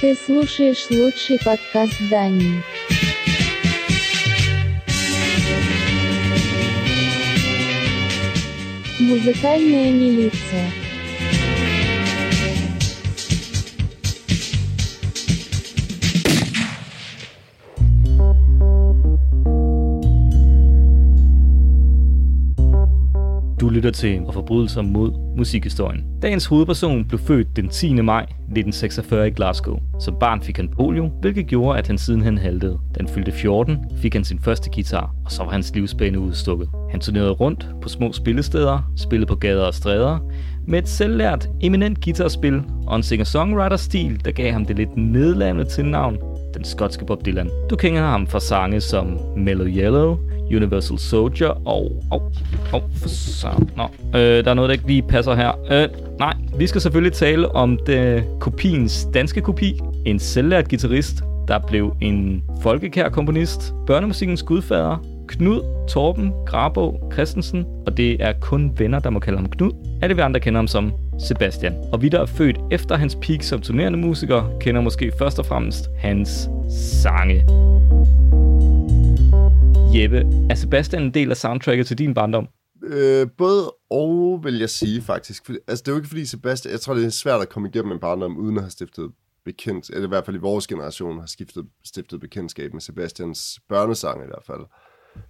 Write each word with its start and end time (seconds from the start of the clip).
Ты 0.00 0.14
слушаешь 0.14 0.86
лучший 0.88 1.38
подкаст 1.44 1.92
Дании. 2.08 2.62
Музыкальная 8.98 9.92
милиция. 9.92 10.79
Du 23.70 23.74
lytter 23.74 23.90
til 23.90 24.20
Forbrydelser 24.32 24.82
mod 24.82 25.36
musikhistorien. 25.36 26.04
Dagens 26.22 26.46
hovedperson 26.46 27.04
blev 27.04 27.20
født 27.20 27.56
den 27.56 27.68
10. 27.68 27.94
maj 27.94 28.22
1946 28.22 29.28
i 29.28 29.30
Glasgow. 29.30 29.78
Som 30.00 30.16
barn 30.20 30.42
fik 30.42 30.56
han 30.56 30.68
polio, 30.68 31.10
hvilket 31.20 31.46
gjorde, 31.46 31.78
at 31.78 31.86
han 31.86 31.98
sidenhen 31.98 32.38
haltede. 32.38 32.78
Da 32.94 33.00
han 33.00 33.08
fyldte 33.08 33.32
14, 33.32 33.78
fik 34.02 34.14
han 34.14 34.24
sin 34.24 34.38
første 34.38 34.70
guitar, 34.70 35.14
og 35.24 35.32
så 35.32 35.42
var 35.42 35.50
hans 35.50 35.74
livsbane 35.74 36.20
udstukket. 36.20 36.68
Han 36.90 37.00
turnerede 37.00 37.30
rundt 37.30 37.68
på 37.82 37.88
små 37.88 38.12
spillesteder, 38.12 38.92
spillede 38.96 39.28
på 39.28 39.34
gader 39.34 39.64
og 39.64 39.74
stræder, 39.74 40.18
med 40.66 40.78
et 40.78 40.88
selvlært, 40.88 41.48
eminent 41.60 42.04
guitarspil 42.04 42.62
og 42.86 42.96
en 42.96 43.02
singer-songwriter-stil, 43.02 44.24
der 44.24 44.30
gav 44.30 44.52
ham 44.52 44.66
det 44.66 44.76
lidt 44.76 44.96
nedladende 44.96 45.64
tilnavn, 45.64 46.18
den 46.54 46.64
skotske 46.64 47.04
Bob 47.04 47.26
Dylan. 47.26 47.50
Du 47.70 47.76
kender 47.76 48.02
ham 48.02 48.26
fra 48.26 48.40
sange 48.40 48.80
som 48.80 49.18
Mellow 49.36 49.66
Yellow, 49.66 50.18
Universal 50.56 50.98
Soldier 50.98 51.68
og... 51.68 52.02
Åh, 52.12 52.20
oh, 52.72 52.82
for 52.96 53.08
så... 53.08 53.48
Nå, 53.76 54.18
øh, 54.18 54.44
der 54.44 54.50
er 54.50 54.54
noget, 54.54 54.68
der 54.68 54.72
ikke 54.72 54.86
lige 54.86 55.02
passer 55.02 55.34
her. 55.34 55.52
Øh, 55.70 55.88
nej, 56.18 56.34
vi 56.58 56.66
skal 56.66 56.80
selvfølgelig 56.80 57.12
tale 57.12 57.54
om 57.54 57.78
det, 57.86 58.24
kopiens 58.40 59.08
danske 59.14 59.40
kopi. 59.40 59.80
En 60.06 60.18
selvlært 60.18 60.68
guitarist, 60.68 61.22
der 61.48 61.58
blev 61.58 61.96
en 62.00 62.42
folkekær 62.62 63.08
komponist, 63.08 63.74
børnemusikkens 63.86 64.42
gudfader, 64.42 64.96
Knud 65.28 65.86
Torben 65.88 66.32
Grabo 66.46 67.10
Christensen, 67.12 67.64
og 67.86 67.96
det 67.96 68.22
er 68.22 68.32
kun 68.40 68.72
venner, 68.78 68.98
der 68.98 69.10
må 69.10 69.18
kalde 69.18 69.38
ham 69.38 69.48
Knud. 69.48 69.72
Alle 70.02 70.14
vi 70.14 70.20
andre 70.20 70.40
kender 70.40 70.58
ham 70.58 70.66
som 70.66 70.92
Sebastian. 71.18 71.74
Og 71.92 72.02
vi, 72.02 72.08
der 72.08 72.20
er 72.20 72.26
født 72.26 72.56
efter 72.70 72.96
hans 72.96 73.14
peak 73.14 73.42
som 73.42 73.60
turnerende 73.60 73.98
musiker, 73.98 74.56
kender 74.60 74.80
måske 74.80 75.12
først 75.18 75.38
og 75.38 75.46
fremmest 75.46 75.90
hans 75.98 76.48
sange. 77.02 77.44
Jeppe, 79.94 80.18
er 80.50 80.54
Sebastian 80.54 81.02
en 81.02 81.14
del 81.14 81.30
af 81.30 81.36
soundtracket 81.36 81.86
til 81.86 81.98
din 81.98 82.14
barndom? 82.14 82.48
Øh, 82.84 83.26
både 83.38 83.74
og, 83.90 84.40
vil 84.44 84.58
jeg 84.58 84.70
sige 84.70 85.02
faktisk. 85.02 85.46
For, 85.46 85.52
altså, 85.68 85.82
det 85.82 85.88
er 85.88 85.92
jo 85.92 85.98
ikke 85.98 86.08
fordi 86.08 86.26
Sebastian... 86.26 86.72
Jeg 86.72 86.80
tror, 86.80 86.94
det 86.94 87.04
er 87.04 87.10
svært 87.10 87.40
at 87.40 87.48
komme 87.48 87.68
igennem 87.68 87.92
en 87.92 87.98
barndom, 87.98 88.36
uden 88.36 88.56
at 88.56 88.62
have 88.62 88.70
stiftet 88.70 89.10
bekendt, 89.44 89.90
eller 89.90 90.04
i 90.04 90.08
hvert 90.08 90.24
fald 90.24 90.36
i 90.36 90.40
vores 90.40 90.66
generation, 90.66 91.18
har 91.18 91.26
skiftet, 91.26 91.66
stiftet 91.84 92.20
bekendtskab 92.20 92.72
med 92.72 92.80
Sebastians 92.80 93.60
børnesang 93.68 94.22
i 94.22 94.26
hvert 94.26 94.44
fald. 94.46 94.60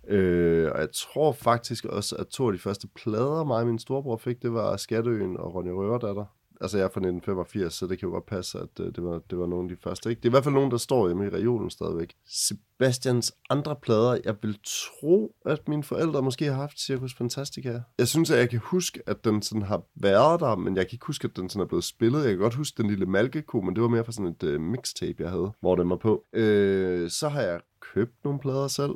Øh, 0.08 0.70
og 0.74 0.80
jeg 0.80 0.88
tror 0.94 1.32
faktisk 1.32 1.84
også, 1.84 2.16
at 2.16 2.26
to 2.26 2.46
af 2.46 2.52
de 2.52 2.58
første 2.58 2.88
plader, 2.96 3.44
mig 3.44 3.60
og 3.60 3.66
min 3.66 3.78
storebror 3.78 4.16
fik, 4.16 4.42
det 4.42 4.52
var 4.52 4.76
Skatteøen 4.76 5.36
og 5.36 5.54
Ronny 5.54 5.70
Røverdatter. 5.70 6.24
Altså 6.60 6.78
jeg 6.78 6.84
er 6.84 6.88
fra 6.88 7.00
1985, 7.00 7.74
så 7.74 7.86
det 7.86 7.98
kan 7.98 8.08
jo 8.08 8.12
godt 8.12 8.26
passe, 8.26 8.58
at 8.58 8.80
øh, 8.80 8.86
det, 8.86 9.04
var, 9.04 9.20
det 9.30 9.38
var 9.38 9.46
nogle 9.46 9.70
af 9.70 9.76
de 9.76 9.82
første. 9.82 10.10
Ikke? 10.10 10.20
Det 10.20 10.26
er 10.26 10.30
i 10.30 10.36
hvert 10.36 10.44
fald 10.44 10.54
nogen, 10.54 10.70
der 10.70 10.76
står 10.76 11.08
hjemme 11.08 11.26
i 11.26 11.28
reolen 11.28 11.70
stadigvæk. 11.70 12.14
Sebastians 12.26 13.32
andre 13.50 13.76
plader, 13.76 14.18
jeg 14.24 14.36
vil 14.42 14.58
tro, 14.64 15.34
at 15.46 15.68
mine 15.68 15.82
forældre 15.82 16.22
måske 16.22 16.44
har 16.44 16.54
haft 16.54 16.80
Circus 16.80 17.14
Fantastica. 17.14 17.80
Jeg 17.98 18.08
synes, 18.08 18.30
at 18.30 18.38
jeg 18.38 18.50
kan 18.50 18.58
huske, 18.58 19.02
at 19.06 19.24
den 19.24 19.42
sådan 19.42 19.62
har 19.62 19.82
været 19.94 20.40
der, 20.40 20.56
men 20.56 20.76
jeg 20.76 20.86
kan 20.86 20.94
ikke 20.94 21.06
huske, 21.06 21.28
at 21.28 21.36
den 21.36 21.48
sådan 21.48 21.62
er 21.62 21.68
blevet 21.68 21.84
spillet. 21.84 22.20
Jeg 22.20 22.28
kan 22.28 22.38
godt 22.38 22.54
huske 22.54 22.82
den 22.82 22.90
lille 22.90 23.06
malkeko, 23.06 23.60
men 23.60 23.74
det 23.74 23.82
var 23.82 23.88
mere 23.88 24.04
fra 24.04 24.12
sådan 24.12 24.30
et 24.30 24.42
øh, 24.42 24.60
mixtape, 24.60 25.22
jeg 25.22 25.30
havde, 25.30 25.52
hvor 25.60 25.76
den 25.76 25.90
var 25.90 25.96
på. 25.96 26.24
Øh, 26.32 27.10
så 27.10 27.28
har 27.28 27.40
jeg 27.40 27.60
købt 27.94 28.24
nogle 28.24 28.40
plader 28.40 28.68
selv 28.68 28.92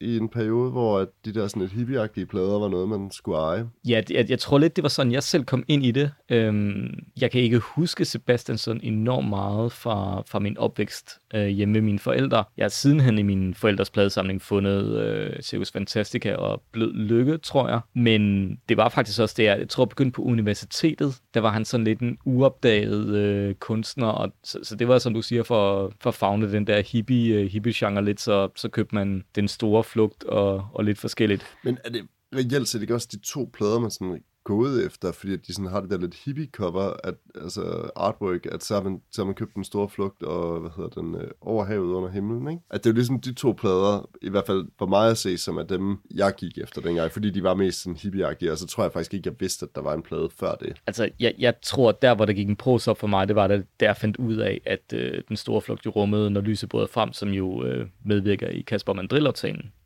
i 0.00 0.16
en 0.16 0.28
periode, 0.28 0.70
hvor 0.70 0.98
at 0.98 1.08
de 1.24 1.34
der 1.34 1.48
sådan 1.48 1.62
lidt 1.62 1.72
hippieagtige 1.72 2.26
plader 2.26 2.58
var 2.58 2.68
noget, 2.68 2.88
man 2.88 3.10
skulle 3.10 3.38
eje. 3.38 3.68
Ja, 3.88 4.02
jeg, 4.10 4.30
jeg 4.30 4.38
tror 4.38 4.58
lidt, 4.58 4.76
det 4.76 4.82
var 4.82 4.88
sådan, 4.88 5.12
jeg 5.12 5.22
selv 5.22 5.44
kom 5.44 5.64
ind 5.68 5.84
i 5.84 5.90
det. 5.90 6.12
Øhm, 6.28 6.98
jeg 7.20 7.30
kan 7.30 7.40
ikke 7.40 7.58
huske 7.58 8.04
Sebastian 8.04 8.58
sådan 8.58 8.80
enormt 8.84 9.28
meget 9.28 9.72
fra, 9.72 10.22
fra 10.26 10.38
min 10.38 10.58
opvækst 10.58 11.18
øh, 11.34 11.46
hjemme 11.46 11.72
med 11.72 11.80
mine 11.80 11.98
forældre. 11.98 12.44
Jeg 12.56 12.64
har 12.64 12.68
sidenhen 12.68 13.18
i 13.18 13.22
min 13.22 13.54
forældres 13.54 13.90
pladesamling 13.90 14.42
fundet 14.42 14.98
øh, 14.98 15.42
Circus 15.42 15.70
Fantastica 15.70 16.34
og 16.34 16.62
Blød 16.72 16.92
Lykke, 16.92 17.38
tror 17.38 17.68
jeg. 17.68 17.80
Men 17.94 18.50
det 18.68 18.76
var 18.76 18.88
faktisk 18.88 19.20
også 19.20 19.34
det, 19.38 19.44
jeg, 19.44 19.58
jeg 19.58 19.68
tror, 19.68 19.84
jeg 19.84 19.88
begyndte 19.88 20.16
på 20.16 20.22
universitetet. 20.22 21.14
Der 21.34 21.40
var 21.40 21.50
han 21.50 21.64
sådan 21.64 21.84
lidt 21.84 22.00
en 22.00 22.18
uopdaget 22.24 23.08
øh, 23.08 23.54
kunstner, 23.54 24.06
og 24.06 24.32
så, 24.44 24.58
så 24.62 24.76
det 24.76 24.88
var, 24.88 24.98
som 24.98 25.14
du 25.14 25.22
siger, 25.22 25.42
for, 25.42 25.92
for 26.00 26.10
at 26.10 26.14
fagne 26.14 26.52
den 26.52 26.66
der 26.66 26.82
hippie, 26.92 27.34
øh, 27.34 27.50
hippie-genre 27.50 28.04
lidt, 28.04 28.20
så, 28.20 28.48
så 28.56 28.68
købte 28.68 28.94
man 28.94 29.24
den 29.34 29.48
store 29.48 29.84
flugt 29.88 30.24
og, 30.24 30.68
og 30.72 30.84
lidt 30.84 30.98
forskelligt. 30.98 31.46
Men 31.64 31.78
er 31.84 31.90
det 31.90 32.06
reelt 32.34 32.68
set 32.68 32.82
ikke 32.82 32.94
også 32.94 33.08
de 33.12 33.18
to 33.18 33.50
plader, 33.52 33.78
man 33.78 33.90
sådan 33.90 34.22
gået 34.48 34.86
efter, 34.86 35.12
fordi 35.12 35.36
de 35.36 35.54
sådan 35.54 35.70
har 35.70 35.80
det 35.80 35.90
der 35.90 35.98
lidt 35.98 36.14
hippie-cover, 36.14 36.92
at, 37.04 37.14
altså 37.34 37.90
artwork, 37.96 38.46
at 38.46 38.64
så 38.64 38.74
har, 38.74 38.82
man, 38.82 39.00
så 39.12 39.20
har 39.22 39.26
man 39.26 39.34
købt 39.34 39.54
den 39.54 39.64
store 39.64 39.88
flugt 39.88 40.22
og, 40.22 40.60
hvad 40.60 40.70
hedder 40.76 41.00
den, 41.00 41.14
øh, 41.14 41.30
over 41.40 41.64
havet 41.64 41.92
under 41.92 42.08
himlen, 42.08 42.48
ikke? 42.48 42.62
At 42.70 42.84
det 42.84 42.90
er 42.90 42.92
jo 42.92 42.94
ligesom 42.94 43.20
de 43.20 43.34
to 43.34 43.52
plader, 43.52 44.08
i 44.22 44.28
hvert 44.28 44.46
fald 44.46 44.66
for 44.78 44.86
mig 44.86 45.10
at 45.10 45.18
se, 45.18 45.38
som 45.38 45.56
er 45.56 45.62
dem, 45.62 45.96
jeg 46.14 46.34
gik 46.36 46.58
efter 46.58 46.80
dengang, 46.80 47.12
fordi 47.12 47.30
de 47.30 47.42
var 47.42 47.54
mest 47.54 47.82
sådan 47.82 47.96
hippie 47.96 48.52
og 48.52 48.58
så 48.58 48.66
tror 48.66 48.82
jeg 48.82 48.92
faktisk 48.92 49.14
ikke, 49.14 49.28
jeg 49.28 49.40
vidste, 49.40 49.66
at 49.66 49.74
der 49.74 49.80
var 49.80 49.94
en 49.94 50.02
plade 50.02 50.28
før 50.40 50.54
det. 50.54 50.76
Altså, 50.86 51.08
jeg, 51.20 51.34
jeg 51.38 51.54
tror, 51.62 51.92
der, 51.92 52.14
hvor 52.14 52.24
der 52.24 52.32
gik 52.32 52.48
en 52.48 52.56
pros 52.56 52.88
op 52.88 52.98
for 52.98 53.06
mig, 53.06 53.28
det 53.28 53.36
var, 53.36 53.46
da 53.46 53.62
der 53.80 53.94
fandt 53.94 54.16
ud 54.16 54.36
af, 54.36 54.60
at 54.66 54.92
øh, 54.92 55.22
den 55.28 55.36
store 55.36 55.60
flugt 55.60 55.86
i 55.86 55.88
rummet, 55.88 56.32
når 56.32 56.40
lyset 56.40 56.68
brød 56.68 56.88
frem, 56.88 57.12
som 57.12 57.28
jo 57.28 57.64
øh, 57.64 57.86
medvirker 58.04 58.48
i 58.48 58.60
Kasper 58.60 58.92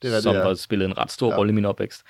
det 0.03 0.17
er 0.17 0.21
som 0.21 0.34
ja. 0.34 0.43
har 0.43 0.55
spillet 0.55 0.87
en 0.87 0.99
ret 0.99 1.11
stor 1.11 1.31
ja. 1.31 1.37
rolle 1.37 1.50
i 1.50 1.55
min 1.55 1.65
opvækst. 1.65 2.03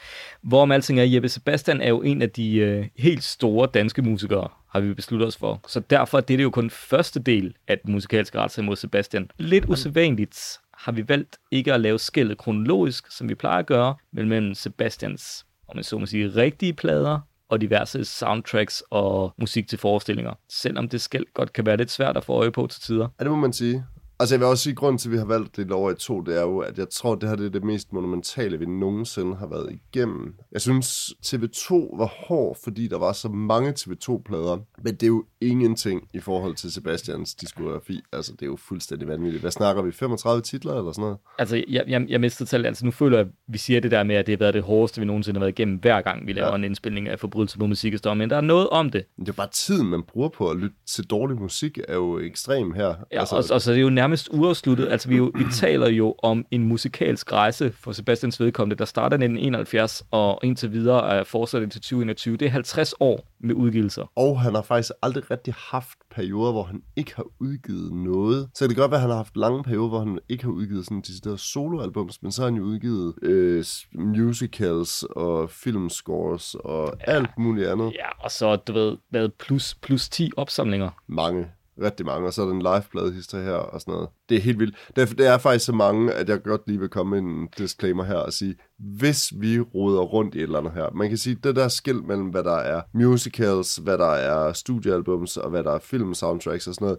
Hvorom 0.43 0.73
alting 0.73 1.01
er, 1.01 1.05
Jeppe 1.05 1.29
Sebastian 1.29 1.81
er 1.81 1.89
jo 1.89 2.03
en 2.03 2.23
af 2.23 2.31
de 2.31 2.42
øh, 2.51 2.89
helt 2.97 3.25
store 3.25 3.69
danske 3.75 4.03
musikere, 4.03 4.49
har 4.69 4.81
vi 4.81 4.95
besluttet 4.95 5.29
os 5.29 5.37
for. 5.37 5.61
Så 5.69 5.81
derfor 5.81 6.19
er 6.19 6.23
det 6.23 6.43
jo 6.43 6.51
kun 6.51 6.71
første 6.71 7.21
del 7.21 7.55
af 7.69 7.79
den 7.79 7.93
musikalske 7.93 8.39
retssag 8.39 8.65
mod 8.65 8.77
Sebastian. 8.77 9.31
Lidt 9.39 9.65
usædvanligt 9.69 10.59
har 10.75 10.93
vi 10.93 11.09
valgt 11.09 11.37
ikke 11.51 11.75
at 11.75 11.81
lave 11.81 11.99
skældet 11.99 12.39
kronologisk, 12.39 13.13
som 13.13 13.29
vi 13.29 13.35
plejer 13.35 13.59
at 13.59 13.67
gøre, 13.67 13.95
men 14.13 14.29
mellem 14.29 14.55
Sebastians, 14.55 15.47
om 15.69 15.77
man 15.77 15.85
så 15.85 15.99
må 15.99 16.07
sige, 16.07 16.29
rigtige 16.29 16.73
plader 16.73 17.21
og 17.49 17.61
diverse 17.61 18.05
soundtracks 18.05 18.83
og 18.91 19.35
musik 19.39 19.69
til 19.69 19.79
forestillinger. 19.79 20.33
Selvom 20.49 20.89
det 20.89 21.01
skæld 21.01 21.25
godt 21.35 21.53
kan 21.53 21.67
være 21.67 21.77
lidt 21.77 21.91
svært 21.91 22.17
at 22.17 22.25
få 22.25 22.33
øje 22.33 22.51
på 22.51 22.67
til 22.67 22.83
tider. 22.83 23.09
Ja, 23.19 23.25
det 23.25 23.31
må 23.31 23.37
man 23.37 23.53
sige. 23.53 23.85
Altså 24.23 24.35
jeg 24.35 24.41
vil 24.41 24.49
også 24.49 24.63
sige, 24.63 24.71
at 24.73 24.77
grunden 24.77 24.99
til, 24.99 25.09
at 25.09 25.13
vi 25.13 25.19
har 25.19 25.25
valgt 25.25 25.57
det 25.57 25.73
over 25.73 25.91
i 25.91 25.95
to, 25.95 26.21
det 26.21 26.37
er 26.37 26.43
jo, 26.43 26.59
at 26.59 26.79
jeg 26.79 26.89
tror, 26.89 27.13
at 27.13 27.21
det 27.21 27.29
her 27.29 27.37
det 27.37 27.47
er 27.47 27.51
det 27.51 27.65
mest 27.65 27.93
monumentale, 27.93 28.59
vi 28.59 28.67
nogensinde 28.67 29.37
har 29.37 29.47
været 29.47 29.73
igennem. 29.73 30.35
Jeg 30.53 30.61
synes, 30.61 31.13
TV2 31.27 31.75
var 31.99 32.27
hård, 32.27 32.59
fordi 32.65 32.89
der 32.89 32.99
var 32.99 33.13
så 33.13 33.29
mange 33.29 33.71
TV2-plader, 33.71 34.59
men 34.85 34.95
det 34.95 35.03
er 35.03 35.07
jo 35.07 35.25
ingenting 35.41 36.09
i 36.15 36.21
forhold 36.21 36.55
til 36.55 36.73
Sebastians 36.73 37.35
diskografi. 37.35 38.01
Altså 38.13 38.33
det 38.33 38.43
er 38.43 38.47
jo 38.47 38.57
fuldstændig 38.57 39.09
vanvittigt. 39.09 39.41
Hvad 39.41 39.51
snakker 39.51 39.83
vi? 39.83 39.93
35 39.93 40.43
titler 40.43 40.75
eller 40.75 40.93
sådan 40.93 41.03
noget? 41.03 41.19
Altså 41.39 41.65
jeg, 41.69 41.85
jeg, 41.89 42.07
jeg 42.09 42.21
mistede 42.21 42.49
tal. 42.49 42.67
Altså 42.67 42.85
nu 42.85 42.91
føler 42.91 43.19
jeg, 43.19 43.27
at 43.27 43.33
vi 43.49 43.59
siger 43.59 43.81
det 43.81 43.91
der 43.91 44.03
med, 44.03 44.17
at 44.17 44.27
det 44.27 44.33
har 44.33 44.39
været 44.39 44.55
det 44.55 44.63
hårdeste, 44.63 45.01
vi 45.01 45.07
nogensinde 45.07 45.39
har 45.39 45.45
været 45.45 45.59
igennem, 45.59 45.77
hver 45.77 46.01
gang 46.01 46.27
vi 46.27 46.33
laver 46.33 46.49
ja. 46.49 46.55
en 46.55 46.65
indspilning 46.65 47.09
af 47.09 47.21
forbrydelse 47.21 47.59
på 47.59 47.67
musikhistorie. 47.67 48.17
Men 48.17 48.31
der 48.31 48.37
er 48.37 48.41
noget 48.41 48.69
om 48.69 48.91
det. 48.91 49.05
Det 49.19 49.29
er 49.29 49.33
bare 49.33 49.49
tiden, 49.53 49.87
man 49.87 50.03
bruger 50.03 50.29
på 50.29 50.51
at 50.51 50.57
lytte 50.57 50.77
til 50.87 51.05
dårlig 51.05 51.37
musik, 51.37 51.79
er 51.89 51.95
jo 51.95 52.19
ekstrem 52.19 52.73
her. 52.73 52.95
Ja, 53.13 53.21
altså, 53.21 53.37
og, 53.37 53.45
og 53.51 53.63
så 53.63 53.71
er 53.71 53.75
det 53.75 53.83
jo 53.83 53.91
nærmest 53.91 54.12
nærmest 54.13 54.29
uafsluttet. 54.33 54.89
Altså, 54.89 55.09
vi, 55.09 55.17
jo, 55.17 55.33
vi 55.35 55.45
taler 55.53 55.89
jo 55.89 56.15
om 56.23 56.45
en 56.51 56.63
musikalsk 56.63 57.33
rejse 57.33 57.73
for 57.73 57.93
Sebastians 57.93 58.41
vedkommende, 58.41 58.77
der 58.77 58.85
starter 58.85 59.15
i 59.15 59.25
1971 59.25 60.05
og 60.11 60.41
indtil 60.43 60.73
videre 60.73 61.19
er 61.19 61.25
fortsat 61.25 61.71
til 61.71 61.81
2021. 61.81 62.37
Det 62.37 62.47
er 62.47 62.51
50 62.51 62.95
år 63.01 63.27
med 63.41 63.55
udgivelser. 63.55 64.13
Og 64.17 64.41
han 64.41 64.55
har 64.55 64.63
faktisk 64.63 64.93
aldrig 65.03 65.31
rigtig 65.31 65.55
haft 65.57 65.99
perioder, 66.11 66.53
hvor 66.53 66.63
han 66.63 66.83
ikke 66.97 67.17
har 67.17 67.27
udgivet 67.41 67.93
noget. 67.93 68.49
Så 68.55 68.65
det 68.65 68.75
kan 68.75 68.83
godt 68.83 68.91
være, 68.91 68.99
at 68.99 69.03
han 69.03 69.11
har 69.11 69.17
haft 69.17 69.37
lange 69.37 69.63
perioder, 69.63 69.89
hvor 69.89 69.99
han 69.99 70.19
ikke 70.29 70.45
har 70.45 70.51
udgivet 70.51 70.85
sådan 70.85 71.01
de 71.01 71.39
soloalbums, 71.39 72.23
men 72.23 72.33
så 72.33 72.43
har 72.43 72.47
han 72.47 72.57
jo 72.57 72.63
udgivet 72.63 73.15
øh, 73.23 73.65
musicals 73.95 75.05
og 75.11 75.51
filmscores 75.51 76.55
og 76.55 76.95
ja. 77.07 77.13
alt 77.13 77.31
muligt 77.39 77.69
andet. 77.69 77.93
Ja, 77.93 78.25
og 78.25 78.31
så, 78.31 78.57
du 78.57 78.73
ved, 78.73 78.97
med 79.11 79.29
plus, 79.29 79.75
plus 79.75 80.09
10 80.09 80.31
opsamlinger. 80.37 80.91
Mange 81.07 81.47
rigtig 81.83 82.07
mange, 82.07 82.27
og 82.27 82.33
så 82.33 82.43
er 82.43 82.47
der 82.47 82.53
en 82.53 82.63
live 82.63 83.13
historie 83.15 83.45
her 83.45 83.53
og 83.53 83.81
sådan 83.81 83.93
noget. 83.95 84.09
Det 84.29 84.37
er 84.37 84.41
helt 84.41 84.59
vildt. 84.59 84.77
Det 84.97 85.03
er, 85.03 85.15
det 85.15 85.27
er 85.27 85.39
faktisk 85.39 85.67
så 85.67 85.73
mange, 85.73 86.13
at 86.13 86.29
jeg 86.29 86.43
godt 86.43 86.61
lige 86.67 86.81
vil 86.81 86.89
komme 86.89 87.21
med 87.21 87.31
en 87.31 87.49
disclaimer 87.59 88.05
her 88.05 88.17
og 88.17 88.33
sige, 88.33 88.55
hvis 88.79 89.33
vi 89.37 89.61
roder 89.61 90.01
rundt 90.01 90.35
i 90.35 90.39
et 90.39 90.43
eller 90.43 90.59
andet 90.59 90.73
her, 90.73 90.91
man 90.95 91.09
kan 91.09 91.19
sige, 91.19 91.37
det 91.45 91.57
der 91.57 91.69
skil 91.69 92.03
mellem, 92.03 92.27
hvad 92.27 92.45
der 92.45 92.57
er 92.57 92.81
musicals, 92.95 93.77
hvad 93.77 93.99
der 93.99 94.11
er 94.11 94.53
studiealbums, 94.53 95.37
og 95.37 95.51
hvad 95.51 95.65
der 95.65 95.73
er 95.73 95.79
film 95.79 96.15
soundtracks 96.15 96.67
og 96.67 96.75
sådan 96.75 96.85
noget, 96.85 96.99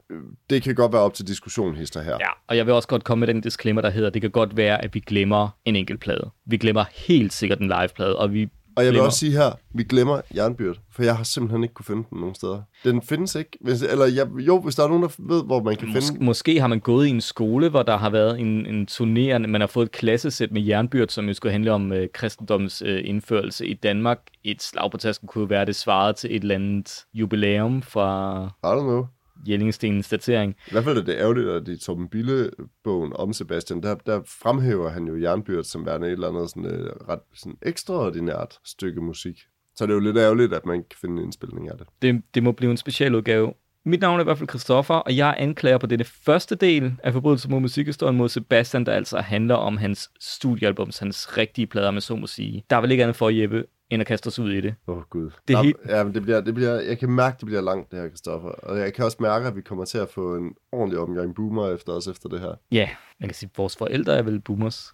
det 0.50 0.64
kan 0.64 0.76
godt 0.76 0.94
være 0.94 1.02
op 1.02 1.14
til 1.14 1.28
diskussion 1.28 1.76
hister 1.76 2.02
her. 2.02 2.18
Ja, 2.20 2.30
og 2.48 2.58
jeg 2.58 2.66
vil 2.66 2.74
også 2.74 2.88
godt 2.88 3.04
komme 3.04 3.20
med 3.20 3.28
den 3.28 3.42
disclaimer, 3.42 3.82
der 3.82 3.90
hedder, 3.90 4.10
det 4.10 4.22
kan 4.22 4.32
godt 4.32 4.58
være, 4.58 4.84
at 4.84 4.94
vi 4.94 5.00
glemmer 5.00 5.50
en 5.66 5.76
enkelt 5.76 6.00
plade. 6.00 6.30
Vi 6.46 6.58
glemmer 6.58 6.86
helt 6.94 7.34
sikkert 7.34 7.60
en 7.60 7.68
live 7.68 7.90
plade, 7.96 8.16
og 8.16 8.34
vi 8.34 8.50
og 8.76 8.84
jeg 8.84 8.90
vil 8.92 8.94
Glemmer. 8.94 9.06
også 9.06 9.20
sige 9.20 9.32
her, 9.32 9.52
vi 9.74 9.84
glemmer 9.84 10.22
jernbyrd, 10.36 10.76
for 10.92 11.04
jeg 11.04 11.16
har 11.18 11.24
simpelthen 11.24 11.64
ikke 11.64 11.74
kunne 11.74 11.86
finde 11.86 12.04
den 12.10 12.20
nogen 12.20 12.36
steder. 12.36 12.62
Den 12.84 13.02
findes 13.02 13.36
ikke. 13.36 13.58
Hvis, 13.62 13.82
eller 13.82 14.06
jeg, 14.06 14.28
jo, 14.38 14.60
hvis 14.62 14.76
der 14.76 14.84
er 14.84 14.88
nogen, 14.88 15.04
der 15.04 15.10
ved, 15.20 15.44
hvor 15.46 15.64
man 15.64 15.76
kan 15.76 15.88
Mås- 15.88 15.94
finde 15.94 16.18
den. 16.18 16.26
måske 16.26 16.60
har 16.60 16.68
man 16.68 16.80
gået 16.80 17.08
i 17.08 17.10
en 17.10 17.22
skole, 17.22 17.70
hvor 17.70 17.84
der 17.84 17.98
har 17.98 18.10
været 18.10 18.40
en, 18.40 18.66
en 18.66 18.86
turnerende, 18.86 19.48
man 19.48 19.62
har 19.62 19.68
fået 19.68 19.86
et 19.86 19.92
klassesæt 19.92 20.52
med 20.52 20.62
jernbyrd, 20.62 21.08
som 21.10 21.28
jo 21.28 21.34
skulle 21.34 21.52
handle 21.52 21.72
om 21.72 21.92
øh, 21.94 22.08
kristendoms 22.14 22.82
øh, 22.86 23.02
indførelse 23.06 23.68
i 23.68 23.74
Danmark. 23.74 24.20
Et 24.44 24.64
slag 24.64 24.92
på 24.92 24.98
tasken 24.98 25.28
kunne 25.28 25.50
være 25.50 25.66
det 25.66 25.76
svaret 25.76 26.16
til 26.16 26.36
et 26.36 26.42
eller 26.42 26.56
andet 26.56 27.06
jubilæum 27.14 27.82
fra 27.82 28.44
I 28.46 28.66
don't 28.66 28.80
know. 28.80 29.06
Jellingestenens 29.48 30.10
datering. 30.10 30.56
I 30.68 30.72
hvert 30.72 30.84
fald 30.84 30.98
er 30.98 31.04
det 31.04 31.16
ærgerligt, 31.18 31.50
at 31.50 31.68
i 31.68 31.78
Torben 31.78 32.08
Bille-bogen 32.08 33.14
om 33.16 33.34
Sebastian, 33.34 33.84
der, 33.84 33.96
der 33.96 34.22
fremhæver 34.42 34.90
han 34.90 35.08
jo 35.08 35.22
jernbyrd 35.22 35.64
som 35.64 35.86
værende 35.86 36.08
et 36.08 36.12
eller 36.12 36.30
andet 36.30 36.50
sådan, 36.50 36.66
øh, 36.66 36.90
ret 37.10 37.20
sådan 37.34 37.58
ekstraordinært 37.62 38.60
stykke 38.66 39.02
musik. 39.02 39.40
Så 39.76 39.86
det 39.86 39.92
er 39.92 39.96
jo 39.96 40.00
lidt 40.00 40.18
ærgerligt, 40.18 40.54
at 40.54 40.66
man 40.66 40.76
ikke 40.76 40.90
kan 40.90 40.98
finde 41.02 41.18
en 41.18 41.24
indspilning 41.24 41.70
af 41.70 41.78
det. 41.78 41.88
Det, 42.02 42.22
det 42.34 42.44
må 42.44 42.52
blive 42.52 42.72
en 42.72 42.78
speciel 42.78 43.16
udgave. 43.16 43.54
Mit 43.86 44.02
navn 44.02 44.20
er 44.20 44.24
i 44.24 44.24
hvert 44.24 44.38
fald 44.38 44.50
Christoffer, 44.50 44.94
og 44.94 45.18
jeg 45.18 45.36
anklager 45.38 45.78
på 45.78 45.88
denne 45.88 46.04
første 46.04 46.56
del 46.56 46.94
af 47.04 47.14
forbrydelser 47.14 47.50
mod 47.50 47.60
musikhistorien 47.60 48.18
mod 48.18 48.30
Sebastian, 48.30 48.86
der 48.86 48.92
altså 48.92 49.20
handler 49.20 49.56
om 49.56 49.78
hans 49.78 50.10
studiealbums, 50.20 51.00
hans 51.00 51.38
rigtige 51.38 51.68
plader, 51.68 51.92
med 51.92 52.02
så 52.02 52.16
må 52.16 52.28
sige. 52.28 52.64
Der 52.70 52.76
er 52.76 52.82
vel 52.82 52.92
ikke 52.92 53.04
andet 53.04 53.16
for 53.16 53.30
Jeppe, 53.30 53.66
end 53.94 54.02
at 54.02 54.08
kaste 54.08 54.28
os 54.28 54.40
ud 54.40 54.52
i 54.52 54.62
det. 54.62 54.76
Åh, 54.88 54.98
oh, 54.98 55.04
Gud. 55.10 55.30
Det 55.48 55.54
er 55.54 55.62
helt- 55.64 55.78
Ja, 55.88 56.04
men 56.04 56.14
det 56.14 56.22
bliver, 56.22 56.42
det 56.42 56.54
bliver, 56.54 56.82
jeg 56.82 57.00
kan 57.00 57.10
mærke, 57.12 57.38
det 57.40 57.46
bliver 57.46 57.62
langt, 57.62 57.92
det 57.92 58.00
her, 58.00 58.10
Kristoffer. 58.10 58.50
Og 58.50 58.80
jeg 58.80 58.94
kan 58.94 59.06
også 59.06 59.18
mærke, 59.20 59.48
at 59.48 59.56
vi 59.56 59.62
kommer 59.62 59.86
til 59.86 59.98
at 59.98 60.10
få 60.10 60.36
en 60.36 60.52
ordentlig 60.72 61.00
omgang 61.00 61.36
boomer 61.36 61.70
efter 61.70 61.94
os 61.94 62.08
efter 62.08 62.30
det 62.30 62.40
her. 62.40 62.54
Ja, 62.72 62.90
man 63.20 63.30
kan 63.30 63.36
sige, 63.36 63.50
at 63.54 63.58
vores 63.58 63.76
forældre 63.76 64.14
er 64.18 64.22
vel 64.22 64.40
boomers. 64.42 64.94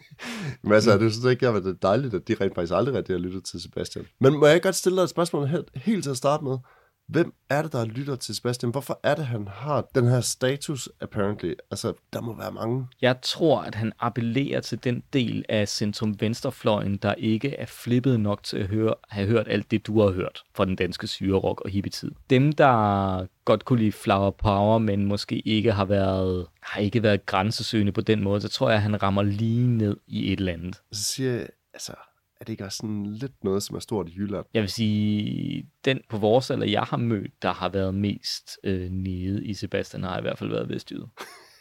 Men 0.62 0.72
altså, 0.72 0.98
det 0.98 1.12
synes 1.12 1.24
jeg 1.24 1.30
ikke, 1.32 1.48
at 1.48 1.64
det 1.64 1.70
er 1.70 1.72
dejligt, 1.82 2.14
at 2.14 2.28
de 2.28 2.36
rent 2.40 2.54
faktisk 2.54 2.72
aldrig 2.76 2.94
rigtig 2.94 3.14
har 3.14 3.20
lyttet 3.20 3.44
til 3.44 3.60
Sebastian. 3.62 4.06
Men 4.20 4.38
må 4.38 4.46
jeg 4.46 4.62
godt 4.62 4.74
stille 4.74 4.96
dig 4.96 5.02
et 5.02 5.08
spørgsmål 5.10 5.46
helt, 5.46 5.70
helt 5.74 6.02
til 6.02 6.10
at 6.10 6.16
starte 6.16 6.44
med? 6.44 6.58
Hvem 7.08 7.34
er 7.50 7.62
det, 7.62 7.72
der 7.72 7.84
lytter 7.84 8.16
til 8.16 8.34
Sebastian? 8.34 8.70
Hvorfor 8.70 9.00
er 9.02 9.14
det, 9.14 9.26
han 9.26 9.48
har 9.48 9.86
den 9.94 10.08
her 10.08 10.20
status, 10.20 10.88
apparently? 11.00 11.52
Altså, 11.70 11.92
der 12.12 12.20
må 12.20 12.36
være 12.36 12.52
mange. 12.52 12.86
Jeg 13.02 13.16
tror, 13.22 13.60
at 13.60 13.74
han 13.74 13.92
appellerer 14.00 14.60
til 14.60 14.84
den 14.84 15.02
del 15.12 15.44
af 15.48 15.68
centrum-venstrefløjen, 15.68 16.96
der 16.96 17.14
ikke 17.14 17.56
er 17.56 17.66
flippet 17.66 18.20
nok 18.20 18.42
til 18.42 18.56
at 18.56 18.66
høre, 18.66 18.94
have 19.08 19.28
hørt 19.28 19.48
alt 19.48 19.70
det, 19.70 19.86
du 19.86 20.00
har 20.00 20.10
hørt 20.10 20.42
fra 20.54 20.64
den 20.64 20.76
danske 20.76 21.06
syrerock 21.06 21.60
og 21.60 21.70
hippietid. 21.70 22.10
Dem, 22.30 22.52
der 22.52 23.26
godt 23.44 23.64
kunne 23.64 23.78
lide 23.78 23.92
flower 23.92 24.30
power, 24.30 24.78
men 24.78 25.04
måske 25.04 25.48
ikke 25.48 25.72
har 25.72 25.84
været, 25.84 26.46
har 26.62 26.80
ikke 26.80 27.02
været 27.02 27.26
grænsesøgende 27.26 27.92
på 27.92 28.00
den 28.00 28.24
måde, 28.24 28.40
så 28.40 28.48
tror 28.48 28.68
jeg, 28.68 28.76
at 28.76 28.82
han 28.82 29.02
rammer 29.02 29.22
lige 29.22 29.66
ned 29.66 29.96
i 30.06 30.32
et 30.32 30.38
eller 30.38 30.52
andet. 30.52 30.76
Så 30.92 31.02
siger 31.02 31.32
jeg, 31.32 31.48
altså, 31.74 31.92
er 32.40 32.44
det 32.44 32.52
ikke 32.52 32.64
også 32.64 32.76
sådan 32.76 33.06
lidt 33.06 33.44
noget, 33.44 33.62
som 33.62 33.76
er 33.76 33.80
stort 33.80 34.08
i 34.08 34.12
Jylland? 34.16 34.44
Jeg 34.54 34.62
vil 34.62 34.70
sige, 34.70 35.66
den 35.84 36.00
på 36.08 36.18
vores 36.18 36.50
alder, 36.50 36.66
jeg 36.66 36.82
har 36.82 36.96
mødt, 36.96 37.42
der 37.42 37.52
har 37.52 37.68
været 37.68 37.94
mest 37.94 38.58
øh, 38.64 38.90
nede 38.90 39.44
i 39.44 39.54
Sebastian, 39.54 40.02
har 40.02 40.18
i 40.18 40.22
hvert 40.22 40.38
fald 40.38 40.50
været 40.50 40.68
vestjyde. 40.68 41.08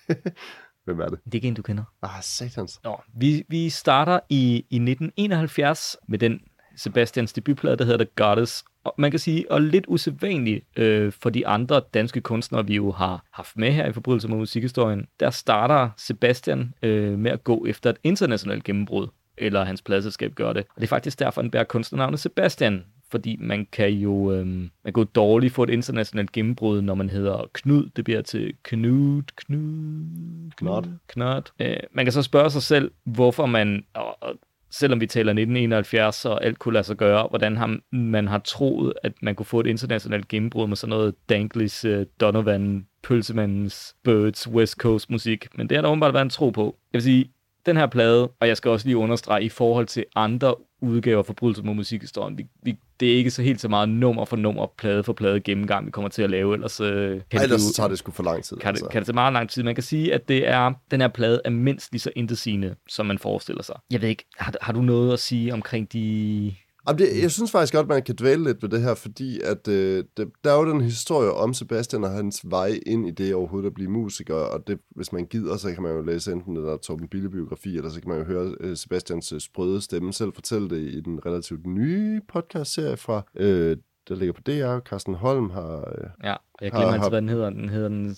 Hvem 0.86 1.00
er 1.00 1.08
det? 1.08 1.20
Det 1.26 1.34
er 1.34 1.36
ikke 1.36 1.48
en, 1.48 1.54
du 1.54 1.62
kender. 1.62 1.84
Ah, 2.02 2.22
satans. 2.22 2.80
Nå, 2.84 3.02
vi, 3.14 3.44
vi 3.48 3.70
starter 3.70 4.20
i, 4.30 4.56
i 4.56 4.76
1971 4.76 5.98
med 6.08 6.20
den 6.20 6.42
Sebastians 6.76 7.34
debutplade, 7.34 7.78
der 7.78 7.86
hedder 7.86 8.06
The 8.06 8.12
Goddess. 8.16 8.66
Og 8.84 8.94
man 8.98 9.12
kan 9.12 9.20
sige, 9.20 9.52
og 9.52 9.62
lidt 9.62 9.86
usædvanligt 9.88 10.66
øh, 10.78 11.12
for 11.12 11.30
de 11.30 11.48
andre 11.48 11.82
danske 11.94 12.22
kunstnere, 12.22 12.68
vi 12.68 12.76
jo 12.76 12.92
har 12.92 13.26
haft 13.32 13.58
med 13.58 13.72
her 13.72 13.88
i 13.88 13.94
Forbrydelse 13.94 14.28
mod 14.28 14.38
musikhistorien, 14.38 15.08
der 15.20 15.30
starter 15.30 15.90
Sebastian 15.98 16.74
øh, 16.84 17.20
med 17.20 17.32
at 17.32 17.44
gå 17.44 17.66
efter 17.66 17.90
et 17.90 17.98
internationalt 18.04 18.64
gennembrud, 18.64 19.08
eller 19.38 19.64
hans 19.64 19.82
pladselskab 19.82 20.36
gør 20.36 20.54
det. 20.54 20.66
Og 20.76 20.76
det 20.76 20.84
er 20.84 20.88
faktisk 20.88 21.20
derfor, 21.20 21.42
han 21.42 21.52
bærer 21.52 21.64
kunstnernavnet 21.64 22.20
Sebastian, 22.20 22.84
fordi 23.10 23.38
man 23.40 23.68
kan 23.72 23.90
jo 23.90 24.32
øh, 24.32 24.48
man 24.48 24.70
kan 24.94 24.94
jo 24.98 25.04
dårligt 25.04 25.54
få 25.54 25.64
et 25.64 25.70
internationalt 25.70 26.32
gennembrud, 26.32 26.82
når 26.82 26.96
man 26.96 27.10
hedder 27.10 27.50
Knud. 27.54 27.90
Det 27.96 28.04
bliver 28.04 28.22
til 28.22 28.54
Knud, 28.64 29.24
Knud, 29.36 30.52
Knot. 30.58 30.88
Knot. 31.08 31.52
Øh, 31.60 31.78
man 31.92 32.06
kan 32.06 32.12
så 32.12 32.22
spørge 32.22 32.50
sig 32.50 32.62
selv, 32.62 32.92
hvorfor 33.04 33.46
man, 33.46 33.86
og, 33.94 34.24
og 34.24 34.36
selvom 34.70 35.02
vi 35.02 35.08
taler 35.08 35.32
1971, 35.32 36.26
og 36.26 36.46
alt 36.46 36.60
kunne 36.60 36.74
lade 36.74 36.84
sig 36.84 36.98
gøre, 36.98 37.28
hvordan 37.30 37.58
har 37.58 37.80
man 37.92 38.28
har 38.28 38.40
troet, 38.40 38.94
at 39.04 39.14
man 39.22 39.36
kunne 39.36 39.46
få 39.46 39.60
et 39.60 39.68
internationalt 39.68 40.28
gennembrud 40.28 40.68
med 40.68 40.76
sådan 40.76 40.90
noget 40.90 41.16
Danklis, 41.30 41.86
uh, 41.86 42.02
Donovan, 42.20 42.88
Pølsemandens, 43.04 43.96
Birds, 44.04 44.48
West 44.48 44.74
Coast 44.74 45.10
musik. 45.10 45.48
Men 45.58 45.70
det 45.70 45.78
har 45.78 45.82
der 45.82 45.90
åbenbart 45.90 46.14
været 46.14 46.26
en 46.26 46.30
tro 46.30 46.50
på. 46.50 46.78
Jeg 46.94 46.98
vil 46.98 47.04
sige, 47.04 47.32
den 47.66 47.78
her 47.78 47.88
plade, 47.88 48.28
og 48.40 48.48
jeg 48.48 48.58
skal 48.58 48.72
også 48.72 48.88
lige 48.88 48.98
understrege 48.98 49.44
i 49.44 49.50
forhold 49.50 49.86
til 49.86 50.06
andre 50.16 50.56
udgaver 50.82 51.20
af 51.20 51.26
Forbrydelse 51.26 51.64
mod 51.64 51.76
musikhistorien, 51.76 52.38
vi, 52.38 52.46
vi, 52.64 52.78
det 53.00 53.14
er 53.14 53.18
ikke 53.18 53.32
så 53.32 53.42
helt 53.42 53.62
så 53.62 53.68
meget 53.68 53.90
nummer 53.90 54.26
for 54.26 54.36
nummer, 54.36 54.68
plade 54.78 55.04
for 55.04 55.14
plade 55.14 55.40
gennemgang, 55.40 55.86
vi 55.86 55.92
kommer 55.92 56.10
til 56.10 56.22
at 56.22 56.30
lave, 56.30 56.54
ellers 56.54 56.80
øh, 56.80 57.10
kan 57.10 57.22
det 57.32 57.44
ellers 57.44 57.62
så 57.62 57.74
tager 57.74 57.88
det 57.88 57.98
sgu 57.98 58.12
for 58.12 58.24
lang 58.24 58.44
tid. 58.44 58.58
kan 58.58 58.74
det, 58.74 58.90
kan 58.90 59.02
det 59.02 59.06
tage 59.06 59.14
meget 59.14 59.34
lang 59.34 59.50
tid. 59.50 59.64
Man 59.64 59.76
kan 59.76 59.84
sige, 59.84 60.14
at 60.14 60.28
det 60.28 60.48
er, 60.48 60.74
den 60.92 61.02
her 61.02 61.08
plade 61.08 61.42
er 61.46 61.50
mindst 61.50 61.92
lige 61.92 62.02
så 62.02 62.12
intetsigende, 62.16 62.76
som 62.90 63.06
man 63.06 63.20
forestiller 63.20 63.64
sig. 63.64 63.76
Jeg 63.92 64.02
ved 64.02 64.10
ikke, 64.10 64.26
har, 64.38 64.54
har 64.62 64.74
du 64.74 64.82
noget 64.82 65.14
at 65.14 65.20
sige 65.20 65.54
omkring 65.54 65.94
de... 65.94 66.56
Jamen, 66.88 67.00
det, 67.00 67.22
jeg 67.22 67.32
synes 67.32 67.52
faktisk 67.52 67.74
godt, 67.74 67.88
man 67.88 68.04
kan 68.04 68.16
dvæle 68.20 68.44
lidt 68.44 68.62
ved 68.64 68.70
det 68.70 68.82
her, 68.82 68.94
fordi 68.96 69.40
at, 69.42 69.68
øh, 69.68 70.04
det, 70.18 70.32
der 70.44 70.52
er 70.52 70.60
jo 70.60 70.72
den 70.72 70.82
historie 70.82 71.32
om 71.32 71.54
Sebastian 71.54 72.04
og 72.04 72.10
hans 72.12 72.42
vej 72.44 72.80
ind 72.86 73.08
i 73.08 73.12
det 73.12 73.36
overhovedet 73.36 73.68
at 73.68 73.74
blive 73.74 73.90
musiker, 73.90 74.36
og 74.36 74.68
det, 74.68 74.80
hvis 74.96 75.12
man 75.14 75.26
gider, 75.26 75.58
så 75.58 75.74
kan 75.74 75.84
man 75.84 75.92
jo 75.92 76.02
læse 76.02 76.32
enten 76.32 76.56
der 76.56 76.78
Torben 76.78 77.08
Bille 77.08 77.30
biografi, 77.30 77.78
eller 77.78 77.90
så 77.90 78.02
kan 78.02 78.10
man 78.10 78.18
jo 78.20 78.24
høre 78.26 78.56
øh, 78.60 78.78
Sebastians 78.78 79.32
øh, 79.34 79.40
sprøde 79.40 79.82
stemme 79.82 80.14
selv 80.14 80.34
fortælle 80.34 80.70
det 80.70 80.80
i 80.94 81.02
den 81.02 81.26
relativt 81.26 81.66
nye 81.68 82.22
podcast-serie 82.28 82.98
fra, 82.98 83.22
øh, 83.36 83.78
der 84.10 84.16
ligger 84.16 84.34
på 84.34 84.42
DR. 84.42 84.80
Carsten 84.90 85.16
Holm 85.16 85.50
har, 85.50 85.78
øh, 85.78 86.10
Ja, 86.24 86.36
jeg 86.62 86.72
Har- 86.72 86.80
glemmer 86.80 86.86
altid, 86.94 87.00
har- 87.02 87.10
hvad 87.10 87.22
den 87.22 87.30
hedder. 87.30 87.50
Den 87.50 87.70
hedder 87.70 87.90
den... 87.90 88.16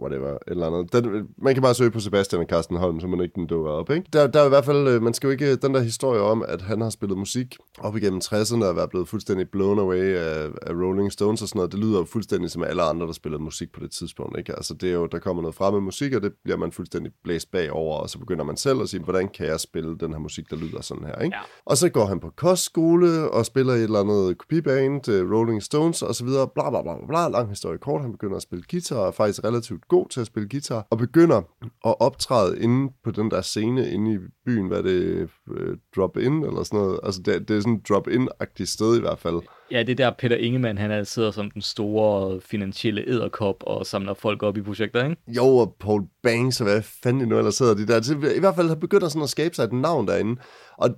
whatever, 0.00 0.38
eller 0.46 0.66
andet. 0.66 0.92
Den, 0.92 1.28
man 1.38 1.54
kan 1.54 1.62
bare 1.62 1.74
søge 1.74 1.90
på 1.90 2.00
Sebastian 2.00 2.40
og 2.42 2.46
Carsten 2.48 2.76
Holm, 2.76 3.00
så 3.00 3.06
man 3.06 3.20
ikke 3.20 3.34
den 3.34 3.46
dukker 3.46 3.70
op, 3.70 3.90
ikke? 3.90 4.06
Der, 4.12 4.26
der 4.26 4.40
er 4.40 4.46
i 4.46 4.48
hvert 4.48 4.64
fald, 4.64 4.88
øh, 4.88 5.02
man 5.02 5.14
skal 5.14 5.26
jo 5.26 5.30
ikke, 5.30 5.56
den 5.56 5.74
der 5.74 5.80
historie 5.80 6.20
om, 6.20 6.44
at 6.48 6.62
han 6.62 6.80
har 6.80 6.90
spillet 6.90 7.18
musik 7.18 7.56
op 7.78 7.96
igennem 7.96 8.20
60'erne 8.24 8.64
og 8.64 8.76
været 8.76 8.90
blevet 8.90 9.08
fuldstændig 9.08 9.48
blown 9.50 9.78
away 9.78 10.14
af, 10.14 10.48
af 10.62 10.72
Rolling 10.72 11.12
Stones 11.12 11.42
og 11.42 11.48
sådan 11.48 11.58
noget, 11.58 11.72
det 11.72 11.80
lyder 11.80 11.98
jo 11.98 12.04
fuldstændig 12.04 12.50
som 12.50 12.62
alle 12.62 12.82
andre, 12.82 13.06
der 13.06 13.12
spillede 13.12 13.42
musik 13.42 13.72
på 13.72 13.80
det 13.80 13.90
tidspunkt, 13.90 14.38
ikke? 14.38 14.52
Altså 14.52 14.74
det 14.74 14.88
er 14.88 14.94
jo, 14.94 15.06
der 15.06 15.18
kommer 15.18 15.42
noget 15.42 15.54
frem 15.54 15.74
med 15.74 15.80
musik, 15.80 16.14
og 16.14 16.22
det 16.22 16.32
bliver 16.44 16.56
man 16.56 16.72
fuldstændig 16.72 17.12
blæst 17.24 17.50
bagover, 17.50 17.96
og 17.98 18.10
så 18.10 18.18
begynder 18.18 18.44
man 18.44 18.56
selv 18.56 18.80
at 18.80 18.88
sige, 18.88 19.02
hvordan 19.02 19.28
kan 19.28 19.46
jeg 19.46 19.60
spille 19.60 19.98
den 19.98 20.12
her 20.12 20.18
musik, 20.18 20.50
der 20.50 20.56
lyder 20.56 20.82
sådan 20.82 21.04
her, 21.04 21.18
ikke? 21.22 21.36
Ja. 21.36 21.42
Og 21.64 21.76
så 21.76 21.88
går 21.88 22.06
han 22.06 22.20
på 22.20 22.30
kostskole 22.36 23.30
og 23.30 23.46
spiller 23.46 23.74
i 23.74 23.76
et 23.76 23.82
eller 23.82 24.00
andet 24.00 24.38
kopiband, 24.38 25.08
uh, 25.08 25.32
Rolling 25.32 25.62
Stones 25.62 26.02
og 26.02 26.14
så 26.14 26.24
videre, 26.24 26.48
bla 26.48 26.70
bla 26.70 26.82
bla, 26.82 27.06
bla, 27.08 27.28
lang 27.28 27.48
historie 27.48 27.78
kort. 27.78 28.02
Han 28.02 28.12
begynder 28.12 28.36
at 28.36 28.42
spille 28.42 28.64
guitar 28.70 28.96
og 28.96 29.06
er 29.06 29.10
faktisk 29.10 29.44
relativt 29.44 29.83
god 29.88 30.08
til 30.08 30.20
at 30.20 30.26
spille 30.26 30.48
guitar, 30.48 30.86
og 30.90 30.98
begynder 30.98 31.42
at 31.62 31.94
optræde 32.00 32.62
inde 32.62 32.92
på 33.04 33.10
den 33.10 33.30
der 33.30 33.40
scene 33.40 33.90
inde 33.90 34.14
i 34.14 34.18
byen, 34.46 34.68
hvad 34.68 34.82
det, 34.82 35.28
øh, 35.50 35.76
drop-in 35.96 36.44
eller 36.44 36.62
sådan 36.62 36.80
noget. 36.80 37.00
Altså 37.02 37.22
det, 37.22 37.48
det 37.48 37.56
er 37.56 37.60
sådan 37.60 37.74
et 37.74 37.88
drop-in-agtigt 37.88 38.70
sted 38.70 38.96
i 38.96 39.00
hvert 39.00 39.18
fald. 39.18 39.40
Ja, 39.70 39.82
det 39.82 39.98
der 39.98 40.10
Peter 40.18 40.36
Ingemann, 40.36 40.78
han 40.78 40.90
er- 40.90 41.04
sidder 41.04 41.30
som 41.30 41.50
den 41.50 41.62
store 41.62 42.40
finansielle 42.40 43.08
æderkop 43.08 43.56
og 43.60 43.86
samler 43.86 44.14
folk 44.14 44.42
op 44.42 44.56
i 44.56 44.62
projekter, 44.62 45.04
ikke? 45.04 45.16
Jo, 45.28 45.44
og 45.46 45.76
Paul 45.80 46.02
Banks, 46.22 46.60
og 46.60 46.66
hvad 46.66 46.82
fanden 46.82 47.20
de 47.22 47.26
nu 47.26 47.38
ellers 47.38 47.54
sidder 47.54 47.74
de 47.74 47.86
der. 47.86 47.94
Altså, 47.94 48.14
I 48.36 48.40
hvert 48.40 48.54
fald 48.54 48.68
har 48.68 48.74
begynder 48.74 49.08
sådan 49.08 49.22
at 49.22 49.28
skabe 49.28 49.54
sig 49.54 49.64
et 49.64 49.72
navn 49.72 50.08
derinde. 50.08 50.40
Og 50.78 50.90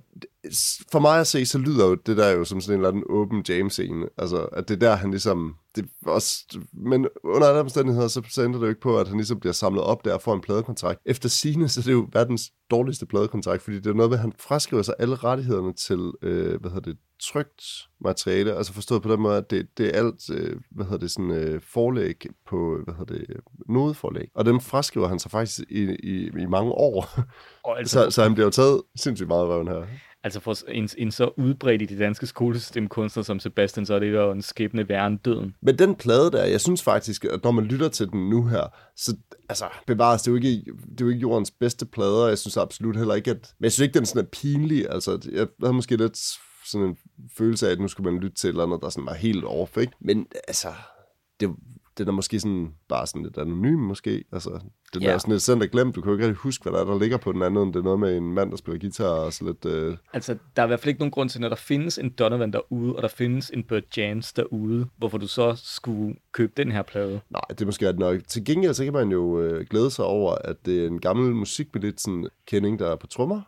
for 0.93 0.99
mig 0.99 1.21
at 1.21 1.27
se, 1.27 1.47
så 1.47 1.59
lyder 1.59 1.87
jo 1.87 1.95
det 1.95 2.17
der 2.17 2.31
jo 2.31 2.45
som 2.45 2.61
sådan 2.61 2.75
en 2.75 2.81
eller 2.81 2.89
anden 2.89 3.05
åben 3.11 3.45
jam-scene. 3.49 4.07
Altså, 4.19 4.37
at 4.37 4.69
det 4.69 4.75
er 4.75 4.79
der, 4.79 4.95
han 4.95 5.11
ligesom... 5.11 5.55
Det 5.77 5.85
også, 6.07 6.59
men 6.73 7.07
under 7.25 7.47
alle 7.47 7.61
omstændigheder, 7.61 8.09
så, 8.09 8.23
så 8.31 8.45
ændrer 8.45 8.59
det 8.61 8.67
jo 8.67 8.71
ikke 8.71 8.81
på, 8.81 8.99
at 8.99 9.09
han 9.09 9.17
ligesom 9.17 9.41
bliver 9.41 9.53
samlet 9.53 9.83
op 9.85 10.05
der 10.05 10.15
og 10.15 10.23
får 10.23 10.35
en 10.35 10.41
pladekontrakt. 10.41 11.01
Efter 11.07 11.29
sine 11.29 11.69
så 11.69 11.81
er 11.81 11.85
det 11.85 11.93
jo 11.93 12.09
verdens 12.13 12.51
dårligste 12.71 13.07
pladekontrakt, 13.07 13.63
fordi 13.63 13.77
det 13.77 13.87
er 13.87 13.95
noget 13.95 14.11
med, 14.11 14.19
at 14.19 14.23
han 14.23 14.33
fraskriver 14.39 14.83
sig 14.83 14.95
alle 14.99 15.15
rettighederne 15.15 15.73
til, 15.73 16.13
øh, 16.23 16.61
hvad 16.61 16.71
hedder 16.71 16.91
det, 16.93 16.97
trygt 17.21 17.63
materiale, 18.01 18.57
altså 18.57 18.73
forstået 18.73 19.03
på 19.03 19.13
den 19.13 19.21
måde, 19.21 19.37
at 19.37 19.51
det, 19.51 19.79
det 19.79 19.87
er 19.87 19.99
alt, 19.99 20.31
øh, 20.31 20.57
hvad 20.71 20.85
hedder 20.85 20.99
det, 20.99 21.11
sådan 21.11 21.31
øh, 21.31 21.61
forlæg 21.61 22.27
på, 22.47 22.81
hvad 22.85 22.95
hedder 22.95 23.15
det, 23.15 23.37
nodeforlæg. 23.69 24.29
Og 24.35 24.45
dem 24.45 24.61
fraskriver 24.61 25.09
han 25.09 25.19
sig 25.19 25.31
faktisk 25.31 25.61
i, 25.69 25.83
i, 25.83 26.27
i 26.27 26.47
mange 26.47 26.73
år. 26.73 27.09
Og 27.65 27.79
altså, 27.79 28.05
så, 28.05 28.11
så 28.11 28.23
han 28.23 28.35
bliver 28.35 28.47
jo 28.47 28.51
taget 28.51 28.83
sindssygt 28.97 29.29
meget 29.29 29.49
røven 29.49 29.69
her. 29.69 29.87
altså 30.25 30.41
for 30.41 30.57
en, 30.69 30.89
en 30.99 31.11
så 31.11 31.31
udbredt 31.37 31.83
i 31.83 31.85
det 31.85 31.99
danske 31.99 32.27
skolesystem 32.27 32.89
kunstner 32.89 33.23
som 33.23 33.41
Sebastian, 33.41 33.87
så 33.87 33.95
er 33.95 33.99
det 33.99 34.13
jo 34.13 34.31
en 34.31 34.43
skæbne 34.43 34.89
værre 34.89 35.19
døden. 35.25 35.55
Men 35.63 35.79
den 35.79 35.95
plade 35.95 36.31
der, 36.31 36.45
jeg 36.45 36.61
synes 36.61 36.83
faktisk, 36.83 37.25
at 37.25 37.45
når 37.45 37.51
man 37.51 37.65
lytter 37.65 37.89
til 37.89 38.09
den 38.09 38.31
nu 38.31 38.47
her, 38.47 38.63
så 38.97 39.17
altså, 39.49 39.65
bevares, 39.87 40.23
det 40.23 40.31
jo 40.31 40.37
ikke, 40.37 40.49
det 40.49 41.01
er 41.01 41.05
jo 41.05 41.09
ikke 41.09 41.21
jordens 41.21 41.51
bedste 41.51 41.87
plader, 41.87 42.29
jeg 42.29 42.39
synes 42.39 42.57
absolut 42.57 42.97
heller 42.97 43.15
ikke, 43.15 43.31
at, 43.31 43.55
men 43.59 43.65
jeg 43.65 43.73
synes 43.73 43.87
ikke, 43.87 43.99
den 43.99 44.07
sådan 44.07 44.23
er 44.25 44.29
pinlig, 44.33 44.87
altså, 44.91 45.29
jeg 45.33 45.47
havde 45.61 45.75
måske 45.75 45.97
lidt 45.97 46.19
sådan 46.67 46.87
en 46.87 46.97
følelse 47.37 47.69
af, 47.69 47.73
at 47.73 47.81
nu 47.81 47.89
skulle 47.89 48.13
man 48.13 48.21
lytte 48.21 48.37
til 48.37 48.49
et 48.49 48.53
eller 48.53 48.65
andet, 48.65 48.83
der 48.83 48.89
sådan 48.89 49.07
var 49.07 49.15
helt 49.15 49.45
off, 49.45 49.77
ikke? 49.77 49.93
Men 50.01 50.27
altså, 50.49 50.69
det 51.41 51.57
den 51.99 52.09
er 52.09 52.13
måske 52.13 52.41
sådan, 52.41 52.75
bare 52.89 53.07
sådan 53.07 53.23
lidt 53.23 53.39
anonym 53.39 53.79
måske. 53.79 54.25
Altså, 54.33 54.61
den 54.95 55.03
Ja. 55.03 55.11
er 55.13 55.19
sådan 55.19 55.33
lidt 55.33 55.43
sendt 55.43 55.63
og 55.63 55.69
glemt. 55.69 55.95
Du 55.97 56.01
kan 56.01 56.09
jo 56.11 56.15
ikke 56.17 56.25
rigtig 56.27 56.39
huske, 56.41 56.63
hvad 56.63 56.73
der 56.73 56.81
er, 56.81 56.85
der 56.85 56.99
ligger 56.99 57.17
på 57.17 57.33
den 57.33 57.43
anden, 57.43 57.63
end 57.63 57.73
det 57.75 57.81
er 57.81 57.85
noget 57.85 58.01
med 58.01 58.17
en 58.17 58.33
mand, 58.35 58.51
der 58.51 58.57
spiller 58.57 58.81
guitar 58.81 59.09
og 59.09 59.33
så 59.33 59.45
lidt... 59.45 59.65
Øh, 59.65 59.97
Altså, 60.13 60.37
der 60.57 60.63
er 60.63 60.67
i 60.67 60.69
hvert 60.69 60.81
fald 60.81 60.89
ikke 60.89 60.99
nogen 61.01 61.11
grund 61.11 61.29
til, 61.29 61.41
når 61.41 61.49
der 61.49 61.57
findes 61.57 61.99
en 61.99 62.11
Donovan 62.11 62.53
derude, 62.53 62.97
og 62.97 63.03
der 63.03 63.09
findes 63.09 63.51
en 63.51 63.65
Burt 63.65 63.97
Jans 63.99 64.33
derude, 64.33 64.87
hvorfor 64.97 65.19
du 65.19 65.27
så 65.27 65.55
skulle 65.65 66.17
købe 66.33 66.53
den 66.57 66.73
her 66.73 66.83
plade. 66.83 67.21
nej, 67.31 67.41
det 67.49 67.61
er 67.61 67.67
måske 67.67 67.89
ret 67.89 67.99
nok. 67.99 68.21
Til 68.29 68.45
gengæld, 68.45 68.75
så 68.75 68.85
kan 68.85 68.93
man 68.93 69.13
jo 69.13 69.41
øh, 69.41 69.67
glæde 69.71 69.91
sig 69.91 70.05
over, 70.05 70.33
at 70.35 70.67
det 70.67 70.83
er 70.83 70.87
en 70.87 71.01
gammel 71.01 71.35
musikbillet 71.35 72.07
kending, 72.47 72.79
der 72.79 72.91
er 72.91 72.97
på 72.97 73.07
trommer. 73.07 73.41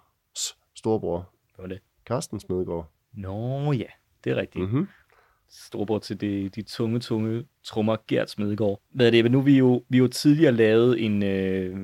Storbror. 0.76 1.28
Hvad 1.56 1.62
var 1.62 1.68
det? 1.68 1.78
Carsten 2.06 2.40
Smedegaard. 2.40 2.90
Nå 3.14 3.72
ja, 3.72 3.84
det 4.24 4.30
er 4.32 4.36
rigtigt. 4.36 4.64
Mm. 4.64 4.70
Mm-hmm. 4.70 4.88
Storbror 5.50 5.98
til 5.98 6.20
de, 6.20 6.48
de 6.48 6.62
tunge, 6.62 6.98
tunge 7.00 7.44
trommer, 7.64 7.96
Gert 8.08 8.30
Smedegaard. 8.30 8.80
Hvad 8.94 9.06
er 9.06 9.10
det? 9.10 9.24
Men 9.24 9.32
nu 9.32 9.40
vi 9.40 9.58
jo, 9.58 9.82
vi 9.88 9.98
jo 9.98 10.06
tidligere 10.08 10.52
lavet 10.52 11.04
en 11.04 11.22
øh, 11.22 11.76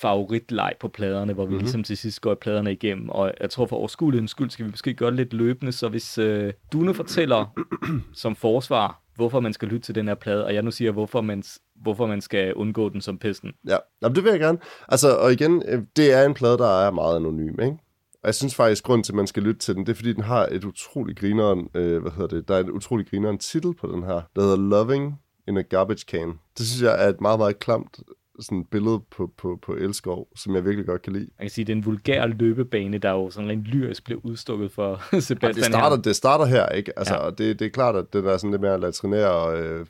favoritleg 0.00 0.72
på 0.80 0.88
pladerne, 0.88 1.32
hvor 1.32 1.42
vi 1.44 1.46
Mhm. 1.46 1.52
mm-hmm. 1.52 1.62
ligesom 1.64 1.82
til 1.82 1.96
sidst 1.96 2.20
går 2.20 2.34
pladerne 2.34 2.72
igennem, 2.72 3.08
og 3.10 3.32
jeg 3.40 3.50
tror 3.50 3.66
for 3.66 3.76
overskuelighedens 3.76 4.30
skyld 4.30 4.50
skal 4.50 4.64
vi 4.64 4.70
måske 4.70 4.94
gøre 4.94 5.10
det 5.10 5.16
lidt 5.16 5.32
løbende, 5.32 5.72
så 5.72 5.88
hvis 5.88 6.18
øh, 6.18 6.52
du 6.72 6.78
nu 6.78 6.92
fortæller 6.92 7.58
som 8.22 8.36
forsvar, 8.36 9.02
hvorfor 9.14 9.40
man 9.40 9.52
skal 9.52 9.68
lytte 9.68 9.86
til 9.86 9.94
den 9.94 10.08
her 10.08 10.14
plade, 10.14 10.44
og 10.44 10.54
jeg 10.54 10.62
nu 10.62 10.70
siger, 10.70 10.90
hvorfor 10.92 11.20
man, 11.20 11.42
hvorfor 11.82 12.06
man 12.06 12.20
skal 12.20 12.54
undgå 12.54 12.88
den 12.88 13.00
som 13.00 13.18
pesten. 13.18 13.52
Ja, 13.68 13.76
Jamen, 14.02 14.16
det 14.16 14.24
vil 14.24 14.30
jeg 14.30 14.40
gerne. 14.40 14.58
Altså, 14.88 15.16
og 15.16 15.32
igen, 15.32 15.62
øh, 15.68 15.82
det 15.96 16.12
er 16.12 16.24
en 16.26 16.34
plade, 16.34 16.58
der 16.58 16.86
er 16.86 16.90
meget 16.90 17.16
anonym, 17.16 17.60
ikke? 17.60 17.76
Og 18.26 18.28
jeg 18.28 18.34
synes 18.34 18.54
faktisk, 18.54 18.84
grund 18.84 19.04
til, 19.04 19.12
at 19.12 19.16
man 19.16 19.26
skal 19.26 19.42
lytte 19.42 19.60
til 19.60 19.74
den, 19.74 19.86
det 19.86 19.92
er, 19.92 19.96
fordi 19.96 20.12
den 20.12 20.22
har 20.22 20.48
et 20.52 20.64
utroligt 20.64 21.18
grineren, 21.18 21.68
øh, 21.74 22.02
hvad 22.02 22.10
hedder 22.12 22.26
det, 22.36 22.48
der 22.48 22.54
er 22.54 22.60
et 22.60 22.68
utroligt 22.70 23.10
grineren 23.10 23.38
titel 23.38 23.74
på 23.74 23.86
den 23.86 24.02
her, 24.02 24.20
der 24.36 24.42
hedder 24.42 24.56
Loving 24.56 25.14
in 25.48 25.56
a 25.56 25.60
Garbage 25.62 26.04
Can. 26.10 26.28
Det 26.58 26.66
synes 26.66 26.82
jeg 26.82 27.04
er 27.04 27.08
et 27.08 27.20
meget, 27.20 27.38
meget 27.38 27.58
klamt 27.58 27.98
sådan 28.40 28.64
billede 28.64 29.00
på, 29.16 29.30
på, 29.38 29.58
på 29.62 29.74
Elskov, 29.74 30.28
som 30.36 30.54
jeg 30.54 30.64
virkelig 30.64 30.86
godt 30.86 31.02
kan 31.02 31.12
lide. 31.12 31.24
Man 31.38 31.44
kan 31.44 31.50
sige, 31.50 31.64
det 31.64 31.72
er 31.72 31.76
en 31.76 31.84
vulgær 31.84 32.26
løbebane, 32.26 32.98
der 32.98 33.10
jo 33.10 33.30
sådan 33.30 33.50
rent 33.50 33.64
lyrisk 33.64 34.04
bliver 34.04 34.20
udstukket 34.24 34.72
for 34.72 35.00
Sebastian 35.20 35.54
det, 35.54 35.64
starter, 35.64 35.96
her. 35.96 36.02
det 36.02 36.16
starter 36.16 36.44
her, 36.44 36.68
ikke? 36.68 36.98
Altså, 36.98 37.14
Ja. 37.14 37.24
ja. 37.24 37.30
det, 37.30 37.58
det 37.58 37.64
er 37.66 37.70
klart, 37.70 37.96
at 37.96 38.12
det 38.12 38.24
der 38.24 38.32
er 38.32 38.36
sådan 38.36 38.50
lidt 38.50 38.62
mere 38.62 38.80
latrinære 38.80 39.58
øh, 39.60 39.86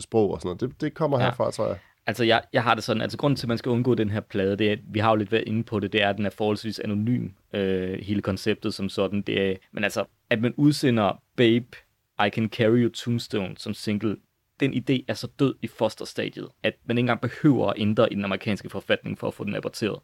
sprog 0.00 0.30
og 0.30 0.40
sådan 0.40 0.48
noget, 0.48 0.60
det, 0.60 0.80
det 0.80 0.94
kommer 0.94 1.18
Ja. 1.18 1.24
herfra, 1.24 1.50
tror 1.50 1.66
jeg. 1.66 1.78
Altså, 2.06 2.24
jeg, 2.24 2.42
jeg 2.52 2.62
har 2.62 2.74
det 2.74 2.84
sådan, 2.84 3.02
altså 3.02 3.18
grunden 3.18 3.36
til, 3.36 3.46
at 3.46 3.48
man 3.48 3.58
skal 3.58 3.70
undgå 3.70 3.94
den 3.94 4.10
her 4.10 4.20
plade, 4.20 4.56
det 4.56 4.72
er, 4.72 4.76
vi 4.84 4.98
har 4.98 5.10
jo 5.10 5.16
lidt 5.16 5.32
været 5.32 5.44
inde 5.46 5.64
på 5.64 5.80
det, 5.80 5.92
det 5.92 6.02
er, 6.02 6.08
at 6.08 6.16
den 6.16 6.26
er 6.26 6.30
forholdsvis 6.30 6.78
anonym, 6.78 7.28
øh, 7.54 7.98
hele 7.98 8.22
konceptet 8.22 8.74
som 8.74 8.88
sådan. 8.88 9.22
Det 9.22 9.50
er, 9.50 9.56
men 9.72 9.84
altså, 9.84 10.04
at 10.30 10.40
man 10.40 10.54
udsender 10.56 11.22
Babe, 11.36 11.66
I 12.26 12.30
Can 12.30 12.48
Carry 12.48 12.82
You 12.82 12.90
Tombstone 12.90 13.54
som 13.56 13.74
single, 13.74 14.16
den 14.60 14.74
idé 14.74 15.04
er 15.08 15.14
så 15.14 15.28
død 15.38 15.54
i 15.62 15.66
fosterstadiet, 15.66 16.48
at 16.62 16.74
man 16.84 16.98
ikke 16.98 17.02
engang 17.02 17.20
behøver 17.20 17.70
at 17.70 17.74
ændre 17.76 18.12
i 18.12 18.14
den 18.14 18.24
amerikanske 18.24 18.70
forfatning 18.70 19.18
for 19.18 19.28
at 19.28 19.34
få 19.34 19.44
den 19.44 19.54
aborteret. 19.54 19.98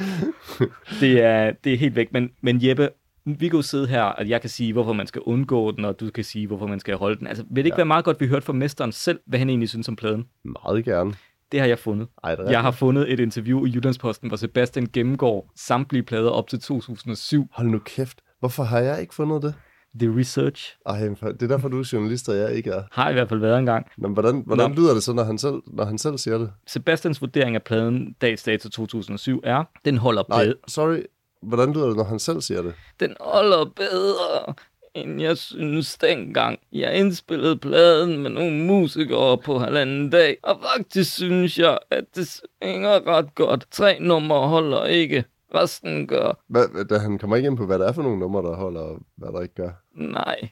det, 1.00 1.20
er, 1.20 1.52
det 1.64 1.72
er 1.72 1.76
helt 1.76 1.96
væk. 1.96 2.12
Men, 2.12 2.30
men 2.40 2.66
Jeppe, 2.66 2.90
vi 3.24 3.48
kan 3.48 3.56
jo 3.56 3.62
sidde 3.62 3.86
her, 3.86 4.02
og 4.02 4.28
jeg 4.28 4.40
kan 4.40 4.50
sige, 4.50 4.72
hvorfor 4.72 4.92
man 4.92 5.06
skal 5.06 5.22
undgå 5.22 5.70
den, 5.70 5.84
og 5.84 6.00
du 6.00 6.10
kan 6.10 6.24
sige, 6.24 6.46
hvorfor 6.46 6.66
man 6.66 6.80
skal 6.80 6.96
holde 6.96 7.18
den. 7.18 7.26
Altså, 7.26 7.44
vil 7.50 7.56
det 7.56 7.66
ikke 7.66 7.74
ja. 7.74 7.76
være 7.76 7.86
meget 7.86 8.04
godt, 8.04 8.16
at 8.16 8.20
vi 8.20 8.26
hørte 8.26 8.46
fra 8.46 8.52
mesteren 8.52 8.92
selv, 8.92 9.20
hvad 9.26 9.38
han 9.38 9.48
egentlig 9.48 9.68
synes 9.68 9.88
om 9.88 9.96
pladen? 9.96 10.24
Meget 10.44 10.84
gerne. 10.84 11.14
Det 11.52 11.60
har 11.60 11.66
jeg 11.66 11.78
fundet. 11.78 12.08
Ej, 12.24 12.34
det 12.34 12.46
er 12.46 12.50
Jeg 12.50 12.62
har 12.62 12.70
fundet 12.70 13.12
et 13.12 13.20
interview 13.20 13.66
i 13.66 13.70
Jyllandsposten, 13.70 14.28
hvor 14.28 14.36
Sebastian 14.36 14.86
gennemgår 14.92 15.52
samtlige 15.56 16.02
plader 16.02 16.30
op 16.30 16.48
til 16.48 16.60
2007. 16.60 17.48
Hold 17.52 17.68
nu 17.68 17.78
kæft. 17.78 18.20
Hvorfor 18.40 18.62
har 18.62 18.78
jeg 18.78 19.00
ikke 19.00 19.14
fundet 19.14 19.42
det? 19.42 19.54
The 20.00 20.18
Research 20.18 20.76
Ej, 20.86 20.98
det 20.98 21.42
er 21.42 21.48
derfor, 21.48 21.68
du 21.68 21.78
er 21.80 21.90
journalist, 21.92 22.28
og 22.28 22.36
jeg 22.36 22.52
ikke 22.54 22.70
er. 22.70 22.82
har 22.92 23.10
i 23.10 23.12
hvert 23.12 23.28
fald 23.28 23.40
været 23.40 23.58
engang. 23.58 23.86
Men 23.98 24.12
hvordan, 24.12 24.42
hvordan 24.46 24.70
Nå. 24.70 24.76
lyder 24.76 24.94
det 24.94 25.02
så, 25.02 25.12
når 25.12 25.24
han, 25.24 25.38
selv, 25.38 25.54
når 25.66 25.84
han 25.84 25.98
selv 25.98 26.18
siger 26.18 26.38
det? 26.38 26.50
Sebastians 26.66 27.20
vurdering 27.20 27.54
af 27.56 27.62
pladen 27.62 28.16
dags 28.20 28.42
dato 28.42 28.68
2007 28.68 29.40
er, 29.44 29.64
den 29.84 29.98
holder, 29.98 30.22
Nej, 30.28 30.44
bedre, 30.44 30.54
sorry. 30.68 31.02
Hvordan 31.42 31.72
lyder 31.72 31.86
det, 31.86 31.96
når 31.96 32.04
han 32.04 32.18
selv 32.18 32.40
siger 32.40 32.62
det? 32.62 32.74
den 33.00 33.16
holder 33.20 33.64
bedre, 33.64 34.54
end 34.94 35.20
jeg 35.20 35.38
synes 35.38 35.98
dengang. 35.98 36.58
Jeg 36.72 36.98
indspillede 36.98 37.56
pladen 37.56 38.22
med 38.22 38.30
nogle 38.30 38.64
musikere 38.64 39.38
på 39.38 39.58
halvanden 39.58 40.10
dag, 40.10 40.36
og 40.42 40.60
faktisk 40.74 41.14
synes 41.14 41.58
jeg, 41.58 41.78
at 41.90 42.04
det 42.14 42.28
svinger 42.28 43.06
ret 43.06 43.34
godt. 43.34 43.66
Tre 43.70 43.98
numre 44.00 44.48
holder 44.48 44.84
ikke, 44.84 45.24
resten 45.54 46.06
gør. 46.06 46.42
Hvad, 46.48 46.84
da 46.84 46.98
han 46.98 47.18
kommer 47.18 47.36
ikke 47.36 47.46
ind 47.46 47.56
på, 47.56 47.66
hvad 47.66 47.78
det 47.78 47.86
er 47.86 47.92
for 47.92 48.02
nogle 48.02 48.18
numre, 48.18 48.42
der 48.42 48.56
holder, 48.56 48.80
og 48.80 48.98
hvad 49.16 49.32
der 49.32 49.40
ikke 49.40 49.54
gør. 49.54 49.70
Nej. 49.94 50.50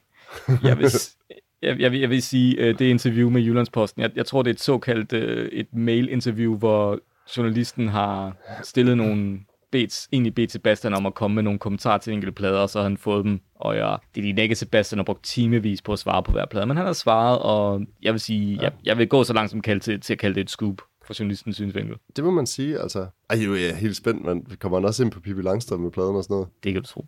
Jeg 0.63 0.77
vil, 0.77 0.89
jeg, 1.61 1.79
jeg, 1.79 1.93
jeg 1.93 2.09
vil 2.09 2.23
sige, 2.23 2.57
øh, 2.57 2.79
det 2.79 2.85
interview 2.85 3.29
med 3.29 3.41
Jyllandsposten, 3.41 4.01
jeg, 4.01 4.11
jeg 4.15 4.25
tror, 4.25 4.41
det 4.41 4.49
er 4.49 4.53
et 4.53 4.61
såkaldt 4.61 5.13
øh, 5.13 5.49
et 5.51 5.67
mail-interview, 5.73 6.57
hvor 6.57 6.99
journalisten 7.37 7.87
har 7.87 8.35
stillet 8.63 8.97
nogle 8.97 9.39
bedt, 9.71 10.07
egentlig 10.11 10.35
bedt 10.35 10.51
Sebastian 10.51 10.93
om 10.93 11.05
at 11.05 11.13
komme 11.13 11.35
med 11.35 11.43
nogle 11.43 11.59
kommentarer 11.59 11.97
til 11.97 12.13
enkelte 12.13 12.31
plader, 12.31 12.59
og 12.59 12.69
så 12.69 12.79
har 12.79 12.83
han 12.83 12.97
fået 12.97 13.25
dem. 13.25 13.39
Og 13.55 13.75
ja, 13.75 13.95
det 14.15 14.29
er 14.29 14.33
de 14.33 14.41
ikke 14.41 14.55
Sebastian 14.55 14.99
har 14.99 15.03
brugt 15.03 15.23
timevis 15.23 15.81
på 15.81 15.93
at 15.93 15.99
svare 15.99 16.23
på 16.23 16.31
hver 16.31 16.45
plade, 16.45 16.65
men 16.65 16.77
han 16.77 16.85
har 16.85 16.93
svaret, 16.93 17.39
og 17.39 17.81
jeg 18.01 18.13
vil 18.13 18.19
sige, 18.19 18.55
ja. 18.55 18.61
jeg, 18.61 18.71
jeg 18.83 18.97
vil 18.97 19.07
gå 19.07 19.23
så 19.23 19.33
langt 19.33 19.51
som 19.51 19.61
kalde 19.61 19.79
til, 19.79 20.01
til 20.01 20.13
at 20.13 20.19
kalde 20.19 20.35
det 20.35 20.41
et 20.41 20.49
scoop 20.49 20.81
fra 21.05 21.13
journalistens 21.19 21.55
synsvinkel. 21.55 21.95
Det 22.15 22.23
må 22.23 22.31
man 22.31 22.45
sige, 22.45 22.79
altså. 22.79 23.07
Ej, 23.29 23.37
jo, 23.37 23.55
jeg 23.55 23.69
er 23.69 23.75
helt 23.75 23.95
spændt, 23.95 24.25
men 24.25 24.45
kommer 24.59 24.77
han 24.77 24.85
også 24.85 25.03
ind 25.03 25.11
på 25.11 25.19
Pippi 25.19 25.41
Langstrøm 25.41 25.79
med 25.79 25.91
pladen 25.91 26.15
og 26.15 26.23
sådan 26.23 26.33
noget? 26.33 26.47
Det 26.63 26.73
kan 26.73 26.81
du 26.81 26.87
tro. 26.87 27.05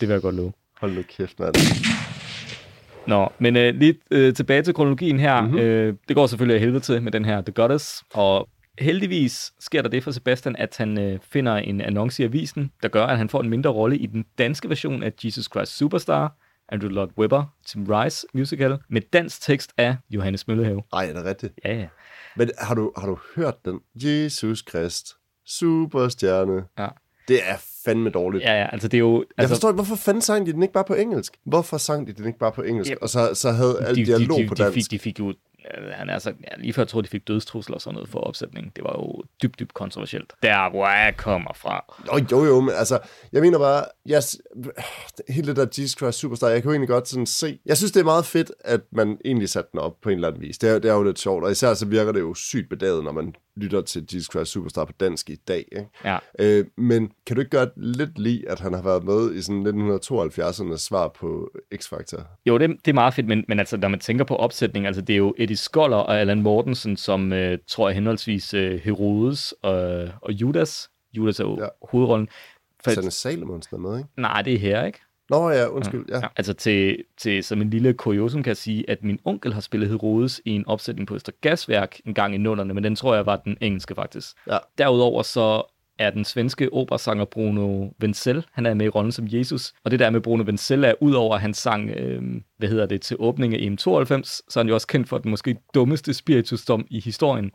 Det 0.00 0.08
vil 0.08 0.14
jeg 0.14 0.22
godt 0.22 0.34
love. 0.34 0.52
Hold 0.80 0.92
nu 0.92 1.02
kæft, 1.02 1.40
mand. 1.40 1.54
Nå, 3.06 3.28
men 3.38 3.56
øh, 3.56 3.74
lige 3.74 3.94
øh, 4.10 4.34
tilbage 4.34 4.62
til 4.62 4.74
kronologien 4.74 5.20
her. 5.20 5.40
Mm-hmm. 5.40 5.58
Øh, 5.58 5.94
det 6.08 6.16
går 6.16 6.26
selvfølgelig 6.26 6.54
af 6.54 6.60
helvede 6.60 6.80
til 6.80 7.02
med 7.02 7.12
den 7.12 7.24
her 7.24 7.40
The 7.40 7.52
Goddess, 7.52 8.04
og 8.14 8.48
heldigvis 8.80 9.52
sker 9.60 9.82
der 9.82 9.88
det 9.88 10.04
for 10.04 10.10
Sebastian, 10.10 10.56
at 10.56 10.76
han 10.76 10.98
øh, 10.98 11.18
finder 11.22 11.56
en 11.56 11.80
annonce 11.80 12.22
i 12.22 12.26
avisen, 12.26 12.70
der 12.82 12.88
gør, 12.88 13.04
at 13.06 13.18
han 13.18 13.28
får 13.28 13.40
en 13.40 13.48
mindre 13.48 13.70
rolle 13.70 13.98
i 13.98 14.06
den 14.06 14.24
danske 14.38 14.68
version 14.68 15.02
af 15.02 15.12
Jesus 15.24 15.44
Christ 15.44 15.76
Superstar, 15.76 16.36
Andrew 16.68 16.90
Lloyd 16.90 17.08
Webber, 17.18 17.44
Tim 17.66 17.84
Rice 17.84 18.26
musical, 18.34 18.78
med 18.88 19.00
dansk 19.12 19.42
tekst 19.42 19.72
af 19.76 19.96
Johannes 20.10 20.48
Møllehave. 20.48 20.82
Ej, 20.92 21.04
er 21.08 21.12
det 21.12 21.24
rigtigt? 21.24 21.52
Ja, 21.64 21.74
ja. 21.74 21.86
Men 22.36 22.50
har 22.58 22.74
du, 22.74 22.92
har 22.98 23.06
du 23.06 23.18
hørt 23.36 23.64
den? 23.64 23.80
Jesus 23.94 24.62
Krist, 24.62 25.14
superstjerne. 25.46 26.64
Ja. 26.78 26.88
Det 27.28 27.40
er 27.44 27.56
fandme 27.84 28.10
dårligt. 28.10 28.44
Ja, 28.44 28.52
ja, 28.52 28.68
altså 28.72 28.88
det 28.88 28.96
er 28.96 29.00
jo... 29.00 29.18
Jeg 29.18 29.26
Altså, 29.38 29.54
forstår 29.54 29.68
ikke, 29.68 29.74
hvorfor 29.74 29.96
fanden 29.96 30.20
sang 30.22 30.46
de 30.46 30.52
den 30.52 30.62
ikke 30.62 30.74
bare 30.74 30.84
på 30.84 30.94
engelsk? 30.94 31.36
Hvorfor 31.44 31.76
sang 31.78 32.06
de 32.06 32.12
den 32.12 32.26
ikke 32.26 32.38
bare 32.38 32.52
på 32.52 32.62
engelsk? 32.62 32.90
Ja. 32.90 32.96
Og 33.02 33.08
så, 33.08 33.34
så 33.34 33.50
havde 33.50 33.82
alt 33.86 33.96
dialog 33.96 34.40
på 34.48 34.54
de, 34.54 34.62
dansk. 34.62 34.74
fik, 34.74 34.90
de 34.90 34.98
fik 34.98 35.18
jo... 35.18 35.34
Han 35.92 36.08
er 36.08 36.14
altså, 36.14 36.30
ja, 36.30 36.62
lige 36.62 36.72
før 36.72 36.82
jeg 36.82 36.88
troede, 36.88 37.06
de 37.06 37.10
fik 37.10 37.28
dødstrusler 37.28 37.74
og 37.74 37.80
sådan 37.80 37.94
noget 37.94 38.08
for 38.08 38.18
opsætningen. 38.18 38.72
Det 38.76 38.84
var 38.84 38.92
jo 38.92 39.22
dybt, 39.42 39.58
dybt 39.58 39.74
kontroversielt. 39.74 40.32
Der, 40.42 40.70
hvor 40.70 40.88
jeg 40.88 41.16
kommer 41.16 41.52
fra. 41.52 41.84
Jo, 42.06 42.24
jo, 42.32 42.44
jo, 42.44 42.60
men 42.60 42.74
altså, 42.74 42.98
jeg 43.32 43.42
mener 43.42 43.58
bare, 43.58 43.84
jeg, 44.06 44.22
hele 45.28 45.46
det 45.46 45.56
der 45.56 45.66
Jesus 45.78 45.98
Christ 45.98 46.18
Superstar, 46.18 46.48
jeg 46.48 46.62
kan 46.62 46.68
jo 46.68 46.72
egentlig 46.72 46.88
godt 46.88 47.08
sådan 47.08 47.26
se, 47.26 47.58
jeg 47.66 47.76
synes, 47.76 47.92
det 47.92 48.00
er 48.00 48.04
meget 48.04 48.26
fedt, 48.26 48.52
at 48.60 48.80
man 48.92 49.18
egentlig 49.24 49.48
satte 49.48 49.70
den 49.72 49.80
op 49.80 50.00
på 50.02 50.08
en 50.08 50.14
eller 50.14 50.28
anden 50.28 50.42
vis. 50.42 50.58
Det 50.58 50.70
er, 50.70 50.78
det 50.78 50.90
er 50.90 50.94
jo 50.94 51.02
lidt 51.02 51.18
sjovt, 51.18 51.44
og 51.44 51.50
især 51.50 51.74
så 51.74 51.86
virker 51.86 52.12
det 52.12 52.20
jo 52.20 52.34
sygt 52.34 52.68
bedaget, 52.68 53.04
når 53.04 53.12
man 53.12 53.34
lytter 53.60 53.80
til 53.80 54.06
Jesus 54.14 54.32
Christ 54.32 54.52
Superstar 54.52 54.84
på 54.84 54.92
dansk 55.00 55.30
i 55.30 55.34
dag, 55.34 55.64
ikke? 55.72 55.88
Ja, 56.04 56.18
Øh, 56.38 56.64
men 56.76 57.12
kan 57.26 57.36
du 57.36 57.40
ikke 57.40 57.50
gøre 57.50 57.68
lidt 57.76 58.18
lige, 58.18 58.50
at 58.50 58.60
han 58.60 58.72
har 58.72 58.82
været 58.82 59.04
med 59.04 59.34
i 59.34 59.42
sådan 59.42 59.66
1972'ernes 59.66 60.76
svar 60.76 61.08
på 61.08 61.50
X-Factor? 61.74 62.22
Jo, 62.46 62.58
det, 62.58 62.70
det 62.84 62.88
er 62.88 62.94
meget 62.94 63.14
fedt, 63.14 63.26
men, 63.26 63.44
men 63.48 63.58
altså, 63.58 63.76
når 63.76 63.88
man 63.88 64.00
tænker 64.00 64.24
på 64.24 64.36
opsætning, 64.36 64.86
altså 64.86 65.02
det 65.02 65.12
er 65.12 65.16
jo 65.16 65.34
Eddie 65.38 65.56
Skoller 65.56 65.96
og 65.96 66.20
Allan 66.20 66.42
Mortensen, 66.42 66.96
som 66.96 67.32
øh, 67.32 67.58
tror 67.66 67.88
jeg 67.88 67.94
henholdsvis 67.94 68.54
øh, 68.54 68.80
Herodes 68.80 69.54
og, 69.62 70.08
og 70.22 70.32
Judas. 70.32 70.90
Judas 71.12 71.40
er 71.40 71.44
jo 71.44 71.58
ja. 71.60 71.68
Hovedrollen. 71.90 72.28
For, 72.84 72.90
Sanne 72.90 73.10
Salomonsen 73.10 73.76
er 73.76 73.80
med, 73.80 73.98
ikke? 73.98 74.10
nej, 74.16 74.42
det 74.42 74.54
er 74.54 74.58
her, 74.58 74.84
ikke? 74.84 75.00
Nå 75.30 75.50
ja, 75.50 75.66
undskyld, 75.66 76.04
ja. 76.08 76.16
Ja. 76.16 76.28
Altså 76.36 76.52
til, 76.52 77.04
til 77.18 77.44
som 77.44 77.62
en 77.62 77.70
lille 77.70 77.92
kuriosum 77.92 78.42
kan 78.42 78.50
jeg 78.50 78.56
sige, 78.56 78.90
at 78.90 79.04
min 79.04 79.18
onkel 79.24 79.52
har 79.52 79.60
spillet 79.60 79.88
Herodes 79.88 80.40
i 80.44 80.50
en 80.50 80.66
opsætning 80.66 81.08
på 81.08 81.14
Øster 81.14 81.32
Gasværk 81.40 82.00
en 82.06 82.14
gang 82.14 82.34
i 82.34 82.38
nullerne, 82.38 82.74
men 82.74 82.84
den 82.84 82.96
tror 82.96 83.14
jeg 83.14 83.26
var 83.26 83.36
den 83.36 83.56
engelske 83.60 83.94
faktisk. 83.94 84.36
Ja. 84.46 84.58
Derudover 84.78 85.22
så 85.22 85.62
er 85.98 86.10
den 86.10 86.24
svenske 86.24 86.72
operasanger 86.72 87.24
Bruno 87.24 87.88
Wenzel, 88.02 88.46
han 88.52 88.66
er 88.66 88.74
med 88.74 88.86
i 88.86 88.88
rollen 88.88 89.12
som 89.12 89.26
Jesus. 89.28 89.72
Og 89.84 89.90
det 89.90 89.98
der 89.98 90.10
med 90.10 90.20
Bruno 90.20 90.44
Wenzel 90.44 90.84
er, 90.84 90.94
udover 91.00 91.34
at 91.34 91.40
han 91.40 91.54
sang, 91.54 91.90
øh, 91.90 92.22
hvad 92.58 92.68
hedder 92.68 92.86
det, 92.86 93.00
til 93.00 93.16
åbning 93.20 93.54
af 93.54 93.58
EM92, 93.58 94.22
så 94.24 94.52
er 94.56 94.58
han 94.58 94.68
jo 94.68 94.74
også 94.74 94.86
kendt 94.86 95.08
for 95.08 95.18
den 95.18 95.30
måske 95.30 95.56
dummeste 95.74 96.14
spiritusdom 96.14 96.86
i 96.90 97.00
historien. 97.00 97.50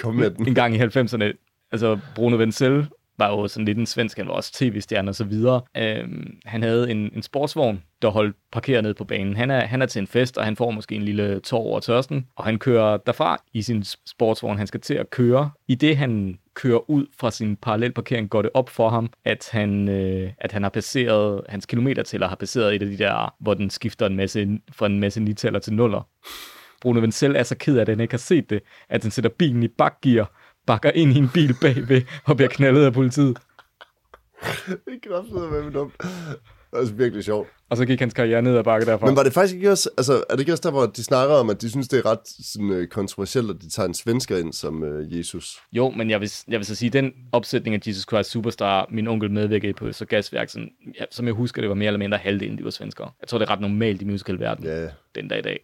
Kom 0.00 0.14
med 0.14 0.30
den. 0.30 0.48
En 0.48 0.54
gang 0.54 0.74
i 0.74 0.78
90'erne. 0.78 1.24
Altså, 1.72 1.98
Bruno 2.14 2.36
Wenzel 2.36 2.86
var 3.18 3.28
jo 3.30 3.48
sådan 3.48 3.64
lidt 3.64 3.78
en 3.78 3.86
svensk, 3.86 4.18
han 4.18 4.26
var 4.26 4.32
også 4.32 4.52
tv-stjerne 4.52 5.10
og 5.10 5.14
så 5.14 5.24
videre. 5.24 5.60
Øhm, 5.76 6.38
han 6.44 6.62
havde 6.62 6.90
en, 6.90 7.10
en 7.14 7.22
sportsvogn, 7.22 7.82
der 8.02 8.08
holdt 8.08 8.36
parkeret 8.52 8.82
ned 8.82 8.94
på 8.94 9.04
banen. 9.04 9.36
Han 9.36 9.50
er, 9.50 9.66
han 9.66 9.82
er 9.82 9.86
til 9.86 10.00
en 10.00 10.06
fest, 10.06 10.38
og 10.38 10.44
han 10.44 10.56
får 10.56 10.70
måske 10.70 10.94
en 10.94 11.02
lille 11.02 11.40
tår 11.40 11.58
over 11.58 11.80
tørsten, 11.80 12.26
og 12.36 12.44
han 12.44 12.58
kører 12.58 12.96
derfra 12.96 13.42
i 13.52 13.62
sin 13.62 13.84
sportsvogn. 14.06 14.58
Han 14.58 14.66
skal 14.66 14.80
til 14.80 14.94
at 14.94 15.10
køre. 15.10 15.50
I 15.68 15.74
det 15.74 15.96
han 15.96 16.38
kører 16.54 16.90
ud 16.90 17.06
fra 17.20 17.30
sin 17.30 17.56
parallelparkering, 17.56 18.30
går 18.30 18.42
det 18.42 18.50
op 18.54 18.68
for 18.70 18.88
ham, 18.88 19.10
at 19.24 19.48
han, 19.52 19.88
øh, 19.88 20.30
at 20.38 20.52
han 20.52 20.62
har 20.62 20.70
passeret, 20.70 21.40
hans 21.48 21.66
kilometertæller 21.66 22.28
har 22.28 22.36
passeret 22.36 22.74
et 22.74 22.82
af 22.82 22.88
de 22.88 22.98
der, 22.98 23.34
hvor 23.40 23.54
den 23.54 23.70
skifter 23.70 24.06
en 24.06 24.16
masse, 24.16 24.60
fra 24.72 24.86
en 24.86 25.00
masse 25.00 25.20
nitaller 25.20 25.58
til 25.58 25.72
nuller. 25.72 26.08
Bruno 26.80 27.00
Vincel 27.00 27.36
er 27.36 27.42
så 27.42 27.56
ked 27.56 27.76
af, 27.76 27.80
at 27.80 27.88
han 27.88 28.00
ikke 28.00 28.12
har 28.12 28.18
set 28.18 28.50
det, 28.50 28.60
at 28.88 29.02
han 29.02 29.10
sætter 29.10 29.30
bilen 29.30 29.62
i 29.62 29.68
bakgear, 29.68 30.32
bakker 30.66 30.90
ind 30.90 31.12
i 31.12 31.18
en 31.18 31.28
bil 31.34 31.54
bagved 31.60 32.02
og 32.24 32.36
bliver 32.36 32.48
knaldet 32.48 32.84
af 32.84 32.92
politiet. 32.92 33.38
Det 34.66 34.94
er 35.04 35.08
kraftigt 35.10 35.64
med 35.64 35.72
dumt. 35.72 35.94
Det 36.72 36.90
er 36.90 36.92
virkelig 36.94 37.24
sjovt. 37.24 37.48
Og 37.70 37.76
så 37.76 37.86
gik 37.86 38.00
hans 38.00 38.14
karriere 38.14 38.42
ned 38.42 38.56
ad 38.56 38.64
bakke 38.64 38.86
derfra. 38.86 39.06
Men 39.06 39.16
var 39.16 39.22
det 39.22 39.32
faktisk 39.32 39.54
ikke 39.54 39.70
også, 39.70 39.90
altså 39.98 40.12
er 40.30 40.34
det 40.34 40.40
ikke 40.40 40.52
også 40.52 40.62
der, 40.62 40.70
hvor 40.70 40.86
de 40.86 41.04
snakker 41.04 41.34
om, 41.34 41.50
at 41.50 41.62
de 41.62 41.70
synes, 41.70 41.88
det 41.88 41.98
er 41.98 42.06
ret 42.06 42.18
sådan, 42.52 42.70
øh, 42.70 42.88
kontroversielt, 42.88 43.50
at 43.50 43.56
de 43.62 43.70
tager 43.70 43.86
en 43.88 43.94
svensker 43.94 44.36
ind 44.38 44.52
som 44.52 44.84
øh, 44.84 45.18
Jesus? 45.18 45.58
Jo, 45.72 45.90
men 45.90 46.10
jeg 46.10 46.20
vil, 46.20 46.32
jeg 46.48 46.58
vil 46.58 46.66
så 46.66 46.74
sige, 46.74 46.90
den 46.90 47.12
opsætning 47.32 47.74
af 47.74 47.80
Jesus 47.86 48.04
Christ 48.08 48.30
Superstar, 48.30 48.86
min 48.90 49.06
onkel 49.06 49.30
medvirkede 49.30 49.72
på 49.72 49.92
så 49.92 50.04
gasværk, 50.04 50.48
sådan, 50.48 50.68
ja, 51.00 51.04
som 51.10 51.26
jeg 51.26 51.34
husker, 51.34 51.62
det 51.62 51.68
var 51.68 51.74
mere 51.74 51.86
eller 51.86 51.98
mindre 51.98 52.18
halvdelen, 52.18 52.58
de 52.58 52.64
var 52.64 52.70
svenskere. 52.70 53.10
Jeg 53.20 53.28
tror, 53.28 53.38
det 53.38 53.46
er 53.48 53.50
ret 53.50 53.60
normalt 53.60 54.02
i 54.02 54.04
musicalverdenen 54.04 54.70
Ja. 54.72 54.88
den 55.14 55.28
dag 55.28 55.38
i 55.38 55.42
dag. 55.42 55.60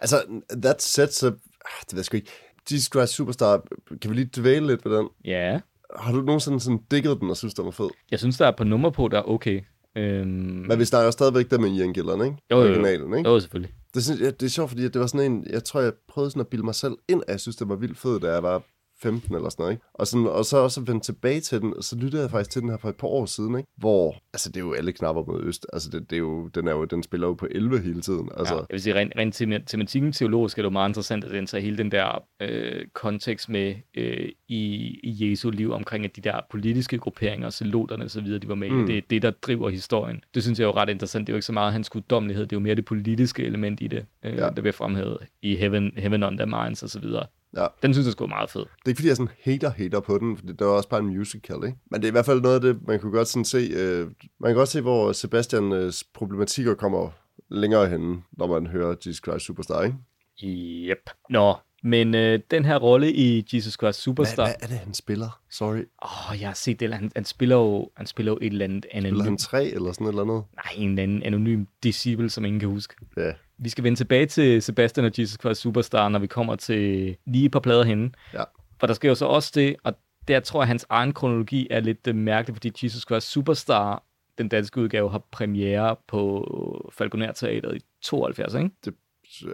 Altså, 0.00 0.22
that 0.62 0.82
sets 0.82 1.24
up, 1.24 1.32
ah, 1.64 1.70
det 1.84 1.92
ved 1.92 1.98
jeg 1.98 2.04
sgu 2.04 2.16
ikke. 2.16 2.30
Jesus 2.70 2.86
Christ 2.94 3.12
Superstar, 3.12 3.62
kan 4.02 4.10
vi 4.10 4.14
lige 4.16 4.30
dvæle 4.36 4.66
lidt 4.66 4.84
ved 4.84 4.96
den? 4.98 5.08
Ja, 5.24 5.60
Har 5.96 6.12
du 6.12 6.20
nogensinde 6.22 6.60
sådan 6.60 6.80
digget 6.90 7.20
den 7.20 7.30
og 7.30 7.36
synes, 7.36 7.54
den 7.54 7.64
var 7.64 7.70
fed? 7.70 7.88
jeg 8.10 8.18
synes, 8.18 8.38
der 8.38 8.46
er 8.46 8.50
på 8.56 8.64
nummer 8.64 8.90
på, 8.90 9.08
der 9.08 9.18
er 9.18 9.22
okay. 9.28 9.60
Øhm, 9.96 10.28
Men 10.68 10.78
vi 10.78 10.84
snakker 10.84 11.04
jo 11.04 11.10
stadigvæk 11.10 11.50
der 11.50 11.58
med 11.58 11.70
Ian 11.70 11.92
Gillan, 11.92 12.20
ikke? 12.24 12.36
Jo, 12.50 12.56
jo, 12.56 12.62
jo. 12.64 12.68
Originalen, 12.70 13.18
ikke? 13.18 13.30
jo, 13.30 13.40
selvfølgelig. 13.40 13.74
Det, 13.94 14.04
synes, 14.04 14.20
jeg, 14.20 14.40
det 14.40 14.46
er 14.46 14.50
sjovt, 14.50 14.70
fordi 14.70 14.82
det 14.88 15.00
var 15.00 15.06
sådan 15.06 15.32
en, 15.32 15.46
jeg 15.50 15.64
tror, 15.64 15.80
jeg 15.80 15.92
prøvede 16.08 16.30
sådan 16.30 16.40
at 16.40 16.48
bilde 16.48 16.64
mig 16.64 16.74
selv 16.74 16.92
ind, 17.08 17.22
at 17.26 17.32
jeg 17.32 17.40
synes, 17.40 17.56
det 17.56 17.68
var 17.68 17.76
vildt 17.76 17.98
fed, 17.98 18.20
da 18.20 18.32
jeg 18.32 18.42
var 18.42 18.62
15 19.02 19.34
eller 19.34 19.48
sådan 19.48 19.62
noget, 19.62 19.72
ikke? 19.72 19.84
Og, 19.94 20.06
sådan, 20.06 20.26
og 20.26 20.44
så 20.44 20.56
også 20.56 20.80
vendt 20.80 21.04
tilbage 21.04 21.40
til 21.40 21.60
den, 21.60 21.74
og 21.76 21.84
så 21.84 21.96
lyttede 21.96 22.22
jeg 22.22 22.30
faktisk 22.30 22.50
til 22.50 22.62
den 22.62 22.70
her 22.70 22.76
for 22.76 22.88
et 22.88 22.96
par 22.96 23.08
år 23.08 23.26
siden, 23.26 23.56
ikke? 23.58 23.68
Hvor, 23.76 24.14
altså 24.32 24.48
det 24.48 24.56
er 24.56 24.60
jo 24.64 24.72
alle 24.72 24.92
knapper 24.92 25.24
mod 25.24 25.42
øst, 25.44 25.66
altså 25.72 25.90
det, 25.90 26.10
det 26.10 26.16
er 26.16 26.20
jo, 26.20 26.48
den, 26.48 26.68
er 26.68 26.72
jo, 26.72 26.84
den 26.84 27.02
spiller 27.02 27.26
jo 27.26 27.34
på 27.34 27.48
11 27.50 27.80
hele 27.80 28.00
tiden, 28.00 28.28
altså. 28.36 28.54
Ja, 28.54 28.60
jeg 28.60 28.66
vil 28.70 28.82
sige, 28.82 28.94
rent, 28.94 29.12
rent 29.16 29.42
tema- 29.42 29.64
tematikken 29.66 30.12
teologisk 30.12 30.58
er 30.58 30.62
det 30.62 30.64
jo 30.64 30.70
meget 30.70 30.88
interessant, 30.88 31.24
at 31.24 31.30
den 31.30 31.46
tager 31.46 31.62
hele 31.62 31.78
den 31.78 31.90
der 31.90 32.22
øh, 32.42 32.86
kontekst 32.94 33.48
med 33.48 33.74
øh, 33.96 34.28
i, 34.48 34.64
i 35.02 35.30
Jesu 35.30 35.50
liv 35.50 35.72
omkring, 35.72 36.04
at 36.04 36.16
de 36.16 36.20
der 36.20 36.40
politiske 36.50 36.98
grupperinger, 36.98 37.50
celoterne 37.50 38.04
osv., 38.04 38.40
de 38.40 38.48
var 38.48 38.54
med 38.54 38.70
mm. 38.70 38.86
Det 38.86 38.98
er 38.98 39.02
det, 39.10 39.22
der 39.22 39.30
driver 39.30 39.68
historien. 39.68 40.24
Det 40.34 40.42
synes 40.42 40.58
jeg 40.58 40.64
er 40.64 40.68
jo 40.68 40.74
ret 40.74 40.88
interessant. 40.88 41.26
Det 41.26 41.32
er 41.32 41.34
jo 41.34 41.36
ikke 41.36 41.46
så 41.46 41.52
meget 41.52 41.72
hans 41.72 41.90
guddommelighed, 41.90 42.46
det 42.46 42.52
er 42.52 42.60
jo 42.60 42.62
mere 42.62 42.74
det 42.74 42.84
politiske 42.84 43.44
element 43.44 43.80
i 43.80 43.86
det, 43.86 44.06
øh, 44.24 44.34
ja. 44.34 44.44
Ja. 44.44 44.50
der 44.50 44.60
bliver 44.60 44.72
fremhævet 44.72 45.18
i 45.42 45.56
Heaven, 45.56 45.92
Heaven 45.96 46.22
on 46.22 46.36
Their 46.36 46.62
Minds 46.62 46.82
osv. 46.82 47.04
Ja. 47.56 47.66
Den 47.82 47.94
synes 47.94 48.06
jeg 48.06 48.14
er 48.20 48.26
meget 48.26 48.50
fed. 48.50 48.60
Det 48.60 48.68
er 48.84 48.88
ikke, 48.88 48.98
fordi 48.98 49.08
jeg 49.08 49.16
sådan 49.16 49.32
hater-hater 49.44 50.00
på 50.00 50.18
den, 50.18 50.36
for 50.36 50.46
det 50.46 50.60
er 50.60 50.64
også 50.64 50.88
bare 50.88 51.00
en 51.00 51.16
musical, 51.16 51.56
ikke? 51.66 51.78
Men 51.90 52.00
det 52.00 52.06
er 52.06 52.10
i 52.10 52.12
hvert 52.12 52.26
fald 52.26 52.40
noget 52.40 52.54
af 52.54 52.60
det, 52.60 52.86
man 52.86 53.00
kunne 53.00 53.12
godt 53.12 53.28
sådan 53.28 53.44
se, 53.44 53.58
øh, 53.58 54.06
man 54.40 54.48
kan 54.48 54.54
godt 54.54 54.68
se, 54.68 54.80
hvor 54.80 55.12
Sebastians 55.12 56.04
problematikker 56.14 56.74
kommer 56.74 57.10
længere 57.50 57.88
hen, 57.88 58.24
når 58.32 58.46
man 58.46 58.66
hører 58.66 58.94
Jesus 59.06 59.16
Christ 59.16 59.46
Superstar, 59.46 59.82
ikke? 59.82 59.96
Yep. 60.44 61.10
Nå, 61.30 61.54
men 61.82 62.14
øh, 62.14 62.40
den 62.50 62.64
her 62.64 62.78
rolle 62.78 63.12
i 63.12 63.48
Jesus 63.52 63.72
Christ 63.72 63.80
Hvad, 63.80 63.92
Superstar... 63.92 64.44
hvad 64.44 64.54
er 64.60 64.66
det, 64.66 64.76
han 64.78 64.94
spiller? 64.94 65.40
Sorry. 65.50 65.84
Åh, 66.02 66.30
oh, 66.30 66.40
jeg 66.40 66.48
har 66.48 66.54
set 66.54 66.80
det. 66.80 66.94
Han, 66.94 67.12
han, 67.16 67.24
spiller 67.24 67.56
jo, 67.56 67.90
han 67.96 68.06
spiller 68.06 68.32
jo 68.32 68.38
et 68.42 68.46
eller 68.46 68.64
andet 68.64 68.84
Spiller 68.92 69.08
anonym... 69.08 69.24
han 69.24 69.38
tre 69.38 69.66
eller 69.66 69.92
sådan 69.92 70.06
et 70.06 70.10
eller 70.10 70.22
andet? 70.22 70.44
Nej, 70.54 70.72
en 70.76 70.88
eller 70.88 71.02
anden 71.02 71.22
anonym 71.22 71.64
disciple, 71.82 72.30
som 72.30 72.44
ingen 72.44 72.60
kan 72.60 72.68
huske. 72.68 72.94
Ja. 73.16 73.32
Vi 73.58 73.68
skal 73.68 73.84
vende 73.84 73.98
tilbage 73.98 74.26
til 74.26 74.62
Sebastian 74.62 75.06
og 75.06 75.12
Jesus 75.18 75.40
Christ 75.40 75.60
Superstar, 75.60 76.08
når 76.08 76.18
vi 76.18 76.26
kommer 76.26 76.56
til 76.56 77.16
lige 77.26 77.44
et 77.44 77.52
par 77.52 77.60
plader 77.60 77.84
henne. 77.84 78.10
Ja. 78.34 78.42
For 78.80 78.86
der 78.86 78.94
sker 78.94 79.08
jo 79.08 79.14
så 79.14 79.26
også 79.26 79.52
det, 79.54 79.76
og 79.84 79.94
der 80.28 80.40
tror 80.40 80.60
jeg, 80.60 80.62
at 80.62 80.68
hans 80.68 80.86
egen 80.88 81.12
kronologi 81.12 81.66
er 81.70 81.80
lidt 81.80 82.06
øh, 82.06 82.14
mærkelig, 82.14 82.56
fordi 82.56 82.72
Jesus 82.82 83.02
Christ 83.02 83.30
Superstar, 83.30 84.02
den 84.38 84.48
danske 84.48 84.80
udgave, 84.80 85.10
har 85.10 85.22
premiere 85.30 85.96
på 86.08 86.90
Falconer 86.92 87.32
Teateret 87.32 87.76
i 87.76 87.80
72, 88.02 88.54
ikke? 88.54 88.70
Det 88.84 88.94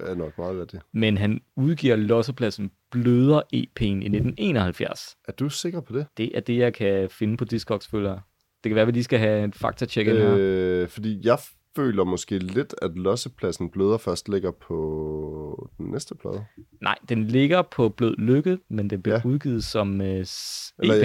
er 0.02 0.14
nok 0.14 0.38
meget 0.38 0.58
værd 0.58 0.66
det. 0.66 0.80
Men 0.92 1.18
han 1.18 1.40
udgiver 1.56 1.96
Lossepladsen 1.96 2.70
Bløder 2.90 3.40
EP'en 3.40 3.84
i 3.84 4.08
1971. 4.08 5.16
Er 5.28 5.32
du 5.32 5.48
sikker 5.48 5.80
på 5.80 5.92
det? 5.92 6.06
Det 6.16 6.36
er 6.36 6.40
det, 6.40 6.58
jeg 6.58 6.74
kan 6.74 7.10
finde 7.10 7.36
på 7.36 7.44
Discogs 7.44 7.88
følger. 7.88 8.18
Det 8.64 8.70
kan 8.70 8.74
være, 8.74 8.82
at 8.82 8.86
vi 8.86 8.92
lige 8.92 9.04
skal 9.04 9.18
have 9.18 9.44
en 9.44 9.52
faktatjek 9.52 10.06
ind 10.06 10.16
her. 10.16 10.36
Øh, 10.38 10.88
fordi 10.88 11.20
jeg 11.24 11.38
føler 11.78 12.04
måske 12.04 12.38
lidt, 12.38 12.74
at 12.82 12.90
lossepladsen 12.98 13.70
bløder 13.70 13.98
først 13.98 14.28
ligger 14.28 14.50
på 14.50 15.70
den 15.78 15.86
næste 15.90 16.14
plade. 16.14 16.44
Nej, 16.82 16.94
den 17.08 17.24
ligger 17.24 17.62
på 17.62 17.88
Blød 17.88 18.14
Lykke, 18.16 18.58
men 18.70 18.90
den 18.90 19.02
blev 19.02 19.14
Ja. 19.14 19.20
udgivet 19.24 19.64
som 19.64 20.00
uh, 20.00 20.22
s- 20.24 20.72
Eller 20.78 20.94
EP, 20.94 21.02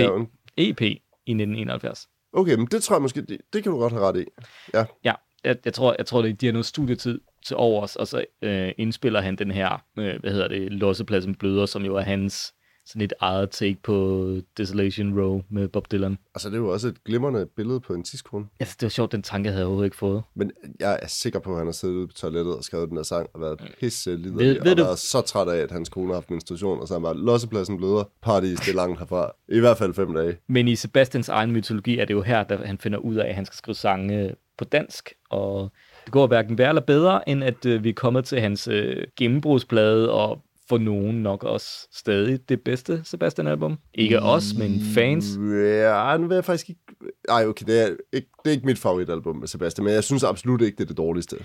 ja, 0.58 0.64
EP 0.72 0.82
i 0.82 1.32
1971. 1.32 2.08
okay, 2.34 2.56
men 2.56 2.68
det 2.72 2.84
tror 2.84 2.96
jeg 2.96 3.02
måske, 3.02 3.22
det, 3.22 3.38
det 3.54 3.64
kan 3.64 3.72
du 3.72 3.78
godt 3.78 3.94
have 3.94 4.06
ret 4.06 4.18
i. 4.22 4.26
Ja, 4.74 4.86
Ja, 5.04 5.14
jeg, 5.44 5.58
jeg 5.66 5.74
tror, 5.74 5.96
jeg 5.98 6.06
tror, 6.06 6.22
det 6.22 6.42
de 6.42 6.46
har 6.46 6.54
noget 6.54 6.66
studietid 6.66 7.20
til 7.46 7.56
overs, 7.58 7.96
og 7.96 8.08
så 8.08 8.26
øh, 8.42 8.72
indspiller 8.78 9.22
han 9.22 9.36
den 9.36 9.52
her, 9.52 9.84
øh, 10.00 10.20
hvad 10.20 10.32
hedder 10.32 10.48
det, 10.48 10.72
Lossepladsen 10.72 11.36
Bløder, 11.36 11.66
som 11.66 11.86
jo 11.86 11.96
er 11.96 12.02
hans 12.02 12.54
sådan 12.86 13.02
et 13.02 13.14
eget 13.20 13.50
take 13.50 13.78
på 13.84 14.28
Desolation 14.58 15.20
Row 15.20 15.42
med 15.50 15.68
Bob 15.68 15.92
Dylan. 15.92 16.18
altså 16.36 16.50
det 16.50 16.56
er 16.56 16.60
jo 16.60 16.70
også 16.70 16.88
et 16.88 17.04
glimrende 17.04 17.46
billede 17.56 17.80
på 17.80 17.94
en 17.94 18.04
tidskone. 18.04 18.46
Altså, 18.60 18.76
det 18.80 18.86
var 18.86 18.90
sjovt, 18.90 19.12
den 19.12 19.22
tanke 19.24 19.50
havde 19.50 19.60
jeg 19.60 19.66
overhovedet 19.66 19.88
ikke 19.88 19.98
fået. 19.98 20.24
Men 20.36 20.52
jeg 20.80 21.00
er 21.02 21.08
sikker 21.08 21.40
på, 21.40 21.52
at 21.52 21.58
han 21.58 21.68
har 21.68 21.72
siddet 21.72 21.96
ude 21.96 22.08
på 22.08 22.14
toilettet 22.14 22.56
og 22.58 22.64
skrevet 22.64 22.90
den 22.90 22.98
der 22.98 23.04
sang 23.04 23.30
og 23.34 23.42
været 23.42 23.60
pisse 23.80 24.12
Ved- 24.12 24.18
liderlig, 24.18 24.64
ved 24.64 24.72
og 24.72 24.78
du- 24.78 24.84
været 24.84 25.00
så 25.00 25.22
træt 25.22 25.48
af, 25.48 25.58
at 25.58 25.72
hans 25.72 25.90
kone 25.90 26.08
har 26.08 26.14
haft 26.14 26.30
menstruation, 26.32 26.80
og 26.80 26.88
så 26.88 26.94
har 26.94 27.00
han 27.00 27.04
bare, 27.04 27.18
lossepladsen 27.26 27.78
bløder, 27.78 28.04
paradis, 28.22 28.60
det 28.60 28.70
er 28.72 28.76
langt 28.76 29.00
herfra. 29.00 29.32
I 29.50 29.60
hvert 29.60 29.78
fald 29.78 29.94
fem 29.94 30.14
dage. 30.14 30.38
Men 30.48 30.68
i 30.68 30.76
Sebastians 30.76 31.30
egen 31.30 31.52
mytologi 31.52 31.98
er 32.00 32.06
det 32.06 32.14
jo 32.14 32.22
her, 32.22 32.44
der 32.44 32.66
han 32.66 32.78
finder 32.78 32.98
ud 33.00 33.16
af, 33.16 33.30
at 33.30 33.36
han 33.36 33.46
skal 33.46 33.58
skrive 33.58 33.76
sange 33.76 34.36
på 34.58 34.64
dansk, 34.66 35.14
og 35.30 35.72
det 36.06 36.14
går 36.14 36.28
hverken 36.28 36.58
værre 36.58 36.70
eller 36.70 36.82
bedre, 36.82 37.30
end 37.30 37.44
at 37.44 37.66
øh, 37.66 37.84
vi 37.84 37.90
er 37.90 37.94
kommet 37.94 38.26
til 38.26 38.40
hans 38.42 38.68
øh, 38.68 39.04
gennembrudsplade, 39.18 40.12
og 40.12 40.42
for 40.70 40.78
nogen 40.78 41.24
nok 41.24 41.44
også 41.44 41.88
stadig 41.92 42.50
det 42.50 42.62
bedste 42.62 43.02
Sebastian-album. 43.04 43.78
Ikke 43.94 44.20
os, 44.20 44.54
men 44.58 44.82
fans. 44.96 45.26
Ja, 45.40 46.18
nu 46.18 46.28
vil 46.28 46.36
jeg 46.36 46.46
faktisk 46.46 46.70
ikke... 46.70 46.82
Ej, 47.30 47.46
okay, 47.46 47.66
det 47.66 47.82
er, 47.82 47.88
ikke, 48.14 48.28
det 48.44 48.50
er 48.50 48.52
ikke 48.52 48.66
mit 48.66 48.80
favoritalbum 48.80 49.36
med 49.36 49.48
Sebastian, 49.48 49.86
men 49.86 49.94
jeg 49.94 50.04
synes 50.04 50.24
absolut 50.24 50.62
ikke, 50.62 50.76
det 50.76 50.84
er 50.84 50.88
det 50.88 50.98
dårligste. 50.98 51.38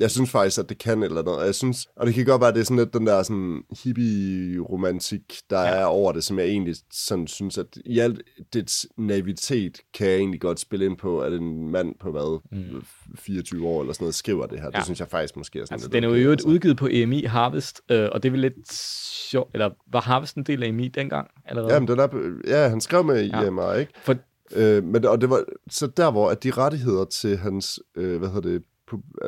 Jeg 0.00 0.10
synes 0.10 0.30
faktisk, 0.30 0.58
at 0.58 0.68
det 0.68 0.78
kan 0.78 1.02
eller 1.02 1.22
og 1.22 1.46
jeg 1.46 1.54
synes... 1.54 1.86
Og 1.96 2.06
det 2.06 2.14
kan 2.14 2.24
godt 2.24 2.40
være, 2.40 2.48
at 2.48 2.54
det 2.54 2.60
er 2.60 2.64
sådan 2.64 2.78
lidt 2.78 2.94
den 2.94 3.06
der 3.06 3.22
sådan 3.22 3.62
hippie-romantik, 3.84 5.38
der 5.50 5.60
ja. 5.60 5.66
er 5.66 5.84
over 5.84 6.12
det, 6.12 6.24
som 6.24 6.38
jeg 6.38 6.46
egentlig 6.46 6.76
sådan 6.92 7.26
synes, 7.26 7.58
at 7.58 7.66
i 7.86 7.98
alt 7.98 8.22
dets 8.52 8.86
naivitet 8.98 9.80
kan 9.94 10.06
jeg 10.06 10.16
egentlig 10.16 10.40
godt 10.40 10.60
spille 10.60 10.86
ind 10.86 10.96
på, 10.96 11.20
at 11.20 11.32
en 11.32 11.70
mand 11.70 11.94
på 12.00 12.10
hvad, 12.10 12.40
mm. 12.52 12.84
24 13.18 13.68
år 13.68 13.80
eller 13.80 13.92
sådan 13.92 14.04
noget, 14.04 14.14
skriver 14.14 14.46
det 14.46 14.60
her. 14.60 14.70
Ja. 14.72 14.78
Det 14.78 14.84
synes 14.84 15.00
jeg 15.00 15.08
faktisk 15.08 15.36
måske 15.36 15.60
er 15.60 15.64
sådan 15.64 15.74
Altså, 15.74 15.86
lidt 15.86 15.92
den 15.92 16.04
er 16.04 16.08
jo 16.08 16.14
okay, 16.14 16.30
altså. 16.30 16.48
udgivet 16.48 16.76
på 16.76 16.88
EMI 16.90 17.22
Harvest, 17.22 17.82
øh, 17.90 18.08
og 18.12 18.22
det 18.22 18.28
er 18.28 18.30
vel 18.30 18.40
lidt 18.40 18.63
sjovt, 18.72 19.50
eller 19.54 19.70
var 19.92 20.00
Harvest 20.00 20.36
en 20.36 20.42
del 20.42 20.62
af 20.62 20.68
EMI 20.68 20.88
dengang? 20.88 21.30
Allerede? 21.44 21.74
Jamen, 21.74 21.88
den 21.88 21.98
er, 21.98 22.08
ja, 22.46 22.68
han 22.68 22.80
skrev 22.80 23.04
med 23.04 23.24
Ja. 23.24 23.40
ja. 23.40 23.46
IMR, 23.46 23.72
ikke? 23.72 23.92
For, 24.02 24.16
Øh, 24.56 24.84
men 24.84 25.04
og 25.06 25.20
det 25.20 25.30
var 25.30 25.44
så 25.70 25.86
der 25.86 26.10
hvor 26.10 26.30
at 26.30 26.42
de 26.42 26.50
rettigheder 26.50 27.04
til 27.04 27.36
hans 27.36 27.80
øh, 27.96 28.18
hvad 28.18 28.28
hedder 28.28 28.50
det 28.50 28.62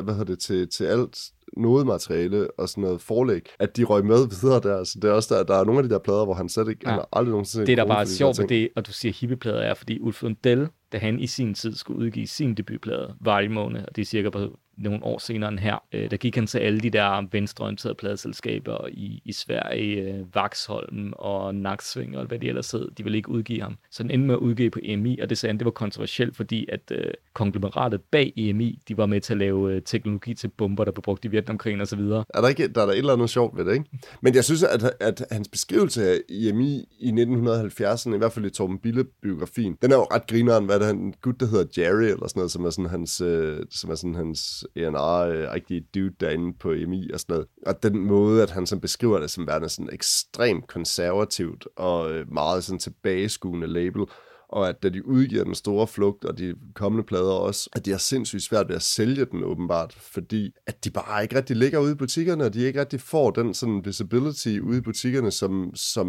hvad 0.03 0.15
hedder 0.15 0.25
det 0.25 0.39
til 0.39 0.69
til 0.69 0.85
alt 0.85 1.19
nodemateriale 1.57 2.51
og 2.59 2.69
sådan 2.69 2.83
noget 2.83 3.01
forlæg, 3.01 3.49
at 3.59 3.77
de 3.77 3.85
røg 3.85 4.05
med 4.05 4.29
videre 4.43 4.61
der. 4.61 4.85
Så 4.85 4.99
det 5.03 5.11
er 5.11 5.13
også 5.13 5.35
der, 5.35 5.43
der 5.43 5.55
er 5.55 5.65
nogle 5.65 5.79
af 5.79 5.89
de 5.89 5.91
der 5.95 5.99
plader, 5.99 6.25
hvor 6.25 6.35
han 6.35 6.49
slet 6.49 6.69
ikke, 6.69 6.81
ja. 6.85 6.91
Han 6.91 6.99
har 6.99 7.09
aldrig 7.13 7.31
nogensinde 7.31 7.67
det, 7.67 7.79
der 7.79 7.87
bare 7.87 8.01
er 8.01 8.07
sjovt 8.07 8.39
ved 8.39 8.49
det, 8.49 8.69
og 8.77 8.87
du 8.87 8.93
siger 8.93 9.13
hippieplader, 9.13 9.61
er, 9.61 9.75
fordi 9.75 10.01
Ulf 10.01 10.23
Lundell, 10.23 10.69
da 10.93 10.99
han 10.99 11.21
i 11.21 11.27
sin 11.27 11.55
tid 11.55 11.75
skulle 11.75 11.99
udgive 12.07 12.27
sin 12.27 12.55
debutplade, 12.55 13.15
Varje 13.21 13.49
måned, 13.49 13.83
og 13.89 13.97
det 13.97 14.03
er 14.03 14.07
cirka 14.07 14.31
på 14.31 14.59
nogle 14.77 15.05
år 15.05 15.19
senere 15.19 15.51
end 15.51 15.59
her, 15.59 15.83
øh, 15.93 16.11
der 16.11 16.17
gik 16.17 16.35
han 16.35 16.47
til 16.47 16.59
alle 16.59 16.81
de 16.81 16.91
der 16.91 17.29
venstreorienterede 17.33 17.95
pladeselskaber 17.95 18.89
i, 18.89 19.23
i 19.25 19.33
Sverige, 19.33 20.03
øh, 20.03 20.35
Vaxholm 20.35 21.13
og 21.13 21.55
Naksving 21.55 22.19
og 22.19 22.27
hvad 22.27 22.39
de 22.39 22.49
ellers 22.49 22.71
hed, 22.71 22.89
de 22.99 23.03
ville 23.03 23.17
ikke 23.17 23.29
udgive 23.29 23.63
ham. 23.63 23.77
Så 23.91 24.03
han 24.03 24.11
endte 24.11 24.27
med 24.27 24.35
at 24.35 24.39
udgive 24.39 24.71
på 24.71 24.79
EMI, 24.83 25.19
og 25.19 25.31
det 25.31 25.39
sagde 25.39 25.51
han, 25.51 25.59
det 25.59 25.65
var 25.65 25.71
kontroversielt, 25.71 26.37
fordi 26.37 26.67
at 26.73 26.81
øh, 26.91 27.11
konglomeratet 27.35 28.01
bag 28.01 28.33
EMI, 28.37 28.83
de 28.89 28.97
var 28.97 29.07
med 29.07 29.21
til 29.21 29.35
at 29.35 29.39
lave 29.39 29.73
øh, 29.73 29.83
teknologi 29.83 30.35
til 30.35 30.49
bomber, 30.49 30.85
der 30.85 30.93
blev 30.93 31.03
brugt 31.03 31.25
i 31.25 31.29
Vietnamkrigen 31.29 31.81
osv. 31.81 32.01
Er 32.01 32.41
der 32.41 32.49
ikke 32.49 32.69
der 32.69 32.83
er 32.83 32.87
der 32.87 32.93
et 32.93 32.99
eller 32.99 33.13
andet 33.13 33.31
sjovt 33.31 33.57
ved 33.57 33.65
det, 33.65 33.73
ikke? 33.73 33.85
Men 34.21 34.35
jeg 34.35 34.45
synes, 34.45 34.63
at, 34.63 34.93
at 35.01 35.25
hans 35.31 35.49
beskrivelse 35.49 36.11
af 36.11 36.19
EMI 36.29 36.85
i 36.99 37.11
1970'erne, 37.11 38.15
i 38.15 38.19
hvert 38.19 38.33
fald 38.33 38.45
i 38.45 38.51
Torben 38.51 38.79
Bille-biografien, 38.79 39.77
den 39.83 39.93
er 39.93 39.97
jo 39.97 40.03
ret 40.03 40.27
grineren, 40.27 40.65
hvad 40.65 40.77
er 40.77 40.81
det, 40.81 40.91
en 40.91 41.15
gut, 41.23 41.41
der 41.41 41.47
hedder 41.47 41.83
Jerry, 41.83 42.03
eller 42.03 42.29
sådan 42.29 42.41
noget, 42.41 42.51
som 42.51 42.65
er 42.65 42.71
sådan 42.71 42.91
hans, 42.91 43.21
øh, 43.21 43.59
som 43.71 43.91
er 43.91 43.95
sådan 43.95 44.15
hans 44.15 44.66
A&R-agtige 44.77 45.81
øh, 45.81 45.87
dude 45.95 46.15
derinde 46.21 46.59
på 46.59 46.73
EMI 46.73 47.11
og 47.13 47.21
sådan 47.21 47.35
noget. 47.35 47.49
Og 47.67 47.83
den 47.83 47.99
måde, 48.07 48.43
at 48.43 48.51
han 48.51 48.67
sådan 48.67 48.81
beskriver 48.81 49.21
det 49.21 49.31
som 49.31 49.47
værende 49.47 49.69
sådan 49.69 49.93
ekstremt 49.93 50.67
konservativt 50.67 51.67
og 51.77 52.13
øh, 52.13 52.33
meget 52.33 52.65
sådan 52.65 52.79
tilbageskuende 52.79 53.67
label, 53.67 54.07
og 54.49 54.69
at 54.69 54.83
da 54.83 54.89
de 54.89 55.07
udgiver 55.07 55.45
den 55.45 55.55
store 55.55 55.87
flugt, 55.87 56.25
og 56.25 56.39
de 56.39 56.55
kommende 56.75 57.05
plader 57.05 57.33
også, 57.33 57.71
at 57.73 57.85
de 57.85 57.91
har 57.91 57.99
sindssygt 57.99 58.43
svært 58.43 58.69
ved 58.69 58.77
at 58.77 58.83
sælge 58.83 59.25
den 59.25 59.45
åbenbart, 59.45 59.93
fordi 59.93 60.53
at 60.67 60.85
de 60.85 60.91
bare 60.91 61.23
ikke 61.23 61.37
rigtig 61.37 61.57
ligger 61.57 61.79
ude 61.79 61.93
i 61.93 61.95
butikkerne, 61.95 62.45
og 62.45 62.55
de 62.55 62.61
ikke 62.61 62.81
rigtig 62.81 63.01
får 63.01 63.31
den 63.31 63.55
sådan 63.55 63.85
visibility 63.85 64.59
ude 64.59 64.79
i 64.79 64.81
butikkerne, 64.81 65.31
som, 65.31 65.71
som 65.75 66.09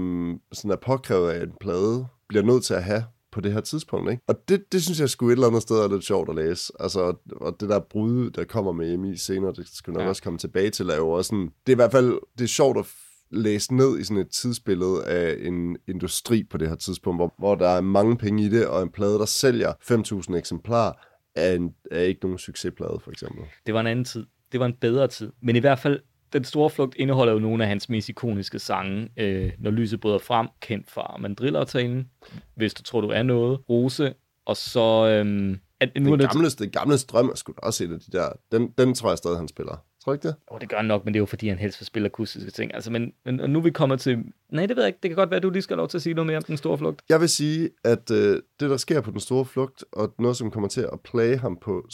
sådan 0.53 0.71
er 0.71 0.75
påkrævet 0.75 1.29
af, 1.29 1.43
en 1.43 1.51
plade 1.61 2.05
bliver 2.29 2.43
nødt 2.43 2.63
til 2.63 2.73
at 2.73 2.83
have 2.83 3.03
på 3.37 3.41
det 3.41 3.53
her 3.53 3.61
tidspunkt. 3.61 4.11
Ikke? 4.11 4.23
Og 4.27 4.35
det, 4.49 4.71
det 4.71 4.83
synes 4.83 4.99
jeg 4.99 5.09
skulle 5.09 5.31
et 5.33 5.35
eller 5.35 5.47
andet 5.47 5.61
sted 5.61 5.75
er 5.75 5.87
lidt 5.87 6.03
sjovt 6.03 6.29
at 6.29 6.35
læse. 6.35 6.73
Altså, 6.79 7.15
og 7.31 7.57
det 7.59 7.69
der 7.69 7.79
brud, 7.79 8.29
der 8.29 8.43
kommer 8.43 8.71
med 8.71 8.93
Emi 8.93 9.17
senere, 9.17 9.53
det 9.53 9.67
skal 9.73 9.93
nok 9.93 9.99
Ja. 9.99 10.03
ja. 10.03 10.09
også 10.09 10.23
komme 10.23 10.39
tilbage 10.39 10.69
til, 10.69 10.89
er 10.89 10.95
jo 10.95 11.09
også 11.09 11.29
sådan, 11.29 11.49
det 11.67 11.71
er 11.71 11.75
i 11.75 11.75
hvert 11.75 11.91
fald, 11.91 12.19
det 12.37 12.43
er 12.43 12.47
sjovt 12.47 12.77
at 12.77 12.85
læse 13.31 13.75
ned 13.75 13.99
i 13.99 14.03
sådan 14.03 14.21
et 14.21 14.29
tidsbillede 14.29 15.05
af 15.05 15.35
en 15.39 15.77
industri 15.87 16.43
på 16.43 16.57
det 16.57 16.69
her 16.69 16.75
tidspunkt, 16.75 17.19
hvor, 17.19 17.33
hvor 17.39 17.55
der 17.55 17.69
er 17.69 17.81
mange 17.81 18.17
penge 18.17 18.43
i 18.43 18.49
det, 18.49 18.67
og 18.67 18.83
en 18.83 18.89
plade, 18.89 19.19
der 19.19 19.25
sælger 19.25 19.73
5.000 20.31 20.37
eksemplarer, 20.37 20.93
er, 21.35 21.53
en, 21.53 21.73
er 21.91 22.01
ikke 22.01 22.19
nogen 22.23 22.37
succesplade, 22.37 22.99
for 23.03 23.11
eksempel. 23.11 23.43
Det 23.65 23.73
var 23.73 23.79
en 23.79 23.87
anden 23.87 24.05
tid. 24.05 24.25
Det 24.51 24.59
var 24.59 24.65
en 24.65 24.75
bedre 24.81 25.07
tid. 25.07 25.31
Men 25.41 25.55
i 25.55 25.59
hvert 25.59 25.79
fald, 25.79 25.99
Den 26.33 26.43
Store 26.43 26.69
Flugt 26.69 26.95
indeholder 26.95 27.33
jo 27.33 27.39
nogle 27.39 27.63
af 27.63 27.69
hans 27.69 27.89
mest 27.89 28.09
ikoniske 28.09 28.59
sange. 28.59 29.09
Øh, 29.17 29.51
Når 29.59 29.71
lyset 29.71 29.99
bryder 29.99 30.17
frem, 30.17 30.47
kendt 30.61 30.91
fra 30.91 31.17
Mandrillaftalen. 31.19 32.09
Hvis 32.55 32.73
du 32.73 32.83
tror, 32.83 33.01
du 33.01 33.07
er 33.07 33.23
noget. 33.23 33.59
Rose. 33.69 34.13
Og 34.45 34.57
så... 34.57 35.07
Øhm, 35.07 35.59
at, 35.79 35.89
nu 35.95 36.11
Den 36.11 36.19
det, 36.19 36.31
gamle, 36.31 36.49
den 36.49 36.69
gamle 36.69 36.97
strøm 36.97 37.29
er 37.29 37.35
sgu 37.35 37.53
også 37.57 37.83
et 37.83 37.91
af 37.91 37.99
de 37.99 38.11
der... 38.11 38.29
Den, 38.51 38.73
den 38.77 38.93
tror 38.93 39.09
jeg 39.09 39.17
stadig, 39.17 39.37
han 39.37 39.47
spiller. 39.47 39.83
Tror 40.03 40.11
du 40.11 40.13
ikke 40.13 40.27
det? 40.27 40.35
Oh, 40.47 40.59
det 40.59 40.69
gør 40.69 40.77
han 40.77 40.85
nok, 40.85 41.05
men 41.05 41.13
det 41.13 41.17
er 41.17 41.21
jo 41.21 41.25
fordi, 41.25 41.47
han 41.47 41.57
helst 41.57 41.79
vil 41.79 41.85
spille 41.85 42.05
akustiske 42.05 42.51
ting. 42.51 42.73
Altså, 42.73 42.91
men, 42.91 43.13
men 43.25 43.39
og 43.39 43.49
nu 43.49 43.59
er 43.59 43.63
vi 43.63 43.71
kommet 43.71 43.99
til... 43.99 44.17
Nej, 44.49 44.65
det 44.65 44.75
ved 44.75 44.83
jeg 44.83 44.87
ikke. 44.87 44.99
Det 45.03 45.09
kan 45.09 45.15
godt 45.15 45.29
være, 45.29 45.37
at 45.37 45.43
du 45.43 45.49
lige 45.49 45.61
skal 45.61 45.75
have 45.75 45.79
lov 45.81 45.87
til 45.87 45.97
at 45.97 46.01
sige 46.01 46.13
noget 46.13 46.27
mere 46.27 46.37
om 46.37 46.43
Den 46.43 46.57
Store 46.57 46.77
Flugt. 46.77 47.01
Jeg 47.09 47.21
vil 47.21 47.29
sige, 47.29 47.69
at 47.85 48.11
øh, 48.11 48.41
det, 48.59 48.69
der 48.69 48.77
sker 48.77 49.01
på 49.01 49.11
Den 49.11 49.19
Store 49.19 49.45
Flugt, 49.45 49.85
og 49.91 50.13
noget, 50.19 50.37
som 50.37 50.51
kommer 50.51 50.69
til 50.69 50.81
at 50.81 50.99
plage 51.03 51.37
ham 51.37 51.57
på 51.61 51.87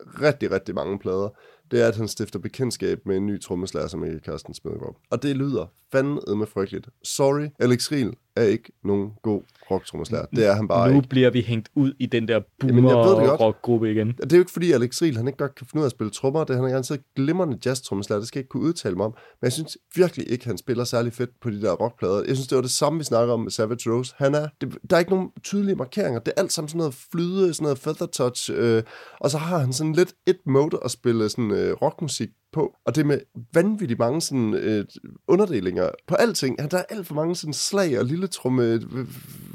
rigtig, 0.00 0.50
rigtig 0.50 0.74
mange 0.74 0.98
plader, 0.98 1.28
det 1.74 1.82
er, 1.82 1.88
at 1.88 1.96
han 1.96 2.08
stifter 2.08 2.38
bekendtskab 2.38 3.06
med 3.06 3.16
en 3.16 3.26
ny 3.26 3.40
trommeslager, 3.40 3.88
som 3.88 4.02
er 4.02 4.18
Carsten 4.18 4.54
Smedegaard. 4.54 4.96
Og 5.10 5.22
det 5.22 5.36
lyder 5.36 5.66
fandme 5.92 6.46
frygteligt. 6.46 6.88
Sorry, 7.02 7.48
Alex 7.58 7.92
Riel 7.92 8.14
er 8.36 8.42
ikke 8.42 8.72
nogen 8.84 9.10
god 9.22 9.42
rocktrommeslager. 9.70 10.26
Det 10.36 10.46
er 10.46 10.52
han 10.52 10.68
bare 10.68 10.90
nu 10.90 10.96
ikke. 10.96 11.08
bliver 11.08 11.30
vi 11.30 11.40
hængt 11.40 11.68
ud 11.74 11.92
i 11.98 12.06
den 12.06 12.28
der 12.28 12.40
boomer-rockgruppe 12.60 13.90
igen. 13.90 14.08
Det 14.08 14.32
er 14.32 14.36
jo 14.36 14.42
ikke 14.42 14.52
fordi, 14.52 14.72
Alex 14.72 15.02
Riel, 15.02 15.16
han 15.16 15.26
ikke 15.26 15.38
godt 15.38 15.54
kan 15.54 15.66
finde 15.66 15.80
ud 15.80 15.84
af 15.84 15.88
at 15.88 15.90
spille 15.90 16.10
trommer. 16.10 16.44
Det 16.44 16.56
han 16.56 16.64
er 16.64 16.68
garanteret 16.68 17.00
glimrende 17.16 17.58
jazz-trommeslager. 17.66 18.18
Det 18.18 18.28
skal 18.28 18.38
jeg 18.38 18.42
ikke 18.42 18.48
kunne 18.48 18.62
udtale 18.62 18.94
mig 18.96 19.06
om. 19.06 19.12
Men 19.12 19.44
jeg 19.44 19.52
synes 19.52 19.78
virkelig 19.94 20.30
ikke, 20.30 20.46
han 20.46 20.58
spiller 20.58 20.84
særlig 20.84 21.12
fedt 21.12 21.30
på 21.42 21.50
de 21.50 21.62
der 21.62 21.72
rockplader. 21.72 22.22
Jeg 22.26 22.36
synes, 22.36 22.48
det 22.48 22.56
var 22.56 22.62
det 22.62 22.70
samme, 22.70 22.98
vi 22.98 23.04
snakker 23.04 23.34
om 23.34 23.40
med 23.40 23.50
Savage 23.50 23.90
Rose. 23.90 24.14
Han 24.18 24.34
er, 24.34 24.48
det, 24.60 24.78
der 24.90 24.96
er 24.96 25.00
ikke 25.00 25.12
nogen 25.12 25.30
tydelige 25.42 25.76
markeringer. 25.76 26.20
Det 26.20 26.32
er 26.36 26.40
alt 26.40 26.52
sammen 26.52 26.68
sådan 26.68 26.78
noget 26.78 26.94
flyde, 27.12 27.54
sådan 27.54 27.64
noget 27.64 27.78
feather 27.78 28.06
touch. 28.06 28.50
Øh, 28.54 28.82
og 29.20 29.30
så 29.30 29.38
har 29.38 29.58
han 29.58 29.72
sådan 29.72 29.92
lidt 29.92 30.14
et 30.26 30.38
mode 30.46 30.78
at 30.84 30.90
spille 30.90 31.28
sådan 31.28 31.50
øh, 31.50 31.72
rockmusik 31.72 32.28
på. 32.54 32.76
Og 32.84 32.96
det 32.96 33.06
med 33.06 33.20
vanvittigt 33.54 33.98
mange 33.98 34.20
sådan, 34.20 34.54
øh, 34.54 34.84
underdelinger 35.28 35.90
på 36.06 36.14
alting. 36.14 36.58
Der 36.70 36.78
er 36.78 36.84
alt 36.90 37.06
for 37.06 37.14
mange 37.14 37.36
sådan 37.36 37.52
slag 37.52 37.98
og 37.98 38.04
lille 38.04 38.26
tromme 38.26 38.62
øh, 38.62 38.80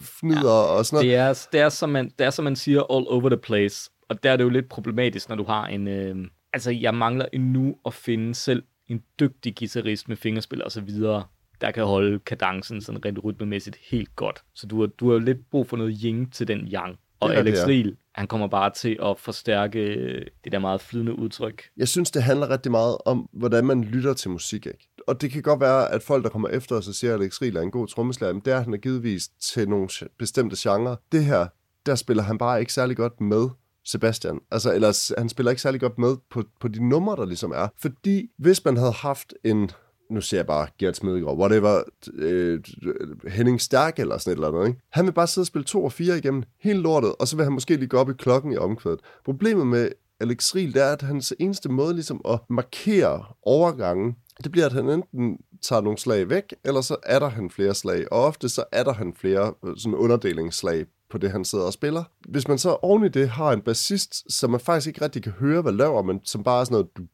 fnider 0.02 0.40
ja, 0.40 0.78
og 0.78 0.86
sådan 0.86 0.96
noget. 0.96 1.10
Det 1.10 1.16
er, 1.16 1.48
det, 1.52 1.60
er, 1.60 1.70
som 1.70 1.90
man, 1.90 2.12
det 2.20 2.26
er, 2.26 2.30
som 2.30 2.44
man 2.44 2.56
siger, 2.56 2.80
all 2.80 3.06
over 3.08 3.30
the 3.30 3.38
place. 3.38 3.92
Og 4.10 4.24
der 4.24 4.32
er 4.32 4.38
det 4.38 4.44
jo 4.44 4.50
lidt 4.50 4.70
problematisk, 4.70 5.30
når 5.30 5.36
du 5.36 5.44
har 5.44 5.68
en... 5.68 5.88
Øh, 5.88 6.16
altså, 6.54 6.72
jeg 6.72 6.96
mangler 6.96 7.26
endnu 7.34 7.76
at 7.86 7.94
finde 7.94 8.36
selv 8.36 8.64
en 8.88 9.04
dygtig 9.20 9.56
guitarist 9.56 10.10
med 10.10 10.18
fingerspil 10.18 10.64
og 10.64 10.72
så 10.72 10.82
videre, 10.82 11.24
der 11.62 11.72
kan 11.72 11.84
holde 11.84 12.20
kadencen 12.20 12.82
sådan 12.82 13.06
rent 13.06 13.24
rytmemæssigt 13.24 13.78
helt 13.92 14.16
godt. 14.16 14.44
Så 14.56 14.68
du 14.68 14.80
har, 14.80 14.88
du 14.88 15.12
har 15.12 15.20
lidt 15.20 15.50
brug 15.52 15.68
for 15.68 15.78
noget 15.78 16.00
yin 16.04 16.30
til 16.30 16.48
den 16.48 16.60
yang. 16.74 17.00
Og 17.20 17.30
det, 17.30 17.36
Alex. 17.36 17.66
Riel, 17.68 17.96
han 18.16 18.28
kommer 18.28 18.48
bare 18.48 18.70
til 18.76 18.98
at 19.04 19.20
forstærke 19.20 19.80
øh, 19.80 20.26
det 20.44 20.52
der 20.52 20.60
meget 20.60 20.82
flydende 20.82 21.20
udtryk. 21.20 21.64
Jeg 21.78 21.88
synes, 21.88 22.12
det 22.12 22.24
handler 22.24 22.50
rigtig 22.50 22.72
meget 22.72 22.98
om, 23.06 23.30
hvordan 23.34 23.66
man 23.66 23.84
lytter 23.84 24.14
til 24.14 24.30
musik. 24.32 24.66
Ikke? 24.66 24.90
Og 25.08 25.22
det 25.22 25.32
kan 25.32 25.42
godt 25.42 25.60
være, 25.60 25.92
at 25.92 26.04
folk, 26.04 26.24
der 26.24 26.30
kommer 26.30 26.48
efter 26.50 26.76
os 26.76 26.88
og 26.88 26.94
siger, 26.94 27.14
at 27.14 27.20
Alex 27.22 27.42
Riel 27.42 27.56
er 27.58 27.62
en 27.62 27.72
god 27.72 27.88
trommeslager, 27.88 28.34
men 28.34 28.42
det 28.46 28.54
er 28.54 28.60
han 28.62 28.74
er 28.74 28.78
givetvis 28.78 29.28
til 29.28 29.70
nogle 29.70 29.90
bestemte 30.20 30.56
genrer. 30.60 30.96
Det 31.12 31.26
her, 31.26 31.48
der 31.86 31.96
spiller 31.96 32.24
han 32.24 32.38
bare 32.38 32.60
ikke 32.60 32.74
særlig 32.74 32.98
godt 32.98 33.22
med. 33.22 33.50
Sebastian. 33.86 34.40
Altså, 34.52 34.74
eller 34.74 34.92
s- 34.92 35.14
han 35.18 35.30
spiller 35.30 35.50
ikke 35.50 35.62
særlig 35.62 35.82
godt 35.82 35.98
med 35.98 36.16
på, 36.30 36.44
på 36.60 36.68
de 36.68 36.90
numre, 36.90 37.16
der 37.16 37.26
ligesom 37.26 37.52
er. 37.52 37.68
Fordi 37.78 38.30
hvis 38.38 38.66
man 38.66 38.78
havde 38.78 38.92
haft 38.92 39.34
en, 39.44 39.72
nu 40.10 40.22
ser 40.22 40.38
jeg 40.38 40.48
bare 40.48 40.68
Gert 40.78 40.96
Smedegaard, 40.96 41.38
whatever, 41.38 41.84
øh, 42.14 42.60
Henning 43.28 43.62
Stærk 43.62 44.00
eller 44.00 44.18
sådan 44.18 44.32
et 44.32 44.36
eller 44.36 44.48
andet, 44.48 44.68
ikke? 44.68 44.82
Han 44.90 45.06
vil 45.06 45.12
bare 45.12 45.28
sidde 45.28 45.44
og 45.44 45.48
spille 45.48 45.66
to 45.66 45.84
og 45.84 45.92
fire 45.92 46.18
igennem 46.18 46.44
hele 46.60 46.80
lortet, 46.80 47.16
og 47.20 47.28
så 47.28 47.36
vil 47.36 47.44
han 47.44 47.54
måske 47.54 47.76
lige 47.76 47.88
gå 47.88 47.98
op 47.98 48.10
i 48.10 48.14
klokken 48.14 48.52
i 48.52 48.58
omkvædet. 48.58 49.00
Problemet 49.26 49.68
med 49.68 49.90
Alex 50.20 50.56
Riel, 50.56 50.74
det 50.74 50.84
er, 50.84 50.92
at 50.92 51.02
hans 51.02 51.34
eneste 51.40 51.70
måde 51.70 51.94
ligesom 51.94 52.22
at 52.30 52.40
markere 52.50 53.26
overgangen, 53.42 54.16
det 54.44 54.52
bliver, 54.52 54.66
at 54.66 54.74
han 54.74 54.90
enten 54.90 55.38
tager 55.62 55.82
nogle 55.82 55.98
slag 55.98 56.30
væk, 56.30 56.54
eller 56.66 56.82
så 56.82 56.96
er 57.04 57.20
der 57.20 57.30
han 57.30 57.50
flere 57.50 57.76
slag. 57.76 58.12
Og 58.12 58.24
ofte 58.24 58.50
så 58.50 58.64
er 58.72 58.84
der 58.84 58.94
han 58.94 59.14
flere 59.14 59.54
øh, 59.66 59.78
sådan 59.78 59.96
underdelingsslag 59.96 60.86
på 61.10 61.18
det, 61.18 61.32
han 61.32 61.46
sidder 61.46 61.66
og 61.66 61.74
spiller. 61.74 62.04
Hvis 62.30 62.48
man 62.48 62.58
så 62.58 62.70
oven 62.70 63.06
i 63.06 63.10
det 63.10 63.30
har 63.30 63.52
en 63.52 63.62
bassist, 63.62 64.34
som 64.34 64.50
man 64.50 64.60
faktisk 64.60 64.88
ikke 64.88 65.02
rigtig 65.02 65.24
kan 65.24 65.32
høre, 65.32 65.62
hvad 65.62 65.72
laver, 65.72 66.02
men 66.02 66.20
som 66.24 66.44
bare 66.44 66.60
er 66.60 66.64
sådan 66.64 66.74
noget... 66.74 67.12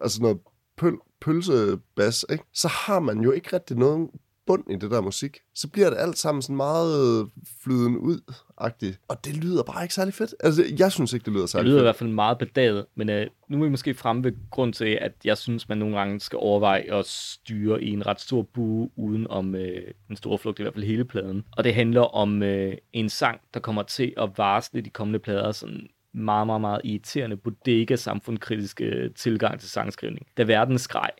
Altså 0.00 0.22
noget 0.22 0.38
pøl, 0.76 0.94
pølsebas, 1.24 2.24
ikke? 2.32 2.44
så 2.52 2.68
har 2.68 3.00
man 3.00 3.20
jo 3.20 3.32
ikke 3.32 3.56
rigtig 3.56 3.76
nogen 3.76 4.08
bund 4.46 4.64
i 4.70 4.76
det 4.76 4.90
der 4.90 5.00
musik. 5.00 5.38
Så 5.54 5.68
bliver 5.68 5.90
det 5.90 5.96
alt 5.98 6.18
sammen 6.18 6.42
sådan 6.42 6.56
meget 6.56 7.28
flyden 7.62 7.96
ud-agtigt. 7.96 9.00
Og 9.08 9.24
det 9.24 9.36
lyder 9.36 9.62
bare 9.62 9.82
ikke 9.82 9.94
særlig 9.94 10.14
fedt. 10.14 10.34
Altså, 10.40 10.64
jeg 10.78 10.92
synes 10.92 11.12
ikke, 11.12 11.24
det 11.24 11.32
lyder 11.32 11.42
Det 11.42 11.50
særlig 11.50 11.66
lyder 11.66 11.76
i 11.76 11.78
fedt. 11.78 11.84
hvert 11.84 11.96
fald 11.96 12.10
meget 12.10 12.38
bedaget, 12.38 12.86
men 12.94 13.10
øh, 13.10 13.26
nu 13.48 13.58
er 13.60 13.64
vi 13.64 13.68
måske 13.70 13.94
fremme 13.94 14.24
ved 14.24 14.32
grund 14.50 14.72
til, 14.72 14.98
at 15.00 15.12
jeg 15.24 15.38
synes, 15.38 15.68
man 15.68 15.78
nogle 15.78 15.96
gange 15.98 16.20
skal 16.20 16.38
overveje 16.42 16.94
at 16.94 17.06
styre 17.06 17.82
i 17.82 17.90
en 17.90 18.06
ret 18.06 18.20
stor 18.20 18.42
bue 18.42 18.90
uden 18.96 19.26
om 19.30 19.54
øh, 19.54 19.82
den 20.08 20.16
store 20.16 20.38
flugt, 20.38 20.58
i 20.58 20.62
hvert 20.62 20.74
fald 20.74 20.84
hele 20.84 21.04
pladen. 21.04 21.44
Og 21.56 21.64
det 21.64 21.74
handler 21.74 22.00
om 22.00 22.42
øh, 22.42 22.74
en 22.92 23.08
sang, 23.08 23.40
der 23.54 23.60
kommer 23.60 23.82
til 23.82 24.14
at 24.16 24.30
varsle 24.36 24.80
de 24.80 24.90
kommende 24.90 25.18
plader 25.18 25.52
sådan 25.52 25.88
meget, 26.14 26.46
meget, 26.46 26.60
meget 26.60 26.80
irriterende 26.84 27.36
bodega 27.36 27.96
samfundkritiske 27.96 28.84
øh, 28.84 29.14
tilgang 29.14 29.60
til 29.60 29.70
sangskrivning. 29.70 30.26
Da 30.36 30.42
verden 30.42 30.78
skreg. 30.78 31.10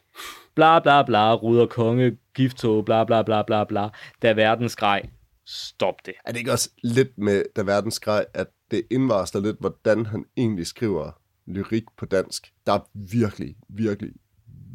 Bla 0.54 0.78
bla 0.78 1.02
bla, 1.02 1.34
ruder 1.34 1.66
konge, 1.66 2.16
gifttog, 2.34 2.84
bla 2.84 3.04
bla 3.04 3.22
bla 3.22 3.42
bla 3.42 3.64
bla. 3.64 3.88
Da 4.22 4.32
verden 4.32 4.68
skreg. 4.68 5.02
Stop 5.46 5.94
det. 6.06 6.14
Er 6.24 6.32
det 6.32 6.38
ikke 6.38 6.52
også 6.52 6.70
lidt 6.82 7.18
med, 7.18 7.44
da 7.56 7.62
verden 7.62 7.90
skreg, 7.90 8.24
at 8.34 8.46
det 8.70 8.82
indvarsler 8.90 9.40
lidt, 9.40 9.56
hvordan 9.60 10.06
han 10.06 10.24
egentlig 10.36 10.66
skriver 10.66 11.10
lyrik 11.46 11.84
på 11.96 12.06
dansk? 12.06 12.52
Der 12.66 12.72
er 12.72 12.88
virkelig, 12.94 13.56
virkelig, 13.68 14.12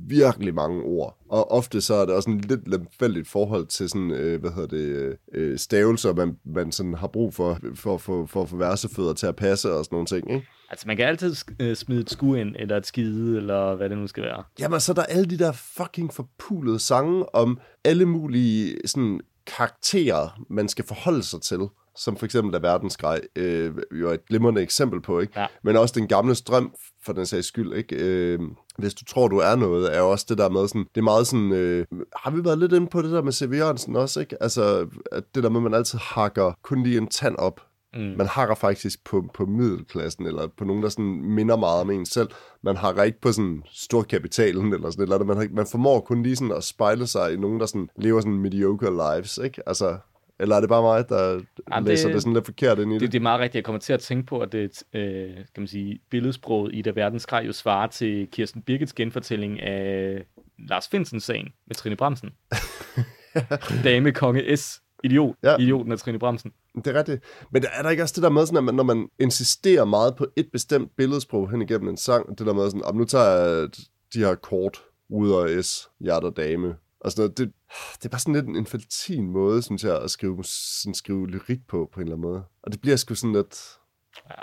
virkelig 0.09 0.53
mange 0.53 0.83
ord. 0.83 1.17
Og 1.29 1.51
ofte 1.51 1.81
så 1.81 1.93
er 1.93 2.05
det 2.05 2.15
også 2.15 2.29
en 2.29 2.39
lidt 2.39 2.67
lemfældigt 2.67 3.27
forhold 3.27 3.65
til 3.65 3.89
sådan, 3.89 4.11
øh, 4.11 4.39
hvad 4.41 4.51
hedder 4.51 4.67
det, 4.67 5.17
øh, 5.33 5.57
stavelser, 5.57 6.13
man, 6.13 6.37
man 6.45 6.71
sådan 6.71 6.93
har 6.93 7.07
brug 7.07 7.33
for, 7.33 7.59
for, 7.75 7.97
for, 7.97 8.25
for 8.25 8.41
at 8.41 8.49
få 8.49 8.57
versefødder 8.57 9.13
til 9.13 9.27
at 9.27 9.35
passe 9.35 9.73
og 9.73 9.85
sådan 9.85 9.95
nogle 9.95 10.05
ting, 10.05 10.31
ikke? 10.31 10.47
Altså, 10.69 10.87
man 10.87 10.97
kan 10.97 11.05
altid 11.05 11.35
øh, 11.59 11.75
smide 11.75 12.01
et 12.01 12.09
sku 12.09 12.33
ind, 12.33 12.55
eller 12.59 12.77
et 12.77 12.87
skide, 12.87 13.37
eller 13.37 13.75
hvad 13.75 13.89
det 13.89 13.97
nu 13.97 14.07
skal 14.07 14.23
være. 14.23 14.43
Jamen, 14.59 14.79
så 14.79 14.91
er 14.91 14.93
der 14.93 15.03
alle 15.03 15.25
de 15.25 15.37
der 15.37 15.51
fucking 15.51 16.13
forpulede 16.13 16.79
sange 16.79 17.35
om 17.35 17.59
alle 17.85 18.05
mulige 18.05 18.77
sådan, 18.85 19.19
karakterer, 19.47 20.45
man 20.49 20.67
skal 20.69 20.85
forholde 20.85 21.23
sig 21.23 21.41
til. 21.41 21.59
Som 21.95 22.15
for 22.17 22.25
eksempel 22.25 22.53
da 22.53 22.57
Verdensgrej 22.67 23.21
øh, 23.35 23.71
jo 23.91 24.09
er 24.09 24.13
et 24.13 24.25
glimrende 24.25 24.61
eksempel 24.61 25.01
på, 25.01 25.19
ikke? 25.19 25.39
Ja. 25.39 25.45
Men 25.63 25.77
også 25.77 25.93
den 25.97 26.07
gamle 26.07 26.35
strøm, 26.35 26.71
for 27.05 27.13
den 27.13 27.25
sags 27.25 27.47
skyld, 27.47 27.73
ikke? 27.73 27.95
Øh, 27.95 28.39
hvis 28.77 28.93
du 28.93 29.05
tror, 29.05 29.27
du 29.27 29.37
er 29.37 29.55
noget, 29.55 29.97
er 29.97 30.01
også 30.01 30.25
det 30.29 30.37
der 30.37 30.49
med 30.49 30.67
sådan, 30.67 30.85
det 30.95 31.01
er 31.01 31.03
meget 31.03 31.27
sådan, 31.27 31.51
øh, 31.51 31.85
har 32.15 32.31
vi 32.31 32.43
været 32.43 32.57
lidt 32.59 32.73
inde 32.73 32.87
på 32.87 33.01
det 33.01 33.11
der 33.11 33.21
med 33.21 33.31
C.V. 33.31 33.53
Jørgensen 33.53 33.95
også, 33.95 34.19
ikke? 34.19 34.43
Altså, 34.43 34.87
at 35.11 35.23
det 35.35 35.43
der 35.43 35.49
med, 35.49 35.59
at 35.59 35.63
man 35.63 35.73
altid 35.73 35.99
hakker 36.01 36.53
kun 36.63 36.83
lige 36.83 36.97
en 36.97 37.07
tand 37.07 37.35
op, 37.35 37.61
Mm. 37.93 37.99
man 38.17 38.27
hakker 38.27 38.55
faktisk 38.55 39.03
på, 39.05 39.25
på 39.33 39.45
middelklassen, 39.45 40.25
eller 40.25 40.47
på 40.57 40.63
nogen, 40.65 40.83
der 40.83 40.89
sådan 40.89 41.21
minder 41.21 41.55
meget 41.55 41.81
om 41.81 41.91
en 41.91 42.05
selv. 42.05 42.27
Man 42.63 42.77
hakker 42.77 43.03
ikke 43.03 43.21
på 43.21 43.31
sådan 43.31 43.63
storkapitalen, 43.71 44.73
eller 44.73 44.89
sådan 44.89 45.03
eller 45.03 45.15
andet. 45.15 45.37
Man, 45.37 45.49
man 45.55 45.67
formår 45.67 45.99
kun 45.99 46.23
lige 46.23 46.35
sådan 46.35 46.51
at 46.55 46.63
spejle 46.63 47.07
sig 47.07 47.33
i 47.33 47.37
nogen, 47.37 47.59
der 47.59 47.65
sådan 47.65 47.89
lever 47.95 48.21
sådan 48.21 48.37
mediocre 48.39 48.91
lives, 49.15 49.37
ikke? 49.43 49.61
Altså, 49.69 49.97
eller 50.39 50.55
er 50.55 50.59
det 50.59 50.69
bare 50.69 50.81
mig, 50.81 51.09
der 51.09 51.41
Jamen, 51.71 51.87
læser 51.87 52.07
det- 52.07 52.13
det, 52.15 52.21
sådan 52.21 52.33
lidt 52.33 52.45
forkert 52.45 52.79
ind 52.79 52.91
i 52.91 52.93
det? 52.93 53.01
Det, 53.01 53.11
det 53.11 53.17
er 53.17 53.21
meget 53.23 53.39
rigtigt. 53.39 53.55
Jeg 53.55 53.63
kommer 53.63 53.79
til 53.79 53.93
at 53.93 53.99
tænke 53.99 54.25
på, 54.25 54.39
at 54.39 54.51
det, 54.51 54.83
øh, 54.93 55.35
kan 55.35 55.45
man 55.57 55.67
sige, 55.67 55.99
billedsproget 56.09 56.75
i 56.75 56.81
Da 56.81 56.89
Verdenskraj 56.95 57.39
jo 57.45 57.51
svarer 57.53 57.87
til 57.87 58.27
Kirsten 58.31 58.61
Birgits 58.61 58.93
genfortælling 58.93 59.61
af 59.61 60.23
Lars 60.69 60.87
Finsen-sagen 60.87 61.47
med 61.67 61.75
Trine 61.75 61.95
Bremsen. 61.95 62.29
Dame 63.83 64.11
Konge 64.11 64.57
S. 64.57 64.81
Idiot. 65.03 65.35
Ja. 65.43 65.55
Idioten 65.57 65.91
af 65.91 65.97
Trine 65.97 66.19
Bremsen. 66.19 66.51
Det 66.75 66.87
er 66.87 66.93
rigtigt. 66.99 67.23
Men 67.51 67.63
er 67.77 67.81
der 67.83 67.89
ikke 67.89 68.03
også 68.03 68.13
det 68.15 68.23
der 68.23 68.29
med, 68.29 68.45
sådan, 68.45 68.57
at 68.57 68.63
man, 68.63 68.75
når 68.75 68.83
man 68.83 69.07
insisterer 69.19 69.85
meget 69.85 70.15
på 70.15 70.25
et 70.37 70.47
bestemt 70.51 70.91
billedsprog 70.97 71.51
hen 71.51 71.61
igennem 71.61 71.89
en 71.89 71.97
sang, 71.97 72.37
det 72.39 72.47
der 72.47 72.53
med 72.53 72.65
sådan, 72.65 72.83
"Om 72.83 72.95
nu 72.95 73.05
tager 73.05 73.25
jeg 73.29 73.67
de 74.13 74.19
her 74.19 74.35
kort, 74.35 74.77
ruder 75.11 75.61
S, 75.61 75.89
hjerter 75.99 76.29
dame, 76.29 76.75
og 77.01 77.11
sådan 77.11 77.21
noget, 77.21 77.37
det, 77.37 77.51
det 77.97 78.05
er 78.05 78.09
bare 78.09 78.19
sådan 78.19 78.33
lidt 78.33 78.45
en 78.45 78.55
infantil 78.55 79.23
måde, 79.23 79.61
synes 79.61 79.83
jeg, 79.83 80.01
at 80.01 80.11
skrive, 80.11 80.43
sådan 80.43 80.93
skrive 80.93 81.27
lyrik 81.27 81.67
på, 81.67 81.89
på 81.93 81.99
en 81.99 82.05
eller 82.07 82.15
anden 82.15 82.31
måde. 82.31 82.43
Og 82.63 82.71
det 82.71 82.81
bliver 82.81 82.95
sgu 82.95 83.15
sådan 83.15 83.33
lidt... 83.33 83.77
Ja. 84.29 84.35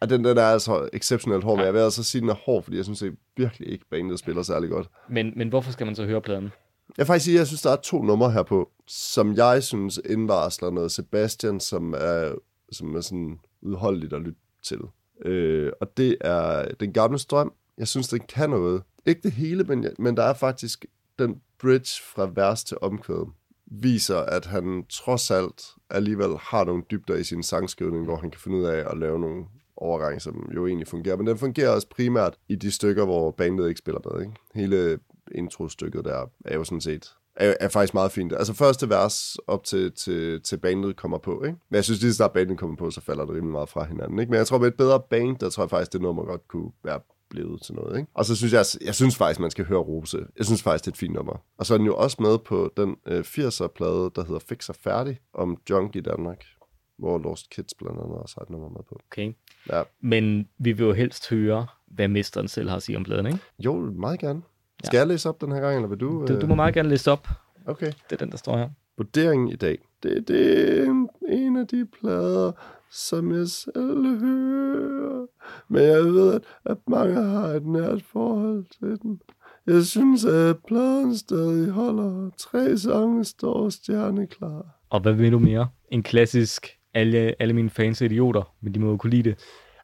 Og 0.00 0.10
den, 0.10 0.24
den 0.24 0.38
er 0.38 0.42
altså 0.46 0.88
exceptionelt 0.92 1.44
hård, 1.44 1.56
men 1.56 1.66
jeg 1.66 1.74
vil 1.74 1.80
altså 1.80 2.04
sige, 2.04 2.20
den 2.22 2.28
er 2.28 2.34
hård, 2.34 2.62
fordi 2.62 2.76
jeg 2.76 2.84
synes 2.84 3.02
ikke, 3.02 3.16
virkelig 3.36 3.68
ikke, 3.68 3.84
bandet 3.90 4.18
spiller 4.18 4.42
særlig 4.42 4.70
godt. 4.70 4.88
Men, 5.08 5.32
men 5.36 5.48
hvorfor 5.48 5.72
skal 5.72 5.86
man 5.86 5.94
så 5.94 6.04
høre 6.04 6.20
pladen? 6.20 6.44
Jeg 6.44 6.52
vil 6.96 7.06
faktisk 7.06 7.24
sige, 7.24 7.34
at 7.34 7.38
jeg 7.38 7.46
synes, 7.46 7.62
der 7.62 7.70
er 7.70 7.76
to 7.76 8.02
numre 8.02 8.30
her 8.30 8.42
på, 8.42 8.70
som 8.86 9.34
jeg 9.34 9.62
synes 9.62 10.00
indvarsler 10.04 10.70
noget 10.70 10.92
Sebastian, 10.92 11.60
som 11.60 11.94
er, 11.98 12.34
som 12.72 12.96
er 12.96 13.00
sådan 13.00 13.40
udholdeligt 13.62 14.12
at 14.12 14.20
lytte 14.20 14.40
til. 14.62 14.80
Øh, 15.24 15.72
og 15.80 15.96
det 15.96 16.16
er 16.20 16.74
Den 16.80 16.92
Gamle 16.92 17.18
Strøm. 17.18 17.52
Jeg 17.78 17.88
synes, 17.88 18.08
den 18.08 18.20
kan 18.20 18.50
noget. 18.50 18.82
Ikke 19.06 19.20
det 19.22 19.32
hele, 19.32 19.64
men, 19.64 19.86
men 19.98 20.16
der 20.16 20.22
er 20.22 20.34
faktisk 20.34 20.84
den 21.18 21.40
bridge 21.58 22.02
fra 22.14 22.30
vers 22.34 22.64
til 22.64 22.76
omkvæd 22.80 23.26
viser, 23.66 24.18
at 24.18 24.46
han 24.46 24.84
trods 24.90 25.30
alt 25.30 25.62
alligevel 25.90 26.36
har 26.40 26.64
nogle 26.64 26.82
dybder 26.90 27.14
i 27.14 27.24
sin 27.24 27.42
sangskrivning, 27.42 28.04
hvor 28.04 28.16
han 28.16 28.30
kan 28.30 28.40
finde 28.40 28.56
ud 28.56 28.64
af 28.64 28.90
at 28.90 28.98
lave 28.98 29.18
nogle 29.18 29.44
overgang, 29.76 30.22
som 30.22 30.50
jo 30.54 30.66
egentlig 30.66 30.88
fungerer. 30.88 31.16
Men 31.16 31.26
den 31.26 31.38
fungerer 31.38 31.70
også 31.70 31.88
primært 31.88 32.38
i 32.48 32.54
de 32.54 32.70
stykker, 32.70 33.04
hvor 33.04 33.30
bandet 33.30 33.68
ikke 33.68 33.78
spiller 33.78 34.00
med. 34.04 34.20
Ikke? 34.20 34.34
Hele 34.54 34.98
introstykket 35.34 36.04
der 36.04 36.26
er 36.44 36.54
jo 36.54 36.64
sådan 36.64 36.80
set 36.80 37.14
er, 37.36 37.54
er 37.60 37.68
faktisk 37.68 37.94
meget 37.94 38.12
fint. 38.12 38.32
Altså 38.32 38.54
første 38.54 38.88
vers 38.88 39.36
op 39.46 39.64
til, 39.64 39.92
til, 39.92 40.42
til 40.42 40.56
bandet 40.56 40.96
kommer 40.96 41.18
på, 41.18 41.42
ikke? 41.44 41.58
Men 41.68 41.76
jeg 41.76 41.84
synes, 41.84 42.00
lige 42.00 42.12
så 42.12 42.16
snart 42.16 42.32
bandet 42.32 42.58
kommer 42.58 42.76
på, 42.76 42.90
så 42.90 43.00
falder 43.00 43.24
det 43.24 43.34
rimelig 43.34 43.52
meget 43.52 43.68
fra 43.68 43.84
hinanden, 43.84 44.18
ikke? 44.18 44.30
Men 44.30 44.38
jeg 44.38 44.46
tror, 44.46 44.58
med 44.58 44.68
et 44.68 44.74
bedre 44.74 45.00
band, 45.10 45.38
der 45.38 45.50
tror 45.50 45.62
jeg 45.62 45.70
faktisk, 45.70 45.92
det 45.92 46.02
nummer 46.02 46.24
godt 46.24 46.48
kunne 46.48 46.70
være 46.84 47.00
blevet 47.34 47.62
til 47.62 47.74
noget, 47.74 47.98
ikke? 47.98 48.10
Og 48.14 48.24
så 48.24 48.36
synes 48.36 48.52
jeg, 48.52 48.64
jeg 48.84 48.94
synes 48.94 49.16
faktisk, 49.16 49.40
man 49.40 49.50
skal 49.50 49.64
høre 49.64 49.78
Rose. 49.78 50.18
Jeg 50.38 50.46
synes 50.46 50.62
faktisk, 50.62 50.84
det 50.84 50.90
er 50.90 50.94
et 50.94 50.98
fint 50.98 51.14
nummer. 51.14 51.36
Og 51.58 51.66
så 51.66 51.74
er 51.74 51.78
den 51.78 51.86
jo 51.86 51.96
også 51.96 52.16
med 52.20 52.38
på 52.38 52.72
den 52.76 52.96
øh, 53.06 53.20
80'er-plade, 53.20 54.10
der 54.16 54.24
hedder 54.24 54.40
Fix 54.48 54.68
og 54.68 54.76
Færdig, 54.76 55.18
om 55.34 55.56
junk 55.70 55.96
i 55.96 56.00
Danmark 56.00 56.44
hvor 56.98 57.18
Lost 57.18 57.50
Kids 57.50 57.74
blandt 57.74 58.00
andet 58.00 58.16
også 58.16 58.34
har 58.38 58.42
et 58.42 58.50
nummer 58.50 58.68
med 58.68 58.80
på. 58.88 59.00
Okay. 59.10 59.32
Ja. 59.70 59.82
Men 60.00 60.48
vi 60.58 60.72
vil 60.72 60.86
jo 60.86 60.92
helst 60.92 61.30
høre, 61.30 61.66
hvad 61.86 62.08
mesteren 62.08 62.48
selv 62.48 62.68
har 62.68 62.76
at 62.76 62.82
sige 62.82 62.96
om 62.96 63.04
pladen, 63.04 63.26
ikke? 63.26 63.38
Jo, 63.58 63.74
meget 63.74 64.20
gerne. 64.20 64.42
Skal 64.84 64.96
ja. 64.96 65.00
jeg 65.00 65.08
læse 65.08 65.28
op 65.28 65.40
den 65.40 65.52
her 65.52 65.60
gang, 65.60 65.76
eller 65.76 65.88
vil 65.88 66.00
du? 66.00 66.26
Du, 66.28 66.40
du 66.40 66.46
må 66.46 66.54
meget 66.54 66.74
gerne 66.74 66.88
læse 66.88 67.10
op. 67.10 67.28
Okay. 67.66 67.86
Det 67.86 68.12
er 68.12 68.16
den, 68.16 68.30
der 68.30 68.36
står 68.36 68.56
her. 68.56 68.68
Vurderingen 68.96 69.48
i 69.48 69.56
dag. 69.56 69.78
Det, 70.02 70.28
det 70.28 70.78
er 70.78 70.84
en, 70.84 71.08
en 71.28 71.56
af 71.56 71.66
de 71.66 71.86
plader, 72.00 72.52
som 72.94 73.32
jeg 73.32 73.48
selv 73.48 74.20
hører. 74.20 75.26
Men 75.68 75.82
jeg 75.82 76.04
ved, 76.04 76.34
at, 76.34 76.42
at 76.64 76.76
mange 76.88 77.14
har 77.14 77.48
et 77.48 77.66
nært 77.66 78.02
forhold 78.02 78.64
til 78.78 79.02
den. 79.02 79.20
Jeg 79.66 79.84
synes, 79.84 80.24
at 80.24 80.56
pladen 80.68 81.16
stadig 81.16 81.70
holder. 81.70 82.30
Tre 82.38 82.78
sange 82.78 83.24
står 83.24 83.68
stjerneklar. 83.68 84.66
Og 84.90 85.00
hvad 85.00 85.12
vil 85.12 85.32
du 85.32 85.38
mere? 85.38 85.68
En 85.90 86.02
klassisk, 86.02 86.68
alle, 86.94 87.34
alle 87.38 87.54
mine 87.54 87.70
fans 87.70 88.02
er 88.02 88.06
idioter, 88.06 88.54
men 88.60 88.74
de 88.74 88.80
må 88.80 88.90
jo 88.90 88.96
kunne 88.96 89.10
lide 89.10 89.30
det. 89.30 89.38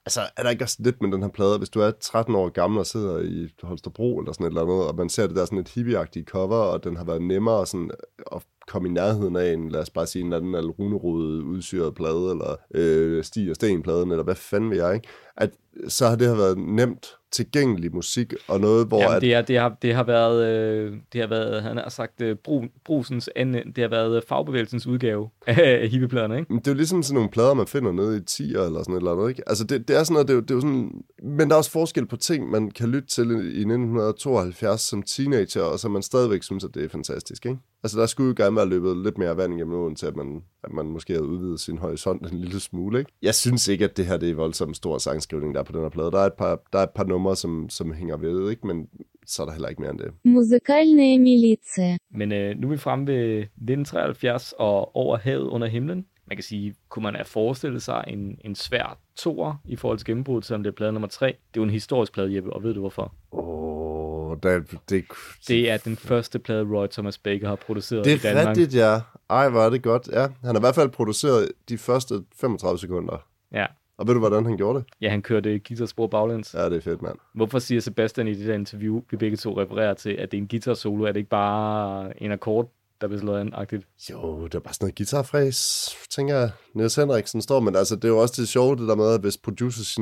Altså, 0.07 0.21
er 0.37 0.43
der 0.43 0.51
ikke 0.51 0.65
også 0.65 0.77
lidt 0.81 1.03
med 1.03 1.13
den 1.13 1.23
her 1.23 1.31
plade, 1.31 1.59
hvis 1.59 1.69
du 1.69 1.81
er 1.81 1.91
13 1.91 2.35
år 2.35 2.49
gammel 2.49 2.79
og 2.79 2.87
sidder 2.87 3.19
i 3.19 3.49
Holstebro 3.63 4.19
eller 4.19 4.33
sådan 4.33 4.47
et 4.47 4.51
eller 4.51 4.63
andet, 4.63 4.89
og 4.89 4.95
man 4.95 5.09
ser 5.09 5.27
det 5.27 5.37
der 5.37 5.45
sådan 5.45 5.59
et 5.59 5.69
hippieagtigt 5.69 6.29
cover, 6.29 6.57
og 6.57 6.85
den 6.85 6.97
har 6.97 7.05
været 7.05 7.23
nemmere 7.23 7.67
sådan 7.67 7.91
at 8.33 8.43
komme 8.71 8.89
i 8.89 8.93
nærheden 8.93 9.37
af 9.37 9.53
en, 9.53 9.69
lad 9.69 9.81
os 9.81 9.91
bare 9.91 10.07
sige, 10.07 10.21
en 10.25 10.33
eller 10.33 10.57
anden 10.59 10.71
runerodet 10.71 11.43
udsyret 11.43 11.95
plade, 11.95 12.31
eller 12.31 12.57
øh, 12.75 13.25
sti 13.25 13.49
og 13.51 13.57
stenpladen, 13.57 14.11
eller 14.11 14.25
hvad 14.25 14.35
fanden 14.35 14.71
vil 14.71 14.79
jeg, 14.79 14.95
ikke? 14.95 15.09
At 15.41 15.51
så 15.89 16.09
har 16.09 16.17
det 16.17 16.29
har 16.29 16.35
været 16.35 16.59
nemt 16.59 17.07
tilgængelig 17.33 17.95
musik, 17.95 18.35
og 18.49 18.61
noget, 18.61 18.87
hvor... 18.87 19.01
Jamen, 19.01 19.17
at, 19.17 19.23
det, 19.23 19.35
er, 19.35 19.43
det, 19.43 19.59
har, 19.59 19.77
det 19.83 19.95
har 19.95 20.05
været, 20.05 20.47
øh, 20.47 20.93
det 21.13 21.21
har 21.21 21.29
været, 21.29 21.63
han 21.63 21.77
har 21.77 21.89
sagt, 21.89 22.21
øh, 22.21 22.37
Bru, 22.37 22.65
Brusens, 22.85 23.31
det 23.37 23.79
har 23.79 23.89
været 23.89 24.25
fagbevægelsens 24.29 24.87
udgave 24.87 25.31
af 25.47 25.89
hippiepladerne, 25.89 26.39
ikke? 26.39 26.55
Det 26.55 26.67
er 26.67 26.71
jo 26.71 26.77
ligesom 26.77 27.03
sådan 27.03 27.15
nogle 27.15 27.31
plader, 27.31 27.55
man 27.55 27.67
finder 27.67 27.93
nede 27.93 28.17
i 28.17 28.21
10'er 28.31 28.43
eller 28.43 28.83
sådan 28.83 28.95
et 28.95 28.99
eller 28.99 29.13
andet, 29.13 29.29
ikke? 29.29 29.43
Altså, 29.47 29.65
det, 29.65 29.89
det 29.89 29.97
er 29.97 30.05
sådan 30.05 30.13
noget, 30.13 30.29
det 30.29 30.35
er, 30.35 30.37
jo, 30.37 30.41
det 30.41 30.51
er 30.51 30.55
jo 30.55 30.61
sådan... 30.61 31.05
Men 31.23 31.49
der 31.49 31.55
er 31.55 31.59
også 31.59 31.71
forskel 31.71 32.07
på 32.07 32.17
ting, 32.17 32.51
man 32.51 32.71
kan 32.71 32.89
lytte 32.89 33.09
til 33.09 33.31
i 33.31 33.35
1972 33.35 34.81
som 34.81 35.03
teenager, 35.03 35.63
og 35.63 35.79
så 35.79 35.89
man 35.89 36.03
stadigvæk 36.03 36.43
synes, 36.43 36.65
at 36.65 36.75
det 36.75 36.85
er 36.85 36.89
fantastisk, 36.89 37.47
ikke? 37.47 37.59
Altså, 37.83 38.01
der 38.01 38.07
skulle 38.07 38.29
jo 38.29 38.45
gerne 38.45 38.57
være 38.57 38.69
løbet 38.69 38.97
lidt 38.97 39.19
mere 39.19 39.37
vand 39.37 39.55
igennem 39.55 39.75
åen 39.75 39.97
til, 39.97 40.07
at 40.07 40.17
man, 40.17 40.43
at 40.65 40.73
man 40.73 40.87
måske 40.87 41.13
havde 41.13 41.27
udvidet 41.27 41.61
sin 41.61 41.79
horisont 41.79 42.33
en 42.33 42.39
lille 42.39 42.61
smule. 42.61 42.99
Ikke? 42.99 43.13
Jeg 43.23 43.35
synes 43.35 43.69
ikke, 43.69 43.85
at 43.85 43.97
det 43.97 44.07
her 44.07 44.17
det 44.17 44.31
er 44.31 44.35
voldsomt 44.35 44.77
stor 44.77 44.99
sangskrivning, 44.99 45.55
der 45.55 45.61
er 45.61 45.65
på 45.65 45.73
den 45.73 45.81
her 45.81 45.89
plade. 45.89 46.11
Der 46.11 46.19
er 46.19 46.27
et 46.27 46.33
par, 46.33 46.61
der 46.73 46.79
er 46.79 46.83
et 46.83 46.91
par 46.91 47.05
numre, 47.05 47.37
som, 47.37 47.69
som 47.69 47.93
hænger 47.93 48.17
ved, 48.17 48.51
ikke? 48.51 48.67
men 48.67 48.89
så 49.27 49.43
er 49.43 49.47
der 49.47 49.53
heller 49.53 49.69
ikke 49.69 49.83
mere 49.83 49.91
end 49.91 49.99
det. 49.99 50.13
Musikalne 50.25 51.19
militia. 51.19 51.97
Men 52.11 52.33
øh, 52.33 52.57
nu 52.59 52.67
er 52.67 52.71
vi 52.71 52.77
fremme 52.77 53.07
ved 53.07 53.39
1973 53.39 54.55
og 54.59 54.97
Over 54.97 55.17
havet 55.17 55.49
under 55.49 55.69
himlen. 55.69 56.07
Man 56.27 56.37
kan 56.37 56.45
sige, 56.45 56.75
kunne 56.89 57.03
man 57.03 57.15
have 57.15 57.25
forestillet 57.25 57.83
sig 57.83 58.05
en, 58.09 58.39
en 58.45 58.55
svær 58.55 58.99
tor 59.17 59.61
i 59.65 59.77
forhold 59.77 59.99
til 59.99 60.07
gennembruddet, 60.07 60.45
selvom 60.45 60.63
det 60.63 60.71
er 60.71 60.75
plade 60.75 60.93
nummer 60.93 61.09
3. 61.09 61.27
Det 61.27 61.33
er 61.33 61.37
jo 61.57 61.63
en 61.63 61.71
historisk 61.71 62.13
plade, 62.13 62.35
Jeppe, 62.35 62.53
og 62.53 62.63
ved 62.63 62.75
du 62.75 62.81
hvorfor? 62.81 63.15
Åh, 63.33 63.45
oh 63.45 64.00
det, 64.35 64.71
det, 64.91 65.05
Det 65.49 65.71
er 65.71 65.77
den 65.77 65.97
første 65.97 66.39
plade, 66.39 66.65
Roy 66.65 66.87
Thomas 66.87 67.19
Baker 67.19 67.49
har 67.49 67.57
produceret 67.57 68.05
det 68.05 68.11
i 68.11 68.15
er 68.15 68.35
Danmark. 68.35 68.47
rigtigt, 68.57 68.75
ja. 68.75 69.01
Ej, 69.31 69.49
hvor 69.49 69.61
er 69.63 69.71
det 69.71 69.83
godt. 69.83 70.09
Ja, 70.13 70.21
han 70.21 70.31
har 70.45 70.57
i 70.57 70.61
hvert 70.61 70.75
fald 70.75 70.89
produceret 70.91 71.49
de 71.69 71.79
første 71.79 72.25
35 72.41 72.79
sekunder. 72.79 73.25
Ja. 73.53 73.67
Og 73.99 74.07
ved 74.07 74.15
du, 74.15 74.21
hvordan 74.21 74.45
han 74.47 74.57
gjorde 74.57 74.79
det? 74.79 74.87
ja, 75.01 75.11
han 75.11 75.23
kørte 75.23 75.59
guitarspor 75.59 76.07
baglæns. 76.07 76.55
Ja, 76.55 76.65
det 76.71 76.77
er 76.77 76.81
fedt, 76.81 77.03
mand. 77.03 77.17
Hvorfor 77.35 77.59
siger 77.59 77.81
Sebastian 77.81 78.29
i 78.29 78.35
det 78.35 78.47
der 78.49 78.55
interview, 78.55 79.03
vi 79.11 79.17
begge 79.17 79.37
to 79.37 79.61
refererer 79.61 79.95
til, 79.95 80.11
at 80.11 80.31
det 80.31 80.39
er 80.39 80.43
en 80.43 80.49
guitar 80.49 80.75
solo? 80.75 81.05
Er 81.05 81.13
det 81.13 81.17
ikke 81.17 81.31
bare 81.31 82.23
en 82.23 82.33
akkord, 82.33 82.73
der 83.01 83.07
bliver 83.07 83.21
slået 83.21 83.41
an-agtigt? 83.41 83.87
Jo, 84.11 84.45
det 84.45 84.55
er 84.55 84.59
bare 84.59 84.75
sådan 84.75 84.85
noget 84.85 84.97
guitarfræs, 84.97 85.89
tænker 86.11 86.37
jeg. 86.37 86.51
Niels 86.75 86.95
Henriksen 86.97 87.43
står, 87.43 87.61
men 87.61 87.77
altså, 87.77 87.97
det 87.97 88.05
er 88.05 88.09
jo 88.09 88.19
også 88.19 88.35
det 88.43 88.49
sjove, 88.49 88.77
det 88.77 88.89
der 88.89 88.95
med, 88.95 89.15
at 89.15 89.21
hvis 89.21 89.37
producer 89.37 90.01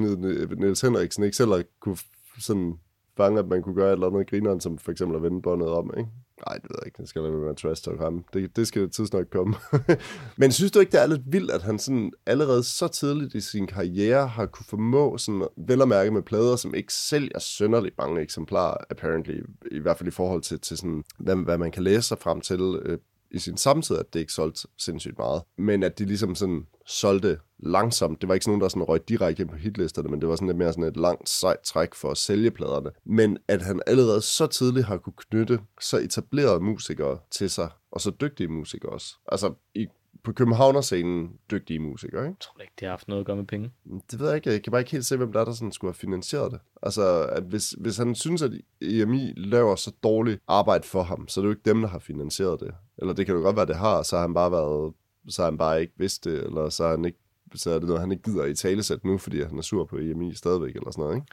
Niels 0.57 0.81
Henriksen 0.81 1.25
ikke 1.25 1.37
selv 1.37 1.65
kunne 1.81 1.97
sådan 2.41 2.75
fange, 3.19 3.39
at 3.39 3.49
man 3.49 3.63
kunne 3.63 3.75
gøre 3.75 3.89
et 3.89 3.93
eller 3.93 4.07
andet 4.07 4.31
grineren, 4.31 4.61
som 4.61 4.79
for 4.79 4.93
eksempel 4.93 5.17
at 5.17 5.23
vende 5.23 5.43
båndet 5.43 5.69
om, 5.69 5.91
ikke? 5.99 6.11
Nej, 6.47 6.55
det 6.55 6.65
ved 6.71 6.77
jeg 6.79 6.87
ikke. 6.87 7.03
Det 7.03 7.09
skal 7.09 7.23
være 7.23 7.33
med 7.33 7.49
at 7.49 7.57
trash 7.57 7.85
talk 7.85 8.01
ham. 8.01 8.25
Det, 8.33 8.57
det 8.57 8.67
skal 8.67 8.91
tidsnok 8.91 9.27
komme. 9.31 9.55
Men 10.41 10.53
synes 10.53 10.73
du 10.73 10.81
ikke, 10.81 10.93
det 10.93 11.03
er 11.03 11.07
lidt 11.07 11.23
vildt, 11.27 11.51
at 11.51 11.63
han 11.63 11.79
sådan 11.79 12.13
allerede 12.27 12.63
så 12.63 12.89
tidligt 12.89 13.35
i 13.35 13.41
sin 13.41 13.67
karriere 13.67 14.27
har 14.27 14.47
kunne 14.47 14.67
formå 14.69 15.19
sådan 15.19 15.47
vel 15.57 15.83
at 15.83 15.89
mærke 15.89 16.11
med 16.11 16.23
plader, 16.23 16.57
som 16.57 16.75
ikke 16.75 16.95
sælger 16.95 17.39
sønderligt 17.39 17.99
mange 17.99 18.21
eksemplarer, 18.21 18.77
apparently, 18.91 19.43
i 19.71 19.79
hvert 19.79 19.99
fald 19.99 20.09
i 20.09 20.11
forhold 20.11 20.43
til, 20.43 20.61
til 20.61 20.77
sådan, 20.77 21.05
hvad, 21.19 21.37
hvad 21.37 21.59
man 21.59 21.71
kan 21.71 21.83
læse 21.83 22.03
sig 22.03 22.19
frem 22.19 22.41
til 22.41 22.61
øh, 22.83 22.99
i 23.31 23.39
sin 23.39 23.57
samtid, 23.57 23.97
at 23.97 24.15
det 24.15 24.21
ikke 24.21 24.33
solgte 24.33 24.69
sindssygt 24.79 25.19
meget. 25.19 25.43
Men 25.59 25.83
at 25.83 25.99
de 25.99 26.05
ligesom 26.05 26.35
sådan 26.35 26.67
solgte 26.89 27.39
langsomt. 27.59 28.21
Det 28.21 28.29
var 28.29 28.35
ikke 28.35 28.45
sådan 28.45 28.53
nogen, 28.53 28.61
der 28.61 28.69
sådan 28.69 28.83
røg 28.83 29.09
direkte 29.09 29.43
ind 29.43 29.51
på 29.51 29.57
hitlisterne, 29.57 30.09
men 30.09 30.21
det 30.21 30.29
var 30.29 30.37
sådan 30.37 30.49
lidt 30.49 30.59
mere 30.59 30.73
sådan 30.73 30.85
et 30.85 30.97
langt 30.97 31.29
sejt 31.29 31.61
træk 31.61 31.95
for 31.95 32.11
at 32.11 32.17
sælge 32.17 32.51
pladerne. 32.51 32.91
Men 33.05 33.39
at 33.49 33.63
han 33.63 33.83
allerede 33.87 34.21
så 34.21 34.47
tidligt 34.47 34.87
har 34.87 34.97
kunne 34.97 35.13
knytte 35.31 35.61
så 35.81 35.99
etablerede 35.99 36.61
musikere 36.61 37.19
til 37.31 37.51
sig, 37.51 37.69
og 37.91 38.01
så 38.01 38.11
dygtige 38.21 38.49
musikere 38.49 38.93
også. 38.93 39.15
Altså 39.33 39.55
i, 39.75 39.87
på 40.25 40.33
Københavner-scenen 40.33 41.31
dygtige 41.51 41.79
musikere, 41.79 42.23
ikke? 42.23 42.29
Jeg 42.29 42.41
tror 42.41 42.61
ikke, 42.61 42.73
det 42.81 42.87
har 42.87 42.93
haft 42.93 43.09
noget 43.09 43.21
at 43.21 43.27
gøre 43.27 43.37
med 43.37 43.45
penge. 43.45 43.73
Det 44.11 44.21
ved 44.21 44.27
jeg 44.27 44.37
ikke. 44.37 44.51
Jeg 44.51 44.63
kan 44.63 44.71
bare 44.71 44.81
ikke 44.81 44.93
helt 44.93 45.07
se, 45.07 45.17
hvem 45.17 45.33
der 45.33 45.41
er, 45.41 45.45
der 45.45 45.53
sådan 45.53 45.73
skulle 45.73 45.89
have 45.89 45.99
finansieret 45.99 46.53
det. 46.53 46.61
Altså, 46.83 47.27
at 47.33 47.43
hvis, 47.43 47.71
hvis 47.71 47.97
han 47.97 48.15
synes, 48.15 48.43
at 48.43 48.53
EMI 48.81 49.33
laver 49.37 49.77
så 49.77 49.93
dårligt 50.03 50.43
arbejde 50.49 50.87
for 50.87 51.03
ham, 51.03 51.29
så 51.29 51.41
er 51.41 51.43
det 51.43 51.47
jo 51.47 51.53
ikke 51.53 51.71
dem, 51.71 51.81
der 51.81 51.89
har 51.89 51.99
finansieret 51.99 52.61
det. 52.61 52.75
Eller 52.99 53.15
det 53.15 53.27
kan 53.27 53.35
jo 53.35 53.41
godt 53.41 53.57
være, 53.57 53.67
det 53.67 53.77
har, 53.77 54.03
så 54.03 54.17
har 54.17 54.23
han 54.23 54.35
bare 54.35 54.53
været, 54.53 54.93
så 55.29 55.45
han 55.45 55.59
bare 55.59 55.81
ikke 55.81 55.93
vidst 55.97 56.25
det, 56.25 56.45
eller 56.45 56.69
så, 56.69 56.89
han 56.89 57.05
ikke, 57.05 57.19
så 57.55 57.71
er 57.71 57.79
det 57.79 57.87
noget, 57.89 58.01
han 58.01 58.13
ikke 58.13 58.23
gider 58.23 58.45
i 58.45 58.55
talesæt 58.55 59.05
nu, 59.05 59.19
fordi 59.19 59.43
han 59.43 59.59
er 59.59 59.63
sur 59.63 59.85
på 59.85 59.97
EMI 59.97 60.35
stadigvæk, 60.35 60.75
eller 60.77 60.91
sådan 60.91 61.03
noget, 61.03 61.17
ikke? 61.17 61.27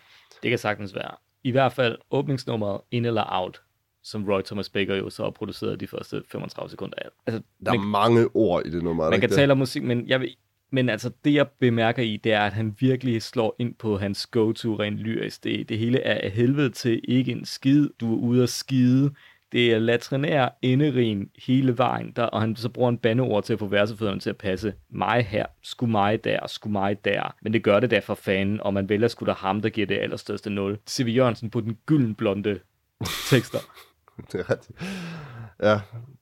Det 0.43 0.49
kan 0.49 0.59
sagtens 0.59 0.95
være. 0.95 1.11
I 1.43 1.51
hvert 1.51 1.73
fald 1.73 1.97
åbningsnummeret 2.11 2.81
In 2.91 3.05
eller 3.05 3.23
Out, 3.29 3.61
som 4.03 4.25
Roy 4.25 4.41
Thomas 4.41 4.69
Baker 4.69 4.95
jo 4.95 5.09
så 5.09 5.23
har 5.23 5.29
produceret 5.29 5.79
de 5.79 5.87
første 5.87 6.23
35 6.31 6.69
sekunder 6.69 6.95
af. 6.97 7.09
Altså, 7.25 7.41
Der 7.65 7.71
er 7.71 7.77
man, 7.77 7.87
mange 7.87 8.29
ord 8.33 8.65
i 8.65 8.71
det 8.71 8.83
nummer, 8.83 9.05
er 9.05 9.09
man 9.09 9.19
kan 9.19 9.29
ikke 9.29 9.35
tale 9.35 9.51
om 9.51 9.57
musik, 9.57 9.83
men 9.83 10.07
jeg 10.07 10.19
vil, 10.19 10.35
men 10.71 10.89
altså 10.89 11.11
det 11.25 11.33
jeg 11.33 11.47
bemærker 11.59 12.03
i, 12.03 12.17
det 12.17 12.33
er, 12.33 12.41
at 12.41 12.53
han 12.53 12.75
virkelig 12.79 13.21
slår 13.21 13.55
ind 13.59 13.75
på 13.75 13.97
hans 13.97 14.27
go-to 14.27 14.79
rent 14.79 14.97
lyrisk. 14.97 15.43
Det, 15.43 15.69
det 15.69 15.77
hele 15.77 15.99
er 15.99 16.21
af 16.23 16.31
helvede 16.31 16.69
til 16.69 17.01
ikke 17.07 17.31
en 17.31 17.45
skid. 17.45 17.89
Du 17.99 18.13
er 18.13 18.17
ude 18.17 18.43
at 18.43 18.49
skide. 18.49 19.11
Det 19.51 19.73
er 19.73 19.79
latrinær 19.79 20.49
enderim 20.61 21.29
hele 21.45 21.77
vejen, 21.77 22.11
der, 22.15 22.23
og 22.23 22.41
han 22.41 22.55
så 22.55 22.69
bruger 22.69 22.89
en 22.89 22.97
bandeord 22.97 23.43
til 23.43 23.53
at 23.53 23.59
få 23.59 23.67
værsefødderne 23.67 24.19
til 24.19 24.29
at 24.29 24.37
passe. 24.37 24.73
Mig 24.89 25.25
her, 25.25 25.45
sku 25.63 25.85
mig 25.85 26.23
der, 26.23 26.47
sku 26.47 26.69
mig 26.69 27.05
der. 27.05 27.35
Men 27.41 27.53
det 27.53 27.63
gør 27.63 27.79
det 27.79 27.91
da 27.91 27.99
for 27.99 28.15
fanden, 28.15 28.61
og 28.61 28.73
man 28.73 28.89
vælger 28.89 29.07
sgu 29.07 29.25
da 29.25 29.31
ham, 29.31 29.61
der 29.61 29.69
giver 29.69 29.87
det 29.87 29.97
allerstørste 29.97 30.49
nul. 30.49 30.77
C.V. 30.89 31.07
Jørgensen 31.15 31.49
på 31.49 31.61
den 31.61 31.77
gyldenblonde 31.85 32.59
tekster. 33.29 33.59
det 34.31 34.39
er 34.39 34.49
rigtigt. 34.49 34.81
Ja, 35.63 35.79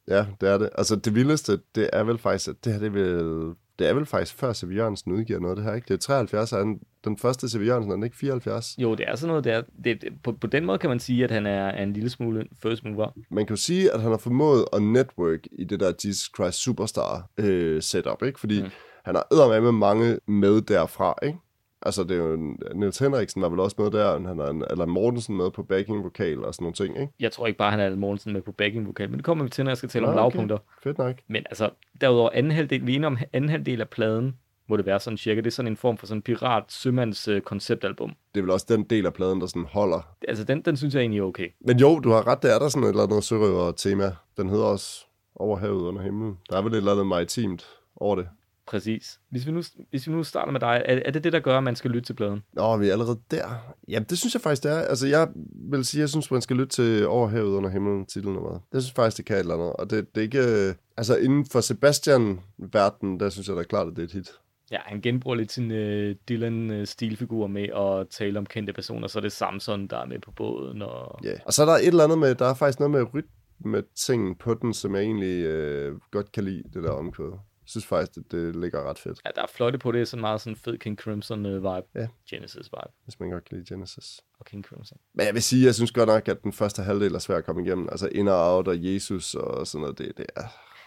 ja, 0.08 0.26
det 0.42 0.50
er 0.50 0.58
det. 0.58 0.70
Altså, 0.78 0.96
det 0.96 1.16
vildeste, 1.16 1.60
det 1.76 1.90
er 1.94 2.04
vel 2.04 2.18
faktisk, 2.18 2.48
at 2.48 2.56
det 2.66 2.74
her, 2.74 2.80
det 2.80 2.88
er 2.88 2.92
vel, 2.92 3.56
det 3.84 3.90
er 3.90 3.94
vel 3.94 4.06
faktisk 4.06 4.36
før 4.36 4.54
C.V. 4.54 4.76
Jørgensen 4.76 5.12
udgiver 5.12 5.40
noget, 5.40 5.58
det 5.58 5.66
her, 5.66 5.74
ikke? 5.74 5.86
Det 5.88 5.94
er 5.94 5.98
73, 5.98 6.52
er 6.52 6.58
han, 6.58 6.80
den 7.06 7.18
første 7.18 7.50
C.V. 7.50 7.66
Jørgensen, 7.66 7.92
er 7.92 7.96
den 7.96 8.04
ikke 8.04 8.18
74? 8.18 8.76
Jo, 8.78 8.96
det 8.96 9.06
er 9.08 9.16
sådan 9.16 9.28
noget 9.28 9.44
der. 9.44 9.62
Det, 9.84 10.02
det, 10.02 10.10
på, 10.24 10.32
på 10.32 10.48
den 10.48 10.66
måde 10.66 10.78
kan 10.78 10.90
man 10.90 11.00
sige, 11.00 11.24
at 11.24 11.32
han 11.32 11.46
er, 11.46 11.68
er 11.68 11.84
en 11.84 11.94
lille 11.94 12.10
smule 12.10 12.46
first 12.62 12.84
mover. 12.86 13.10
Man 13.32 13.46
kan 13.46 13.56
jo 13.56 13.62
sige, 13.62 13.92
at 13.92 14.02
han 14.02 14.12
har 14.12 14.18
formået 14.18 14.66
at 14.74 14.82
network 14.82 15.40
i 15.52 15.64
det 15.64 15.80
der 15.80 15.94
Jesus 16.06 16.32
Christ 16.36 16.58
Superstar 16.58 17.30
øh, 17.38 17.82
setup, 17.82 18.24
ikke? 18.24 18.40
Fordi 18.40 18.62
mm. 18.62 18.70
han 19.06 19.16
har 19.16 19.62
med 19.62 19.72
mange 19.72 20.20
med 20.28 20.62
derfra, 20.62 21.16
ikke? 21.24 21.38
Altså, 21.86 22.04
det 22.04 22.12
er 22.12 22.24
jo, 22.24 22.56
Niels 22.76 23.00
Henriksen 23.00 23.42
var 23.42 23.50
vel 23.50 23.60
også 23.60 23.76
med 23.80 23.92
der, 23.92 24.28
han 24.28 24.40
har 24.40 24.68
eller 24.72 24.86
Mortensen 24.86 25.38
med 25.38 25.52
på 25.52 25.64
backing 25.64 26.04
vokal 26.04 26.46
og 26.46 26.54
sådan 26.54 26.64
nogle 26.64 26.76
ting, 26.76 27.02
ikke? 27.02 27.14
Jeg 27.20 27.32
tror 27.32 27.48
ikke 27.48 27.58
bare, 27.58 27.72
han 27.72 27.80
er 27.80 27.86
Al 27.86 27.98
Mortensen 27.98 28.34
med 28.34 28.42
på 28.42 28.52
backing 28.52 28.88
vokal, 28.88 29.10
men 29.10 29.18
det 29.18 29.26
kommer 29.26 29.44
vi 29.44 29.50
til, 29.50 29.64
når 29.64 29.72
jeg 29.72 29.78
skal 29.78 29.90
tale 29.90 30.08
om 30.08 30.16
Nå, 30.16 30.22
okay. 30.22 30.36
lavpunkter. 30.36 30.58
Fedt 30.84 30.98
nok. 30.98 31.16
Men 31.28 31.44
altså, 31.50 31.70
derudover 32.02 32.30
anden 32.34 32.52
halvdel, 32.52 32.88
vi 32.88 32.96
er 32.96 33.06
om 33.06 33.18
anden 33.34 33.50
halvdel 33.50 33.82
af 33.82 33.90
pladen, 33.90 34.36
må 34.70 34.78
det 34.78 34.86
være 34.86 35.00
sådan 35.00 35.18
cirka. 35.18 35.42
Det 35.42 35.48
er 35.48 35.52
sådan 35.52 35.72
en 35.72 35.78
form 35.78 35.98
for 35.98 36.08
sådan 36.08 36.22
pirat 36.22 36.64
sømands 36.68 37.28
øh, 37.28 37.42
konceptalbum. 37.42 38.10
Det 38.34 38.40
er 38.40 38.44
vel 38.44 38.52
også 38.52 38.66
den 38.70 38.84
del 38.84 39.06
af 39.06 39.14
pladen, 39.14 39.42
der 39.42 39.48
sådan 39.48 39.66
holder. 39.72 40.08
Altså, 40.28 40.44
den, 40.44 40.62
den 40.62 40.78
synes 40.78 40.94
jeg 40.94 41.02
egentlig 41.02 41.20
er 41.20 41.24
okay. 41.24 41.48
Men 41.62 41.78
jo, 41.78 42.00
du 42.00 42.10
har 42.10 42.28
ret, 42.28 42.44
der 42.44 42.56
er 42.56 42.60
der 42.60 42.70
sådan 42.70 42.84
et 42.84 42.90
eller 42.90 43.04
andet 43.04 43.24
sørøver-tema. 43.24 44.16
Den 44.38 44.50
hedder 44.50 44.66
også 44.66 45.06
Over 45.36 45.58
havet 45.58 45.82
under 45.82 46.02
himlen. 46.02 46.38
Der 46.50 46.58
er 46.58 46.62
vel 46.62 46.74
et 46.74 46.78
eller 46.78 46.92
andet 46.92 47.08
maritimt 47.08 47.66
over 47.96 48.16
det. 48.16 48.28
Præcis. 48.68 49.20
Hvis 49.30 49.46
vi 49.46 49.52
nu, 49.52 49.64
hvis 49.90 50.08
vi 50.08 50.12
nu 50.12 50.24
starter 50.24 50.52
med 50.52 50.60
dig, 50.60 50.82
er, 50.86 51.00
er 51.06 51.12
det 51.12 51.24
det, 51.24 51.34
der 51.34 51.40
gør, 51.40 51.58
at 51.58 51.64
man 51.64 51.76
skal 51.76 51.92
lytte 51.92 52.06
til 52.06 52.14
pladen? 52.14 52.44
Nå, 52.54 52.78
vi 52.78 52.88
er 52.88 52.92
allerede 52.92 53.20
der. 53.32 53.76
Jamen, 53.88 54.06
det 54.10 54.18
synes 54.18 54.34
jeg 54.34 54.42
faktisk, 54.42 54.64
det 54.64 54.72
er. 54.72 54.80
Altså, 54.80 55.08
jeg 55.08 55.28
vil 55.72 55.86
sige, 55.86 56.02
jeg 56.02 56.10
synes, 56.10 56.32
man 56.32 56.42
skal 56.42 56.56
lytte 56.56 56.76
til 56.76 57.08
Over 57.08 57.28
havet 57.28 57.56
under 57.56 57.70
himlen, 57.70 58.06
titelnummeret. 58.06 58.62
Det 58.72 58.84
synes 58.84 58.92
jeg 58.92 59.04
faktisk, 59.04 59.18
det 59.18 59.26
kan 59.26 59.36
et 59.36 59.40
eller 59.40 59.54
andet. 59.54 59.74
Og 59.74 59.90
det, 59.90 60.16
det 60.16 60.22
er 60.22 60.26
ikke... 60.26 60.68
øh, 60.70 60.76
Altså, 60.98 61.18
inden 61.18 61.46
for 61.46 61.62
Sebastian-verden, 61.62 63.20
der 63.20 63.30
synes 63.30 63.48
jeg 63.48 63.56
da 63.56 63.64
klart, 63.64 63.88
at 63.88 63.96
det 63.96 64.00
er 64.02 64.06
et 64.06 64.12
hit. 64.12 64.32
Ja, 64.72 64.78
han 64.86 65.02
genbruger 65.02 65.36
lidt 65.36 65.52
sin 65.52 65.72
øh, 65.72 66.16
Dylan-stilfigur 66.30 67.48
med 67.48 67.64
at 67.64 68.08
tale 68.10 68.40
om 68.40 68.46
kendte 68.46 68.74
personer, 68.74 69.08
så 69.08 69.20
er 69.20 69.22
det 69.22 69.32
Samson, 69.32 69.88
der 69.88 69.98
er 69.98 70.06
med 70.06 70.20
på 70.20 70.32
båden. 70.32 70.82
Og... 70.82 71.20
Ja. 71.24 71.30
Yeah. 71.30 71.40
Og 71.46 71.54
så 71.54 71.62
er 71.62 71.66
der 71.66 71.74
et 71.74 71.88
eller 71.88 72.04
andet 72.04 72.18
med, 72.18 72.36
der 72.36 72.46
er 72.46 72.54
faktisk 72.54 72.80
noget 72.80 72.92
med 72.92 73.14
rytme 73.14 73.84
ting 73.96 74.40
på 74.40 74.54
den, 74.54 74.74
som 74.74 74.96
jeg 74.96 75.04
egentlig 75.04 75.44
øh, 75.46 75.96
godt 76.12 76.32
kan 76.32 76.44
lide, 76.44 76.64
det 76.74 76.84
der 76.84 76.92
omkvæd. 76.92 77.32
Jeg 77.64 77.70
synes 77.70 77.86
faktisk, 77.86 78.16
det, 78.16 78.32
det 78.32 78.56
ligger 78.56 78.90
ret 78.90 79.00
fedt, 79.00 79.22
Ja, 79.26 79.30
der 79.36 79.42
er 79.42 79.48
fløjte 79.48 79.78
på 79.78 79.92
det, 79.92 80.08
sådan 80.08 80.22
meget 80.22 80.42
sådan 80.42 80.56
fed 80.56 80.78
King 80.78 81.02
Crimson-vibe. 81.02 81.92
Ja. 81.96 82.08
Genesis-vibe 82.30 83.04
hvis 83.04 83.20
man 83.20 83.30
godt 83.30 83.46
kan 83.46 83.58
lide 83.58 83.74
Genesis. 83.74 84.22
og 84.40 84.46
King 84.46 84.66
Crimson. 84.66 84.98
Men 85.14 85.26
jeg 85.26 85.34
vil 85.34 85.44
sige, 85.44 85.66
jeg 85.66 85.76
synes 85.76 85.92
godt 85.92 86.08
nok, 86.08 86.28
at 86.28 86.44
den 86.44 86.54
første 86.54 86.84
halvdel 86.84 87.16
er 87.16 87.20
svær 87.20 87.38
at 87.38 87.46
komme 87.46 87.66
igennem. 87.66 87.88
Altså 87.92 88.10
In 88.12 88.28
og 88.28 88.56
Out 88.56 88.68
og 88.68 88.76
Jesus 88.94 89.36
og 89.36 89.68
sådan 89.68 89.82
noget, 89.82 89.98
det, 89.98 90.18
det 90.18 90.26
er... 90.36 90.44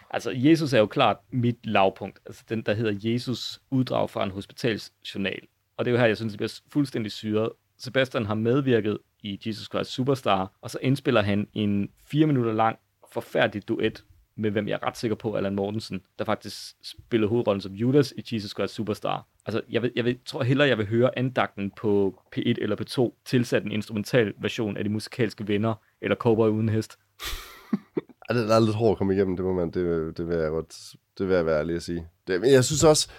Altså, 0.09 0.31
Jesus 0.35 0.73
er 0.73 0.79
jo 0.79 0.85
klart 0.85 1.17
mit 1.31 1.65
lavpunkt. 1.65 2.19
Altså, 2.25 2.43
den, 2.49 2.61
der 2.61 2.73
hedder 2.73 3.11
Jesus 3.11 3.61
uddrag 3.71 4.09
fra 4.09 4.23
en 4.23 4.31
hospitalsjournal. 4.31 5.39
Og 5.77 5.85
det 5.85 5.91
er 5.91 5.95
jo 5.95 5.99
her, 5.99 6.07
jeg 6.07 6.17
synes, 6.17 6.33
det 6.33 6.37
bliver 6.37 6.59
fuldstændig 6.71 7.11
syret. 7.11 7.49
Sebastian 7.77 8.25
har 8.25 8.35
medvirket 8.35 8.97
i 9.19 9.39
Jesus 9.45 9.65
Christ 9.65 9.91
Superstar, 9.91 10.57
og 10.61 10.71
så 10.71 10.79
indspiller 10.81 11.21
han 11.21 11.47
en 11.53 11.89
fire 12.05 12.27
minutter 12.27 12.53
lang 12.53 12.79
forfærdelig 13.13 13.67
duet 13.67 14.03
med 14.37 14.51
hvem 14.51 14.67
jeg 14.67 14.73
er 14.81 14.87
ret 14.87 14.97
sikker 14.97 15.15
på, 15.15 15.35
Allan 15.35 15.55
Mortensen, 15.55 16.01
der 16.19 16.25
faktisk 16.25 16.75
spillede 16.83 17.29
hovedrollen 17.29 17.61
som 17.61 17.71
Judas 17.71 18.13
i 18.17 18.35
Jesus 18.35 18.51
Christ 18.51 18.73
Superstar. 18.73 19.27
Altså, 19.45 19.61
jeg, 19.69 19.81
vil, 19.81 19.91
jeg 19.95 20.05
vil, 20.05 20.19
tror 20.25 20.43
hellere, 20.43 20.67
jeg 20.67 20.77
vil 20.77 20.87
høre 20.87 21.17
andagten 21.17 21.71
på 21.71 22.21
P1 22.35 22.53
eller 22.61 22.75
P2, 22.81 23.21
tilsat 23.25 23.63
en 23.63 23.71
instrumental 23.71 24.33
version 24.41 24.77
af 24.77 24.83
de 24.83 24.89
musikalske 24.89 25.47
venner, 25.47 25.73
eller 26.01 26.15
Cowboy 26.15 26.49
uden 26.49 26.69
hest. 26.69 26.97
Ej, 28.29 28.35
det 28.35 28.51
er 28.51 28.59
lidt 28.59 28.75
hårdt 28.75 28.91
at 28.91 28.97
komme 28.97 29.13
igennem, 29.13 29.35
det 29.35 29.45
må 29.45 29.53
man, 29.53 29.71
det, 29.71 30.17
det 30.17 30.27
vil 30.27 30.37
jeg 30.37 30.49
godt, 30.49 30.75
det 31.17 31.27
vil 31.27 31.35
jeg 31.35 31.45
være 31.45 31.59
ærlig 31.59 31.75
at 31.75 31.83
sige. 31.83 32.07
Det, 32.27 32.41
men 32.41 32.51
jeg 32.51 32.63
synes 32.63 32.83
også, 32.83 33.09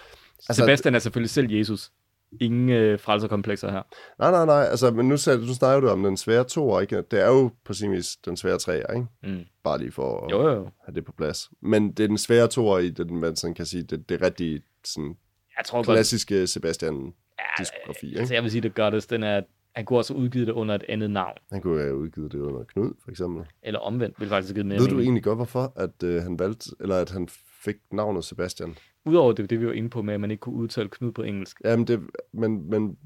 Altså, 0.47 0.61
Sebastian 0.61 0.95
er 0.95 0.99
selvfølgelig 0.99 1.29
selv 1.29 1.51
Jesus. 1.51 1.91
Ingen 2.41 2.69
øh, 2.69 2.99
frelserkomplekser 2.99 3.71
her. 3.71 3.81
nej, 4.19 4.31
nej, 4.31 4.45
nej, 4.45 4.67
altså, 4.71 4.91
men 4.91 5.07
nu, 5.07 5.17
sagde, 5.17 5.39
nu 5.39 5.53
snakker 5.53 5.79
du 5.79 5.87
om 5.87 6.03
den 6.03 6.17
svære 6.17 6.43
to, 6.43 6.79
ikke? 6.79 7.01
Det 7.11 7.21
er 7.21 7.27
jo 7.27 7.49
på 7.65 7.73
sin 7.73 7.91
vis 7.91 8.17
den 8.25 8.37
svære 8.37 8.57
træer, 8.57 8.93
ikke? 8.93 9.07
Mm. 9.23 9.45
Bare 9.63 9.77
lige 9.77 9.91
for 9.91 10.25
at 10.25 10.31
Jo, 10.31 10.41
jo, 10.41 10.49
jo. 10.55 10.69
have 10.85 10.95
det 10.95 11.05
på 11.05 11.11
plads. 11.11 11.49
Men 11.61 11.91
det 11.91 12.03
er 12.03 12.07
den 12.07 12.17
svære 12.17 12.47
to 12.47 12.77
i 12.77 12.89
det, 12.89 13.11
man 13.11 13.35
sådan 13.35 13.53
kan 13.53 13.65
sige, 13.65 13.83
det, 13.83 14.09
det 14.09 14.21
rigtige, 14.21 14.61
sådan 14.85 15.15
Jeg 15.57 15.65
tror 15.65 15.77
godt, 15.77 15.85
klassiske 15.95 16.47
Sebastian-diskografi, 16.47 18.07
ikke? 18.07 18.19
altså 18.19 18.33
jeg 18.33 18.43
vil 18.43 18.51
sige, 18.51 18.61
det 18.61 18.73
gør 18.75 18.89
det, 18.89 19.09
den 19.09 19.23
er, 19.23 19.41
han 19.75 19.85
kunne 19.85 19.99
også 19.99 20.13
udgive 20.13 20.45
det 20.45 20.51
under 20.51 20.75
et 20.75 20.83
andet 20.89 21.09
navn. 21.11 21.37
Han 21.51 21.61
kunne 21.61 21.81
have 21.81 21.95
udgivet 21.95 22.31
det 22.31 22.39
under 22.39 22.63
Knud, 22.63 22.93
for 23.03 23.11
eksempel. 23.11 23.45
Eller 23.63 23.79
omvendt, 23.79 24.19
vil 24.19 24.29
faktisk 24.29 24.49
have 24.49 24.55
givet 24.55 24.65
mere 24.65 24.79
Ved 24.79 24.87
du 24.87 24.99
egentlig 24.99 25.23
godt, 25.23 25.37
hvorfor 25.37 25.73
at, 25.75 26.03
øh, 26.03 26.23
han 26.23 26.39
valgte, 26.39 26.69
eller 26.79 26.95
at 26.95 27.09
han 27.11 27.27
fik 27.63 27.75
navnet 27.91 28.23
Sebastian? 28.23 28.75
Udover 29.05 29.33
det, 29.33 29.49
det 29.49 29.59
vi 29.59 29.65
var 29.65 29.73
inde 29.73 29.89
på 29.89 30.01
med, 30.01 30.13
at 30.13 30.21
man 30.21 30.31
ikke 30.31 30.41
kunne 30.41 30.55
udtale 30.55 30.89
Knud 30.89 31.11
på 31.11 31.23
engelsk. 31.23 31.61
Jamen, 31.65 31.87
det, 31.87 31.99
men, 32.33 32.69
men 32.69 32.97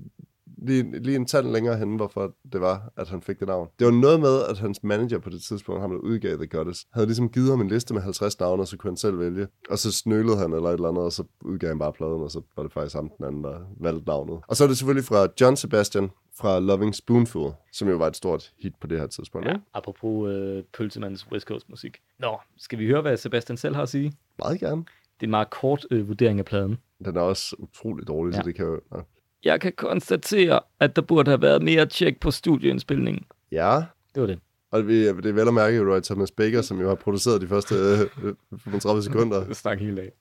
lige, 0.68 1.00
lige 1.00 1.16
en 1.16 1.26
tand 1.26 1.48
længere 1.52 1.78
hen, 1.78 1.96
hvorfor 1.96 2.34
det 2.54 2.62
var, 2.62 2.92
at 2.98 3.10
han 3.10 3.22
fik 3.22 3.40
det 3.40 3.48
navn. 3.48 3.70
Det 3.80 3.86
var 3.86 3.94
noget 3.94 4.20
med, 4.20 4.42
at 4.50 4.58
hans 4.58 4.84
manager 4.84 5.20
på 5.20 5.30
det 5.30 5.42
tidspunkt, 5.42 5.82
ham 5.82 5.92
der 5.92 5.98
udgav 5.98 6.38
The 6.38 6.48
Goddess, 6.48 6.86
havde 6.94 7.08
ligesom 7.08 7.30
givet 7.30 7.50
ham 7.50 7.62
en 7.62 7.68
liste 7.68 7.94
med 7.94 8.02
50 8.02 8.40
navne, 8.40 8.64
og 8.64 8.68
så 8.68 8.78
kunne 8.78 8.92
han 8.92 8.98
selv 8.98 9.20
vælge. 9.20 9.48
Og 9.70 9.80
så 9.80 9.92
snølede 9.92 10.38
han 10.38 10.54
eller 10.54 10.70
et 10.70 10.74
eller 10.74 10.90
andet, 10.90 11.04
og 11.04 11.12
så 11.12 11.24
udgav 11.42 11.70
han 11.70 11.80
bare 11.80 11.94
pladen, 11.94 12.24
og 12.24 12.32
så 12.32 12.42
var 12.56 12.64
det 12.64 12.74
faktisk 12.74 12.96
ham 12.96 13.10
den 13.18 13.26
anden, 13.26 13.44
der 13.44 13.60
valgte 13.80 14.08
navnet. 14.08 14.40
Og 14.48 14.56
så 14.56 14.64
er 14.64 14.68
det 14.68 14.78
selvfølgelig 14.78 15.06
fra 15.06 15.28
John 15.42 15.56
Sebastian 15.56 16.10
fra 16.36 16.60
Loving 16.60 16.96
Spoonful, 16.96 17.52
som 17.72 17.90
jo 17.90 17.96
var 17.96 18.08
et 18.08 18.16
stort 18.16 18.52
hit 18.60 18.74
på 18.82 18.88
det 18.88 19.00
her 19.00 19.08
tidspunkt. 19.08 19.48
Ja, 19.48 19.56
apropos 19.74 20.32
øh, 20.32 20.64
Pølsemandens 20.78 21.32
West 21.32 21.48
Coast 21.48 21.70
musik. 21.70 21.98
Nå, 22.20 22.38
skal 22.58 22.80
vi 22.80 22.88
høre, 22.88 23.02
hvad 23.02 23.18
Sebastian 23.18 23.58
selv 23.58 23.76
har 23.76 23.84
at 23.84 23.90
sige? 23.90 24.14
Meget 24.40 24.60
gerne. 24.60 24.86
Det 25.20 25.24
er 25.24 25.28
en 25.28 25.30
meget 25.32 25.50
kort 25.50 25.86
øh, 25.92 26.08
vurdering 26.08 26.40
af 26.40 26.46
pladen. 26.46 26.78
Den 27.06 27.16
er 27.18 27.22
også 27.22 27.56
utrolig 27.60 28.08
dårlig, 28.08 28.34
ja. 28.34 28.40
Så 28.42 28.44
det 28.46 28.56
kan 28.56 28.66
jo... 28.66 28.82
Ja. 28.96 29.00
Jeg 29.44 29.62
kan 29.62 29.74
konstatere, 29.78 30.60
at 30.80 30.96
der 30.96 31.02
burde 31.02 31.32
have 31.32 31.42
været 31.42 31.62
mere 31.64 31.86
tjek 31.86 32.20
på 32.20 32.32
studieindspilningen. 32.32 33.26
ja. 33.52 33.82
Det 34.16 34.22
var 34.22 34.28
det. 34.28 34.40
Og 34.72 34.88
vi, 34.88 35.08
det 35.08 35.26
er 35.26 35.34
vel 35.34 35.48
at 35.48 35.54
mærke 35.54 35.94
Roy 35.94 36.00
Thomas 36.00 36.32
Baker, 36.32 36.62
som 36.62 36.82
jo 36.82 36.88
har 36.88 36.96
produceret 36.96 37.42
de 37.42 37.48
første 37.48 37.76
øh, 37.76 38.34
35 38.60 39.04
sekunder. 39.04 39.44
Det 39.48 39.58
snak 39.64 39.80
hele 39.80 39.96
dag. 39.98 40.12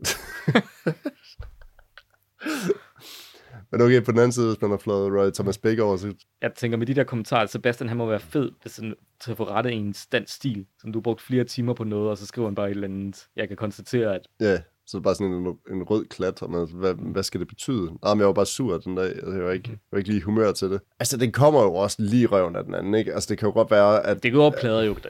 Men 3.72 3.80
okay, 3.80 4.04
på 4.04 4.10
den 4.10 4.18
anden 4.18 4.32
side, 4.32 4.46
hvis 4.46 4.60
man 4.60 4.70
har 4.70 4.78
flået 4.78 5.12
Roy 5.12 5.30
Thomas 5.30 5.58
Baker 5.58 5.84
over, 5.84 5.96
så 5.96 6.14
Jeg 6.42 6.54
tænker 6.54 6.78
med 6.78 6.86
de 6.86 6.94
der 6.94 7.04
kommentarer, 7.04 7.46
Sebastian 7.46 7.88
han 7.88 7.96
må 7.96 8.06
være 8.06 8.20
fed 8.20 8.50
hvis 8.62 8.72
sådan, 8.72 8.94
til 9.20 9.30
at 9.30 9.36
få 9.36 9.44
rettet 9.44 9.72
en 9.72 9.94
dansk 10.12 10.34
stil, 10.34 10.66
som 10.80 10.92
du 10.92 10.98
har 10.98 11.02
brugt 11.02 11.20
flere 11.20 11.44
timer 11.44 11.74
på 11.74 11.84
noget, 11.84 12.10
og 12.10 12.18
så 12.18 12.26
skriver 12.26 12.48
han 12.48 12.54
bare 12.54 12.66
et 12.66 12.74
eller 12.74 12.88
andet. 12.88 13.26
Jeg 13.36 13.48
kan 13.48 13.56
konstatere, 13.56 14.14
at 14.14 14.28
ja, 14.40 14.58
så 14.86 14.96
er 14.96 15.00
bare 15.00 15.14
sådan 15.14 15.32
en, 15.32 15.46
en 15.70 15.82
rød 15.82 16.04
klat, 16.04 16.42
og 16.42 16.50
man, 16.50 16.68
hvad, 16.74 16.94
hvad 16.94 17.22
skal 17.22 17.40
det 17.40 17.48
betyde? 17.48 17.86
Nej, 18.02 18.14
men 18.14 18.18
jeg 18.18 18.26
var 18.26 18.32
bare 18.32 18.46
sur 18.46 18.78
den 18.78 18.94
dag, 18.94 19.06
altså, 19.06 19.32
jeg 19.32 19.44
var 19.44 19.52
ikke, 19.52 19.70
jeg 19.70 19.78
var 19.92 19.98
ikke 19.98 20.10
lige 20.10 20.18
i 20.18 20.22
humør 20.22 20.52
til 20.52 20.70
det. 20.70 20.80
Altså, 21.00 21.16
den 21.16 21.32
kommer 21.32 21.62
jo 21.62 21.74
også 21.74 21.96
lige 21.98 22.26
røven 22.26 22.56
af 22.56 22.64
den 22.64 22.74
anden, 22.74 22.94
ikke? 22.94 23.14
Altså, 23.14 23.26
det 23.30 23.38
kan 23.38 23.48
jo 23.48 23.52
godt 23.52 23.70
være, 23.70 24.06
at 24.06 24.22
det 24.22 24.32
gjorde 24.32 24.56
plader 24.60 24.82
jo 24.82 24.90
ikke. 24.90 25.08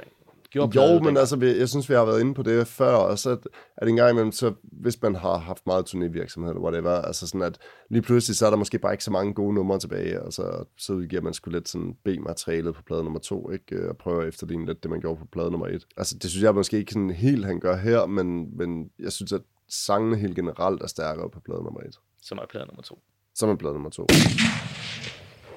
Gjorde 0.51 0.81
Jo, 0.81 1.01
men 1.01 1.17
altså, 1.17 1.55
jeg 1.59 1.69
synes, 1.69 1.89
vi 1.89 1.95
har 1.95 2.05
været 2.05 2.21
inde 2.21 2.35
på 2.35 2.43
det 2.43 2.67
før, 2.67 2.95
og 2.95 3.19
så 3.19 3.31
at, 3.31 3.39
at 3.77 3.89
en 3.89 3.97
gang 3.97 4.11
imellem, 4.11 4.33
så 4.33 4.55
hvis 4.63 5.03
man 5.03 5.15
har 5.15 5.39
haft 5.39 5.67
meget 5.67 5.87
turnévirksomhed, 5.87 6.51
eller 6.51 6.63
whatever, 6.63 6.91
altså 6.91 7.27
sådan 7.27 7.43
at 7.43 7.59
lige 7.91 8.03
pludselig, 8.03 8.37
så 8.37 8.47
er 8.47 8.51
der 8.51 8.57
måske 8.57 8.79
bare 8.79 8.93
ikke 8.93 9.05
så 9.05 9.11
mange 9.11 9.35
gode 9.35 9.55
numre 9.55 9.79
tilbage, 9.79 10.23
og 10.23 10.33
så, 10.33 10.65
så 10.77 10.93
udgiver 10.93 11.23
man 11.23 11.35
sgu 11.35 11.51
lidt 11.51 11.69
sådan 11.69 11.97
B-materialet 12.05 12.75
på 12.75 12.83
plade 12.83 13.05
nummer 13.05 13.21
to, 13.21 13.51
ikke? 13.51 13.89
Og 13.89 13.97
prøver 13.97 14.23
at 14.23 14.29
efterligne 14.29 14.67
lidt 14.67 14.83
det, 14.83 14.91
man 14.91 15.01
gjorde 15.01 15.19
på 15.19 15.27
plade 15.33 15.51
nummer 15.51 15.67
et. 15.67 15.87
Altså, 15.97 16.19
det 16.23 16.31
synes 16.31 16.45
jeg 16.45 16.55
måske 16.55 16.79
ikke 16.79 16.93
sådan 16.93 17.11
helt, 17.11 17.47
han 17.47 17.61
gør 17.61 17.77
her, 17.77 18.07
men, 18.07 18.57
men 18.57 18.91
jeg 18.99 19.13
synes, 19.13 19.33
at 19.33 19.43
sangene 19.69 20.17
helt 20.17 20.37
generelt 20.37 20.83
er 20.83 20.87
stærkere 20.87 21.31
på 21.31 21.41
plade 21.41 21.63
nummer 21.63 21.81
et. 21.81 21.99
Som 22.23 22.39
er 22.39 22.47
plade 22.51 22.67
nummer 22.67 22.83
to. 22.83 23.03
Som 23.35 23.49
er 23.49 23.57
plade 23.57 23.75
nummer 23.75 23.91
to. 23.91 24.07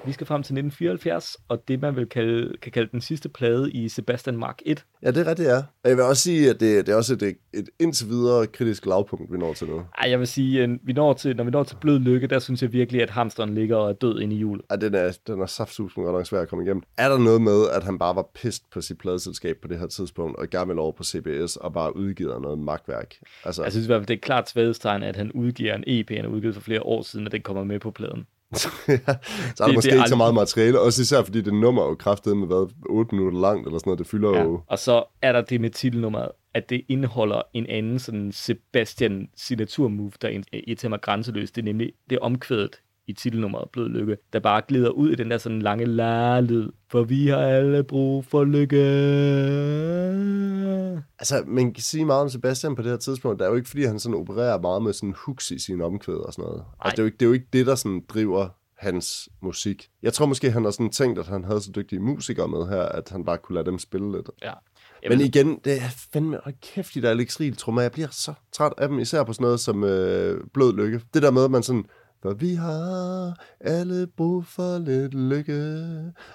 Vi 0.06 0.12
skal 0.12 0.28
frem 0.28 0.44
til 0.44 0.54
1974, 0.54 1.38
og 1.50 1.68
det 1.68 1.82
man 1.82 1.96
vil 1.96 2.06
kalde, 2.10 2.58
kan 2.62 2.72
kalde 2.72 2.90
den 2.92 3.02
sidste 3.02 3.30
plade 3.30 3.72
i 3.72 3.90
Sebastian 3.90 4.38
Mark 4.38 4.62
1. 4.66 4.86
Ja, 5.04 5.12
det 5.12 5.18
er 5.18 5.30
rigtigt, 5.30 5.50
ja. 5.50 5.58
Og 5.58 5.90
jeg 5.90 5.98
vil 5.98 6.06
også 6.06 6.24
sige, 6.24 6.50
at 6.50 6.60
det, 6.60 6.88
det 6.88 6.94
er 6.94 6.96
også 6.96 7.14
et, 7.14 7.38
et 7.54 7.70
indtil 7.80 8.08
videre 8.08 8.48
kritisk 8.48 8.86
lavpunkt, 8.86 9.32
vi 9.34 9.38
når 9.38 9.54
til 9.54 9.68
nu. 9.68 9.84
Ej, 9.98 10.10
jeg 10.10 10.20
vil 10.20 10.28
sige, 10.28 10.64
at 10.64 10.70
vi 10.84 10.94
når 10.94 11.14
til, 11.14 11.36
når 11.36 11.44
vi 11.44 11.52
når 11.52 11.64
til 11.64 11.78
Blød 11.82 12.00
Lykke, 12.00 12.28
der 12.28 12.40
synes 12.40 12.62
jeg 12.62 12.74
virkelig, 12.74 13.02
at 13.02 13.10
hamsteren 13.10 13.56
ligger 13.56 13.78
og 13.78 13.90
er 13.90 13.94
død 13.94 14.20
inde 14.20 14.36
i 14.36 14.38
hjulet. 14.38 14.66
Ja, 14.72 14.76
den 14.76 14.96
er, 14.96 15.18
den 15.28 15.42
er 15.42 15.46
saftsusen 15.46 16.04
godt 16.04 16.16
nok 16.16 16.26
svær 16.26 16.42
at 16.42 16.50
komme 16.50 16.66
igennem. 16.66 16.84
Er 16.98 17.10
der 17.10 17.18
noget 17.18 17.42
med, 17.42 17.70
at 17.70 17.84
han 17.84 18.00
bare 18.00 18.16
var 18.16 18.30
pist 18.34 18.70
på 18.70 18.82
sit 18.82 18.98
pladeselskab 18.98 19.58
på 19.62 19.68
det 19.68 19.80
her 19.80 19.88
tidspunkt, 19.88 20.40
og 20.40 20.50
gerne 20.50 20.68
vil 20.68 20.80
over 20.80 20.92
på 20.92 21.04
CBS, 21.04 21.56
og 21.56 21.74
bare 21.74 21.96
udgiver 21.96 22.40
noget 22.40 22.60
magtværk? 22.60 23.16
Altså, 23.46 23.64
Jeg 23.64 23.72
synes 23.72 23.86
i 23.86 23.90
hvert 23.90 24.00
fald, 24.00 24.08
det 24.08 24.14
er 24.14 24.20
klart 24.20 24.50
svaghedstegn, 24.50 25.04
at 25.04 25.16
han 25.16 25.32
udgiver 25.32 25.76
en 25.76 25.84
EP, 25.88 26.10
han 26.10 26.22
har 26.22 26.32
udgivet 26.32 26.56
for 26.56 26.62
flere 26.62 26.84
år 26.84 27.02
siden, 27.02 27.26
at 27.26 27.32
den 27.32 27.42
kommer 27.42 27.64
med 27.64 27.80
på 27.80 27.92
pladen. 27.92 28.28
så 28.58 28.70
er 28.88 28.98
der 29.58 29.66
det 29.66 29.76
måske 29.76 29.90
er 29.90 29.96
ikke 29.96 30.10
så 30.10 30.16
meget 30.16 30.34
materiale, 30.34 30.80
også 30.80 31.02
især 31.02 31.24
fordi 31.24 31.42
det 31.42 31.54
nummer 31.54 31.84
er 31.84 31.88
jo 31.88 31.96
kraftet 31.96 32.38
med 32.38 32.48
hvad, 32.48 32.70
8 32.90 33.16
minutter 33.16 33.40
langt, 33.40 33.68
eller 33.68 33.80
sådan 33.80 33.90
noget, 33.90 34.00
det 34.00 34.08
fylder 34.08 34.30
Ja. 34.34 34.44
jo... 34.44 34.62
Og 34.68 34.80
så 34.80 35.04
er 35.22 35.32
der 35.32 35.42
det 35.42 35.62
med 35.62 35.70
titelnummeret, 35.70 36.30
at 36.54 36.70
det 36.70 36.82
indeholder 36.90 37.42
en 37.54 37.66
anden 37.70 38.00
sådan 38.00 38.32
Sebastian 38.32 39.28
signaturmove, 39.36 40.12
der 40.22 40.30
irriterer 40.54 40.90
mig 40.90 41.02
grænseløst. 41.02 41.56
Det 41.56 41.62
er 41.62 41.66
nemlig 41.66 41.92
det 42.10 42.20
omkvædet 42.20 42.76
i 43.08 43.14
titelnummeret 43.14 43.70
Blød 43.70 43.90
Lykke, 43.90 44.18
der 44.34 44.40
bare 44.40 44.62
glider 44.68 44.90
ud 44.90 45.12
i 45.12 45.16
den 45.16 45.32
der 45.32 45.38
sådan 45.38 45.62
lange 45.62 45.86
la-lyd. 45.86 46.70
For 46.92 47.04
vi 47.04 47.28
har 47.28 47.38
alle 47.38 47.84
brug 47.84 48.26
for 48.26 48.44
lykke. 48.44 48.84
Altså, 51.20 51.44
man 51.48 51.74
kan 51.74 51.84
sige 51.84 52.06
meget 52.06 52.22
om 52.22 52.30
Sebastian 52.30 52.76
på 52.76 52.82
det 52.82 52.92
her 52.92 52.98
tidspunkt. 52.98 53.40
Det 53.40 53.46
er 53.46 53.50
jo 53.50 53.56
ikke, 53.56 53.70
fordi 53.70 53.84
han 53.84 54.00
sådan 54.00 54.18
opererer 54.18 54.62
meget 54.62 54.84
med 54.84 54.94
sådan 54.94 55.16
hooks 55.26 55.52
i 55.52 55.60
sine 55.60 55.86
omkvæd 55.86 56.16
og 56.16 56.34
sådan 56.34 56.46
noget. 56.50 56.66
Altså, 56.80 56.96
det 56.96 57.00
er, 57.00 57.04
jo 57.04 57.06
ikke, 57.06 57.18
det 57.18 57.26
er 57.26 57.28
jo 57.28 57.34
ikke 57.34 57.48
det, 57.54 57.66
der 57.66 57.76
sådan 57.76 58.04
driver 58.10 58.50
hans 58.78 59.30
musik. 59.42 59.90
Jeg 60.02 60.14
tror 60.14 60.26
måske, 60.26 60.52
han 60.52 60.64
har 60.64 60.72
sådan 60.72 60.90
tænkt, 60.90 61.20
at 61.20 61.28
han 61.28 61.44
havde 61.44 61.62
så 61.62 61.72
dygtige 61.76 62.00
musikere 62.00 62.48
med 62.48 62.68
her, 62.68 62.82
at 62.82 63.10
han 63.10 63.26
bare 63.26 63.38
kunne 63.38 63.54
lade 63.56 63.66
dem 63.66 63.80
spille 63.80 64.12
lidt. 64.12 64.30
Ja. 64.42 64.54
Men 65.10 65.22
igen, 65.22 65.60
det 65.66 65.74
er 65.74 65.90
fandme 66.14 66.40
hold 66.44 66.56
kæft, 66.62 66.94
de 66.94 67.02
der 67.02 67.10
Alex 67.10 67.40
Riel 67.40 67.56
trommer. 67.56 67.82
Jeg 67.82 67.92
bliver 67.92 68.08
så 68.12 68.34
træt 68.52 68.74
af 68.78 68.88
dem, 68.88 69.00
især 69.00 69.24
på 69.24 69.34
sådan 69.34 69.44
noget 69.44 69.60
som 69.60 69.84
øh, 69.84 70.44
Blød 70.54 70.74
Lykke. 70.74 71.02
Det 71.14 71.22
der 71.22 71.32
med, 71.32 71.44
at 71.44 71.52
man 71.52 71.64
sådan 71.64 71.86
For 72.24 72.34
vi 72.34 72.54
har 72.54 73.34
alle 73.60 74.08
brug 74.08 74.46
for 74.46 74.80
lidt 74.80 75.14
lykke. 75.14 75.54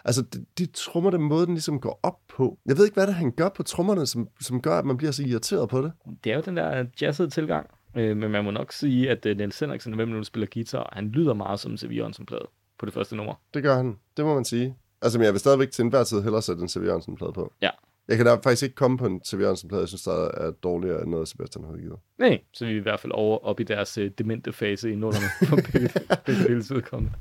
Altså, 0.04 0.22
de, 0.22 0.44
de 0.58 0.66
trummer 0.66 1.10
den 1.10 1.22
måde, 1.22 1.46
den 1.46 1.54
ligesom 1.54 1.80
går 1.80 2.00
op 2.02 2.18
på. 2.28 2.58
Jeg 2.66 2.76
ved 2.76 2.84
ikke, 2.84 2.94
hvad 2.94 3.06
det 3.06 3.12
er, 3.12 3.16
han 3.16 3.32
gør 3.32 3.48
på 3.48 3.62
trummerne, 3.62 4.06
som, 4.06 4.28
som 4.40 4.62
gør, 4.62 4.78
at 4.78 4.84
man 4.84 4.96
bliver 4.96 5.10
så 5.10 5.22
irriteret 5.22 5.68
på 5.68 5.82
det. 5.82 5.92
Det 6.24 6.32
er 6.32 6.36
jo 6.36 6.42
den 6.46 6.56
der 6.56 6.84
jazzede 7.00 7.30
tilgang. 7.30 7.70
Øh, 7.96 8.16
men 8.16 8.30
man 8.30 8.44
må 8.44 8.50
nok 8.50 8.72
sige, 8.72 9.10
at 9.10 9.26
øh, 9.26 9.36
Niels 9.36 9.58
Henriksen, 9.60 9.94
hvem 9.94 10.08
nu 10.08 10.24
spiller 10.24 10.46
guitar, 10.54 10.90
han 10.92 11.08
lyder 11.08 11.34
meget 11.34 11.60
som 11.60 11.72
en 11.72 11.92
Jørgensen-plade 11.92 12.46
på 12.78 12.86
det 12.86 12.94
første 12.94 13.16
nummer. 13.16 13.34
Det 13.54 13.62
gør 13.62 13.76
han. 13.76 13.96
Det 14.16 14.24
må 14.24 14.34
man 14.34 14.44
sige. 14.44 14.76
Altså, 15.02 15.18
men 15.18 15.24
jeg 15.24 15.32
vil 15.32 15.40
stadigvæk 15.40 15.70
til 15.70 15.82
enhver 15.82 16.04
tid 16.04 16.22
hellere 16.22 16.42
sætte 16.42 16.62
en 16.62 16.68
C.V. 16.68 16.84
Jørgensen-plade 16.84 17.32
på. 17.32 17.52
Ja. 17.62 17.70
Jeg 18.08 18.16
kan 18.16 18.26
da 18.26 18.34
faktisk 18.34 18.62
ikke 18.62 18.74
komme 18.74 18.98
på 18.98 19.06
en 19.06 19.20
C.V. 19.24 19.40
Jørgensen-plade, 19.40 19.80
jeg 19.80 19.88
synes, 19.88 20.02
der 20.02 20.28
er 20.28 20.50
dårligere 20.50 21.02
end 21.02 21.10
noget, 21.10 21.28
Sebastian 21.28 21.64
har 21.64 21.76
givet. 21.76 21.98
Nej, 22.18 22.40
så 22.52 22.64
vi 22.64 22.72
er 22.72 22.76
i 22.76 22.78
hvert 22.78 23.00
fald 23.00 23.12
over 23.12 23.38
op 23.44 23.60
i 23.60 23.62
deres 23.62 23.98
øh, 23.98 24.10
demente 24.18 24.52
fase 24.52 24.92
i 24.92 24.94
nullerne 24.96 25.26
for 25.48 25.56
begge, 25.56 25.90
begge 26.26 26.44
deles 26.44 26.70
udkommende. 26.70 27.14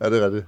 Ja, 0.00 0.10
det 0.10 0.22
er 0.22 0.26
rigtigt. 0.26 0.46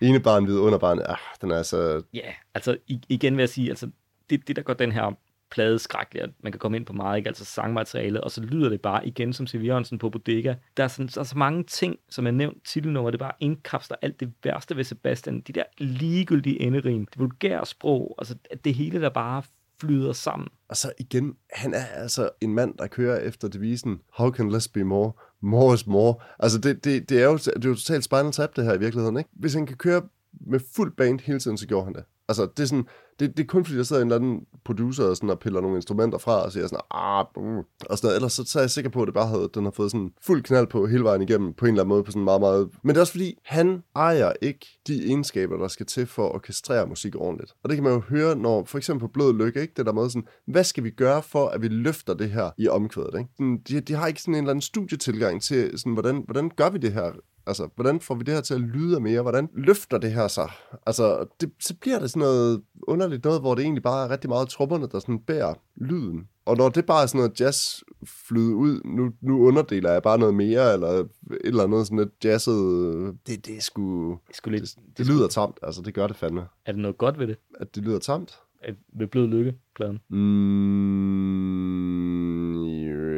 Ene 0.00 0.20
barn, 0.20 0.44
hvide 0.44 0.60
under 0.60 0.78
barn. 0.78 0.98
Ah, 1.04 1.16
den 1.40 1.50
er 1.50 1.56
altså... 1.56 2.02
Ja, 2.14 2.32
altså 2.54 2.76
igen 3.08 3.36
vil 3.36 3.42
jeg 3.42 3.48
sige, 3.48 3.70
altså 3.70 3.90
det, 4.30 4.48
det 4.48 4.56
der 4.56 4.62
gør 4.62 4.74
den 4.74 4.92
her 4.92 5.16
plade 5.50 5.78
at 5.94 6.30
man 6.42 6.52
kan 6.52 6.58
komme 6.58 6.76
ind 6.76 6.86
på 6.86 6.92
meget, 6.92 7.16
ikke? 7.16 7.28
altså 7.28 7.44
sangmaterialet, 7.44 8.20
og 8.20 8.30
så 8.30 8.42
lyder 8.42 8.68
det 8.68 8.80
bare 8.80 9.06
igen 9.06 9.32
som 9.32 9.46
Siv 9.46 9.60
Jørgensen 9.60 9.98
på 9.98 10.10
Bodega. 10.10 10.54
Der 10.76 10.84
er, 10.84 10.88
sådan, 10.88 11.06
der 11.06 11.20
er 11.20 11.24
så 11.24 11.38
mange 11.38 11.64
ting, 11.64 11.96
som 12.10 12.26
er 12.26 12.30
nævnt 12.30 12.64
titelnummer, 12.64 13.10
det 13.10 13.20
bare 13.20 13.32
indkapsler 13.40 13.96
alt 14.02 14.20
det 14.20 14.32
værste 14.44 14.76
ved 14.76 14.84
Sebastian. 14.84 15.40
De 15.40 15.52
der 15.52 15.64
ligegyldige 15.78 16.60
enderim, 16.60 17.06
det 17.06 17.18
vulgære 17.18 17.66
sprog, 17.66 18.14
altså 18.18 18.34
det 18.64 18.74
hele, 18.74 19.00
der 19.00 19.08
bare 19.08 19.42
flyder 19.80 20.12
sammen. 20.12 20.48
Og 20.68 20.76
så 20.76 20.92
igen, 20.98 21.36
han 21.52 21.74
er 21.74 21.84
altså 21.84 22.30
en 22.40 22.54
mand, 22.54 22.74
der 22.78 22.86
kører 22.86 23.20
efter 23.20 23.48
devisen, 23.48 24.00
how 24.12 24.30
can 24.30 24.52
less 24.52 24.68
be 24.68 24.84
more? 24.84 25.12
More 25.40 25.74
is 25.74 25.86
more. 25.86 26.14
Altså 26.38 26.58
det, 26.58 26.84
det, 26.84 27.08
det 27.08 27.22
er 27.22 27.24
jo, 27.24 27.36
det 27.36 27.64
er 27.64 27.68
jo 27.68 27.74
totalt 27.74 28.04
Spinal 28.04 28.32
Tap, 28.32 28.56
det 28.56 28.64
her 28.64 28.74
i 28.74 28.78
virkeligheden. 28.78 29.16
Ikke? 29.16 29.30
Hvis 29.32 29.54
han 29.54 29.66
kan 29.66 29.76
køre 29.76 30.02
med 30.40 30.60
fuld 30.76 30.92
band 30.96 31.20
hele 31.20 31.38
tiden, 31.38 31.58
så 31.58 31.66
gjorde 31.66 31.84
han 31.84 31.94
det. 31.94 32.04
Altså, 32.28 32.48
det 32.56 32.62
er, 32.62 32.66
sådan, 32.66 32.86
det, 33.20 33.36
det 33.36 33.42
er 33.42 33.46
kun 33.46 33.64
fordi, 33.64 33.78
der 33.78 33.84
sidder 33.84 34.02
en 34.02 34.08
eller 34.08 34.16
anden 34.16 34.40
producer 34.64 35.04
og, 35.04 35.16
sådan, 35.16 35.30
og 35.30 35.38
piller 35.38 35.60
nogle 35.60 35.76
instrumenter 35.76 36.18
fra 36.18 36.44
og 36.44 36.52
siger 36.52 36.66
sådan, 36.66 36.80
ah, 36.90 37.24
mm, 37.36 37.58
og 37.90 37.98
sådan 37.98 37.98
noget. 38.02 38.16
Ellers 38.16 38.32
så, 38.32 38.44
så 38.44 38.58
er 38.58 38.62
jeg 38.62 38.70
sikker 38.70 38.90
på, 38.90 39.02
at 39.02 39.06
det 39.06 39.14
bare 39.14 39.26
havde, 39.26 39.50
den 39.54 39.64
har 39.64 39.70
fået 39.70 39.90
sådan 39.90 40.10
fuld 40.22 40.42
knald 40.42 40.66
på 40.66 40.86
hele 40.86 41.04
vejen 41.04 41.22
igennem, 41.22 41.54
på 41.54 41.64
en 41.64 41.70
eller 41.70 41.82
anden 41.82 41.88
måde, 41.88 42.04
på 42.04 42.10
sådan 42.10 42.24
meget, 42.24 42.40
meget... 42.40 42.68
Men 42.82 42.88
det 42.88 42.96
er 42.96 43.00
også 43.00 43.12
fordi, 43.12 43.38
han 43.44 43.82
ejer 43.96 44.32
ikke 44.42 44.66
de 44.86 45.06
egenskaber, 45.06 45.56
der 45.56 45.68
skal 45.68 45.86
til 45.86 46.06
for 46.06 46.26
at 46.26 46.34
orkestrere 46.34 46.86
musik 46.86 47.14
ordentligt. 47.16 47.52
Og 47.62 47.70
det 47.70 47.76
kan 47.76 47.84
man 47.84 47.92
jo 47.92 48.00
høre, 48.00 48.36
når 48.36 48.64
for 48.64 48.78
eksempel 48.78 49.00
på 49.00 49.12
Blød 49.12 49.34
Lykke, 49.34 49.60
ikke? 49.60 49.74
det 49.76 49.86
der 49.86 49.92
måde 49.92 50.10
sådan, 50.10 50.28
hvad 50.46 50.64
skal 50.64 50.84
vi 50.84 50.90
gøre 50.90 51.22
for, 51.22 51.48
at 51.48 51.62
vi 51.62 51.68
løfter 51.68 52.14
det 52.14 52.30
her 52.30 52.50
i 52.58 52.68
omkvædet? 52.68 53.14
Ikke? 53.18 53.58
De, 53.68 53.80
de 53.80 53.94
har 53.94 54.06
ikke 54.06 54.20
sådan 54.20 54.34
en 54.34 54.38
eller 54.38 54.50
anden 54.50 54.62
studietilgang 54.62 55.42
til, 55.42 55.78
sådan, 55.78 55.92
hvordan, 55.92 56.22
hvordan 56.24 56.50
gør 56.56 56.70
vi 56.70 56.78
det 56.78 56.92
her 56.92 57.12
Altså, 57.48 57.68
hvordan 57.74 58.00
får 58.00 58.14
vi 58.14 58.22
det 58.22 58.34
her 58.34 58.40
til 58.40 58.54
at 58.54 58.60
lyde 58.60 59.00
mere? 59.00 59.22
Hvordan 59.22 59.48
løfter 59.54 59.98
det 59.98 60.12
her 60.12 60.28
sig? 60.28 60.50
Altså, 60.86 61.26
det, 61.40 61.52
så 61.60 61.74
bliver 61.80 61.98
det 61.98 62.10
sådan 62.10 62.20
noget 62.20 62.62
underligt 62.82 63.24
noget, 63.24 63.40
hvor 63.40 63.54
det 63.54 63.62
egentlig 63.62 63.82
bare 63.82 64.04
er 64.04 64.10
rigtig 64.10 64.30
meget 64.30 64.48
trupperne, 64.48 64.88
der 64.88 64.98
sådan 64.98 65.18
bærer 65.18 65.54
lyden. 65.76 66.28
Og 66.44 66.56
når 66.56 66.68
det 66.68 66.86
bare 66.86 67.02
er 67.02 67.06
sådan 67.06 67.18
noget 67.18 67.40
jazz 67.40 67.82
flyde 68.06 68.54
ud, 68.54 68.80
nu, 68.84 69.10
nu 69.20 69.46
underdeler 69.46 69.92
jeg 69.92 70.02
bare 70.02 70.18
noget 70.18 70.34
mere, 70.34 70.72
eller 70.72 70.88
et 70.88 71.08
eller 71.44 71.64
andet 71.64 71.86
sådan 71.86 71.98
lidt 71.98 72.24
jazzet, 72.24 73.16
det, 73.26 73.46
det 73.46 73.56
er 73.56 73.60
sgu... 73.60 74.10
Det, 74.28 74.36
sgu 74.36 74.50
lidt, 74.50 74.62
det, 74.62 74.76
det, 74.76 74.98
det 74.98 75.06
lyder 75.06 75.28
tamt, 75.28 75.58
altså 75.62 75.82
det 75.82 75.94
gør 75.94 76.06
det 76.06 76.16
fandme. 76.16 76.46
Er 76.66 76.72
det 76.72 76.80
noget 76.80 76.98
godt 76.98 77.18
ved 77.18 77.26
det? 77.26 77.36
At 77.60 77.74
det 77.74 77.82
lyder 77.84 77.98
tamt? 77.98 78.38
At, 78.62 78.74
ved 78.98 79.06
Blød 79.06 79.26
Lykke, 79.26 79.54
pladen? 79.76 80.00
Mm, 80.08 80.18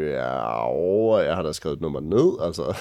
ja, 0.06 1.18
jeg 1.18 1.36
har 1.36 1.42
da 1.42 1.52
skrevet 1.52 1.76
et 1.76 1.82
nummer 1.82 2.00
ned, 2.00 2.46
altså... 2.46 2.76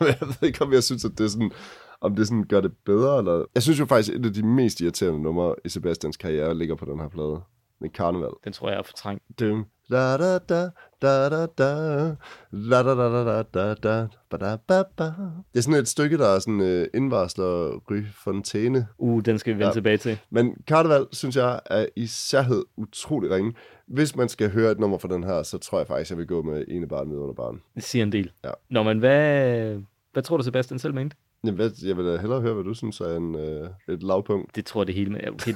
jeg 0.00 0.16
ved 0.20 0.48
ikke, 0.48 0.62
om 0.62 0.72
jeg 0.72 0.82
synes, 0.82 1.04
at 1.04 1.10
det 1.18 1.24
er 1.24 1.28
sådan, 1.28 1.52
om 2.00 2.16
det 2.16 2.28
sådan 2.28 2.44
gør 2.44 2.60
det 2.60 2.72
bedre, 2.84 3.18
eller... 3.18 3.44
Jeg 3.54 3.62
synes 3.62 3.80
jo 3.80 3.86
faktisk, 3.86 4.16
et 4.16 4.26
af 4.26 4.32
de 4.32 4.42
mest 4.42 4.80
irriterende 4.80 5.22
numre 5.22 5.54
i 5.64 5.68
Sebastians 5.68 6.16
karriere 6.16 6.54
ligger 6.54 6.74
på 6.74 6.84
den 6.84 7.00
her 7.00 7.08
plade. 7.08 7.40
Med 7.80 7.90
Karneval. 7.90 8.30
Den 8.44 8.52
tror 8.52 8.70
jeg 8.70 8.78
er 8.78 8.82
fortrængt. 8.82 9.22
Dum. 9.40 9.66
Da 9.90 10.16
da 10.16 10.38
da 10.38 10.70
da 11.02 11.28
da 11.28 11.46
da 11.46 11.46
da 11.58 12.16
da 12.52 12.82
da 12.82 12.94
da 12.94 13.42
da 13.44 13.74
da 13.74 13.74
da 13.82 14.08
da 14.38 14.56
da 14.68 14.82
da 14.98 15.04
Det 15.52 15.58
er 15.58 15.60
sådan 15.60 15.80
et 15.80 15.88
stykke, 15.88 16.18
der 16.18 16.28
er 16.28 16.38
sådan 16.38 16.60
uh, 16.60 16.86
indvarsler 16.94 17.80
Ry 17.90 18.02
Fontæne. 18.24 18.86
Uh, 18.98 19.22
den 19.24 19.38
skal 19.38 19.54
vi 19.54 19.58
vende 19.58 19.66
ja. 19.66 19.72
tilbage 19.72 19.96
til. 19.96 20.18
Men 20.30 20.56
Karneval, 20.66 21.06
synes 21.12 21.36
jeg, 21.36 21.60
er 21.66 21.86
i 21.96 22.06
særhed 22.06 22.64
utrolig 22.76 23.30
ringe. 23.30 23.54
Hvis 23.86 24.16
man 24.16 24.28
skal 24.28 24.50
høre 24.50 24.72
et 24.72 24.78
nummer 24.78 24.98
fra 24.98 25.08
den 25.08 25.24
her, 25.24 25.42
så 25.42 25.58
tror 25.58 25.78
jeg 25.78 25.86
faktisk, 25.86 26.10
jeg 26.10 26.18
vil 26.18 26.26
gå 26.26 26.42
med 26.42 26.64
ene 26.68 26.88
barn 26.88 27.08
med 27.08 27.16
under 27.16 27.34
barn. 27.34 27.60
Det 27.74 27.82
siger 27.82 28.02
en 28.02 28.12
del. 28.12 28.30
Ja. 28.44 28.50
Nå, 28.70 28.82
men 28.82 28.98
hvad, 28.98 29.78
hvad 30.12 30.22
tror 30.22 30.36
du, 30.36 30.42
Sebastian 30.42 30.78
selv 30.78 30.94
mente? 30.94 31.16
Jeg, 31.44 31.58
ved, 31.58 31.72
jeg 31.86 31.96
vil 31.96 32.06
da 32.06 32.16
hellere 32.16 32.40
høre, 32.40 32.54
hvad 32.54 32.64
du 32.64 32.74
synes 32.74 33.00
er 33.00 33.16
en, 33.16 33.34
øh, 33.34 33.68
et 33.88 34.02
lavpunkt. 34.02 34.56
Det 34.56 34.66
tror 34.66 34.80
jeg 34.80 34.86
det 34.86 34.94
hele 34.94 35.10
med. 35.10 35.20
Okay, 35.28 35.52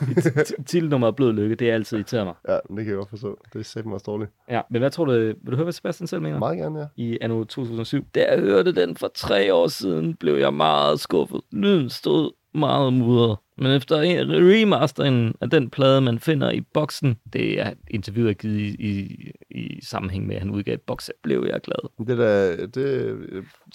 Titelnummeret 0.66 1.16
Blød 1.16 1.32
Lykke, 1.32 1.55
det 1.55 1.70
er 1.70 1.74
altid 1.74 1.97
irriteret 1.97 2.26
mig. 2.26 2.34
Ja, 2.49 2.55
det 2.55 2.76
kan 2.76 2.86
jeg 2.86 2.97
godt 2.97 3.11
forstå. 3.11 3.39
Det 3.53 3.59
er 3.59 3.64
sætten 3.64 3.93
også 3.93 4.05
dårligt. 4.07 4.30
Ja, 4.51 4.61
men 4.70 4.82
hvad 4.82 4.91
tror 4.91 5.05
du, 5.05 5.12
vil 5.12 5.34
du 5.51 5.55
høre, 5.57 5.64
hvad 5.64 5.72
Sebastian 5.72 6.07
selv 6.07 6.22
mener? 6.22 6.39
Meget 6.39 6.59
gerne, 6.59 6.78
ja. 6.78 6.86
I 6.97 7.18
anno 7.20 7.45
2007. 7.45 8.05
Da 8.14 8.26
jeg 8.30 8.41
hørte 8.41 8.74
den 8.74 8.97
for 8.97 9.11
tre 9.14 9.55
år 9.55 9.66
siden, 9.66 10.14
blev 10.14 10.34
jeg 10.34 10.55
meget 10.55 11.01
skuffet. 11.01 11.41
Lyden 11.53 11.91
stod 11.91 12.32
meget 12.55 12.93
mudret. 12.93 13.36
Men 13.59 13.73
efter 13.73 13.97
remasteren 13.99 15.35
af 15.41 15.51
den 15.51 15.71
plade, 15.71 16.01
man 16.01 16.19
finder 16.19 16.51
i 16.51 16.61
boksen, 16.61 17.19
det 17.33 17.61
er 17.61 17.73
interviewet 17.91 18.31
er 18.31 18.35
givet 18.35 18.59
i, 18.59 18.77
i, 18.79 19.31
i 19.51 19.81
sammenhæng 19.85 20.27
med, 20.27 20.35
at 20.37 20.43
han 20.43 20.51
udgav 20.51 20.75
et 20.75 20.81
box, 20.81 21.09
blev 21.23 21.47
jeg 21.53 21.61
glad. 21.61 22.07
Det 22.07 22.19
der, 22.19 22.67
det, 22.67 22.85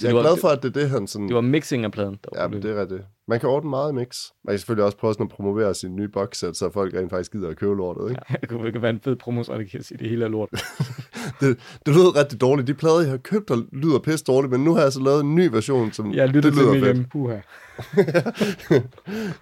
jeg 0.01 0.09
er 0.09 0.13
var, 0.13 0.21
glad 0.21 0.37
for, 0.41 0.47
at 0.47 0.63
det 0.63 0.75
er 0.75 0.81
det, 0.81 0.89
han 0.89 1.07
sådan... 1.07 1.27
Det 1.27 1.35
var 1.35 1.41
mixing 1.41 1.85
af 1.85 1.91
pladen. 1.91 2.19
Der 2.23 2.41
ja, 2.41 2.47
men 2.47 2.61
det 2.61 2.71
er 2.71 2.81
rigtigt. 2.81 3.01
Man 3.27 3.39
kan 3.39 3.49
ordne 3.49 3.69
meget 3.69 3.95
mix. 3.95 4.25
Man 4.43 4.53
kan 4.53 4.59
selvfølgelig 4.59 4.85
også 4.85 4.97
prøve 4.97 5.13
sådan 5.13 5.25
at 5.25 5.31
promovere 5.31 5.73
sin 5.73 5.95
nye 5.95 6.07
boxset, 6.07 6.57
så 6.57 6.69
folk 6.69 6.93
rent 6.93 7.09
faktisk 7.09 7.31
gider 7.31 7.49
at 7.49 7.57
købe 7.57 7.75
lortet, 7.75 8.09
ikke? 8.09 8.21
Ja, 8.29 8.35
det 8.41 8.49
kunne 8.49 8.81
være 8.81 8.89
en 8.89 8.99
fed 9.03 9.15
promostrategi 9.15 9.77
at 9.77 9.85
sige, 9.85 9.97
det 9.97 10.09
hele 10.09 10.25
er 10.25 10.29
lort. 10.29 10.49
det, 11.41 11.59
det 11.85 11.95
lyder 11.95 12.19
rigtig 12.19 12.41
dårligt. 12.41 12.67
De 12.67 12.73
plader, 12.73 12.99
jeg 12.99 13.09
har 13.09 13.17
købt, 13.17 13.47
der 13.47 13.61
lyder 13.71 13.99
pisse 13.99 14.25
dårligt, 14.25 14.51
men 14.51 14.63
nu 14.63 14.73
har 14.73 14.81
jeg 14.81 14.93
så 14.93 14.99
lavet 14.99 15.23
en 15.23 15.35
ny 15.35 15.47
version, 15.47 15.91
som 15.91 16.13
jeg 16.13 16.33
det 16.33 16.35
lyder 16.35 16.73
til 16.73 16.81
fedt. 16.81 17.09
Puha. 17.11 17.35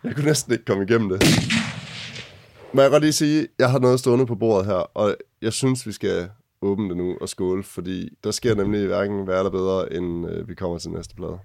jeg 0.04 0.16
kunne 0.16 0.26
næsten 0.26 0.54
ikke 0.54 0.66
komme 0.66 0.84
igennem 0.84 1.10
det. 1.10 1.24
Men 2.74 2.80
jeg 2.80 2.86
kan 2.86 2.92
godt 2.92 3.04
lige 3.04 3.14
sige, 3.14 3.42
at 3.42 3.48
jeg 3.60 3.72
har 3.72 3.80
noget 3.80 4.00
stående 4.00 4.26
på 4.26 4.36
bordet 4.36 4.66
her, 4.66 4.74
og 4.74 5.16
jeg 5.42 5.54
synes, 5.54 5.88
vi 5.88 5.92
skal 5.92 6.30
åbne 6.62 6.90
det 6.90 6.98
nu 6.98 7.18
og 7.22 7.30
skåle, 7.30 7.64
fordi 7.64 8.10
der 8.24 8.32
sker 8.32 8.56
nemlig 8.56 8.88
hverken 8.88 9.28
værre 9.28 9.40
eller 9.40 9.52
bedre, 9.52 9.94
end 9.94 10.30
øh, 10.30 10.50
vi 10.50 10.56
kommer 10.56 10.78
til 10.78 10.92
næste 10.92 11.16
plade. 11.16 11.40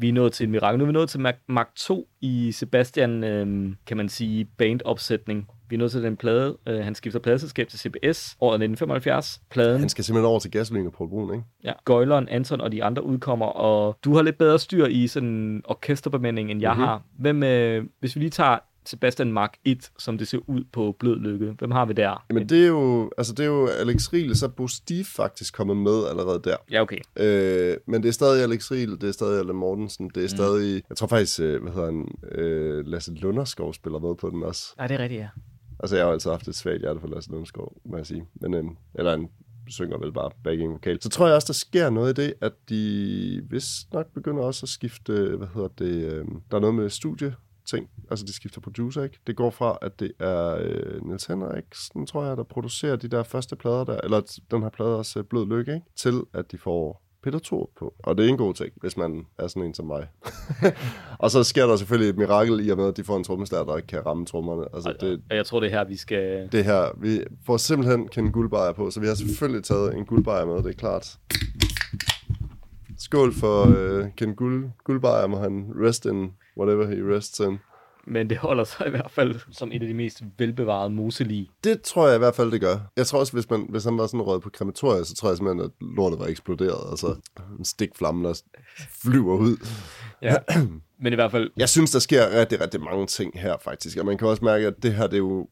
Vi 0.00 0.08
er 0.08 0.12
nået 0.12 0.32
til 0.32 0.44
en 0.44 0.50
mirakel. 0.50 0.78
Nu 0.78 0.84
er 0.84 0.86
vi 0.86 0.92
nået 0.92 1.08
til 1.08 1.20
Mark 1.48 1.68
2 1.76 2.08
i 2.20 2.52
Sebastian, 2.52 3.24
øh, 3.24 3.72
kan 3.86 3.96
man 3.96 4.08
sige, 4.08 4.44
bandopsætning. 4.44 5.48
Vi 5.68 5.76
er 5.76 5.78
nået 5.78 5.90
til 5.90 6.02
den 6.02 6.16
plade. 6.16 6.56
Øh, 6.66 6.84
han 6.84 6.94
skifter 6.94 7.20
pladeselskab 7.20 7.68
til 7.68 7.78
CBS 7.78 8.36
året 8.40 8.54
1975. 8.54 9.40
Pladen. 9.50 9.80
Han 9.80 9.88
skal 9.88 10.04
simpelthen 10.04 10.30
over 10.30 10.38
til 10.38 10.50
Gasolin 10.50 10.86
og 10.86 10.92
Paul 10.92 11.10
Brun, 11.10 11.34
ikke? 11.34 11.44
Ja. 11.64 11.72
Gøjleren, 11.84 12.28
Anton 12.28 12.60
og 12.60 12.72
de 12.72 12.84
andre 12.84 13.02
udkommer, 13.02 13.46
og 13.46 13.98
du 14.04 14.14
har 14.14 14.22
lidt 14.22 14.38
bedre 14.38 14.58
styr 14.58 14.86
i 14.86 15.06
sådan 15.06 15.62
orkesterbemænding, 15.64 16.50
end 16.50 16.60
jeg 16.60 16.72
mm-hmm. 16.72 16.86
har. 16.86 17.02
Hvem, 17.18 17.42
øh, 17.42 17.84
hvis 18.00 18.16
vi 18.16 18.20
lige 18.20 18.30
tager 18.30 18.58
Sebastian 18.86 19.32
Mark 19.32 19.56
1, 19.64 19.90
som 19.98 20.18
det 20.18 20.28
ser 20.28 20.38
ud 20.46 20.64
på 20.72 20.96
Blød 20.98 21.16
Lykke. 21.16 21.54
Hvem 21.58 21.70
har 21.70 21.86
vi 21.86 21.92
der? 21.92 22.24
Men 22.30 22.48
det 22.48 22.62
er 22.62 22.66
jo, 22.66 23.10
altså 23.18 23.32
det 23.32 23.42
er 23.42 23.46
jo 23.46 23.66
Alex 23.66 24.12
Riel, 24.12 24.36
så 24.36 24.48
Bo 24.48 24.68
Steve 24.68 25.04
faktisk 25.04 25.54
kommet 25.54 25.76
med 25.76 26.06
allerede 26.10 26.40
der. 26.44 26.56
Ja, 26.70 26.82
okay. 26.82 26.98
Øh, 27.16 27.76
men 27.86 28.02
det 28.02 28.08
er 28.08 28.12
stadig 28.12 28.42
Alex 28.42 28.70
Riel, 28.70 28.90
det 28.90 29.04
er 29.04 29.12
stadig 29.12 29.38
Allan 29.38 29.56
Mortensen, 29.56 30.10
det 30.14 30.16
er 30.16 30.22
mm. 30.22 30.28
stadig, 30.28 30.82
jeg 30.88 30.96
tror 30.96 31.06
faktisk, 31.06 31.40
øh, 31.40 31.62
hvad 31.62 31.72
hedder 31.72 31.86
han, 31.86 32.08
øh, 32.32 32.86
Lasse 32.86 33.14
Lunderskov 33.14 33.74
spiller 33.74 33.98
med 33.98 34.14
på 34.14 34.30
den 34.30 34.42
også. 34.42 34.74
Nej, 34.76 34.86
det 34.86 34.94
er 34.94 35.02
rigtigt, 35.02 35.20
ja. 35.20 35.28
Altså, 35.80 35.96
jeg 35.96 36.04
har 36.04 36.12
altid 36.12 36.30
haft 36.30 36.48
et 36.48 36.54
svagt 36.54 36.80
hjerte 36.80 37.00
for 37.00 37.08
Lasse 37.08 37.30
Lunderskov, 37.30 37.76
må 37.84 37.96
jeg 37.96 38.06
sige. 38.06 38.24
Men, 38.34 38.54
øh, 38.54 38.64
eller 38.94 39.14
en 39.14 39.28
synger 39.68 39.98
vel 39.98 40.12
bare 40.12 40.30
backing 40.44 40.72
vokal. 40.72 41.02
Så 41.02 41.08
tror 41.08 41.26
jeg 41.26 41.36
også, 41.36 41.46
der 41.46 41.52
sker 41.52 41.90
noget 41.90 42.18
i 42.18 42.22
det, 42.22 42.34
at 42.40 42.52
de 42.68 43.42
vist 43.50 43.92
nok 43.92 44.06
begynder 44.14 44.42
også 44.42 44.64
at 44.64 44.68
skifte, 44.68 45.36
hvad 45.36 45.48
hedder 45.54 45.68
det, 45.68 46.12
øh, 46.12 46.24
der 46.50 46.56
er 46.56 46.60
noget 46.60 46.74
med 46.74 46.90
studie 46.90 47.34
ting. 47.70 47.88
Altså, 48.10 48.26
de 48.26 48.32
skifter 48.32 48.60
producer, 48.60 49.02
ikke? 49.02 49.18
Det 49.26 49.36
går 49.36 49.50
fra, 49.50 49.78
at 49.82 50.00
det 50.00 50.12
er 50.20 50.58
øh, 50.60 51.06
Niels 51.06 51.26
Henriksen, 51.26 52.06
tror 52.06 52.24
jeg, 52.24 52.36
der 52.36 52.42
producerer 52.42 52.96
de 52.96 53.08
der 53.08 53.22
første 53.22 53.56
plader 53.56 53.84
der, 53.84 54.00
eller 54.04 54.40
den 54.50 54.62
her 54.62 54.70
plade 54.70 54.96
også, 54.96 55.18
øh, 55.18 55.24
Blød 55.24 55.46
Lykke, 55.46 55.74
ikke? 55.74 55.86
Til, 55.96 56.22
at 56.34 56.52
de 56.52 56.58
får 56.58 57.02
Peter 57.22 57.38
Thor 57.38 57.70
på. 57.78 57.94
Og 57.98 58.18
det 58.18 58.24
er 58.24 58.28
en 58.28 58.36
god 58.36 58.54
ting, 58.54 58.72
hvis 58.76 58.96
man 58.96 59.26
er 59.38 59.46
sådan 59.46 59.62
en 59.62 59.74
som 59.74 59.86
mig. 59.86 60.06
og 61.18 61.30
så 61.30 61.44
sker 61.44 61.66
der 61.66 61.76
selvfølgelig 61.76 62.10
et 62.10 62.18
mirakel 62.18 62.66
i 62.66 62.68
og 62.68 62.76
med, 62.76 62.88
at 62.88 62.96
de 62.96 63.04
får 63.04 63.16
en 63.16 63.24
trommeslærer, 63.24 63.64
der 63.64 63.76
ikke 63.76 63.86
kan 63.86 64.06
ramme 64.06 64.26
trommerne. 64.26 64.64
Altså, 64.74 64.94
det, 65.00 65.22
jeg 65.30 65.46
tror, 65.46 65.60
det 65.60 65.66
er 65.72 65.78
her, 65.78 65.84
vi 65.84 65.96
skal... 65.96 66.48
Det 66.52 66.64
her. 66.64 66.98
Vi 67.00 67.24
får 67.46 67.56
simpelthen 67.56 68.08
Ken 68.08 68.32
Guldbejer 68.32 68.72
på, 68.72 68.90
så 68.90 69.00
vi 69.00 69.06
har 69.06 69.14
selvfølgelig 69.14 69.64
taget 69.64 69.94
en 69.94 70.06
guldbejer 70.06 70.46
med, 70.46 70.56
det 70.56 70.66
er 70.66 70.72
klart. 70.72 71.18
Skål 72.98 73.34
for 73.34 73.64
uh, 73.64 74.06
Ken 74.16 74.34
Guld, 74.34 74.70
Guldbejer, 74.84 75.26
må 75.26 75.38
han 75.38 75.72
rest 75.76 76.06
in 76.06 76.32
whatever 76.58 76.86
he 76.86 77.16
rests 77.16 77.40
in. 77.40 77.58
men 78.06 78.30
det 78.30 78.38
holder 78.38 78.64
sig 78.64 78.86
i 78.86 78.90
hvert 78.90 79.10
fald 79.10 79.40
som 79.52 79.72
et 79.72 79.82
af 79.82 79.88
de 79.88 79.94
mest 79.94 80.22
velbevarede 80.38 80.90
moselige. 80.90 81.50
Det 81.64 81.82
tror 81.82 82.06
jeg 82.06 82.16
i 82.16 82.18
hvert 82.18 82.34
fald, 82.34 82.50
det 82.52 82.60
gør. 82.60 82.76
Jeg 82.96 83.06
tror 83.06 83.18
også, 83.18 83.32
hvis, 83.32 83.50
man, 83.50 83.66
hvis 83.68 83.84
han 83.84 83.98
var 83.98 84.06
sådan 84.06 84.22
røget 84.22 84.42
på 84.42 84.50
krematoriet, 84.50 85.06
så 85.06 85.14
tror 85.14 85.28
jeg 85.28 85.36
simpelthen, 85.36 85.64
at 85.64 85.70
lortet 85.96 86.18
var 86.18 86.26
eksploderet. 86.26 86.90
Altså 86.90 87.16
en 87.58 87.64
stikflamme, 87.64 88.28
der 88.28 88.42
flyver 89.02 89.36
ud. 89.36 89.66
Ja. 90.22 90.36
Men 91.00 91.12
i 91.12 91.16
hvert 91.16 91.30
fald, 91.30 91.50
Jeg 91.56 91.68
synes, 91.68 91.90
der 91.90 91.98
sker 91.98 92.40
rigtig, 92.40 92.60
rigtig 92.60 92.80
mange 92.80 93.06
ting 93.06 93.40
her, 93.40 93.56
faktisk. 93.60 93.98
Og 93.98 94.06
man 94.06 94.18
kan 94.18 94.28
også 94.28 94.44
mærke, 94.44 94.66
at 94.66 94.74
det 94.82 94.94
her, 94.94 95.06
det 95.06 95.14
er 95.14 95.18
jo... 95.18 95.48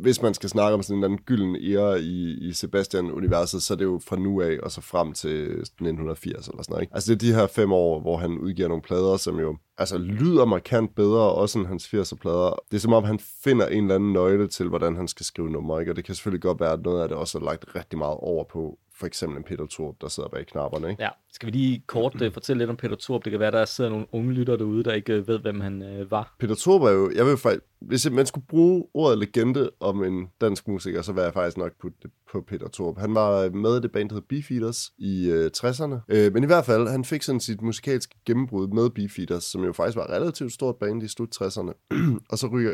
Hvis 0.00 0.22
man 0.22 0.34
skal 0.34 0.48
snakke 0.48 0.74
om 0.74 0.82
sådan 0.82 0.96
en 0.96 1.04
eller 1.04 1.08
anden 1.08 1.24
gylden 1.24 1.56
ære 1.56 2.00
i, 2.00 2.48
i 2.48 2.52
Sebastian-universet, 2.52 3.62
så 3.62 3.74
er 3.74 3.78
det 3.78 3.84
jo 3.84 4.00
fra 4.06 4.16
nu 4.16 4.40
af 4.40 4.58
og 4.62 4.70
så 4.70 4.80
frem 4.80 5.12
til 5.12 5.42
1980 5.42 6.48
eller 6.48 6.62
sådan 6.62 6.72
noget. 6.72 6.82
Ikke? 6.82 6.94
Altså 6.94 7.14
det 7.14 7.22
er 7.22 7.28
de 7.28 7.34
her 7.34 7.46
fem 7.46 7.72
år, 7.72 8.00
hvor 8.00 8.16
han 8.16 8.38
udgiver 8.38 8.68
nogle 8.68 8.82
plader, 8.82 9.16
som 9.16 9.38
jo 9.40 9.56
altså, 9.78 9.98
lyder 9.98 10.44
markant 10.44 10.94
bedre, 10.94 11.32
også 11.32 11.58
end 11.58 11.66
hans 11.66 11.94
80'er-plader. 11.94 12.62
Det 12.70 12.76
er 12.76 12.80
som 12.80 12.92
om, 12.92 13.04
han 13.04 13.18
finder 13.44 13.66
en 13.66 13.82
eller 13.84 13.94
anden 13.94 14.12
nøgle 14.12 14.48
til, 14.48 14.68
hvordan 14.68 14.96
han 14.96 15.08
skal 15.08 15.26
skrive 15.26 15.50
nummer, 15.50 15.80
ikke? 15.80 15.92
Og 15.92 15.96
det 15.96 16.04
kan 16.04 16.14
selvfølgelig 16.14 16.42
godt 16.42 16.60
være, 16.60 16.72
at 16.72 16.82
noget 16.82 17.02
af 17.02 17.08
det 17.08 17.16
også 17.16 17.38
er 17.38 17.42
lagt 17.42 17.64
rigtig 17.74 17.98
meget 17.98 18.16
over 18.20 18.44
på 18.44 18.78
for 19.00 19.06
eksempel 19.06 19.38
en 19.38 19.44
Peter 19.44 19.66
Torp, 19.66 19.94
der 20.00 20.08
sidder 20.08 20.28
bag 20.28 20.46
knapperne. 20.46 20.90
Ikke? 20.90 21.02
ja, 21.02 21.08
skal 21.32 21.46
vi 21.46 21.50
lige 21.50 21.82
kort 21.86 22.22
uh, 22.22 22.32
fortælle 22.32 22.58
lidt 22.58 22.70
om 22.70 22.76
Peter 22.76 22.96
Torp? 22.96 23.24
Det 23.24 23.30
kan 23.30 23.40
være, 23.40 23.50
der 23.50 23.64
sidder 23.64 23.90
nogle 23.90 24.06
unge 24.12 24.32
lyttere 24.32 24.58
derude, 24.58 24.84
der 24.84 24.92
ikke 24.92 25.18
uh, 25.18 25.28
ved, 25.28 25.38
hvem 25.38 25.60
han 25.60 25.82
uh, 25.82 26.10
var. 26.10 26.34
Peter 26.38 26.54
Torp 26.54 26.82
er 26.82 26.90
jo, 26.90 27.10
jeg 27.14 27.26
vil 27.26 27.36
faktisk, 27.36 27.64
hvis 27.80 28.10
man 28.10 28.26
skulle 28.26 28.46
bruge 28.48 28.86
ordet 28.94 29.18
legende 29.18 29.70
om 29.80 30.04
en 30.04 30.26
dansk 30.40 30.68
musiker, 30.68 31.02
så 31.02 31.12
vil 31.12 31.22
jeg 31.22 31.32
faktisk 31.32 31.56
nok 31.56 31.72
putte 31.80 31.98
det 32.02 32.10
på 32.32 32.40
Peter 32.40 32.68
Torp. 32.68 32.98
Han 32.98 33.14
var 33.14 33.50
med 33.50 33.76
i 33.76 33.80
det 33.80 33.92
band, 33.92 34.08
der 34.08 34.14
hed 34.14 34.22
Beefeaters 34.22 34.90
i 34.98 35.30
øh, 35.30 35.50
60'erne. 35.56 35.94
Øh, 36.08 36.32
men 36.32 36.42
i 36.42 36.46
hvert 36.46 36.64
fald, 36.64 36.88
han 36.88 37.04
fik 37.04 37.22
sådan 37.22 37.40
sit 37.40 37.62
musikalske 37.62 38.16
gennembrud 38.26 38.68
med 38.68 38.90
Beefeaters, 38.90 39.44
som 39.44 39.64
jo 39.64 39.72
faktisk 39.72 39.96
var 39.96 40.10
relativt 40.10 40.52
stort 40.52 40.76
band 40.76 41.02
i 41.02 41.08
slut 41.08 41.42
60'erne. 41.42 41.72
og 42.30 42.38
så 42.38 42.46
ryger, 42.52 42.72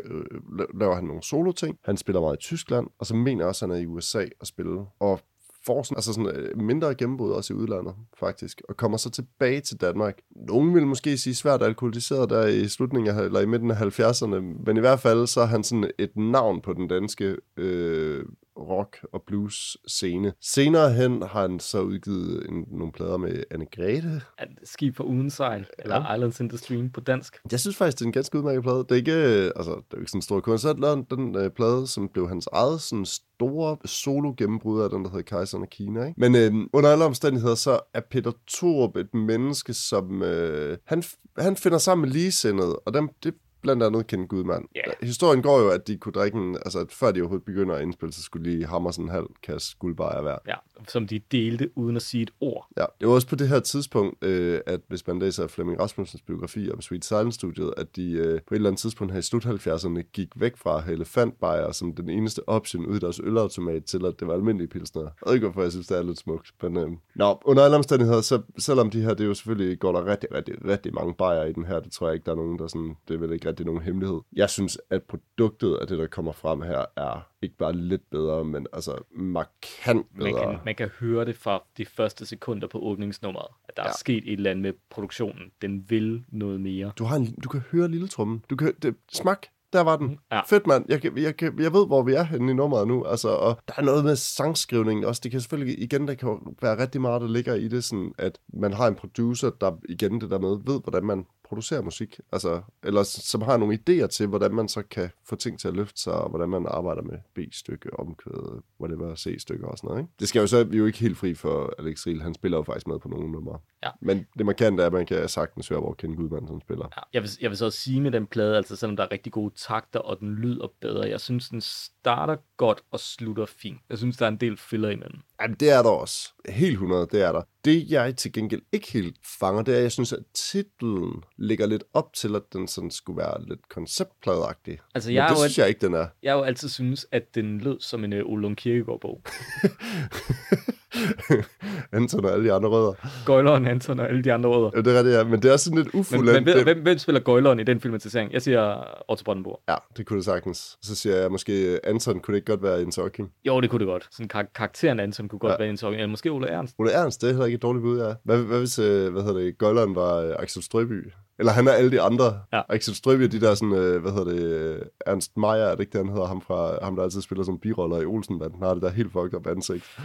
la- 0.59 0.79
laver 0.79 0.95
han 0.95 1.03
nogle 1.03 1.23
solo-ting. 1.23 1.77
Han 1.85 1.97
spiller 1.97 2.21
meget 2.21 2.37
i 2.37 2.41
Tyskland, 2.41 2.87
og 2.99 3.05
så 3.05 3.15
mener 3.15 3.41
jeg 3.41 3.47
også, 3.47 3.65
at 3.65 3.69
han 3.69 3.77
er 3.77 3.81
i 3.81 3.85
USA 3.85 4.25
at 4.41 4.47
spille. 4.47 4.79
Og 4.99 5.19
får 5.67 5.83
sådan, 5.83 5.97
altså 5.97 6.13
sådan 6.13 6.29
øh, 6.35 6.57
mindre 6.57 6.95
gennembrud 6.95 7.31
også 7.31 7.53
i 7.53 7.57
udlandet, 7.57 7.93
faktisk, 8.19 8.61
og 8.69 8.77
kommer 8.77 8.97
så 8.97 9.09
tilbage 9.09 9.61
til 9.61 9.81
Danmark. 9.81 10.17
Nogen 10.35 10.75
vil 10.75 10.87
måske 10.87 11.17
sige 11.17 11.35
svært 11.35 11.63
alkoholiseret 11.63 12.29
der 12.29 12.47
i 12.47 12.67
slutningen 12.67 13.17
af, 13.17 13.23
eller 13.23 13.39
i 13.39 13.45
midten 13.45 13.71
af 13.71 13.99
70'erne, 13.99 14.39
men 14.65 14.77
i 14.77 14.79
hvert 14.79 14.99
fald 14.99 15.27
så 15.27 15.41
er 15.41 15.45
han 15.45 15.63
sådan 15.63 15.91
et 15.99 16.17
navn 16.17 16.61
på 16.61 16.73
den 16.73 16.87
danske 16.87 17.37
øh, 17.57 18.25
rock- 18.57 19.05
og 19.13 19.23
blues-scene. 19.27 20.33
Senere 20.41 20.93
hen 20.93 21.21
har 21.21 21.41
han 21.41 21.59
så 21.59 21.81
udgivet 21.81 22.49
en, 22.49 22.65
nogle 22.71 22.91
plader 22.91 23.17
med 23.17 23.43
Anne 23.51 23.65
Grete. 23.75 24.21
Skib 24.63 24.95
for 24.95 25.03
uden 25.03 25.29
sejl, 25.29 25.65
eller 25.79 26.13
Islands 26.13 26.39
in 26.39 26.49
the 26.49 26.57
Stream 26.57 26.89
på 26.89 27.01
dansk. 27.01 27.37
Jeg 27.51 27.59
synes 27.59 27.77
faktisk, 27.77 27.99
det 27.99 28.05
er 28.05 28.07
en 28.07 28.11
ganske 28.11 28.37
udmærket 28.37 28.63
plade. 28.63 28.77
Det 28.77 28.91
er 28.91 28.95
ikke, 28.95 29.45
øh, 29.45 29.51
altså, 29.55 29.71
det 29.71 29.93
er 29.93 29.97
ikke 29.97 30.11
sådan 30.11 30.17
en 30.17 30.21
stor 30.21 30.39
kunst. 30.39 30.61
Så 30.61 30.73
lavede 30.73 30.95
han 30.95 31.19
den 31.19 31.35
øh, 31.35 31.49
plade, 31.49 31.87
som 31.87 32.09
blev 32.09 32.27
hans 32.27 32.47
eget 32.51 32.81
sådan 32.81 33.05
store 33.05 33.77
solo 33.85 34.33
gennembrud 34.37 34.81
af 34.81 34.89
den, 34.89 35.03
der 35.03 35.09
hedder 35.09 35.23
Kejseren 35.23 35.63
af 35.63 35.69
Kina. 35.69 36.05
Ikke? 36.05 36.19
Men 36.19 36.35
øh, 36.35 36.67
under 36.73 36.89
alle 36.89 37.05
omstændigheder, 37.05 37.55
så 37.55 37.79
er 37.93 38.01
Peter 38.11 38.31
Thorup 38.47 38.95
et 38.95 39.13
menneske, 39.13 39.73
som 39.73 40.23
øh, 40.23 40.77
han, 40.85 41.03
han 41.37 41.55
finder 41.55 41.77
sammen 41.77 42.07
med 42.07 42.13
ligesindede, 42.13 42.79
og 42.79 42.93
dem, 42.93 43.09
det 43.23 43.33
blandt 43.67 43.83
andet 43.83 44.07
Ken 44.07 44.27
Gudmand. 44.27 44.65
Ja. 44.75 44.81
Historien 45.01 45.41
går 45.41 45.59
jo, 45.59 45.69
at 45.69 45.87
de 45.87 45.97
kunne 45.97 46.13
drikke 46.13 46.37
en, 46.37 46.55
altså 46.55 46.79
at 46.79 46.91
før 46.91 47.11
de 47.11 47.21
overhovedet 47.21 47.45
begynder 47.45 47.75
at 47.75 47.81
indspille, 47.81 48.13
så 48.13 48.21
skulle 48.21 48.51
de 48.51 48.65
hamre 48.65 48.93
sådan 48.93 49.05
en 49.05 49.11
halv 49.11 49.25
kasse 49.43 49.75
guldbajer 49.79 50.21
hver. 50.21 50.37
Ja, 50.47 50.55
som 50.87 51.07
de 51.07 51.19
delte 51.31 51.69
uden 51.75 51.95
at 51.95 52.01
sige 52.01 52.23
et 52.23 52.31
ord. 52.41 52.67
Ja, 52.77 52.85
det 52.99 53.07
var 53.07 53.13
også 53.13 53.27
på 53.27 53.35
det 53.35 53.47
her 53.47 53.59
tidspunkt, 53.59 54.23
øh, 54.23 54.59
at 54.65 54.79
hvis 54.87 55.07
man 55.07 55.19
læser 55.19 55.47
Flemming 55.47 55.79
Rasmussens 55.79 56.21
biografi 56.21 56.71
om 56.71 56.81
Sweet 56.81 57.05
Silence 57.05 57.35
Studiet, 57.35 57.73
at 57.77 57.95
de 57.95 58.11
øh, 58.11 58.41
på 58.47 58.53
et 58.53 58.55
eller 58.55 58.69
andet 58.69 58.79
tidspunkt 58.79 59.13
her 59.13 59.19
i 59.19 59.21
slut 59.21 59.45
70'erne 59.45 60.01
gik 60.13 60.29
væk 60.35 60.57
fra 60.57 60.83
elefantbajer 60.91 61.71
som 61.71 61.95
den 61.95 62.09
eneste 62.09 62.49
option 62.49 62.85
ud 62.85 62.95
i 62.95 62.99
deres 62.99 63.19
ølautomat 63.23 63.85
til, 63.85 64.05
at 64.05 64.19
det 64.19 64.27
var 64.27 64.33
almindelige 64.33 64.67
pilsner. 64.67 65.01
Jeg 65.01 65.11
ved 65.25 65.33
ikke, 65.33 65.47
hvorfor 65.47 65.61
jeg 65.61 65.71
synes, 65.71 65.87
det 65.87 65.97
er 65.97 66.03
lidt 66.03 66.19
smukt. 66.19 66.51
Men, 66.61 66.77
øh, 66.77 66.89
nå, 67.15 67.39
under 67.45 67.63
alle 67.63 67.77
omstændigheder, 67.77 68.21
så 68.21 68.41
selvom 68.57 68.89
de 68.89 69.01
her, 69.01 69.09
det 69.09 69.21
er 69.21 69.27
jo 69.27 69.33
selvfølgelig, 69.33 69.79
går 69.79 69.91
der 69.91 70.05
rigtig, 70.05 70.29
rigtig, 70.33 70.55
rigtig 70.65 70.93
mange 70.93 71.13
bajer 71.13 71.45
i 71.45 71.53
den 71.53 71.65
her, 71.65 71.79
det 71.79 71.91
tror 71.91 72.07
jeg 72.07 72.13
ikke, 72.13 72.25
der 72.25 72.31
er 72.31 72.35
nogen, 72.35 72.59
der 72.59 72.67
sådan, 72.67 72.95
det 73.07 73.13
er 73.13 73.19
vel 73.57 73.61
ikke 73.61 73.65
rigtig 73.65 73.65
nogen 73.65 73.81
hemmelighed. 73.81 74.19
Jeg 74.35 74.49
synes, 74.49 74.77
at 74.89 75.03
produktet 75.03 75.75
af 75.81 75.87
det, 75.87 75.97
der 75.97 76.07
kommer 76.07 76.31
frem 76.31 76.61
her, 76.61 76.85
er 76.95 77.27
ikke 77.41 77.57
bare 77.57 77.73
lidt 77.73 78.09
bedre, 78.09 78.45
men 78.45 78.67
altså 78.73 79.03
markant 79.15 80.07
bedre. 80.17 80.31
Man 80.31 80.41
kan, 80.55 80.59
man 80.65 80.75
kan 80.75 80.89
høre 80.99 81.25
det 81.25 81.37
fra 81.37 81.63
de 81.77 81.85
første 81.85 82.25
sekunder 82.25 82.67
på 82.67 82.79
åbningsnummeret, 82.79 83.47
at 83.69 83.77
der 83.77 83.83
ja. 83.83 83.89
er 83.89 83.93
sket 83.99 84.23
et 84.25 84.33
eller 84.33 84.51
andet 84.51 84.61
med 84.63 84.73
produktionen. 84.89 85.51
Den 85.61 85.85
vil 85.89 86.23
noget 86.29 86.61
mere. 86.61 86.91
Du, 86.97 87.03
har 87.03 87.15
en, 87.15 87.35
du 87.43 87.49
kan 87.49 87.63
høre 87.71 87.87
lille 87.87 88.07
trummen. 88.07 88.43
Du 88.49 88.55
kan, 88.55 88.73
det, 88.81 88.95
smak, 89.11 89.45
der 89.73 89.81
var 89.81 89.97
den. 89.97 90.19
Ja. 90.31 90.41
Fedt, 90.41 90.67
mand. 90.67 90.85
Jeg, 90.89 91.17
jeg, 91.17 91.37
kan- 91.37 91.59
jeg 91.59 91.73
ved, 91.73 91.87
hvor 91.87 92.03
vi 92.03 92.13
er 92.13 92.23
henne 92.23 92.51
i 92.51 92.55
nummeret 92.55 92.87
nu. 92.87 93.05
Altså, 93.05 93.29
og 93.29 93.59
der 93.67 93.73
er 93.77 93.81
noget 93.81 94.03
med 94.03 94.15
sangskrivningen 94.15 95.05
også. 95.05 95.21
Det 95.23 95.31
kan 95.31 95.41
selvfølgelig, 95.41 95.79
igen, 95.83 96.07
der 96.07 96.13
kan 96.13 96.55
være 96.61 96.81
rigtig 96.81 97.01
meget, 97.01 97.21
der 97.21 97.27
ligger 97.27 97.53
i 97.53 97.67
det, 97.67 97.83
sådan 97.83 98.13
at 98.17 98.39
man 98.53 98.73
har 98.73 98.87
en 98.87 98.95
producer, 98.95 99.49
der 99.49 99.71
igen 99.89 100.21
det 100.21 100.29
der 100.29 100.39
med, 100.39 100.49
ved, 100.73 100.81
hvordan 100.83 101.05
man 101.05 101.25
producerer 101.47 101.81
musik. 101.81 102.19
Altså, 102.31 102.61
eller 102.83 103.03
som 103.03 103.41
har 103.41 103.57
nogle 103.57 103.79
idéer 103.79 104.07
til, 104.07 104.27
hvordan 104.27 104.53
man 104.53 104.67
så 104.67 104.81
kan 104.81 105.09
få 105.23 105.35
ting 105.35 105.59
til 105.59 105.67
at 105.67 105.73
løfte 105.73 106.01
sig, 106.01 106.13
og 106.13 106.29
hvordan 106.29 106.49
man 106.49 106.65
arbejder 106.67 107.01
med 107.01 107.17
B-stykke, 107.35 107.99
omkvæd, 107.99 108.61
whatever, 108.81 109.15
C-stykker 109.15 109.67
og 109.67 109.77
sådan 109.77 109.87
noget. 109.87 110.01
Ikke? 110.01 110.13
Det 110.19 110.27
skal 110.27 110.39
jo 110.39 110.47
så, 110.47 110.63
vi 110.63 110.75
er 110.75 110.79
jo 110.79 110.85
ikke 110.85 110.99
helt 110.99 111.17
fri 111.17 111.33
for 111.33 111.73
Alex 111.79 112.07
Riel. 112.07 112.21
Han 112.21 112.33
spiller 112.33 112.57
jo 112.57 112.63
faktisk 112.63 112.87
med 112.87 112.99
på 112.99 113.09
nogle 113.09 113.31
numre. 113.31 113.59
Ja. 113.83 113.89
Men 114.01 114.25
det 114.37 114.45
markante 114.45 114.83
er, 114.83 114.87
at 114.87 114.93
man 114.93 115.05
kan 115.05 115.29
sagtens 115.29 115.67
høre, 115.67 115.79
hvor 115.79 115.93
Ken 115.93 116.15
Gudman 116.15 116.47
som 116.47 116.61
spiller. 116.61 116.87
Ja, 116.97 117.01
jeg, 117.13 117.21
vil, 117.21 117.29
jeg 117.41 117.49
vil 117.49 117.57
så 117.57 117.65
også 117.65 117.79
sige 117.79 118.01
med 118.01 118.11
den 118.11 118.27
plade, 118.27 118.57
altså 118.57 118.75
selvom 118.75 118.95
der 118.95 119.03
er 119.03 119.11
rigtig 119.11 119.31
gode 119.31 119.53
takter, 119.55 119.99
og 119.99 120.19
den 120.19 120.35
lyder 120.35 120.67
bedre, 120.81 121.09
jeg 121.09 121.21
synes, 121.21 121.49
den 121.49 121.61
starter 121.61 122.35
godt 122.57 122.81
og 122.91 122.99
slutter 122.99 123.45
fint. 123.45 123.81
Jeg 123.89 123.97
synes, 123.97 124.17
der 124.17 124.25
er 124.25 124.29
en 124.29 124.37
del 124.37 124.57
filler 124.57 124.89
imellem. 124.89 125.19
Jamen, 125.41 125.57
det 125.59 125.69
er 125.69 125.83
der 125.83 125.89
også. 125.89 126.29
Helt 126.49 126.73
100, 126.73 127.07
det 127.11 127.21
er 127.21 127.31
der. 127.31 127.41
Det, 127.65 127.89
jeg 127.89 128.17
til 128.17 128.33
gengæld 128.33 128.61
ikke 128.71 128.91
helt 128.91 129.17
fanger, 129.39 129.61
det 129.61 129.73
er, 129.73 129.77
at 129.77 129.83
jeg 129.83 129.91
synes, 129.91 130.13
at 130.13 130.23
titlen 130.33 131.23
ligger 131.37 131.65
lidt 131.65 131.83
op 131.93 132.13
til, 132.13 132.35
at 132.35 132.43
den 132.53 132.67
sådan 132.67 132.91
skulle 132.91 133.17
være 133.17 133.45
lidt 133.47 133.69
konceptpladeagtig. 133.69 134.79
Altså, 134.95 135.09
Men 135.09 135.15
jeg 135.15 135.25
er 135.25 135.29
det 135.29 135.37
synes 135.37 135.57
jeg 135.57 135.67
ikke, 135.67 135.85
den 135.85 135.93
er. 135.93 136.07
Jeg 136.23 136.31
har 136.31 136.37
jo 136.37 136.43
altid 136.43 136.69
synes, 136.69 137.07
at 137.11 137.35
den 137.35 137.57
lød 137.57 137.79
som 137.79 138.03
en 138.03 138.13
uh, 138.13 138.19
Ole 138.31 138.55
Kirkegaard-bog. 138.55 139.21
Anton 141.93 142.25
og 142.25 142.31
alle 142.31 142.45
de 142.45 142.53
andre 142.53 142.69
rødder. 142.69 142.93
Gøjleren, 143.25 143.67
Anton 143.67 143.99
og 143.99 144.07
alle 144.09 144.23
de 144.23 144.33
andre 144.33 144.49
rødder. 144.49 144.71
Ja, 144.75 144.81
det 144.81 144.97
er 144.97 145.03
det, 145.03 145.13
ja. 145.17 145.23
Men 145.23 145.41
det 145.41 145.51
er 145.53 145.57
sådan 145.57 145.77
lidt 145.77 145.93
Men, 145.93 145.99
ufuldendt. 145.99 146.33
men 146.33 146.45
ved, 146.45 146.63
hvem, 146.63 146.81
hvem 146.81 146.97
spiller 146.97 147.19
Gøjleren 147.19 147.59
i 147.59 147.63
den 147.63 147.81
filmatisering? 147.81 148.33
Jeg 148.33 148.41
siger 148.41 148.83
Otto 149.11 149.23
Brandenburg. 149.23 149.61
Ja, 149.69 149.75
det 149.97 150.05
kunne 150.05 150.17
det 150.17 150.25
sagtens. 150.25 150.77
Så 150.81 150.95
siger 150.95 151.15
jeg 151.15 151.31
måske, 151.31 151.79
Anton 151.83 152.19
kunne 152.19 152.33
det 152.33 152.37
ikke 152.37 152.51
godt 152.51 152.63
være 152.63 152.81
en 152.81 152.91
talking. 152.91 153.31
Jo, 153.47 153.61
det 153.61 153.69
kunne 153.69 153.79
det 153.79 153.87
godt. 153.87 154.07
Sådan 154.11 154.27
kar- 154.27 154.51
karakteren 154.55 154.99
Anton 154.99 155.27
kunne 155.27 155.39
godt 155.39 155.51
Ja. 155.51 155.57
være 155.59 155.69
en 155.69 155.77
talking. 155.77 155.95
Eller 156.01 156.07
måske 156.09 156.29
Ole 156.31 156.47
Ernst. 156.47 156.75
Ole 156.79 156.91
Ernst, 156.91 157.21
det 157.21 157.27
er 157.27 157.31
heller 157.31 157.45
ikke 157.45 157.55
et 157.55 157.61
dårligt 157.61 157.83
bud, 157.83 157.99
ja. 157.99 158.13
Hvad, 158.23 158.37
hvad 158.43 158.59
hvis, 158.59 158.79
øh, 158.79 159.11
hvad 159.13 159.23
hedder 159.23 159.39
det, 159.39 159.57
Gøjleren 159.57 159.95
var 159.95 160.15
øh, 160.17 160.35
Axel 160.39 160.63
Strøby? 160.63 161.11
Eller 161.39 161.51
han 161.51 161.67
er 161.67 161.71
alle 161.71 161.91
de 161.91 162.01
andre. 162.01 162.39
Ja. 162.53 162.61
Axel 162.69 162.95
Strøby 162.95 163.21
er 163.21 163.27
de 163.27 163.41
der 163.41 163.55
sådan, 163.55 163.73
øh, 163.73 164.01
hvad 164.01 164.11
hedder 164.11 164.33
det, 164.33 164.41
øh, 164.41 164.81
Ernst 165.05 165.37
Meyer, 165.37 165.53
er 165.53 165.71
det 165.71 165.79
ikke 165.79 165.97
det, 165.97 166.05
han 166.05 166.13
hedder? 166.13 166.27
Ham, 166.27 166.41
fra, 166.41 166.85
ham 166.85 166.95
der 166.95 167.03
altid 167.03 167.21
spiller 167.21 167.43
som 167.43 167.59
biroller 167.59 168.01
i 168.01 168.05
Olsenband. 168.05 168.53
Han 168.53 168.63
har 168.63 168.73
det 168.73 168.83
der 168.83 168.89
helt 168.89 169.11
fucked 169.11 169.33
up 169.33 169.47
ansigt. 169.47 169.99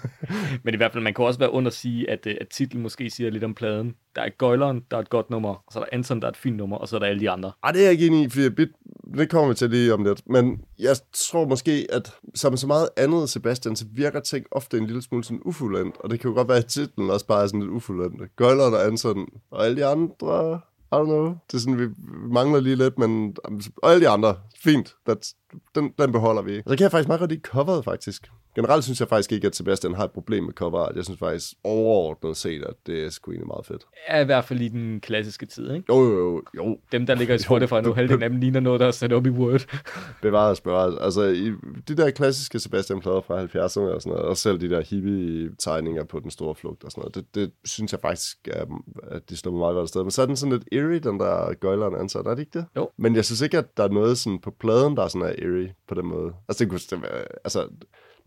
Men 0.64 0.74
i 0.74 0.76
hvert 0.76 0.92
fald, 0.92 1.04
man 1.04 1.14
kan 1.14 1.24
også 1.24 1.38
være 1.38 1.52
under 1.52 1.70
at 1.70 1.74
sige, 1.74 2.10
at, 2.10 2.26
øh, 2.26 2.34
at 2.40 2.48
titlen 2.48 2.82
måske 2.82 3.10
siger 3.10 3.30
lidt 3.30 3.44
om 3.44 3.54
pladen. 3.54 3.94
Der 4.16 4.22
er 4.22 4.28
Gøjleren, 4.38 4.84
der 4.90 4.96
er 4.96 5.00
et 5.00 5.10
godt 5.10 5.30
nummer, 5.30 5.48
og 5.66 5.72
så 5.72 5.78
er 5.78 5.82
der 5.82 5.90
Anton, 5.92 6.20
der 6.20 6.26
er 6.26 6.30
et 6.30 6.36
fint 6.36 6.56
nummer, 6.56 6.76
og 6.76 6.88
så 6.88 6.96
er 6.96 7.00
der 7.00 7.06
alle 7.06 7.20
de 7.20 7.30
andre. 7.30 7.52
Ej, 7.64 7.72
det 7.72 7.80
er 7.80 7.84
jeg 7.84 7.92
ikke 7.92 8.06
enig 8.06 8.22
i, 8.22 8.28
fordi 8.28 8.50
bit, 8.50 8.68
det 9.14 9.30
kommer 9.30 9.48
vi 9.48 9.54
til 9.54 9.70
lige 9.70 9.94
om 9.94 10.04
lidt. 10.04 10.22
Men 10.26 10.60
jeg 10.78 10.96
tror 11.12 11.46
måske, 11.46 11.86
at 11.92 12.14
som 12.34 12.56
så 12.56 12.66
meget 12.66 12.88
andet, 12.96 13.30
Sebastian, 13.30 13.76
så 13.76 13.84
virker 13.92 14.20
ting 14.20 14.46
ofte 14.50 14.78
en 14.78 14.86
lille 14.86 15.02
smule 15.02 15.24
sådan 15.24 15.40
ufuldendt. 15.44 15.96
Og 16.00 16.10
det 16.10 16.20
kan 16.20 16.30
jo 16.30 16.34
godt 16.34 16.48
være, 16.48 16.58
at 16.58 16.66
titlen 16.66 17.10
også 17.10 17.26
bare 17.26 17.42
er 17.42 17.46
sådan 17.46 17.60
lidt 17.60 17.72
ufuldendt. 17.72 18.36
Gøjleren 18.36 18.74
og 18.74 18.86
Anton 18.86 19.28
og 19.50 19.64
alle 19.64 19.76
de 19.76 19.86
andre... 19.86 20.60
I 20.92 20.96
don't 20.96 21.04
know. 21.04 21.36
Det 21.46 21.54
er 21.54 21.58
sådan, 21.58 21.78
vi 21.78 21.88
mangler 22.30 22.60
lige 22.60 22.76
lidt, 22.76 22.98
men... 22.98 23.36
Og 23.76 23.92
alle 23.92 24.04
de 24.04 24.08
andre. 24.08 24.36
Fint. 24.56 24.96
That's, 25.10 25.34
den, 25.74 25.92
den 25.98 26.12
beholder 26.12 26.42
vi. 26.42 26.56
Så 26.56 26.76
kan 26.76 26.80
jeg 26.80 26.90
faktisk 26.90 27.08
meget 27.08 27.20
godt 27.20 27.30
lide 27.30 27.40
coveret, 27.40 27.84
faktisk. 27.84 28.28
Generelt 28.54 28.84
synes 28.84 29.00
jeg 29.00 29.08
faktisk 29.08 29.32
ikke, 29.32 29.46
at 29.46 29.56
Sebastian 29.56 29.94
har 29.94 30.04
et 30.04 30.10
problem 30.10 30.44
med 30.44 30.52
coveret. 30.52 30.96
Jeg 30.96 31.04
synes 31.04 31.18
faktisk 31.18 31.54
overordnet 31.64 32.36
set, 32.36 32.62
at 32.62 32.74
det 32.86 33.04
er 33.04 33.10
sgu 33.10 33.30
egentlig 33.30 33.46
meget 33.46 33.66
fedt. 33.66 33.86
Er 34.06 34.20
i 34.20 34.24
hvert 34.24 34.44
fald 34.44 34.60
i 34.60 34.68
den 34.68 35.00
klassiske 35.00 35.46
tid, 35.46 35.72
ikke? 35.72 35.84
Jo, 35.88 36.02
jo, 36.02 36.18
jo. 36.18 36.42
jo. 36.56 36.78
Dem, 36.92 37.06
der 37.06 37.14
ligger 37.14 37.34
i 37.34 37.38
Spotify 37.38 37.74
nu, 37.74 37.92
halvdelen 37.98 38.22
af 38.22 38.30
dem 38.30 38.38
ligner 38.40 38.60
noget, 38.60 38.80
der 38.80 38.86
er 38.86 38.90
sat 38.90 39.12
op 39.12 39.26
i 39.26 39.30
Word. 39.30 39.78
bevaret 40.22 40.56
spørge. 40.56 41.02
Altså, 41.02 41.22
i 41.22 41.52
de 41.88 41.96
der 41.96 42.10
klassiske 42.10 42.58
Sebastian-plader 42.58 43.20
fra 43.20 43.44
70'erne 43.44 43.94
og 43.94 44.02
sådan 44.02 44.02
noget, 44.06 44.22
og 44.24 44.36
selv 44.36 44.60
de 44.60 44.70
der 44.70 44.82
hippie-tegninger 44.82 46.04
på 46.04 46.20
den 46.20 46.30
store 46.30 46.54
flugt 46.54 46.84
og 46.84 46.90
sådan 46.90 47.00
noget, 47.00 47.14
det, 47.14 47.34
det 47.34 47.52
synes 47.64 47.92
jeg 47.92 48.00
faktisk, 48.00 48.36
er, 48.50 48.64
at 49.10 49.30
de 49.30 49.36
slår 49.36 49.52
mig 49.52 49.58
meget 49.58 49.74
godt 49.74 49.82
afsted. 49.82 50.02
Men 50.02 50.10
så 50.10 50.22
er 50.22 50.26
den 50.26 50.36
sådan 50.36 50.52
lidt 50.52 50.68
eerie, 50.72 50.98
den 50.98 51.20
der 51.20 51.54
gøjleren 51.54 51.94
ansat, 51.94 52.26
er 52.26 52.34
det 52.34 52.40
ikke 52.40 52.58
det? 52.58 52.66
Jo. 52.76 52.90
Men 52.96 53.16
jeg 53.16 53.24
synes 53.24 53.40
ikke, 53.40 53.58
at 53.58 53.76
der 53.76 53.84
er 53.84 53.88
noget 53.88 54.18
sådan 54.18 54.38
på 54.38 54.50
pladen, 54.60 54.96
der 54.96 55.02
er 55.02 55.08
sådan 55.08 55.28
er 55.28 55.32
eerie 55.42 55.74
på 55.88 55.94
den 55.94 56.06
måde. 56.06 56.34
Altså, 56.48 56.64
det 56.64 56.70
kunne, 56.70 56.80
det, 56.90 57.26
altså 57.44 57.68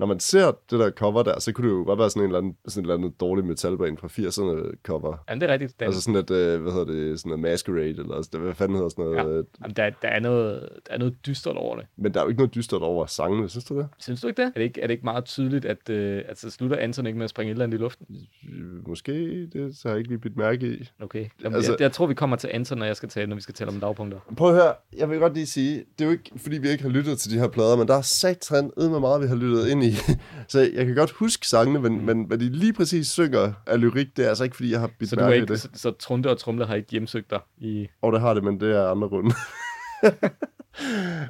når 0.01 0.07
man 0.07 0.19
ser 0.19 0.45
det 0.71 0.79
der 0.79 0.91
cover 0.91 1.23
der, 1.23 1.39
så 1.39 1.51
kunne 1.51 1.67
det 1.69 1.73
jo 1.75 1.83
godt 1.83 1.99
være 1.99 2.09
sådan 2.09 2.21
en 2.21 2.25
eller 2.27 2.37
anden, 2.37 2.55
sådan 2.67 2.81
en 2.81 2.85
eller 2.85 2.95
anden 2.95 3.13
dårlig 3.19 3.45
metalband 3.45 3.97
fra 3.97 4.07
80'erne 4.07 4.71
cover. 4.83 5.17
Ja, 5.29 5.35
det 5.35 5.43
er 5.43 5.47
rigtigt. 5.53 5.79
Den, 5.79 5.85
Altså 5.85 6.01
sådan 6.01 6.15
et, 6.15 6.31
øh, 6.31 6.61
hvad 6.61 6.71
hedder 6.71 6.85
det, 6.85 7.19
sådan 7.19 7.29
noget 7.29 7.41
Masquerade, 7.41 7.89
eller 7.89 8.21
sådan, 8.21 8.39
hvad 8.41 8.53
fanden 8.55 8.75
hedder 8.75 8.89
sådan 8.89 9.05
noget. 9.05 9.17
Ja. 9.17 9.21
Ja. 9.35 9.41
Jamen, 9.61 9.75
der, 9.75 9.89
der, 10.01 10.07
er 10.07 10.19
noget, 10.19 10.69
der 10.87 10.93
er 10.93 10.97
noget 10.97 11.15
dystert 11.25 11.55
over 11.57 11.75
det. 11.75 11.85
Men 11.97 12.13
der 12.13 12.19
er 12.19 12.23
jo 12.23 12.29
ikke 12.29 12.39
noget 12.39 12.55
dystert 12.55 12.81
over 12.81 13.05
sangene, 13.05 13.49
synes 13.49 13.65
du 13.65 13.77
det? 13.77 13.87
Synes 13.97 14.21
du 14.21 14.27
ikke 14.27 14.41
det? 14.41 14.47
Er 14.47 14.59
det 14.59 14.63
ikke, 14.63 14.81
er 14.81 14.87
det 14.87 14.93
ikke 14.93 15.03
meget 15.05 15.25
tydeligt, 15.25 15.65
at 15.65 15.89
øh, 15.89 16.23
altså, 16.29 16.49
slutter 16.49 16.77
Anton 16.77 17.05
ikke 17.07 17.17
med 17.17 17.23
at 17.23 17.29
springe 17.29 17.51
et 17.51 17.55
eller 17.55 17.65
andet 17.65 17.77
i 17.77 17.81
luften? 17.81 18.05
Øh, 18.53 18.87
Måske, 18.87 19.11
det 19.53 19.79
har 19.83 19.89
jeg 19.89 19.97
ikke 19.97 20.09
lige 20.09 20.19
bidt 20.19 20.37
mærke 20.37 20.67
i. 20.67 20.89
Okay. 21.01 21.25
Jamen, 21.43 21.55
Altså- 21.55 21.71
jeg, 21.71 21.81
jeg, 21.81 21.91
tror, 21.91 22.05
vi 22.05 22.13
kommer 22.13 22.35
til 22.35 22.49
Anton, 22.53 22.77
når, 22.77 22.85
jeg 22.85 22.95
skal 22.95 23.09
tale, 23.09 23.27
når 23.27 23.35
vi 23.35 23.41
skal 23.41 23.55
tale 23.55 23.69
om 23.71 23.79
dagpunkter. 23.79 24.19
Prøv 24.37 24.49
at 24.49 24.55
høre, 24.55 24.73
jeg 24.97 25.09
vil 25.09 25.19
godt 25.19 25.33
lige 25.33 25.45
sige, 25.45 25.75
det 25.77 26.01
er 26.01 26.05
jo 26.05 26.11
ikke, 26.11 26.31
fordi 26.37 26.57
vi 26.57 26.69
ikke 26.69 26.83
har 26.83 26.89
lyttet 26.89 27.17
til 27.19 27.31
de 27.31 27.39
her 27.39 27.47
plader, 27.47 27.77
men 27.77 27.87
der 27.87 27.95
er 27.95 28.01
satan 28.01 28.71
med 28.77 28.99
meget, 28.99 29.21
vi 29.21 29.27
har 29.27 29.35
lyttet 29.35 29.67
ind 29.67 29.83
i. 29.83 29.90
Så 30.47 30.59
jeg 30.73 30.85
kan 30.85 30.95
godt 30.95 31.11
huske 31.11 31.47
sangene, 31.47 31.79
men, 31.79 32.05
men 32.05 32.23
hvad 32.23 32.37
de 32.37 32.49
lige 32.49 32.73
præcis 32.73 33.07
synger 33.07 33.53
af 33.67 33.81
lyrik, 33.81 34.07
det 34.17 34.25
er 34.25 34.29
altså 34.29 34.43
ikke, 34.43 34.55
fordi 34.55 34.71
jeg 34.71 34.79
har 34.79 34.89
bidt 34.99 35.09
Så, 35.09 35.15
du 35.15 35.21
er 35.21 35.29
ikke, 35.29 35.45
det. 35.45 35.59
så, 35.59 35.69
så 35.73 35.91
Trunde 35.91 36.29
og 36.29 36.37
Trumle 36.37 36.65
har 36.65 36.75
ikke 36.75 36.91
hjemsøgt 36.91 37.29
dig 37.29 37.39
i... 37.57 37.87
Og 38.01 38.13
det 38.13 38.21
har 38.21 38.33
det, 38.33 38.43
men 38.43 38.59
det 38.59 38.75
er 38.75 38.87
andre 38.87 39.07
runde. 39.07 39.31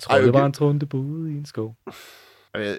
Trunde 0.01 0.29
okay. 0.29 0.39
var 0.39 0.45
en 0.45 0.53
Trunde 0.53 0.85
boede 0.85 1.31
i 1.31 1.33
en 1.33 1.45
skov. 1.45 1.75
Jeg, 2.55 2.77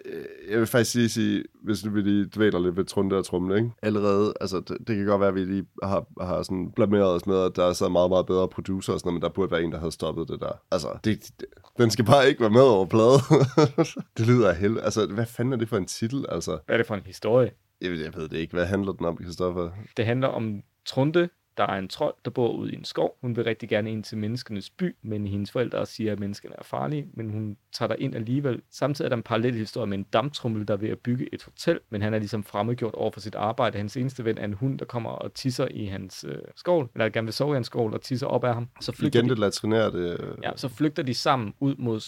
jeg 0.51 0.59
vil 0.59 0.67
faktisk 0.67 0.95
lige 0.95 1.09
sige, 1.09 1.45
hvis 1.65 1.95
vi 1.95 2.01
lige 2.01 2.31
dvæler 2.37 2.59
lidt 2.59 2.77
ved 2.77 2.85
Trunde 2.85 3.17
og 3.17 3.25
Trumle, 3.25 3.57
ikke? 3.57 3.71
Allerede, 3.83 4.35
altså 4.41 4.61
det, 4.61 4.77
det 4.87 4.97
kan 4.97 5.07
godt 5.07 5.21
være, 5.21 5.29
at 5.29 5.35
vi 5.35 5.45
lige 5.45 5.67
har, 5.83 6.07
har 6.21 6.43
sådan 6.43 6.73
blameret 6.77 7.05
os 7.15 7.27
med, 7.27 7.39
at 7.45 7.57
der 7.57 7.65
er 7.65 7.73
så 7.73 7.89
meget, 7.89 8.11
meget 8.11 8.27
bedre 8.27 8.49
producer 8.49 8.93
og 8.93 9.01
sådan 9.01 9.09
noget, 9.09 9.15
men 9.15 9.23
der 9.23 9.29
burde 9.35 9.51
være 9.51 9.63
en, 9.63 9.73
der 9.73 9.79
havde 9.79 9.93
stoppet 9.93 10.29
det 10.29 10.41
der. 10.41 10.53
Altså, 10.71 10.89
det, 11.05 11.31
det, 11.41 11.47
den 11.79 11.91
skal 11.91 12.05
bare 12.05 12.29
ikke 12.29 12.41
være 12.41 12.51
med 12.51 12.61
over 12.61 12.87
plade. 12.87 13.19
det 14.19 14.27
lyder 14.27 14.49
af 14.49 14.57
held. 14.57 14.79
Altså, 14.79 15.07
hvad 15.07 15.27
fanden 15.27 15.53
er 15.53 15.57
det 15.57 15.69
for 15.69 15.77
en 15.77 15.87
titel? 15.87 16.27
Altså, 16.29 16.51
Hvad 16.67 16.75
er 16.75 16.77
det 16.77 16.87
for 16.87 16.95
en 16.95 17.03
historie? 17.07 17.51
jeg, 17.81 17.91
ved- 17.91 18.03
jeg 18.05 18.13
ved 18.17 18.29
det 18.29 18.37
ikke. 18.39 18.53
Hvad 18.53 18.67
handler 18.67 18.93
den 18.93 19.07
om, 19.07 19.17
Kristoffer? 19.17 19.71
Det 19.97 20.05
handler 20.07 20.29
om 20.29 20.61
Trunde, 20.87 21.29
der 21.57 21.65
er 21.65 21.79
en 21.79 21.89
trold, 21.89 22.15
der 22.25 22.31
bor 22.31 22.53
ude 22.53 22.73
i 22.73 22.77
en 22.77 22.85
skov. 22.85 23.19
Hun 23.21 23.37
vil 23.37 23.45
rigtig 23.45 23.69
gerne 23.69 23.91
ind 23.93 24.05
til 24.05 24.19
menneskenes 24.19 24.71
by, 24.71 24.97
men 25.03 25.27
hendes 25.27 25.51
forældre 25.51 25.87
siger, 25.87 26.13
at 26.13 26.21
menneskene 26.21 26.55
er 26.59 26.63
farlige, 26.63 27.07
men 27.15 27.31
hun 27.31 27.57
tager 27.73 27.89
der 27.89 27.97
ind 27.99 28.15
alligevel. 28.15 28.63
Samtidig 28.71 29.07
er 29.07 29.09
der 29.09 29.17
en 29.17 29.23
parallel 29.23 29.55
historie 29.55 29.87
med 29.87 29.99
en 29.99 30.07
damptrummel, 30.13 30.69
der 30.69 30.75
er 30.75 30.79
ved 30.79 30.89
at 30.89 30.99
bygge 30.99 31.29
et 31.35 31.43
hotel, 31.43 31.81
men 31.91 32.03
han 32.03 32.15
er 32.15 32.19
ligesom 32.19 32.45
fremmedgjort 32.45 32.95
over 32.95 33.11
for 33.11 33.21
sit 33.21 33.35
arbejde. 33.35 33.79
Hans 33.79 33.97
eneste 33.97 34.25
ven 34.25 34.39
er 34.39 34.45
en 34.45 34.53
hund, 34.53 34.79
der 34.79 34.85
kommer 34.85 35.11
og 35.11 35.35
tisser 35.35 35.69
i 35.71 35.87
hans 35.87 36.25
øh, 36.29 36.39
skål, 36.57 36.89
eller 36.95 37.09
gerne 37.09 37.27
vil 37.27 37.35
sove 37.35 37.53
i 37.53 37.55
hans 37.55 37.67
skål 37.67 37.95
og 37.95 38.01
tisser 38.01 38.27
op 38.27 38.45
af 38.45 38.55
ham. 38.55 38.69
Så 38.81 38.93
flygter 38.93 39.21
Igen 39.21 39.25
de, 39.25 39.31
det 39.31 39.39
latrinære, 39.39 39.93
det... 39.93 40.21
øh, 40.21 40.35
ja, 40.43 40.51
så 40.57 40.69
flygter 40.69 41.03
de 41.03 41.15
sammen 41.15 41.55
ud 41.61 41.75
mod, 41.79 42.01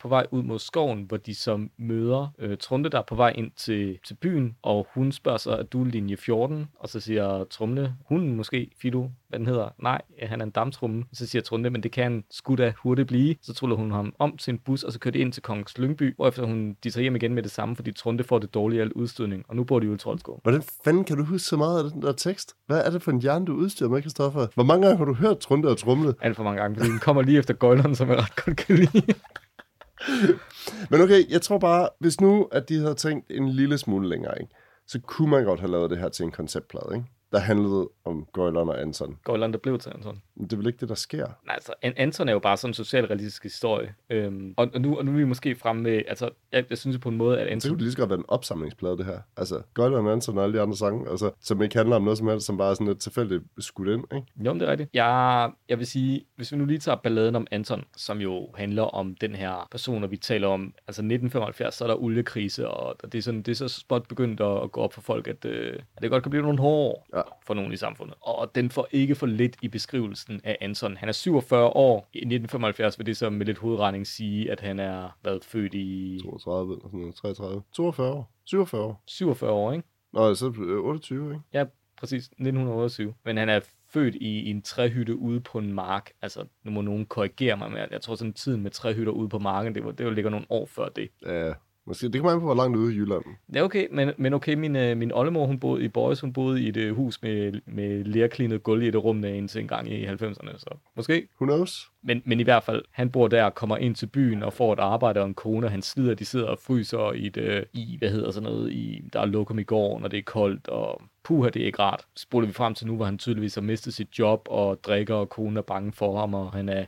på 0.00 0.08
vej 0.08 0.26
ud 0.30 0.42
mod 0.42 0.58
skoven, 0.58 1.02
hvor 1.02 1.16
de 1.16 1.34
så 1.34 1.66
møder 1.76 2.34
øh, 2.38 2.58
Trunde, 2.58 2.88
der 2.88 2.98
er 2.98 3.02
på 3.02 3.14
vej 3.14 3.32
ind 3.34 3.50
til, 3.56 3.98
til 4.06 4.14
byen, 4.14 4.56
og 4.62 4.86
hun 4.94 5.12
spørger 5.12 5.38
så, 5.38 5.56
at 5.56 5.72
du 5.72 5.80
er 5.80 5.86
linje 5.86 6.16
14, 6.16 6.66
og 6.74 6.88
så 6.88 7.00
siger 7.00 7.44
Trumle, 7.44 7.94
hunden 8.08 8.36
måske, 8.36 8.70
Fido, 8.92 9.10
hvad 9.28 9.38
den 9.38 9.46
hedder, 9.46 9.68
nej, 9.82 10.00
han 10.22 10.40
er 10.40 10.44
en 10.44 10.50
damtrumme. 10.50 11.04
Så 11.12 11.26
siger 11.26 11.42
Trunde, 11.42 11.70
men 11.70 11.82
det 11.82 11.92
kan 11.92 12.04
han 12.04 12.24
sgu 12.30 12.54
da 12.54 12.72
hurtigt 12.82 13.08
blive. 13.08 13.34
Så 13.42 13.54
truller 13.54 13.76
hun 13.76 13.90
ham 13.90 14.14
om 14.18 14.36
til 14.36 14.52
en 14.52 14.58
bus, 14.58 14.82
og 14.82 14.92
så 14.92 14.98
kører 14.98 15.12
de 15.12 15.18
ind 15.18 15.32
til 15.32 15.42
Kongens 15.42 15.78
Lyngby, 15.78 16.16
hvorefter 16.16 16.46
hun, 16.46 16.76
de 16.84 16.90
tager 16.90 17.02
hjem 17.02 17.16
igen 17.16 17.34
med 17.34 17.42
det 17.42 17.50
samme, 17.50 17.76
fordi 17.76 17.92
Trunde 17.92 18.24
får 18.24 18.38
det 18.38 18.54
dårlige 18.54 18.80
al 18.80 18.92
udstødning, 18.92 19.44
og 19.48 19.56
nu 19.56 19.64
bor 19.64 19.80
de 19.80 19.86
ude 19.86 19.94
i 19.94 19.98
Troldskov. 19.98 20.40
Hvordan 20.42 20.62
fanden 20.84 21.04
kan 21.04 21.16
du 21.16 21.24
huske 21.24 21.48
så 21.48 21.56
meget 21.56 21.84
af 21.84 21.90
den 21.90 22.02
der 22.02 22.12
tekst? 22.12 22.54
Hvad 22.66 22.80
er 22.84 22.90
det 22.90 23.02
for 23.02 23.10
en 23.10 23.20
hjerne, 23.20 23.46
du 23.46 23.54
udstyrer 23.54 23.90
med, 23.90 24.02
Kristoffer? 24.02 24.46
Hvor 24.54 24.64
mange 24.64 24.86
gange 24.86 24.98
har 24.98 25.04
du 25.04 25.14
hørt 25.14 25.38
Trunde 25.38 25.68
og 25.68 25.78
Trumle? 25.78 26.14
Alt 26.20 26.36
for 26.36 26.44
mange 26.44 26.60
gange, 26.60 26.76
fordi 26.76 26.90
den 26.90 26.98
kommer 26.98 27.22
lige 27.22 27.38
efter 27.38 27.54
Gøjleren, 27.54 27.94
som 27.94 28.08
jeg 28.08 28.18
ret 28.18 28.44
godt 28.44 28.56
kan 28.56 28.76
lide. 28.76 29.02
Men 30.90 31.00
okay, 31.00 31.30
jeg 31.30 31.42
tror 31.42 31.58
bare, 31.58 31.88
hvis 31.98 32.20
nu, 32.20 32.48
at 32.52 32.68
de 32.68 32.78
havde 32.78 32.94
tænkt 32.94 33.30
en 33.30 33.48
lille 33.48 33.78
smule 33.78 34.08
længere, 34.08 34.40
ikke? 34.40 34.54
så 34.86 35.00
kunne 35.00 35.30
man 35.30 35.44
godt 35.44 35.60
have 35.60 35.70
lavet 35.70 35.90
det 35.90 35.98
her 35.98 36.08
til 36.08 36.24
en 36.24 36.30
konceptplade, 36.30 36.90
ikke? 36.94 37.06
Der 37.32 37.38
handlede 37.38 37.88
om 38.04 38.26
Goylon 38.32 38.68
og 38.68 38.80
Anton. 38.80 39.18
Gøjleren, 39.24 39.52
der 39.52 39.58
blev 39.58 39.78
til 39.78 39.90
Anton. 39.90 40.22
Men 40.34 40.44
det 40.44 40.52
er 40.52 40.56
vel 40.56 40.66
ikke 40.66 40.78
det, 40.80 40.88
der 40.88 40.94
sker? 40.94 41.26
Nej, 41.46 41.54
altså, 41.54 41.72
An- 41.82 41.92
Anton 41.96 42.28
er 42.28 42.32
jo 42.32 42.38
bare 42.38 42.56
sådan 42.56 42.70
en 42.70 42.74
socialrealistisk 42.74 43.42
historie. 43.42 43.94
Øhm, 44.10 44.54
og, 44.56 44.70
og, 44.74 44.80
nu, 44.80 44.96
og 44.98 45.04
nu 45.04 45.12
er 45.12 45.16
vi 45.16 45.24
måske 45.24 45.54
fremme 45.54 45.82
med, 45.82 46.02
altså, 46.08 46.30
jeg, 46.52 46.64
jeg 46.70 46.78
synes 46.78 46.98
på 46.98 47.08
en 47.08 47.16
måde, 47.16 47.40
at 47.40 47.46
Anton... 47.46 47.68
kunne 47.68 47.76
det 47.76 47.82
lige 47.82 47.92
så 47.92 47.98
godt 47.98 48.10
være 48.10 48.18
en 48.18 48.24
opsamlingsplade, 48.28 48.98
det 48.98 49.06
her. 49.06 49.18
Altså, 49.36 49.62
Goylon 49.74 50.06
og 50.06 50.12
Anton 50.12 50.38
og 50.38 50.44
alle 50.44 50.56
de 50.58 50.62
andre 50.62 50.76
sange, 50.76 51.10
altså, 51.10 51.30
som 51.40 51.62
ikke 51.62 51.76
handler 51.76 51.96
om 51.96 52.02
noget 52.02 52.18
som 52.18 52.28
helst, 52.28 52.46
som 52.46 52.58
bare 52.58 52.70
er 52.70 52.74
sådan 52.74 52.86
lidt 52.86 53.00
tilfældigt 53.00 53.42
skudt 53.58 53.88
ind, 53.88 54.04
ikke? 54.14 54.26
Jo, 54.44 54.54
det 54.54 54.62
er 54.62 54.70
rigtigt. 54.70 54.90
Jeg, 54.94 55.50
jeg 55.68 55.78
vil 55.78 55.86
sige, 55.86 56.24
hvis 56.36 56.52
vi 56.52 56.56
nu 56.56 56.64
lige 56.64 56.78
tager 56.78 56.96
balladen 56.96 57.36
om 57.36 57.46
Anton, 57.50 57.84
som 57.96 58.18
jo 58.18 58.48
handler 58.54 58.82
om 58.82 59.14
den 59.14 59.34
her 59.34 59.68
person, 59.70 60.04
og 60.04 60.10
vi 60.10 60.16
taler 60.16 60.48
om, 60.48 60.62
altså 60.62 61.02
1975, 61.02 61.74
så 61.74 61.84
er 61.84 61.88
der 61.88 62.02
oliekrise, 62.02 62.68
og 62.68 63.12
det 63.12 63.18
er, 63.18 63.22
sådan, 63.22 63.42
det 63.42 63.52
er 63.52 63.56
så 63.56 63.68
spot 63.68 64.08
begyndt 64.08 64.40
at, 64.40 64.62
at 64.62 64.72
gå 64.72 64.80
op 64.80 64.92
for 64.92 65.00
folk, 65.00 65.28
at, 65.28 65.44
øh, 65.44 65.78
at 65.96 66.02
det 66.02 66.10
godt 66.10 66.22
kan 66.22 66.30
blive 66.30 66.42
nogle 66.42 66.58
hårde 66.58 66.72
år 66.82 67.06
Ja. 67.14 67.21
For 67.46 67.54
nogen 67.54 67.72
i 67.72 67.76
samfundet. 67.76 68.16
Og 68.20 68.54
den 68.54 68.70
får 68.70 68.88
ikke 68.90 69.14
for 69.14 69.26
lidt 69.26 69.56
i 69.62 69.68
beskrivelsen 69.68 70.40
af 70.44 70.56
Anton. 70.60 70.96
Han 70.96 71.08
er 71.08 71.12
47 71.12 71.66
år. 71.66 72.08
I 72.12 72.18
1975 72.18 72.98
vil 72.98 73.06
det 73.06 73.16
så 73.16 73.30
med 73.30 73.46
lidt 73.46 73.58
hovedregning 73.58 74.06
sige, 74.06 74.50
at 74.50 74.60
han 74.60 74.78
er 74.78 75.18
været 75.24 75.44
født 75.44 75.74
i 75.74 76.20
32 76.22 76.72
eller 76.72 76.88
sådan 76.88 77.00
noget, 77.00 77.14
33, 77.14 77.62
42 77.72 78.12
år, 78.12 78.32
47 78.44 78.82
år. 78.82 79.02
47 79.06 79.50
år, 79.50 79.72
ikke? 79.72 79.84
Nå, 80.12 80.34
så 80.34 80.46
øh, 80.46 80.84
28, 80.84 81.30
ikke? 81.30 81.42
Ja, 81.52 81.64
præcis. 81.98 82.24
1928. 82.24 83.14
Men 83.24 83.36
han 83.36 83.48
er 83.48 83.60
født 83.88 84.14
i, 84.14 84.40
i 84.40 84.50
en 84.50 84.62
træhytte 84.62 85.16
ude 85.16 85.40
på 85.40 85.58
en 85.58 85.72
mark. 85.72 86.10
Altså, 86.22 86.44
nu 86.64 86.70
må 86.70 86.80
nogen 86.80 87.06
korrigere 87.06 87.56
mig, 87.56 87.70
men 87.70 87.78
jeg, 87.78 87.88
jeg 87.90 88.00
tror 88.00 88.14
sådan 88.14 88.32
tiden 88.32 88.62
med 88.62 88.70
træhytter 88.70 89.12
ude 89.12 89.28
på 89.28 89.38
marken, 89.38 89.74
det 89.74 89.84
var, 89.84 89.90
det 89.90 90.06
var 90.06 90.12
ligger 90.12 90.30
nogle 90.30 90.46
år 90.50 90.66
før 90.66 90.88
det. 90.88 91.08
Ja, 91.26 91.52
måske. 91.86 92.08
Det 92.08 92.20
kommer 92.20 92.32
an 92.32 92.40
på, 92.40 92.46
hvor 92.46 92.54
langt 92.54 92.76
ude 92.76 92.94
i 92.94 92.96
Jylland. 92.96 93.22
Er 93.54 93.62
okay, 93.62 93.86
men, 93.90 94.10
men 94.18 94.34
okay, 94.34 94.54
min, 94.54 94.76
øh, 94.76 94.96
min 94.96 95.12
oldemor, 95.12 95.46
hun 95.46 95.60
boede 95.60 95.84
i 95.84 95.88
Boys, 95.88 96.20
hun 96.20 96.32
boede 96.32 96.62
i 96.62 96.68
et 96.68 96.76
øh, 96.76 96.96
hus 96.96 97.22
med, 97.22 97.52
med 97.66 98.04
lærklinet 98.04 98.62
gulv 98.62 98.82
i 98.82 98.88
et 98.88 98.96
rum 98.96 99.24
indtil 99.24 99.60
en 99.60 99.68
gang 99.68 99.92
i 99.92 100.06
90'erne, 100.06 100.58
så 100.58 100.76
måske. 100.96 101.28
Who 101.40 101.46
knows? 101.46 101.90
Men, 102.02 102.22
men 102.24 102.40
i 102.40 102.42
hvert 102.42 102.62
fald, 102.62 102.82
han 102.90 103.10
bor 103.10 103.28
der, 103.28 103.50
kommer 103.50 103.76
ind 103.76 103.94
til 103.94 104.06
byen 104.06 104.42
og 104.42 104.52
får 104.52 104.72
et 104.72 104.78
arbejde 104.78 105.20
og 105.20 105.26
en 105.26 105.34
kone, 105.34 105.66
og 105.66 105.70
han 105.70 105.82
slider, 105.82 106.14
de 106.14 106.24
sidder 106.24 106.46
og 106.46 106.58
fryser 106.58 107.12
i, 107.12 107.26
et, 107.26 107.36
øh, 107.36 107.62
i 107.72 107.96
hvad 107.98 108.10
hedder 108.10 108.30
sådan 108.30 108.50
noget, 108.50 108.72
i, 108.72 109.02
der 109.12 109.20
er 109.20 109.26
lokum 109.26 109.58
i 109.58 109.62
gården, 109.62 110.04
og 110.04 110.10
det 110.10 110.18
er 110.18 110.22
koldt, 110.22 110.68
og 110.68 111.02
puha, 111.24 111.48
det 111.48 111.62
er 111.62 111.66
ikke 111.66 111.78
rart. 111.78 112.06
Spoler 112.16 112.46
vi 112.46 112.52
frem 112.52 112.74
til 112.74 112.86
nu, 112.86 112.96
hvor 112.96 113.04
han 113.04 113.18
tydeligvis 113.18 113.54
har 113.54 113.62
mistet 113.62 113.94
sit 113.94 114.18
job, 114.18 114.46
og 114.50 114.84
drikker, 114.84 115.14
og 115.14 115.28
konen 115.28 115.56
er 115.56 115.62
bange 115.62 115.92
for 115.92 116.20
ham, 116.20 116.34
og 116.34 116.52
han 116.52 116.68
er, 116.68 116.84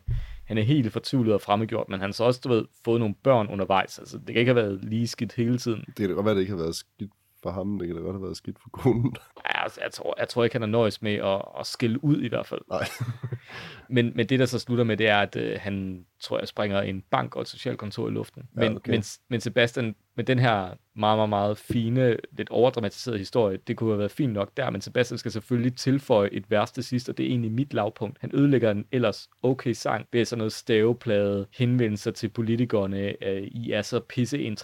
han 0.46 0.58
er 0.58 0.62
helt 0.62 0.92
fortvivlet 0.92 1.34
og 1.34 1.40
fremmedgjort, 1.40 1.88
men 1.88 2.00
han 2.00 2.08
har 2.08 2.12
så 2.12 2.24
også, 2.24 2.40
du 2.44 2.48
ved, 2.48 2.64
fået 2.84 3.00
nogle 3.00 3.14
børn 3.14 3.46
undervejs. 3.46 3.98
Altså, 3.98 4.18
det 4.18 4.26
kan 4.26 4.36
ikke 4.36 4.54
have 4.54 4.62
været 4.62 4.84
lige 4.84 5.06
skidt 5.06 5.32
hele 5.32 5.58
tiden. 5.58 5.84
Det 5.86 5.96
kan 5.96 6.08
da 6.08 6.14
godt 6.14 6.26
være, 6.26 6.34
det 6.34 6.40
ikke 6.40 6.52
har 6.52 6.60
været 6.60 6.74
skidt 6.74 7.10
for 7.42 7.50
ham. 7.50 7.78
Det 7.78 7.88
kan 7.88 7.96
da 7.96 8.02
godt 8.02 8.14
have 8.14 8.22
været 8.22 8.36
skidt 8.36 8.58
for 8.62 8.68
konen. 8.70 9.16
Ja, 9.46 9.62
altså, 9.62 9.80
jeg, 9.82 9.92
tror, 9.92 10.14
jeg 10.18 10.28
tror 10.28 10.44
ikke, 10.44 10.54
han 10.54 10.62
er 10.62 10.66
nøjes 10.66 11.02
med 11.02 11.14
at, 11.14 11.42
at 11.60 11.66
skille 11.66 12.04
ud 12.04 12.20
i 12.20 12.28
hvert 12.28 12.46
fald. 12.46 12.60
Nej. 12.70 12.86
Men, 13.88 14.12
men 14.14 14.26
det, 14.26 14.38
der 14.38 14.46
så 14.46 14.58
slutter 14.58 14.84
med, 14.84 14.96
det 14.96 15.08
er, 15.08 15.18
at 15.18 15.36
øh, 15.36 15.58
han, 15.60 16.04
tror 16.20 16.38
jeg, 16.38 16.48
springer 16.48 16.80
en 16.80 17.02
bank 17.10 17.36
og 17.36 17.42
et 17.42 17.48
socialkontor 17.48 18.08
i 18.08 18.10
luften. 18.10 18.42
Ja, 18.56 18.60
Men, 18.60 18.76
okay. 18.76 18.90
men, 18.90 19.04
men 19.28 19.40
Sebastian, 19.40 19.94
med 20.16 20.24
den 20.24 20.38
her 20.38 20.68
meget, 20.96 21.18
meget, 21.18 21.28
meget 21.28 21.58
fine, 21.58 22.16
lidt 22.32 22.50
overdramatiserede 22.50 23.18
historie, 23.18 23.58
det 23.66 23.76
kunne 23.76 23.90
have 23.90 23.98
været 23.98 24.10
fint 24.10 24.32
nok 24.32 24.50
der, 24.56 24.70
men 24.70 24.80
Sebastian 24.80 25.18
skal 25.18 25.32
selvfølgelig 25.32 25.76
tilføje 25.76 26.28
et 26.32 26.50
værste 26.50 26.82
sidst, 26.82 27.08
og 27.08 27.18
det 27.18 27.26
er 27.26 27.30
egentlig 27.30 27.52
mit 27.52 27.74
lavpunkt. 27.74 28.18
Han 28.20 28.30
ødelægger 28.34 28.70
en 28.70 28.84
ellers 28.92 29.28
okay 29.42 29.72
sang 29.72 30.06
ved 30.12 30.24
sådan 30.24 30.38
noget 30.38 30.52
staveplade, 30.52 31.46
henvendelser 31.52 32.10
til 32.10 32.28
politikerne, 32.28 33.24
øh, 33.24 33.42
I 33.42 33.72
er 33.72 33.82
så 33.82 34.00
pisse 34.00 34.54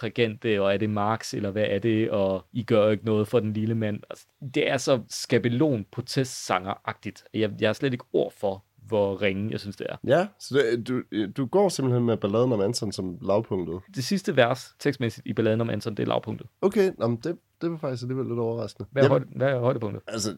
og 0.59 0.73
er 0.73 0.77
det 0.77 0.89
Marx, 0.89 1.33
eller 1.33 1.51
hvad 1.51 1.65
er 1.67 1.79
det, 1.79 2.09
og 2.09 2.45
I 2.53 2.63
gør 2.63 2.89
ikke 2.89 3.05
noget 3.05 3.27
for 3.27 3.39
den 3.39 3.53
lille 3.53 3.75
mand. 3.75 3.99
Altså, 4.09 4.27
det 4.55 4.69
er 4.69 4.77
så 4.77 5.01
skabelon 5.09 5.85
protestsanger-agtigt. 5.91 7.23
Jeg, 7.33 7.51
jeg 7.59 7.69
har 7.69 7.73
slet 7.73 7.93
ikke 7.93 8.05
ord 8.13 8.33
for, 8.37 8.63
hvor 8.91 9.21
ringe 9.21 9.51
jeg 9.51 9.59
synes, 9.59 9.75
det 9.75 9.87
er. 9.89 9.95
Ja, 10.07 10.27
så 10.39 10.55
det, 10.57 10.87
du, 10.87 11.03
du 11.37 11.45
går 11.45 11.69
simpelthen 11.69 12.05
med 12.05 12.17
balladen 12.17 12.51
om 12.53 12.61
Anton 12.61 12.91
som 12.91 13.17
lavpunktet. 13.21 13.81
Det 13.95 14.03
sidste 14.03 14.35
vers, 14.35 14.75
tekstmæssigt 14.79 15.27
i 15.27 15.33
balladen 15.33 15.61
om 15.61 15.69
Anton, 15.69 15.95
det 15.95 16.03
er 16.03 16.07
lavpunktet. 16.07 16.47
Okay, 16.61 16.91
men 16.99 17.15
det, 17.15 17.37
det 17.61 17.71
var 17.71 17.77
faktisk 17.77 18.03
alligevel 18.03 18.27
lidt 18.27 18.39
overraskende. 18.39 18.89
Hvad 18.91 19.03
er, 19.03 19.05
Jamen, 19.05 19.11
højde, 19.11 19.37
hvad 19.37 19.49
er 19.49 19.59
højdepunktet? 19.59 20.03
Altså, 20.07 20.35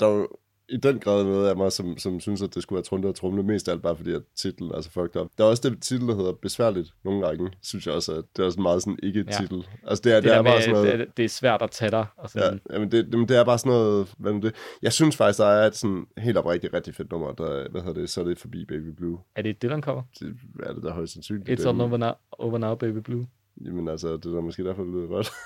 der 0.00 0.06
er 0.06 0.10
jo 0.10 0.28
i 0.68 0.76
den 0.76 0.98
grad 0.98 1.24
noget 1.24 1.48
af 1.48 1.56
mig, 1.56 1.72
som, 1.72 1.98
som 1.98 2.20
synes, 2.20 2.42
at 2.42 2.54
det 2.54 2.62
skulle 2.62 2.76
være 2.76 2.82
Trunde 2.82 3.08
og 3.08 3.14
Trumle, 3.14 3.42
mest 3.42 3.68
af 3.68 3.72
alt 3.72 3.82
bare 3.82 3.96
fordi, 3.96 4.12
at 4.12 4.22
titlen 4.36 4.70
er 4.70 4.80
så 4.80 4.90
fucked 4.90 5.20
up. 5.20 5.28
Der 5.38 5.44
er 5.44 5.48
også 5.48 5.68
det 5.70 5.82
titel, 5.82 6.08
der 6.08 6.16
hedder 6.16 6.32
Besværligt 6.32 6.90
nogle 7.04 7.26
gange, 7.26 7.50
synes 7.62 7.86
jeg 7.86 7.94
også, 7.94 8.12
at 8.12 8.24
det 8.36 8.42
er 8.42 8.46
også 8.46 8.60
meget 8.60 8.82
sådan 8.82 8.98
ikke-titel. 9.02 9.56
Ja. 9.56 9.88
Altså, 9.88 10.02
det 10.04 10.12
er, 10.12 10.16
Det, 10.16 10.24
det, 10.24 10.30
det, 10.30 10.32
er 10.32 10.36
der 10.36 10.42
bare 10.42 10.60
sådan 10.62 10.74
med, 10.74 10.82
noget... 10.84 10.98
det, 10.98 11.16
det 11.16 11.24
er 11.24 11.28
svært 11.28 11.62
at 11.62 11.70
tage 11.70 11.90
dig. 11.90 12.06
Og 12.16 12.30
Ja, 12.34 12.40
sådan. 12.40 12.60
jamen 12.72 12.92
det, 12.92 13.08
jamen 13.12 13.28
det 13.28 13.36
er 13.36 13.44
bare 13.44 13.58
sådan 13.58 13.70
noget, 13.70 14.14
hvad 14.18 14.32
det? 14.42 14.54
Jeg 14.82 14.92
synes 14.92 15.16
faktisk, 15.16 15.38
der 15.38 15.46
er 15.46 15.66
et 15.66 15.76
sådan 15.76 16.06
helt 16.18 16.36
oprigtigt 16.36 16.74
rigtig 16.74 16.94
fedt 16.94 17.10
nummer, 17.10 17.32
der, 17.32 17.68
hvad 17.70 17.80
hedder 17.80 18.00
det, 18.00 18.10
så 18.10 18.20
er 18.20 18.24
det 18.24 18.38
forbi 18.38 18.64
Baby 18.64 18.88
Blue. 18.96 19.18
Er 19.36 19.42
det 19.42 19.50
et 19.50 19.62
Dylan-cover? 19.64 20.02
Det 20.20 20.36
er 20.62 20.72
det 20.72 20.82
der 20.82 20.92
højst 20.92 21.12
sandsynligt. 21.12 21.48
It's 21.48 21.62
det, 21.62 21.68
all 21.68 21.80
over 21.80 21.96
now, 21.96 22.10
over 22.32 22.58
now, 22.58 22.74
baby 22.74 22.98
blue. 22.98 23.26
Jamen 23.64 23.88
altså, 23.88 24.16
det 24.16 24.26
er 24.26 24.34
da 24.34 24.40
måske 24.40 24.64
derfor, 24.64 24.82
det 24.82 24.92
lyder 24.92 25.06
godt. 25.06 25.30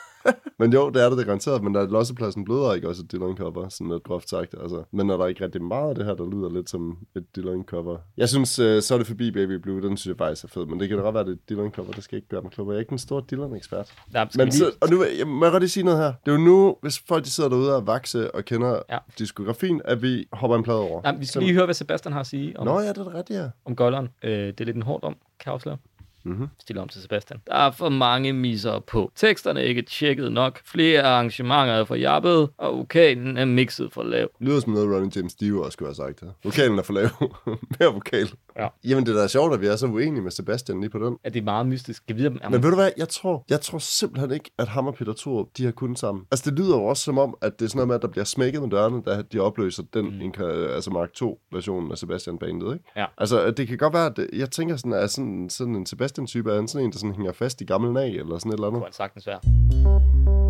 Men 0.59 0.73
jo, 0.73 0.91
det 0.91 1.03
er 1.03 1.09
det, 1.09 1.19
det 1.19 1.23
er 1.23 1.27
garanteret, 1.27 1.63
men 1.63 1.75
der 1.75 1.81
er 1.81 1.87
lossepladsen 1.87 2.45
bløder 2.45 2.73
ikke 2.75 2.89
også 2.89 3.03
et 3.03 3.13
Dylan 3.13 3.37
cover, 3.37 3.69
sådan 3.69 3.93
lidt 3.93 4.03
groft 4.03 4.29
sagt. 4.29 4.55
Altså. 4.63 4.83
Men 4.93 5.07
når 5.07 5.17
der 5.17 5.25
er 5.25 5.29
ikke 5.29 5.45
rigtig 5.45 5.63
meget 5.63 5.89
af 5.89 5.95
det 5.95 6.05
her, 6.05 6.15
der 6.15 6.31
lyder 6.31 6.51
lidt 6.51 6.71
som 6.71 6.99
et 7.17 7.37
Dylan 7.37 7.65
cover. 7.65 7.99
Jeg 8.17 8.29
synes, 8.29 8.59
uh, 8.59 8.81
så 8.81 8.95
er 8.95 8.99
det 8.99 9.07
forbi 9.07 9.31
Baby 9.31 9.53
Blue, 9.53 9.83
den 9.83 9.97
synes 9.97 10.13
jeg 10.13 10.19
faktisk 10.19 10.45
er 10.45 10.49
fed, 10.49 10.67
men 10.67 10.81
det 10.81 10.89
kan 10.89 10.99
da 10.99 11.03
godt 11.05 11.15
være, 11.15 11.25
det 11.25 11.31
er 11.31 11.35
et 11.35 11.49
Dylan 11.49 11.71
cover, 11.73 11.93
det 11.93 12.05
skal 12.05 12.17
ikke 12.17 12.29
gøre 12.29 12.43
mig 12.43 12.51
klogere. 12.51 12.73
Jeg 12.73 12.77
er 12.77 12.81
ikke 12.81 12.93
en 12.93 12.99
stor 12.99 13.21
Dylan-ekspert. 13.21 13.93
Ja, 14.15 14.25
skal 14.31 14.45
Men 14.45 14.53
så, 14.53 14.71
og 14.81 14.89
nu 14.91 15.05
jeg, 15.19 15.27
må 15.27 15.45
jeg 15.45 15.53
godt 15.53 15.63
lige 15.63 15.71
sige 15.71 15.85
noget 15.85 15.99
her. 16.01 16.13
Det 16.27 16.33
er 16.33 16.37
jo 16.37 16.45
nu, 16.45 16.77
hvis 16.83 16.99
folk 17.09 17.25
de 17.25 17.31
sidder 17.31 17.51
derude 17.51 17.77
og 17.77 17.87
vakse 17.87 18.35
og 18.35 18.45
kender 18.45 18.83
Ja. 18.91 18.99
diskografien, 19.19 19.81
at 19.85 20.03
vi 20.03 20.29
hopper 20.33 20.57
en 20.57 20.63
plade 20.63 20.81
over. 20.81 21.01
Ja, 21.05 21.13
vi 21.17 21.27
skal 21.27 21.43
lige 21.43 21.55
høre, 21.55 21.65
hvad 21.65 21.75
Sebastian 21.75 22.13
har 22.13 22.21
at 22.21 22.27
sige 22.27 22.59
om, 22.59 22.67
Nå 22.67 22.81
ja, 22.81 22.89
det 22.89 22.99
er 22.99 23.05
da 23.05 23.19
rigtigt, 23.19 23.39
ja. 23.39 23.49
om 23.65 23.77
Gøjleren. 23.77 24.09
Øh, 24.23 24.31
det 24.33 24.61
er 24.61 24.65
lidt 24.65 24.77
en 24.77 24.83
hård 24.83 25.05
om, 25.05 25.13
kan 25.13 25.47
jeg 25.47 25.55
afsløre. 25.55 25.77
Mhm. 26.25 26.47
Stille 26.61 26.83
om 26.83 26.89
til 26.89 27.03
Sebastian. 27.03 27.41
Der 27.47 27.55
er 27.55 27.71
for 27.71 27.89
mange 27.89 28.33
misser 28.33 28.79
på. 28.79 29.13
Teksterne 29.17 29.61
er 29.61 29.65
ikke 29.65 29.83
tjekket 29.83 30.33
nok. 30.33 30.61
Flere 30.65 31.03
arrangementer 31.03 31.75
er 31.75 31.85
for 31.85 31.95
jappet, 31.95 32.49
og 32.59 32.79
vokalen 32.79 33.37
er 33.37 33.45
mixet 33.45 33.93
for 33.93 34.03
lav. 34.03 34.29
Lyder 34.41 34.61
som 34.61 34.73
noget, 34.73 34.95
Ronnie 34.97 35.11
James 35.17 35.35
Dio 35.35 35.61
også 35.63 35.73
skulle 35.73 35.89
have 35.89 35.95
sagt 35.95 36.21
her. 36.21 36.29
Vokalen 36.45 36.79
er 36.79 36.83
for 36.83 36.93
lav. 36.93 37.09
Mere 37.79 37.93
vokal. 37.93 38.31
Ja. 38.59 38.69
Jamen, 38.85 39.07
det 39.07 39.17
er 39.17 39.21
da 39.21 39.29
sjovt, 39.29 39.55
at 39.55 39.61
vi 39.61 39.67
er 39.67 39.77
så 39.77 39.87
uenige 39.87 40.23
med 40.23 40.31
Sebastian 40.31 40.81
lige 40.81 40.91
på 40.91 40.99
den. 40.99 41.17
At 41.25 41.35
det 41.35 41.41
er 41.41 41.45
meget 41.45 41.67
mystisk. 41.67 42.03
Jeg 42.09 42.17
ved, 42.17 42.27
om, 42.27 42.39
Men 42.51 42.63
ved 42.63 42.71
du 42.71 42.77
hvad, 42.77 42.91
jeg 42.97 43.09
tror, 43.09 43.45
jeg 43.51 43.61
tror 43.61 43.79
simpelthen 43.79 44.31
ikke, 44.31 44.51
at 44.59 44.69
ham 44.69 44.87
og 44.87 44.95
Peter 44.95 45.13
Thorup, 45.19 45.47
de 45.57 45.65
har 45.65 45.73
kunnet 45.73 45.99
sammen. 45.99 46.25
Altså, 46.31 46.51
det 46.51 46.59
lyder 46.59 46.77
jo 46.77 46.85
også 46.85 47.03
som 47.03 47.19
om, 47.19 47.35
at 47.43 47.59
det 47.59 47.65
er 47.65 47.69
sådan 47.69 47.79
noget 47.79 47.89
med, 47.89 47.95
at 47.95 48.03
der 48.03 48.09
bliver 48.09 48.25
smækket 48.25 48.63
med 48.63 48.71
dørene, 48.71 49.03
da 49.07 49.23
de 49.23 49.39
opløser 49.39 49.83
den, 49.95 50.05
Mm. 50.05 50.33
altså 50.75 50.91
Mark 50.91 51.09
2-versionen 51.23 51.93
af 51.93 51.99
Sebastian 51.99 52.39
Bandet, 52.39 52.73
ikke? 52.73 52.85
Ja. 52.97 53.07
Altså, 53.19 53.51
det 53.51 53.69
kan 53.69 53.79
godt 53.79 53.95
være, 53.95 54.07
at 54.07 54.17
det, 54.17 54.31
jeg 54.33 54.51
tænker 54.51 54.77
sådan, 54.77 54.93
at 54.93 55.11
sådan, 55.11 55.51
sådan 55.51 55.75
en 55.75 55.87
Sebastian-type 55.87 56.51
er 56.53 56.67
sådan 56.67 56.85
en, 56.87 56.93
der 56.93 56.99
sådan 56.99 57.15
hænger 57.15 57.33
fast 57.33 57.61
i 57.61 57.65
gammel 57.65 57.93
nag, 57.93 58.11
eller 58.11 58.39
sådan 58.39 58.53
et 58.53 58.55
eller 58.55 58.67
andet. 58.67 58.79
kunne 58.81 58.87
han 58.87 58.93
sagtens 58.93 59.27
være. 59.27 60.50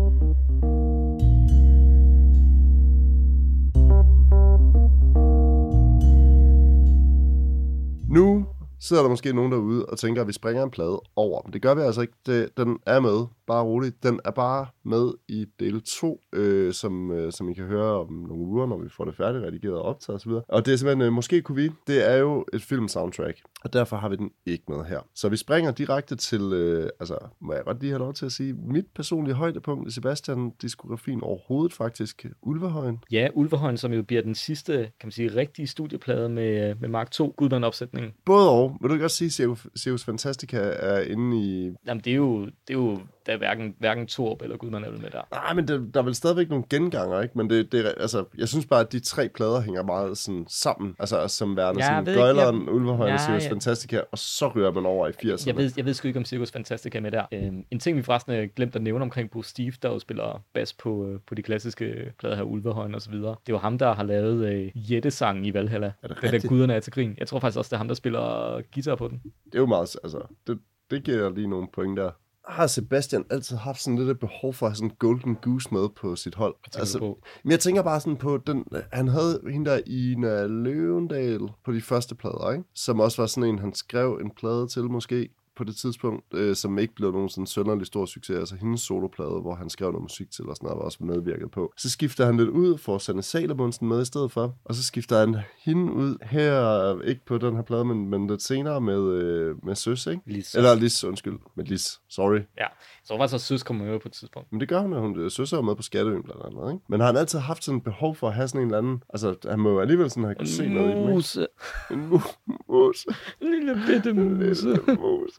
Nu 8.11 8.45
sidder 8.81 9.01
der 9.01 9.09
måske 9.09 9.33
nogen 9.33 9.51
derude 9.51 9.85
og 9.85 9.97
tænker, 9.97 10.21
at 10.21 10.27
vi 10.27 10.33
springer 10.33 10.63
en 10.63 10.71
plade 10.71 11.01
over. 11.15 11.41
Men 11.45 11.53
det 11.53 11.61
gør 11.61 11.75
vi 11.75 11.81
altså 11.81 12.01
ikke. 12.01 12.13
Det, 12.25 12.57
den 12.57 12.79
er 12.85 12.99
med. 12.99 13.25
Bare 13.47 13.63
roligt. 13.63 14.03
Den 14.03 14.19
er 14.25 14.31
bare 14.31 14.67
med 14.83 15.11
i 15.27 15.45
del 15.59 15.81
2, 15.81 16.21
øh, 16.33 16.73
som, 16.73 17.11
øh, 17.11 17.31
som 17.31 17.49
I 17.49 17.53
kan 17.53 17.65
høre 17.65 17.99
om 17.99 18.13
nogle 18.13 18.43
uger, 18.43 18.65
når 18.65 18.77
vi 18.77 18.89
får 18.89 19.05
det 19.05 19.15
færdigt 19.15 19.43
redigeret 19.43 19.75
og 19.75 19.81
optaget 19.81 20.15
osv. 20.15 20.31
Og 20.47 20.65
det 20.65 20.73
er 20.73 20.77
simpelthen, 20.77 21.01
øh, 21.01 21.13
måske 21.13 21.41
kunne 21.41 21.55
vi, 21.55 21.69
det 21.87 22.09
er 22.11 22.15
jo 22.15 22.45
et 22.53 22.61
film-soundtrack. 22.61 23.41
Og 23.63 23.73
derfor 23.73 23.97
har 23.97 24.09
vi 24.09 24.15
den 24.15 24.31
ikke 24.45 24.63
med 24.67 24.85
her. 24.85 24.99
Så 25.15 25.29
vi 25.29 25.37
springer 25.37 25.71
direkte 25.71 26.15
til, 26.15 26.41
øh, 26.53 26.89
altså 26.99 27.17
må 27.41 27.53
jeg 27.53 27.63
godt 27.63 27.79
lige 27.81 27.91
have 27.91 27.99
lov 27.99 28.13
til 28.13 28.25
at 28.25 28.31
sige, 28.31 28.53
mit 28.53 28.85
personlige 28.95 29.35
højdepunkt 29.35 29.89
i 29.89 29.93
Sebastian-diskografien 29.93 31.23
overhovedet 31.23 31.73
faktisk, 31.73 32.25
Ulvehøjen. 32.41 33.03
Ja, 33.11 33.27
Ulvehøjen, 33.33 33.77
som 33.77 33.93
jo 33.93 34.03
bliver 34.03 34.21
den 34.21 34.35
sidste, 34.35 34.73
kan 34.73 35.03
man 35.03 35.11
sige, 35.11 35.35
rigtige 35.35 35.67
studieplade 35.67 36.29
med, 36.29 36.75
med 36.75 36.89
Mark 36.89 37.11
2 37.11 37.33
Gudman-opsætningen. 37.37 38.13
Både 38.25 38.49
og. 38.49 38.70
Vil 38.81 38.89
du 38.89 38.93
ikke 38.93 39.05
også 39.05 39.17
sige, 39.17 39.43
at 39.43 39.57
Sirius- 39.79 40.05
Fantastica 40.05 40.57
er 40.57 41.01
inde 41.01 41.37
i 41.39 41.71
Jamen, 41.87 42.01
det 42.03 42.11
er 42.11 42.17
jo, 42.17 42.45
det 42.45 42.69
er 42.69 42.73
jo 42.73 42.99
der 43.25 43.33
er 43.33 43.37
hverken, 43.37 43.75
hverken 43.79 44.07
Torp 44.07 44.41
eller 44.41 44.57
Gudman 44.57 44.83
er 44.83 44.89
vel 44.89 45.01
med 45.01 45.09
der. 45.09 45.21
Nej, 45.31 45.53
men 45.53 45.67
det, 45.67 45.93
der 45.93 45.99
er 45.99 46.03
vel 46.03 46.15
stadigvæk 46.15 46.49
nogle 46.49 46.65
genganger, 46.69 47.21
ikke? 47.21 47.37
Men 47.37 47.49
det, 47.49 47.71
det, 47.71 47.93
altså, 47.97 48.25
jeg 48.37 48.47
synes 48.47 48.65
bare, 48.65 48.79
at 48.79 48.91
de 48.91 48.99
tre 48.99 49.29
plader 49.29 49.61
hænger 49.61 49.83
meget 49.83 50.17
sådan 50.17 50.45
sammen. 50.49 50.95
Altså 50.99 51.27
som 51.27 51.57
værende 51.57 51.83
Ja, 51.83 51.93
jeg 51.93 52.05
sådan 52.05 52.17
Gøjleren, 52.19 52.69
Ulvehøjen 52.69 53.09
Ja, 53.09 53.13
og 53.13 53.19
Sirius 53.19 53.45
ja. 53.45 53.51
Fantastica, 53.51 54.01
og 54.11 54.17
så 54.17 54.47
ryger 54.47 54.71
man 54.71 54.85
over 54.85 55.07
i 55.07 55.11
80'erne. 55.11 55.43
Jeg 55.47 55.57
ved, 55.57 55.71
jeg 55.77 55.85
ved 55.85 55.93
sgu 55.93 56.07
ikke, 56.07 56.19
om 56.19 56.25
Circus 56.25 56.51
Fantastica 56.51 56.97
er 56.97 57.01
med 57.01 57.11
der. 57.11 57.25
Øhm, 57.33 57.65
en 57.71 57.79
ting, 57.79 57.97
vi 57.97 58.01
forresten 58.01 58.33
har 58.33 58.45
glemt 58.55 58.75
at 58.75 58.81
nævne 58.81 59.01
omkring 59.01 59.31
Bruce 59.31 59.49
Steve, 59.49 59.73
der 59.81 59.89
jo 59.89 59.99
spiller 59.99 60.43
bas 60.53 60.73
på, 60.73 61.07
øh, 61.07 61.19
på 61.27 61.35
de 61.35 61.41
klassiske 61.41 62.13
plader 62.19 62.35
her, 62.35 62.43
Ulvehøjen 62.43 62.95
og 62.95 63.01
så 63.01 63.09
videre. 63.09 63.35
Det 63.47 63.53
var 63.53 63.59
ham, 63.59 63.77
der 63.77 63.93
har 63.93 64.03
lavet 64.03 64.45
øh, 64.53 64.91
Jette-sangen 64.91 65.45
i 65.45 65.53
Valhalla. 65.53 65.91
Er 66.03 66.07
det 66.07 66.17
Den 66.21 66.41
der? 66.41 66.47
Guderne 66.47 66.73
er 66.73 66.79
til 66.79 66.93
grin. 66.93 67.15
Jeg 67.17 67.27
tror 67.27 67.39
faktisk 67.39 67.57
også, 67.57 67.69
det 67.69 67.73
er 67.73 67.77
ham, 67.77 67.87
der 67.87 67.95
spiller 67.95 68.61
guitar 68.73 68.95
på 68.95 69.07
den. 69.07 69.21
Det 69.45 69.55
er 69.55 69.59
jo 69.59 69.65
meget, 69.65 69.95
altså, 70.03 70.19
det, 70.47 70.59
det 70.91 71.03
giver 71.03 71.29
lige 71.29 71.47
nogle 71.47 71.67
point 71.73 71.97
der. 71.97 72.11
Har 72.51 72.67
Sebastian 72.67 73.25
altid 73.29 73.57
haft 73.57 73.81
sådan 73.81 73.97
lidt 73.99 74.09
et 74.09 74.19
behov 74.19 74.53
for 74.53 74.65
at 74.65 74.71
have 74.71 74.75
sådan 74.75 74.89
en 74.89 74.95
golden 74.99 75.35
goose 75.35 75.69
med 75.71 75.89
på 75.89 76.15
sit 76.15 76.35
hold? 76.35 76.55
Altså, 76.65 76.79
Altså, 76.79 76.99
på. 76.99 77.19
men 77.43 77.51
jeg 77.51 77.59
tænker 77.59 77.81
bare 77.81 77.99
sådan 77.99 78.17
på, 78.17 78.37
den, 78.37 78.65
han 78.93 79.07
havde 79.07 79.41
hende 79.51 79.69
der 79.71 79.79
Ina 79.87 80.45
Løvendal 80.45 81.39
på 81.65 81.71
de 81.71 81.81
første 81.81 82.15
plader, 82.15 82.51
ikke? 82.51 82.63
Som 82.75 82.99
også 82.99 83.21
var 83.21 83.27
sådan 83.27 83.49
en, 83.49 83.59
han 83.59 83.73
skrev 83.73 84.19
en 84.21 84.31
plade 84.37 84.67
til 84.67 84.83
måske 84.83 85.29
på 85.57 85.63
det 85.63 85.75
tidspunkt, 85.75 86.25
øh, 86.33 86.55
som 86.55 86.79
ikke 86.79 86.95
blev 86.95 87.11
nogen 87.11 87.29
sådan 87.29 87.45
sønderlig 87.45 87.87
stor 87.87 88.05
succes, 88.05 88.37
altså 88.37 88.55
hendes 88.55 88.81
soloplade, 88.81 89.29
hvor 89.41 89.55
han 89.55 89.69
skrev 89.69 89.91
noget 89.91 90.01
musik 90.03 90.31
til 90.31 90.45
og 90.45 90.55
sådan 90.55 90.67
noget, 90.67 90.77
var 90.79 90.85
også 90.85 90.97
medvirket 91.03 91.51
på. 91.51 91.73
Så 91.77 91.89
skifter 91.89 92.25
han 92.25 92.37
lidt 92.37 92.49
ud, 92.49 92.77
for 92.77 92.97
Sanne 92.97 93.21
Salomonsen 93.23 93.87
med 93.87 94.01
i 94.01 94.05
stedet 94.05 94.31
for, 94.31 94.55
og 94.65 94.75
så 94.75 94.83
skifter 94.83 95.19
han 95.19 95.37
hende 95.65 95.93
ud 95.93 96.17
her, 96.21 97.01
ikke 97.01 97.25
på 97.25 97.37
den 97.37 97.55
her 97.55 97.61
plade, 97.63 97.85
men, 97.85 98.09
men 98.09 98.27
lidt 98.27 98.41
senere 98.41 98.81
med, 98.81 99.01
øh, 99.13 99.65
med 99.65 99.75
Søs, 99.75 100.07
ikke? 100.07 100.21
Lis. 100.25 100.55
Eller 100.55 100.75
Lis, 100.75 101.03
undskyld, 101.03 101.37
med 101.55 101.65
Lis, 101.65 102.01
sorry. 102.09 102.39
Ja, 102.57 102.65
så 103.03 103.17
var 103.17 103.27
så 103.27 103.37
søs 103.37 103.63
kommer 103.63 103.85
med 103.85 103.99
på 103.99 104.07
et 104.07 104.13
tidspunkt. 104.13 104.51
Men 104.51 104.59
det 104.61 104.69
gør 104.69 104.79
hun, 104.79 104.93
at 104.93 105.01
hun 105.01 105.29
Søs 105.29 105.53
er 105.53 105.61
med 105.61 105.75
på 105.75 105.81
Skatteøen 105.81 106.23
blandt 106.23 106.41
andet, 106.45 106.73
ikke? 106.73 106.85
Men 106.89 106.99
har 106.99 107.07
han 107.07 107.17
altid 107.17 107.39
haft 107.39 107.63
sådan 107.63 107.77
et 107.77 107.83
behov 107.83 108.15
for 108.15 108.27
at 108.27 108.33
have 108.33 108.47
sådan 108.47 108.61
en 108.61 108.67
eller 108.67 108.77
anden, 108.77 109.03
altså 109.09 109.35
han 109.49 109.59
må 109.59 109.69
jo 109.69 109.79
alligevel 109.79 110.09
sådan 110.09 110.23
have 110.23 110.35
kunne 110.35 110.47
se 110.47 110.69
noget 110.69 110.89
i 110.89 110.91
dem, 110.91 111.01
ikke? 111.01 111.13
Muse. 111.13 111.47
En 111.91 112.09
mu- 112.11 112.63
mus. 112.69 113.05
En 113.41 113.47
lille 113.51 113.81
bitte 113.87 114.13
muse. 114.13 114.67
Lille 114.67 114.81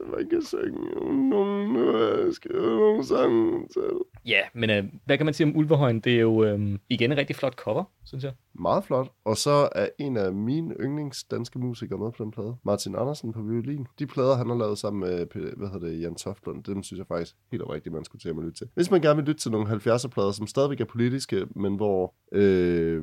mus, 0.07 0.17
man 0.17 0.29
kan 0.29 0.43
synge 0.43 1.29
nogen, 1.31 1.77
har 1.77 2.25
jeg 2.25 2.35
skrevet 2.35 2.79
nogle 2.79 3.05
sange 3.05 3.69
til. 3.69 3.91
Ja, 4.27 4.41
men 4.55 4.71
øh, 4.71 4.85
hvad 5.05 5.17
kan 5.17 5.27
man 5.27 5.35
sige 5.35 5.47
om 5.47 5.57
Ulvehøjen? 5.57 6.01
Det 6.01 6.15
er 6.17 6.21
jo 6.21 6.45
øh, 6.45 6.79
igen 6.89 7.13
en 7.13 7.19
rigtig 7.19 7.37
flot 7.37 7.55
cover, 7.55 7.85
synes 8.05 8.25
jeg. 8.25 8.33
Meget 8.55 8.85
flot. 8.85 9.13
Og 9.25 9.37
så 9.37 9.69
er 9.75 9.89
en 9.99 10.17
af 10.17 10.33
mine 10.33 10.75
yndlings 10.81 11.25
danske 11.25 11.59
musikere 11.59 11.99
med 11.99 12.13
på 12.13 12.25
den 12.25 12.31
plade. 12.31 12.57
Martin 12.65 12.95
Andersen 12.95 13.33
på 13.33 13.43
violin. 13.43 13.87
De 13.99 14.07
plader, 14.07 14.37
han 14.37 14.49
har 14.49 14.57
lavet 14.57 14.79
sammen 14.79 15.01
med, 15.01 15.27
hvad 15.57 15.69
hedder 15.69 15.89
det, 15.89 16.01
Jan 16.01 16.15
Toftlund, 16.15 16.65
dem 16.65 16.83
synes 16.83 16.99
jeg 16.99 17.07
faktisk 17.07 17.37
helt 17.51 17.63
oprigtigt, 17.63 17.95
man 17.95 18.05
skulle 18.05 18.21
til 18.21 18.29
at 18.29 18.37
lytte 18.37 18.59
til. 18.59 18.69
Hvis 18.75 18.91
man 18.91 19.01
gerne 19.01 19.17
vil 19.17 19.25
lytte 19.25 19.41
til 19.41 19.51
nogle 19.51 19.71
70'er 19.71 20.09
plader, 20.09 20.31
som 20.31 20.47
stadigvæk 20.47 20.81
er 20.81 20.85
politiske, 20.85 21.47
men 21.57 21.77
hvor 21.77 22.15
øh, 22.33 23.03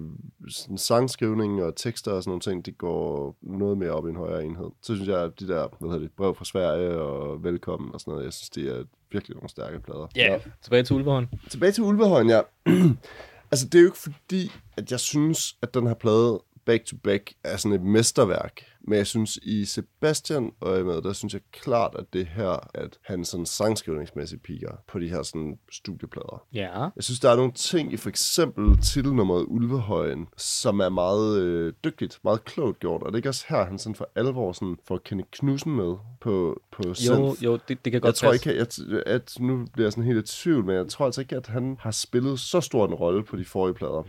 sådan 0.49 0.77
sangskrivning 0.77 1.63
og 1.63 1.75
tekster 1.75 2.11
og 2.11 2.23
sådan 2.23 2.29
nogle 2.29 2.41
ting, 2.41 2.65
det 2.65 2.77
går 2.77 3.37
noget 3.41 3.77
mere 3.77 3.91
op 3.91 4.07
i 4.07 4.09
en 4.09 4.15
højere 4.15 4.45
enhed. 4.45 4.69
Så 4.81 4.95
synes 4.95 5.09
jeg, 5.09 5.23
at 5.23 5.39
de 5.39 5.47
der, 5.47 5.67
hvad 5.79 5.89
hedder 5.89 6.07
det, 6.07 6.11
brev 6.17 6.35
fra 6.35 6.45
Sverige 6.45 6.88
og 6.97 7.43
velkommen 7.43 7.93
og 7.93 7.99
sådan 7.99 8.11
noget, 8.11 8.25
jeg 8.25 8.33
synes, 8.33 8.49
det 8.49 8.79
er 8.79 8.83
virkelig 9.11 9.35
nogle 9.35 9.49
stærke 9.49 9.79
plader. 9.79 10.07
Ja, 10.15 10.29
yeah. 10.29 10.41
tilbage 10.61 10.83
til 10.83 10.95
Ulvehøjen. 10.95 11.29
Tilbage 11.49 11.71
til 11.71 11.83
Ulvehøjen, 11.83 12.29
ja. 12.29 12.41
altså, 13.51 13.65
det 13.65 13.75
er 13.75 13.79
jo 13.79 13.85
ikke 13.85 13.97
fordi, 13.97 14.51
at 14.77 14.91
jeg 14.91 14.99
synes, 14.99 15.57
at 15.61 15.73
den 15.73 15.87
her 15.87 15.93
plade 15.93 16.41
back 16.65 16.85
to 16.85 16.97
back 17.03 17.33
er 17.43 17.57
sådan 17.57 17.75
et 17.75 17.81
mesterværk. 17.81 18.63
Men 18.87 18.97
jeg 18.97 19.07
synes, 19.07 19.39
i 19.43 19.65
Sebastian 19.65 20.51
øjemed, 20.61 21.01
der 21.01 21.13
synes 21.13 21.33
jeg 21.33 21.41
klart, 21.51 21.95
at 21.99 22.05
det 22.13 22.25
her, 22.27 22.67
at 22.73 22.97
han 23.01 23.25
sådan 23.25 23.45
sangskrivningsmæssigt 23.45 24.43
piker 24.43 24.71
på 24.87 24.99
de 24.99 25.09
her 25.09 25.23
sådan 25.23 25.59
studieplader. 25.71 26.43
Ja. 26.53 26.79
Jeg 26.95 27.03
synes, 27.03 27.19
der 27.19 27.29
er 27.29 27.35
nogle 27.35 27.51
ting 27.51 27.93
i 27.93 27.97
for 27.97 28.09
eksempel 28.09 28.77
titelnummeret 28.81 29.45
Ulvehøjen, 29.47 30.27
som 30.37 30.79
er 30.79 30.89
meget 30.89 31.41
øh, 31.41 31.73
dygtigt, 31.83 32.19
meget 32.23 32.45
klogt 32.45 32.79
gjort. 32.79 33.03
Og 33.03 33.07
det 33.07 33.13
er 33.13 33.17
ikke 33.17 33.29
også 33.29 33.45
her, 33.49 33.65
han 33.65 33.79
sådan 33.79 33.95
for 33.95 34.09
alvor 34.15 34.51
sådan 34.51 34.77
får 34.87 34.97
Kenny 34.97 35.23
Knudsen 35.31 35.75
med 35.75 35.95
på, 36.21 36.61
på 36.71 36.83
Jo, 36.87 36.93
synth. 36.93 37.43
jo, 37.43 37.53
det, 37.53 37.67
det 37.67 37.77
kan 37.83 37.93
Jeg 37.93 38.01
godt 38.01 38.15
tror 38.15 38.31
passe. 38.31 38.49
ikke, 38.51 38.61
at, 38.61 38.79
at 39.05 39.33
nu 39.39 39.65
bliver 39.73 39.85
jeg 39.85 39.91
sådan 39.93 40.03
helt 40.03 40.31
i 40.31 40.35
tvivl, 40.35 40.65
men 40.65 40.75
jeg 40.75 40.87
tror 40.87 41.05
altså 41.05 41.21
ikke, 41.21 41.35
at 41.35 41.47
han 41.47 41.77
har 41.79 41.91
spillet 41.91 42.39
så 42.39 42.61
stor 42.61 42.85
en 42.87 42.93
rolle 42.93 43.23
på 43.23 43.35
de 43.37 43.45
forrige 43.45 43.73
plader. 43.73 44.03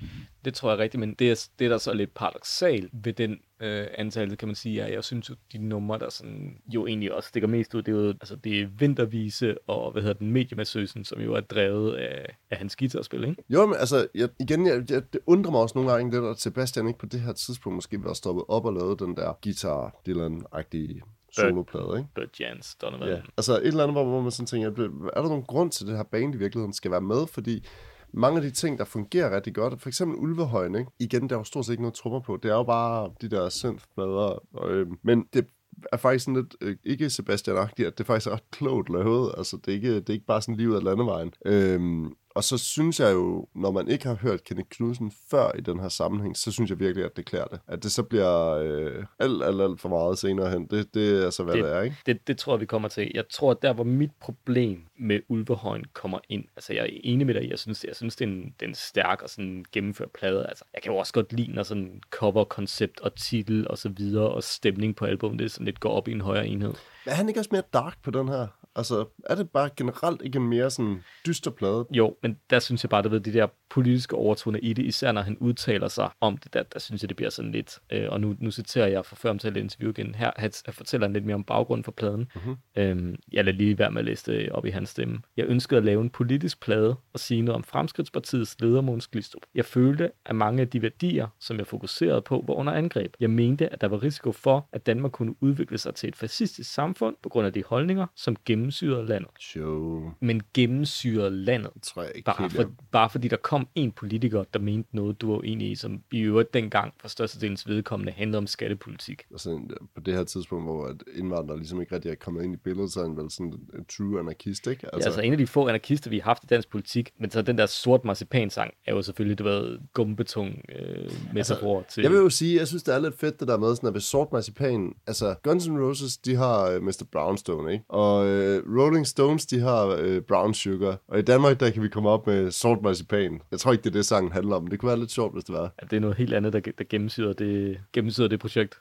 Det 0.45 0.55
tror 0.55 0.71
jeg 0.71 0.79
rigtigt, 0.79 1.01
men 1.01 1.15
det 1.15 1.31
er, 1.31 1.47
det 1.59 1.65
er 1.65 1.69
der 1.69 1.79
så 1.79 1.93
lidt 1.93 2.15
paradoxalt 2.15 2.91
ved 3.05 3.13
den 3.13 3.39
øh, 3.61 3.87
antal, 3.95 4.37
kan 4.37 4.49
man 4.49 4.55
sige, 4.55 4.83
at 4.83 4.93
jeg 4.93 5.05
synes 5.05 5.31
jo, 5.31 5.35
de 5.53 5.59
numre, 5.59 5.99
der 5.99 6.11
sådan, 6.11 6.57
jo 6.75 6.87
egentlig 6.87 7.15
også 7.15 7.29
stikker 7.29 7.49
mest 7.49 7.75
ud, 7.75 7.83
det 7.83 7.95
er 7.95 7.99
jo, 7.99 8.09
altså 8.09 8.37
det 8.37 8.61
er 8.61 8.67
Vintervise 8.79 9.57
og, 9.69 9.93
hvad 9.93 10.03
hedder 10.03 10.19
den, 10.19 10.33
Mediemassøsen, 10.33 11.05
som 11.05 11.21
jo 11.21 11.35
er 11.35 11.41
drevet 11.41 11.97
af, 11.97 12.37
af 12.51 12.57
hans 12.57 12.77
guitarspil, 12.77 13.25
ikke? 13.25 13.45
Jo, 13.49 13.67
men 13.67 13.77
altså, 13.79 14.07
jeg, 14.15 14.29
igen, 14.41 14.67
jeg, 14.67 14.91
jeg, 14.91 15.13
det 15.13 15.21
undrer 15.27 15.51
mig 15.51 15.61
også 15.61 15.79
nogle 15.79 15.93
gange 15.93 16.11
lidt, 16.11 16.25
at 16.25 16.41
Sebastian 16.41 16.87
ikke 16.87 16.99
på 16.99 17.07
det 17.07 17.21
her 17.21 17.33
tidspunkt 17.33 17.75
måske 17.75 18.05
var 18.05 18.13
stoppet 18.13 18.45
op 18.49 18.65
og 18.65 18.73
lavet 18.73 19.01
den 19.01 19.17
der 19.17 19.39
guitar 19.43 20.01
Dylan-agtige 20.09 21.01
soloplade, 21.33 21.99
ikke? 21.99 22.09
Burt 22.15 22.41
Jans, 22.41 22.75
Donovan. 22.75 23.09
Ja, 23.09 23.21
altså 23.37 23.57
et 23.57 23.67
eller 23.67 23.83
andet, 23.83 23.95
hvor, 23.95 24.05
hvor 24.05 24.21
man 24.21 24.31
sådan 24.31 24.47
tænker, 24.47 24.69
er 25.13 25.21
der 25.23 25.29
nogen 25.29 25.45
grund 25.45 25.71
til, 25.71 25.85
at 25.85 25.89
det 25.89 25.97
her 25.97 26.03
band 26.03 26.35
i 26.35 26.39
virkeligheden 26.39 26.73
skal 26.73 26.91
være 26.91 27.01
med? 27.01 27.27
Fordi 27.27 27.67
mange 28.13 28.37
af 28.37 28.43
de 28.43 28.51
ting, 28.51 28.79
der 28.79 28.85
fungerer 28.85 29.37
rigtig 29.37 29.55
godt, 29.55 29.81
for 29.81 29.89
eksempel 29.89 30.19
Ulvehøjen, 30.19 30.75
ikke? 30.75 30.91
igen, 30.99 31.29
der 31.29 31.35
er 31.35 31.41
jo 31.41 31.45
stort 31.45 31.65
set 31.67 31.73
ikke 31.73 31.83
noget 31.83 31.95
trummer 31.95 32.21
på. 32.21 32.39
Det 32.43 32.51
er 32.51 32.55
jo 32.55 32.63
bare 32.63 33.11
de 33.21 33.29
der 33.29 33.49
synthplader. 33.49 34.43
Øh, 34.65 34.87
men 35.03 35.25
det 35.33 35.47
er 35.93 35.97
faktisk 35.97 36.25
sådan 36.25 36.37
lidt, 36.37 36.57
øh, 36.61 36.77
ikke 36.85 37.11
sebastian 37.11 37.57
at 37.57 37.71
det 37.77 38.01
er 38.01 38.05
faktisk 38.05 38.33
ret 38.33 38.51
klogt 38.51 38.91
lavet. 38.91 39.35
Altså, 39.39 39.57
det 39.57 39.69
er 39.69 39.75
ikke, 39.75 39.95
det 39.95 40.09
er 40.09 40.13
ikke 40.13 40.27
bare 40.27 40.43
sådan 40.43 40.57
livet 40.57 40.77
af 40.77 40.85
landevejen. 40.85 41.33
Øh, 41.47 42.05
og 42.35 42.45
så 42.45 42.59
synes 42.59 43.01
jeg 43.01 43.13
jo, 43.13 43.47
når 43.55 43.71
man 43.71 43.89
ikke 43.89 44.07
har 44.07 44.15
hørt 44.15 44.45
Kenneth 44.45 44.69
Knudsen 44.69 45.13
før 45.31 45.53
i 45.59 45.61
den 45.61 45.81
her 45.81 45.89
sammenhæng, 45.89 46.37
så 46.37 46.53
synes 46.53 46.71
jeg 46.71 46.79
virkelig, 46.79 47.05
at 47.05 47.17
det 47.17 47.25
klæder 47.25 47.45
det. 47.45 47.61
At 47.67 47.83
det 47.83 47.93
så 47.93 48.03
bliver 48.03 48.49
øh, 48.51 49.05
alt, 49.19 49.45
alt, 49.45 49.61
alt 49.61 49.81
for 49.81 49.89
meget 49.89 50.19
senere 50.19 50.51
hen. 50.51 50.67
Det, 50.67 50.95
det 50.95 51.25
er 51.27 51.31
så, 51.31 51.45
hvad 51.45 51.55
det, 51.55 51.65
det 51.65 51.73
er, 51.73 51.81
ikke? 51.83 51.97
Det, 52.07 52.27
det 52.27 52.39
tror 52.39 52.55
jeg, 52.55 52.61
vi 52.61 52.67
kommer 52.67 52.89
til. 52.89 53.11
Jeg 53.15 53.25
tror, 53.31 53.51
at 53.51 53.63
der, 53.63 53.73
hvor 53.73 53.85
mit 53.85 54.11
problem 54.21 54.83
med 54.99 55.21
Ulvehøjen 55.29 55.85
kommer 55.93 56.19
ind, 56.29 56.45
altså 56.57 56.73
jeg 56.73 56.83
er 56.83 57.01
enig 57.05 57.27
med 57.27 57.35
dig, 57.35 57.51
jeg 57.51 57.59
synes, 57.59 57.85
jeg 57.85 57.97
synes 57.97 58.17
det, 58.17 58.25
er 58.25 58.29
en, 58.29 58.55
det 58.61 58.67
er 58.67 58.69
en 58.69 58.75
stærk 58.75 59.23
og 59.23 59.31
sådan 59.31 59.65
gennemført 59.73 60.11
plade. 60.11 60.47
Altså, 60.47 60.65
jeg 60.75 60.83
kan 60.83 60.93
jo 60.93 60.99
også 60.99 61.13
godt 61.13 61.33
lide, 61.33 61.53
når 61.53 61.63
sådan 61.63 62.01
cover-koncept 62.11 63.01
og 63.01 63.15
titel 63.15 63.69
og 63.69 63.79
så 63.79 63.89
videre, 63.89 64.29
og 64.29 64.43
stemning 64.43 64.97
på 64.97 65.05
albumet, 65.05 65.39
det 65.39 65.51
sådan 65.51 65.65
lidt 65.65 65.81
går 65.81 65.91
op 65.91 66.09
i 66.09 66.13
en 66.13 66.21
højere 66.21 66.47
enhed. 66.47 66.75
Men 67.05 67.13
er 67.13 67.15
han 67.15 67.29
ikke 67.29 67.41
også 67.41 67.51
mere 67.53 67.63
dark 67.73 68.03
på 68.03 68.11
den 68.11 68.29
her? 68.29 68.47
Altså, 68.77 69.07
er 69.27 69.35
det 69.35 69.51
bare 69.51 69.71
generelt 69.77 70.23
ikke 70.23 70.41
mere 70.41 70.71
sådan 70.71 71.03
dyster 71.27 71.51
plade? 71.51 71.87
Jo, 71.91 72.17
men 72.23 72.37
der 72.51 72.59
synes 72.59 72.85
jeg 72.85 72.91
bare, 72.91 73.05
at 73.05 73.25
de 73.25 73.33
der 73.33 73.47
politiske 73.71 74.17
overtoner 74.17 74.59
i 74.63 74.73
det, 74.73 74.83
især 74.83 75.13
når 75.13 75.23
han 75.23 75.39
udtaler 75.39 75.89
sig 75.89 76.11
om 76.21 76.37
det, 76.37 76.55
der, 76.55 76.63
der 76.63 76.79
synes 76.79 77.03
jeg, 77.03 77.09
det 77.09 77.17
bliver 77.17 77.31
sådan 77.31 77.53
lidt, 77.53 77.79
øh, 77.93 78.07
og 78.09 78.21
nu, 78.21 78.37
nu 78.39 78.51
citerer 78.51 78.87
jeg 78.87 79.05
for 79.05 79.17
før 79.17 79.31
omtalt 79.31 79.57
interview 79.57 79.91
igen, 79.91 80.15
her 80.15 80.31
han, 80.37 80.53
han 80.65 80.75
fortæller 80.75 81.09
lidt 81.09 81.25
mere 81.25 81.35
om 81.35 81.45
baggrunden 81.45 81.85
for 81.85 81.93
pladen. 81.93 82.29
Mm-hmm. 82.35 82.57
Øhm, 82.77 83.17
jeg 83.33 83.45
lader 83.45 83.59
lige 83.59 83.79
være 83.79 83.91
med 83.91 83.99
at 83.99 84.05
læse 84.05 84.33
det 84.33 84.51
op 84.51 84.67
i 84.67 84.71
hans 84.71 84.89
stemme. 84.89 85.19
Jeg 85.37 85.47
ønskede 85.49 85.79
at 85.79 85.85
lave 85.85 86.01
en 86.01 86.11
politisk 86.11 86.61
plade 86.61 86.97
og 87.13 87.21
sige 87.21 87.43
noget 87.43 87.57
om 87.57 87.65
Fremskridtspartiets 87.65 88.61
leder 88.61 88.81
Måns 88.81 89.09
Glistrup. 89.09 89.43
Jeg 89.55 89.65
følte, 89.65 90.11
at 90.27 90.37
mange 90.37 90.61
af 90.61 90.69
de 90.69 90.83
værdier, 90.83 91.27
som 91.41 91.59
jeg 91.59 91.67
fokuserede 91.67 92.23
på, 92.23 92.45
var 92.47 92.55
under 92.55 92.73
angreb. 92.73 93.15
Jeg 93.21 93.31
mente, 93.31 93.73
at 93.73 93.81
der 93.81 93.89
var 93.89 94.03
risiko 94.03 94.33
for, 94.33 94.69
at 94.73 94.87
Danmark 94.87 95.13
kunne 95.13 95.35
udvikle 95.43 95.79
sig 95.79 95.95
til 95.95 96.09
et 96.09 96.17
fascistisk 96.17 96.73
samfund 96.73 97.17
på 97.23 97.29
grund 97.29 97.47
af 97.47 97.53
de 97.53 97.63
holdninger, 97.67 98.07
som 98.17 98.37
gennemsyrede 98.61 99.07
landet. 99.07 99.31
Show. 99.41 100.11
Men 100.21 100.43
gennemsyrede 100.55 101.31
landet. 101.31 101.71
Det 101.75 101.83
tror 101.83 102.03
jeg 102.03 102.13
ikke 102.15 102.27
Bare, 102.27 102.51
for, 102.51 102.65
bare 102.91 103.11
fordi 103.11 103.29
der 103.29 103.37
kom 103.37 103.69
en 103.75 103.93
politiker, 103.93 104.45
der 104.55 104.59
mente 104.59 104.97
noget, 104.97 105.21
du 105.21 105.33
var 105.33 105.41
enig 105.43 105.71
i, 105.71 105.75
som 105.75 106.03
i 106.13 106.21
øvrigt 106.21 106.55
dengang 106.55 106.95
for 107.01 107.09
størstedelens 107.09 107.69
vedkommende 107.69 108.13
handlede 108.13 108.39
om 108.39 108.47
skattepolitik. 108.47 109.23
altså, 109.31 109.61
på 109.95 110.01
det 110.01 110.15
her 110.15 110.25
tidspunkt, 110.25 110.65
hvor 110.65 110.87
at 110.87 110.97
indvandrere 111.15 111.57
ligesom 111.57 111.81
ikke 111.81 111.95
rigtig 111.95 112.11
er 112.11 112.15
kommet 112.15 112.45
ind 112.45 112.55
i 112.55 112.57
billedet, 112.57 112.93
så 112.93 113.01
er 113.01 113.05
han 113.05 113.17
vel 113.17 113.31
sådan 113.31 113.53
en 113.75 113.85
true 113.85 114.21
anarkist, 114.21 114.67
ikke? 114.67 114.87
Altså, 114.95 115.09
altså 115.09 115.21
en 115.21 115.33
af 115.33 115.39
de 115.39 115.47
få 115.47 115.69
anarkister, 115.69 116.11
vi 116.11 116.19
har 116.19 116.25
haft 116.25 116.45
i 116.45 116.47
dansk 116.47 116.71
politik, 116.71 117.13
men 117.19 117.31
så 117.31 117.43
den 117.43 117.59
der 117.59 117.67
sort 117.67 118.05
marcipan-sang 118.05 118.75
er 118.87 118.95
jo 118.95 119.03
selvfølgelig, 119.03 119.39
det 119.39 119.47
var 119.47 119.79
gumbetung 119.95 120.63
øh, 120.79 121.11
metafor 121.35 121.79
altså, 121.79 121.95
til... 121.95 122.03
Jeg 122.03 122.11
vil 122.11 122.19
jo 122.19 122.31
sige, 122.31 122.59
jeg 122.59 122.69
synes, 122.69 122.83
det 122.83 122.95
er 122.95 122.99
lidt 122.99 123.19
fedt, 123.19 123.41
det 123.41 123.49
der 123.49 123.59
med, 123.59 123.77
sådan, 123.77 123.89
at 123.89 123.95
ved 123.95 124.01
sort 124.01 124.33
marcipan, 124.33 124.93
altså 125.07 125.35
Guns 125.43 125.67
N' 125.67 125.79
Roses, 125.79 126.19
de 126.19 126.37
har 126.37 126.77
uh, 126.77 126.83
Mr. 126.83 127.05
Brownstone, 127.13 127.73
ikke? 127.73 127.85
Og 127.89 128.27
uh, 128.59 128.79
Rolling 128.79 129.07
Stones, 129.07 129.47
de 129.47 129.61
har 129.61 130.03
uh, 130.03 130.19
Brown 130.29 130.55
Sugar. 130.55 130.97
Og 131.09 131.19
i 131.19 131.23
Danmark, 131.23 131.61
der 131.61 131.71
kan 131.71 131.83
vi 131.83 131.89
komme 131.89 132.09
op 132.09 132.27
med 132.27 132.51
sort 132.51 132.83
marcipan. 132.83 133.41
Jeg 133.51 133.59
tror 133.61 133.73
ikke, 133.73 133.83
det 133.83 133.91
er 133.91 133.93
det, 133.93 134.07
sangen 134.07 134.33
handler 134.33 134.57
om. 134.57 134.67
Det 134.67 134.79
kunne 134.79 134.89
være 134.89 134.99
lidt 134.99 135.11
sjovt, 135.11 135.35
hvis 135.35 135.45
det 135.45 135.55
var. 135.55 135.73
Ja, 135.83 135.87
det 135.91 135.97
er 135.97 136.01
noget 136.01 136.17
helt 136.17 136.35
andet, 136.35 136.53
der, 136.53 136.61
der 136.79 136.85
gennemsyrer, 136.91 137.33
det, 137.33 137.81
gennemsyrer 137.93 138.29
det 138.29 138.41
projekt. 138.41 138.75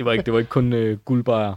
Det 0.00 0.06
var 0.06 0.12
ikke, 0.12 0.22
det 0.22 0.32
var 0.32 0.38
ikke 0.38 0.48
kun 0.48 0.72
øh, 0.72 0.98
guldbajer. 0.98 1.54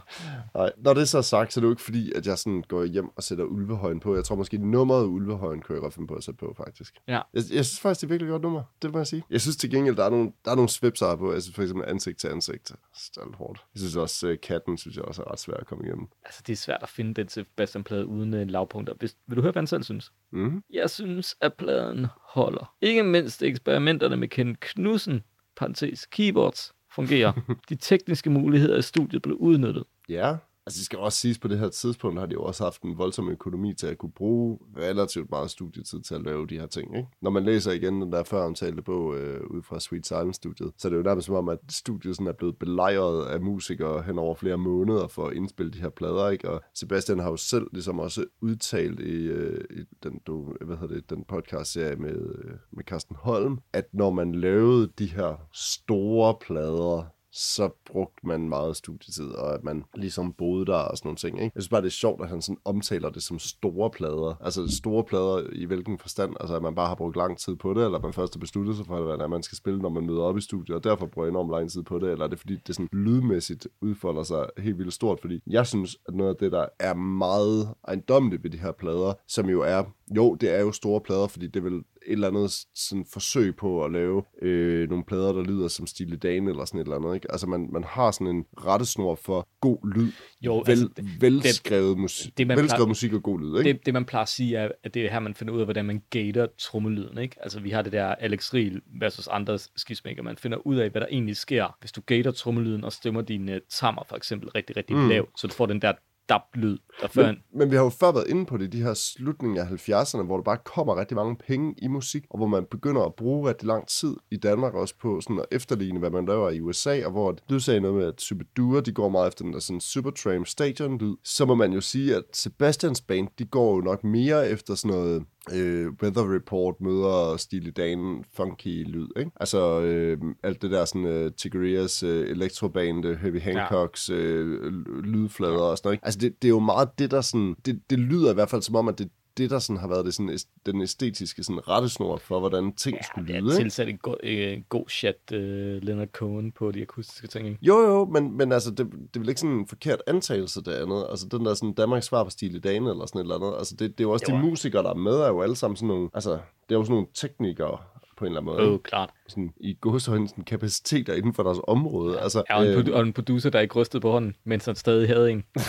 Nej, 0.56 0.72
når 0.78 0.94
det 0.94 1.02
er 1.02 1.06
så 1.06 1.22
sagt, 1.22 1.54
så 1.54 1.60
er 1.60 1.62
det 1.62 1.68
jo 1.68 1.72
ikke 1.72 1.82
fordi, 1.82 2.12
at 2.16 2.28
jeg 2.28 2.38
sådan 2.38 2.64
går 2.68 2.84
hjem 2.86 3.10
og 3.16 3.24
sætter 3.24 3.46
ulvehøjen 3.46 4.00
på. 4.00 4.16
Jeg 4.16 4.24
tror 4.24 4.36
måske, 4.36 4.58
nummeret 4.58 5.06
ulvehøjen 5.06 5.62
kunne 5.62 5.76
jeg 5.76 5.82
godt 5.82 5.94
finde 5.94 6.08
på 6.08 6.14
at 6.14 6.24
sætte 6.24 6.38
på, 6.38 6.54
faktisk. 6.58 6.96
Ja. 7.08 7.14
Jeg, 7.14 7.44
jeg 7.54 7.66
synes 7.66 7.80
faktisk, 7.80 8.02
det 8.02 8.08
er 8.08 8.10
virkelig 8.10 8.30
godt 8.30 8.42
nummer. 8.42 8.64
Det 8.82 8.92
må 8.92 8.98
jeg 8.98 9.08
sige. 9.08 9.24
Jeg 9.30 9.42
synes 9.42 9.58
til 9.58 9.72
gengæld, 9.72 9.96
der 9.96 10.04
er 10.06 10.10
nogle, 10.10 10.32
der 10.46 10.52
er 10.52 10.56
nogle 10.56 10.70
svipser 10.70 11.16
på. 11.16 11.32
Altså 11.32 11.54
for 11.54 11.62
eksempel 11.62 11.86
ansigt 11.88 12.20
til 12.20 12.28
ansigt. 12.28 12.72
Det 13.16 13.18
er 13.18 13.38
hårdt. 13.38 13.66
Jeg 13.76 13.80
synes 13.80 13.96
også, 13.96 14.30
uh, 14.30 14.36
katten 14.44 14.78
synes 14.78 14.98
jeg 14.98 15.06
også 15.06 15.22
er 15.22 15.32
ret 15.32 15.40
svær 15.40 15.56
at 15.56 15.68
komme 15.68 15.86
igennem. 15.86 16.08
Altså, 16.26 16.42
det 16.48 16.54
er 16.54 16.58
svært 16.58 16.80
at 16.82 16.90
finde 16.90 17.14
den 17.14 17.30
Sebastian-plade 17.30 18.06
uden 18.06 18.34
øh, 18.34 18.48
lavpunkter. 18.48 18.94
Hvis, 19.00 19.16
vil 19.28 19.38
du 19.38 19.42
høre, 19.42 19.52
hvad 19.52 19.62
han 19.62 19.68
selv 19.68 19.84
synes? 19.84 20.12
Mm-hmm. 20.32 20.64
Jeg 20.74 20.90
synes, 20.90 21.36
at 21.42 21.54
pladen 21.54 22.08
holder. 22.22 22.76
Ikke 22.82 23.04
mindst 23.04 23.44
eksperimenterne 23.44 24.18
med 24.18 24.28
Ken 24.28 24.56
Knudsen, 24.56 25.24
parentes 25.56 26.06
keyboards, 26.06 26.74
fungerer. 26.96 27.34
De 27.70 27.76
tekniske 27.76 28.30
muligheder 28.30 28.78
i 28.78 28.82
studiet 28.82 29.22
blev 29.22 29.36
udnyttet. 29.36 29.84
Ja, 30.10 30.36
altså 30.66 30.78
det 30.80 30.86
skal 30.86 31.00
også 31.00 31.18
siges, 31.18 31.40
på 31.40 31.48
det 31.48 31.60
her 31.60 31.70
tidspunkt 31.70 32.20
har 32.20 32.26
de 32.26 32.34
jo 32.34 32.44
også 32.44 32.64
haft 32.64 32.82
en 32.82 32.98
voldsom 32.98 33.30
økonomi 33.30 33.74
til 33.74 33.88
at 33.88 33.98
kunne 33.98 34.12
bruge 34.12 34.60
relativt 34.78 35.30
meget 35.30 35.52
studietid 35.52 36.02
til 36.02 36.16
at 36.16 36.22
lave 36.22 36.48
de 36.48 36.60
her 36.60 36.68
ting. 36.68 36.98
Ikke? 36.98 37.10
Når 37.22 37.32
man 37.32 37.44
læser 37.44 37.72
igen 37.72 38.02
den 38.02 38.12
der 38.12 38.24
før 38.24 38.46
omtalte 38.46 38.82
bog 38.82 39.18
øh, 39.18 39.42
ud 39.48 39.62
fra 39.62 39.80
Sweet 39.80 40.08
Silence-studiet, 40.08 40.72
så 40.78 40.88
er 40.88 40.90
det 40.90 40.98
jo 40.98 41.04
nærmest 41.04 41.26
som 41.26 41.36
om, 41.36 41.50
at 41.50 41.60
studiet 41.70 42.16
sådan 42.16 42.28
er 42.28 42.34
blevet 42.34 42.58
belejret 42.58 43.26
af 43.26 43.42
musikere 43.42 44.04
hen 44.04 44.20
over 44.20 44.36
flere 44.36 44.58
måneder 44.58 45.08
for 45.08 45.28
at 45.28 45.34
indspille 45.34 45.72
de 45.72 45.82
her 45.82 45.90
plader. 45.90 46.30
Ikke? 46.30 46.50
Og 46.50 46.62
Sebastian 46.74 47.20
har 47.20 47.30
jo 47.30 47.38
selv 47.38 47.68
ligesom 47.74 48.00
også 48.00 48.26
udtalt 48.42 49.00
i, 49.00 49.26
øh, 49.26 49.64
i 49.70 49.84
den, 50.04 50.20
du, 50.28 50.56
hvad 50.62 50.78
hedder 50.78 50.96
det, 50.96 51.10
den 51.10 51.24
podcast-serie 51.28 51.96
med, 51.96 52.16
øh, 52.16 52.52
med 52.72 52.84
Carsten 52.84 53.16
Holm, 53.16 53.60
at 53.74 53.86
når 53.94 54.12
man 54.12 54.36
lavede 54.36 54.92
de 55.00 55.06
her 55.06 55.48
store 55.54 56.36
plader, 56.42 57.13
så 57.34 57.70
brugte 57.86 58.28
man 58.28 58.50
meget 58.50 58.78
studietid, 58.78 59.30
og 59.30 59.54
at 59.54 59.64
man 59.64 59.84
ligesom 59.96 60.34
boede 60.34 60.66
der 60.66 60.78
og 60.78 60.98
sådan 60.98 61.08
nogle 61.08 61.18
ting. 61.18 61.38
Ikke? 61.38 61.52
Jeg 61.56 61.62
synes 61.62 61.70
bare, 61.70 61.82
det 61.82 61.88
er 61.88 61.92
sjovt, 61.92 62.22
at 62.22 62.30
han 62.30 62.42
sådan 62.42 62.58
omtaler 62.66 63.10
det 63.10 63.24
som 63.24 63.40
store 63.40 63.90
plader. 63.90 64.38
Altså 64.42 64.76
store 64.78 65.04
plader 65.04 65.44
i 65.52 65.66
hvilken 65.66 66.00
forstand? 66.00 66.34
Altså 66.40 66.56
at 66.56 66.62
man 66.62 66.76
bare 66.76 66.88
har 66.88 66.96
brugt 66.96 67.16
lang 67.16 67.38
tid 67.38 67.56
på 67.56 67.74
det, 67.74 67.84
eller 67.86 67.98
at 67.98 68.04
man 68.04 68.14
først 68.14 68.36
har 68.36 68.40
besluttet 68.40 68.76
sig 68.76 68.86
for, 68.86 69.16
hvad 69.16 69.28
man 69.28 69.44
skal 69.44 69.58
spille, 69.58 69.80
når 69.80 69.90
man 69.90 70.06
møder 70.06 70.22
op 70.22 70.38
i 70.38 70.42
studiet, 70.42 70.76
og 70.76 70.84
derfor 70.84 71.06
bruger 71.06 71.28
enormt 71.28 71.52
lang 71.52 71.72
tid 71.72 71.84
på 71.84 72.00
det, 72.00 72.12
eller 72.12 72.26
er 72.26 72.30
det 72.30 72.40
fordi, 72.40 72.56
det 72.68 72.76
sådan 72.76 72.90
lydmæssigt 72.92 73.68
udfolder 73.82 74.24
sig 74.24 74.46
helt 74.58 74.78
vildt 74.78 74.94
stort? 74.94 75.20
Fordi 75.22 75.40
jeg 75.48 75.68
synes, 75.68 75.98
at 76.08 76.16
noget 76.16 76.30
af 76.30 76.36
det, 76.36 76.52
der 76.52 76.66
er 76.80 76.94
meget 76.94 77.74
ejendommeligt 77.88 78.44
ved 78.44 78.52
de 78.52 78.58
her 78.58 78.72
plader, 78.72 79.14
som 79.28 79.50
jo 79.50 79.62
er, 79.62 79.84
jo, 80.16 80.36
det 80.36 80.56
er 80.56 80.62
jo 80.62 80.72
store 80.72 81.02
plader, 81.02 81.28
fordi 81.28 81.48
det 81.48 81.64
vil 81.64 81.84
eller 82.08 82.28
andet 82.28 82.52
sådan 82.76 83.06
forsøg 83.14 83.56
på 83.56 83.84
at 83.86 83.92
lave 83.92 84.24
øh, 84.42 84.90
nogle 84.90 85.04
plader, 85.06 85.34
der 85.34 85.44
lyder 85.44 85.68
som 85.68 85.88
Stille 85.88 86.16
Dane 86.18 86.50
eller 86.50 86.66
sådan 86.66 86.80
et 86.80 86.84
eller 86.86 86.96
andet. 86.98 87.16
Ikke? 87.16 87.32
Altså 87.32 87.48
man, 87.48 87.70
man 87.72 87.84
har 87.84 88.12
sådan 88.12 88.28
en 88.28 88.46
rettesnor 88.58 89.16
for 89.16 89.48
god 89.62 89.96
lyd, 89.96 90.12
Jo, 90.42 90.58
vel, 90.58 90.70
altså, 90.70 90.90
det- 90.98 91.22
velskrevet, 91.22 91.98
musik, 91.98 92.38
det, 92.38 92.48
man 92.48 92.58
velskrevet 92.58 92.78
plejer- 92.80 92.88
musik 92.88 93.14
og 93.14 93.24
god 93.24 93.40
lyd. 93.40 93.58
Ikke? 93.58 93.74
Det, 93.74 93.86
det, 93.86 93.94
man 93.94 94.06
plejer 94.06 94.24
at 94.24 94.30
sige, 94.30 94.58
er, 94.58 94.70
at 94.84 94.94
det 94.94 95.06
er 95.06 95.10
her, 95.12 95.20
man 95.20 95.34
finder 95.36 95.54
ud 95.54 95.60
af, 95.60 95.66
hvordan 95.66 95.86
man 95.86 96.02
gater 96.10 96.48
trommelyden. 96.58 97.18
Ikke? 97.18 97.36
Altså, 97.42 97.60
vi 97.60 97.70
har 97.70 97.82
det 97.82 97.92
der 97.92 98.06
Alex 98.06 98.54
Riel 98.54 98.82
versus 99.00 99.28
andre 99.28 99.60
skismaker. 99.76 100.24
Man 100.24 100.38
finder 100.38 100.58
ud 100.68 100.76
af, 100.76 100.90
hvad 100.90 101.02
der 101.02 101.08
egentlig 101.12 101.38
sker, 101.38 101.78
hvis 101.80 101.92
du 101.92 102.02
gater 102.06 102.32
trommelyden 102.32 102.84
og 102.84 102.92
stemmer 102.94 103.22
dine 103.22 103.62
tammer, 103.70 104.04
for 104.10 104.16
eksempel, 104.16 104.50
rigtig, 104.50 104.78
rigtig 104.78 104.96
mm. 104.96 105.10
lavt, 105.10 105.30
så 105.40 105.48
du 105.48 105.54
får 105.54 105.66
den 105.66 105.82
der 105.82 105.94
dab-lyd, 106.30 106.78
en... 107.04 107.10
Men, 107.16 107.36
men 107.56 107.72
vi 107.72 107.76
har 107.76 107.84
jo 107.84 107.90
før 107.90 108.12
været 108.12 108.28
inde 108.28 108.46
på 108.46 108.58
det, 108.58 108.72
de 108.72 108.84
her 108.84 108.94
slutninger 108.94 109.66
af 109.66 109.90
70'erne, 109.90 110.24
hvor 110.24 110.36
der 110.36 110.44
bare 110.44 110.58
kommer 110.58 111.00
rigtig 111.00 111.16
mange 111.18 111.36
penge 111.36 111.76
i 111.78 111.88
musik, 111.88 112.26
og 112.30 112.38
hvor 112.38 112.48
man 112.48 112.66
begynder 112.72 113.02
at 113.02 113.16
bruge 113.16 113.50
rigtig 113.50 113.68
lang 113.68 113.88
tid 113.88 114.16
i 114.32 114.38
Danmark 114.38 114.74
også 114.74 114.96
på 115.02 115.22
sådan 115.22 115.40
at 115.40 115.46
efterligne, 115.52 116.00
hvad 116.00 116.10
man 116.10 116.26
laver 116.26 116.50
i 116.50 116.62
USA, 116.62 117.06
og 117.06 117.12
hvor 117.12 117.36
du 117.50 117.60
sagde 117.60 117.82
noget 117.82 117.98
med, 117.98 118.06
at 118.08 118.22
Superdure, 118.22 118.82
de 118.82 118.92
går 118.92 119.10
meget 119.10 119.28
efter 119.28 119.44
den 119.44 119.54
der 119.54 119.60
sådan 119.60 119.82
Supertramp 119.82 120.48
stadion 120.48 120.98
lyd, 120.98 121.16
så 121.24 121.46
må 121.46 121.56
man 121.56 121.74
jo 121.74 121.82
sige, 121.82 122.16
at 122.16 122.24
Sebastians 122.34 123.02
band, 123.02 123.28
de 123.40 123.46
går 123.46 123.76
jo 123.76 123.82
nok 123.82 124.04
mere 124.04 124.50
efter 124.50 124.76
sådan 124.76 124.98
noget 124.98 125.24
øh, 125.52 125.92
Weather 126.04 126.36
Report 126.36 126.76
møder 126.82 127.38
Steely 127.38 127.70
Dan 127.78 128.24
funky 128.34 128.84
lyd, 128.88 129.08
ikke? 129.18 129.32
Altså 129.40 129.82
øh, 129.82 130.18
alt 130.44 130.62
det 130.62 130.72
der 130.72 130.86
sådan 130.86 131.06
øh, 131.06 131.32
Tigrias 131.38 132.04
øh, 132.04 132.30
elektroband, 132.30 133.06
øh, 133.06 133.18
Heavy 133.20 133.42
Hancocks 133.42 134.10
øh, 134.10 134.62
lydflader 135.04 135.62
og 135.62 135.78
sådan 135.78 135.88
noget, 135.88 135.96
ikke? 135.96 136.06
Altså 136.06 136.20
det, 136.20 136.42
det 136.42 136.48
er 136.48 136.50
jo 136.50 136.60
meget 136.60 136.90
det, 137.00 137.12
der 137.12 137.22
sådan, 137.22 137.56
det, 137.66 137.82
det 137.90 138.00
lyder 138.00 138.32
i 138.32 138.34
hvert 138.34 138.50
fald 138.50 138.62
som 138.62 138.76
om, 138.76 138.88
at 138.88 139.00
det 139.00 139.10
det, 139.38 139.50
der 139.50 139.60
sådan 139.60 139.78
har 139.80 139.88
været 139.88 140.06
det, 140.06 140.14
sådan, 140.14 140.40
den 140.66 140.82
æstetiske 140.82 141.44
sådan, 141.44 141.70
rettesnor 141.70 142.18
for, 142.18 142.40
hvordan 142.40 142.74
ting 142.74 142.98
ja, 142.98 143.04
skulle 143.04 143.34
Det 143.34 143.44
lyde. 143.44 143.54
er 143.54 143.58
Ikke? 143.58 143.64
tilsat 143.66 143.90
en 143.90 143.98
god, 143.98 144.16
øh, 144.24 144.62
god 144.70 144.90
chat 144.90 145.16
uh, 145.32 145.38
Leonard 145.84 146.08
Cohen 146.08 146.52
på 146.52 146.72
de 146.72 146.82
akustiske 146.82 147.28
ting. 147.28 147.48
Ikke? 147.48 147.60
Jo, 147.62 147.80
jo, 147.80 148.06
men, 148.06 148.38
men 148.38 148.52
altså, 148.52 148.70
det, 148.72 148.78
det 148.92 149.16
er 149.16 149.20
vel 149.20 149.30
ikke 149.30 149.42
sådan 149.42 149.56
en 149.56 149.68
forkert 149.68 150.02
antagelse, 150.08 150.62
det 150.64 150.74
andet. 150.74 151.06
Altså, 151.10 151.28
den 151.28 151.46
der 151.46 151.54
sådan 151.54 151.74
Danmarks 151.74 152.06
svar 152.06 152.24
på 152.24 152.30
Stile 152.30 152.60
Dane 152.60 152.90
eller 152.90 153.06
sådan 153.06 153.20
et 153.20 153.24
eller 153.24 153.36
andet. 153.36 153.58
Altså, 153.58 153.76
det, 153.76 153.98
det 153.98 154.00
er 154.04 154.08
jo 154.08 154.12
også 154.12 154.26
Jo. 154.30 154.36
de 154.38 154.42
musikere, 154.42 154.84
der 154.84 154.90
er 154.90 154.94
med, 154.96 155.14
er 155.14 155.28
jo 155.28 155.42
alle 155.42 155.56
sammen 155.56 155.76
sådan 155.76 155.88
nogle, 155.88 156.10
altså, 156.14 156.32
det 156.32 156.76
er 156.76 156.80
jo 156.80 156.84
sådan 156.84 156.94
nogle 156.94 157.08
teknikere 157.14 157.78
på 158.18 158.26
en 158.26 158.32
eller 158.32 158.42
anden 158.42 158.56
måde. 158.56 158.74
Oh, 158.74 158.80
klart. 158.80 159.10
Sådan, 159.28 159.54
I 159.60 159.78
godsøjne 159.82 160.28
sådan 160.28 160.44
kapaciteter 160.44 161.14
inden 161.14 161.34
for 161.34 161.44
deres 161.44 161.58
område. 161.68 162.20
Altså, 162.20 162.44
Ja, 162.50 162.58
og, 162.58 162.66
en, 162.66 162.88
øh, 162.90 162.96
og 162.96 163.02
en 163.02 163.14
producer, 163.14 163.50
der 163.50 163.60
ikke 163.60 163.76
rystede 163.76 164.02
på 164.02 164.12
hånden, 164.12 164.36
mens 164.44 164.66
han 164.66 164.76
stadig 164.76 165.08
havde 165.08 165.32
en. 165.32 165.44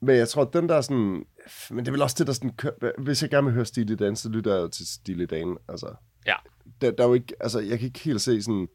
Men 0.00 0.16
jeg 0.16 0.28
tror, 0.28 0.42
at 0.42 0.52
den 0.52 0.68
der 0.68 0.80
sådan... 0.80 1.24
Men 1.70 1.78
det 1.78 1.88
er 1.88 1.92
vel 1.92 2.02
også 2.02 2.16
det, 2.18 2.26
der 2.26 2.32
sådan... 2.32 2.50
kø- 2.56 2.70
Hvis 2.98 3.22
jeg 3.22 3.30
gerne 3.30 3.44
vil 3.44 3.54
høre 3.54 3.64
Stile 3.64 3.96
Dan, 3.96 4.16
så 4.16 4.28
lytter 4.28 4.54
jeg 4.54 4.62
jo 4.62 4.68
til 4.68 4.86
Stile 4.86 5.26
Dan. 5.26 5.56
Altså, 5.68 5.86
Ja. 6.26 6.34
der, 6.80 6.90
der 6.90 7.04
er 7.04 7.08
jo 7.08 7.14
ikke... 7.14 7.34
Altså, 7.40 7.60
jeg 7.60 7.78
kan 7.78 7.86
ikke 7.86 7.98
helt 8.00 8.20
se 8.20 8.42
sådan... 8.42 8.68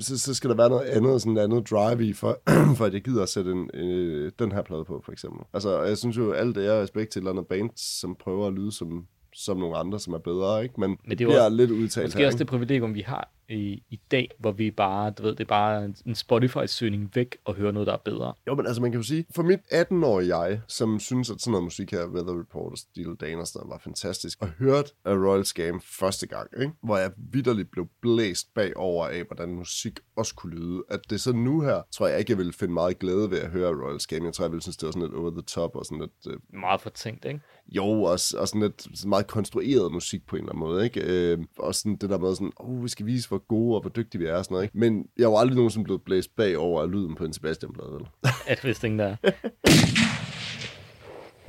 Så, 0.00 0.18
så 0.18 0.34
skal 0.34 0.50
der 0.50 0.56
være 0.56 0.68
noget 0.68 0.84
andet, 0.86 1.22
sådan 1.22 1.38
andet 1.38 1.70
drive 1.70 2.04
i, 2.06 2.12
for, 2.12 2.40
for 2.76 2.84
at 2.84 2.94
jeg 2.94 3.02
gider 3.04 3.22
at 3.22 3.28
sætte 3.28 3.50
en, 3.52 3.70
øh, 3.74 4.32
den 4.38 4.52
her 4.52 4.62
plade 4.62 4.84
på, 4.84 5.02
for 5.04 5.12
eksempel. 5.12 5.40
Altså, 5.54 5.82
jeg 5.82 5.98
synes 5.98 6.16
jo, 6.16 6.32
alt 6.32 6.56
det 6.56 6.66
er 6.66 6.82
respekt 6.82 7.10
til 7.12 7.18
et 7.18 7.22
eller 7.22 7.30
andet 7.30 7.46
band, 7.46 7.70
som 7.76 8.16
prøver 8.20 8.46
at 8.46 8.52
lyde 8.52 8.72
som 8.72 9.06
som 9.34 9.56
nogle 9.56 9.76
andre, 9.76 10.00
som 10.00 10.12
er 10.14 10.18
bedre, 10.18 10.62
ikke? 10.62 10.80
Men, 10.80 10.90
Men 10.90 10.98
det 11.18 11.24
er 11.24 11.28
det 11.28 11.36
er 11.38 11.44
også- 11.44 11.56
lidt 11.56 11.70
udtalt 11.70 12.04
Måske 12.06 12.18
her, 12.18 12.26
også 12.26 12.36
ikke? 12.36 12.38
det 12.38 12.46
privilegium, 12.46 12.94
vi 12.94 13.00
har 13.00 13.30
i, 13.48 13.82
i 13.90 14.00
dag, 14.10 14.30
hvor 14.38 14.52
vi 14.52 14.70
bare, 14.70 15.10
du 15.10 15.22
ved, 15.22 15.30
det 15.30 15.40
er 15.40 15.44
bare 15.48 15.84
en- 15.84 16.14
Spotify-søgning 16.14 17.10
væk 17.14 17.36
og 17.44 17.54
høre 17.54 17.72
noget, 17.72 17.86
der 17.86 17.92
er 17.92 17.96
bedre. 18.04 18.34
Jo, 18.46 18.54
men 18.54 18.66
altså 18.66 18.82
man 18.82 18.90
kan 18.92 19.00
jo 19.00 19.06
sige, 19.06 19.26
for 19.34 19.42
mit 19.42 19.60
18-årige 19.72 20.36
jeg, 20.38 20.60
som 20.68 21.00
synes, 21.00 21.30
at 21.30 21.40
sådan 21.40 21.50
noget 21.50 21.64
musik 21.64 21.90
her, 21.90 22.06
Weather 22.06 22.40
Report 22.40 22.72
og 22.72 22.78
Steel 22.78 23.14
Dan 23.20 23.38
og 23.38 23.46
sådan 23.46 23.58
noget, 23.66 23.70
var 23.70 23.78
fantastisk, 23.84 24.42
og 24.42 24.48
hørte 24.48 24.90
af 25.04 25.14
Royal 25.14 25.44
Scam 25.44 25.80
første 25.80 26.26
gang, 26.26 26.48
ikke? 26.60 26.72
hvor 26.82 26.96
jeg 26.96 27.10
vidderligt 27.16 27.70
blev 27.70 27.88
blæst 28.02 28.54
bagover 28.54 29.06
af, 29.06 29.22
hvordan 29.24 29.48
musik 29.54 30.00
også 30.16 30.34
kunne 30.34 30.56
lyde. 30.56 30.82
At 30.90 31.00
det 31.10 31.20
så 31.20 31.32
nu 31.32 31.60
her, 31.60 31.82
tror 31.92 32.06
jeg 32.06 32.18
ikke, 32.18 32.30
jeg 32.32 32.38
ville 32.38 32.52
finde 32.52 32.74
meget 32.74 32.98
glæde 32.98 33.30
ved 33.30 33.38
at 33.38 33.50
høre 33.50 33.84
Royal 33.84 34.00
Scam. 34.00 34.24
Jeg 34.24 34.32
tror, 34.32 34.44
jeg 34.44 34.52
ville 34.52 34.62
synes, 34.62 34.76
det 34.76 34.86
var 34.86 34.92
sådan 34.92 35.08
lidt 35.08 35.14
over 35.20 35.30
the 35.30 35.42
top 35.42 35.76
og 35.76 35.84
sådan 35.84 36.00
lidt... 36.00 36.34
Øh, 36.34 36.60
Meget 36.60 36.80
fortænkt, 36.80 37.24
ikke? 37.24 37.40
Jo, 37.68 37.84
og, 37.84 38.12
og 38.12 38.18
sådan 38.48 38.60
lidt 38.60 38.82
sådan 38.82 39.08
meget 39.08 39.26
konstrueret 39.26 39.92
musik 39.92 40.26
på 40.26 40.36
en 40.36 40.42
eller 40.42 40.52
anden 40.52 40.68
måde, 40.68 40.84
ikke? 40.84 41.00
Øh, 41.00 41.38
og 41.58 41.74
sådan 41.74 41.96
det 41.96 42.10
der 42.10 42.18
med 42.18 42.34
sådan, 42.34 42.52
oh, 42.56 42.82
vi 42.82 42.88
skal 42.88 43.06
vise, 43.06 43.28
hvor 43.28 43.38
gode 43.38 43.74
og 43.74 43.80
hvor 43.80 43.90
dygtige 43.90 44.20
vi 44.20 44.26
er 44.26 44.36
og 44.36 44.44
sådan 44.44 44.54
noget, 44.54 44.64
ikke? 44.64 44.78
Men 44.78 45.06
jeg 45.18 45.32
var 45.32 45.38
aldrig 45.38 45.56
nogensinde 45.56 45.84
blevet 45.84 46.02
blæst 46.02 46.36
bagover 46.36 46.82
af 46.82 46.90
lyden 46.90 47.14
på 47.14 47.24
en 47.24 47.32
Sebastian-blad, 47.32 47.92
vel? 47.92 48.08
At 48.46 48.60
hvis 48.60 48.84
ingen 48.84 48.98
der 48.98 49.16
er. 49.22 49.30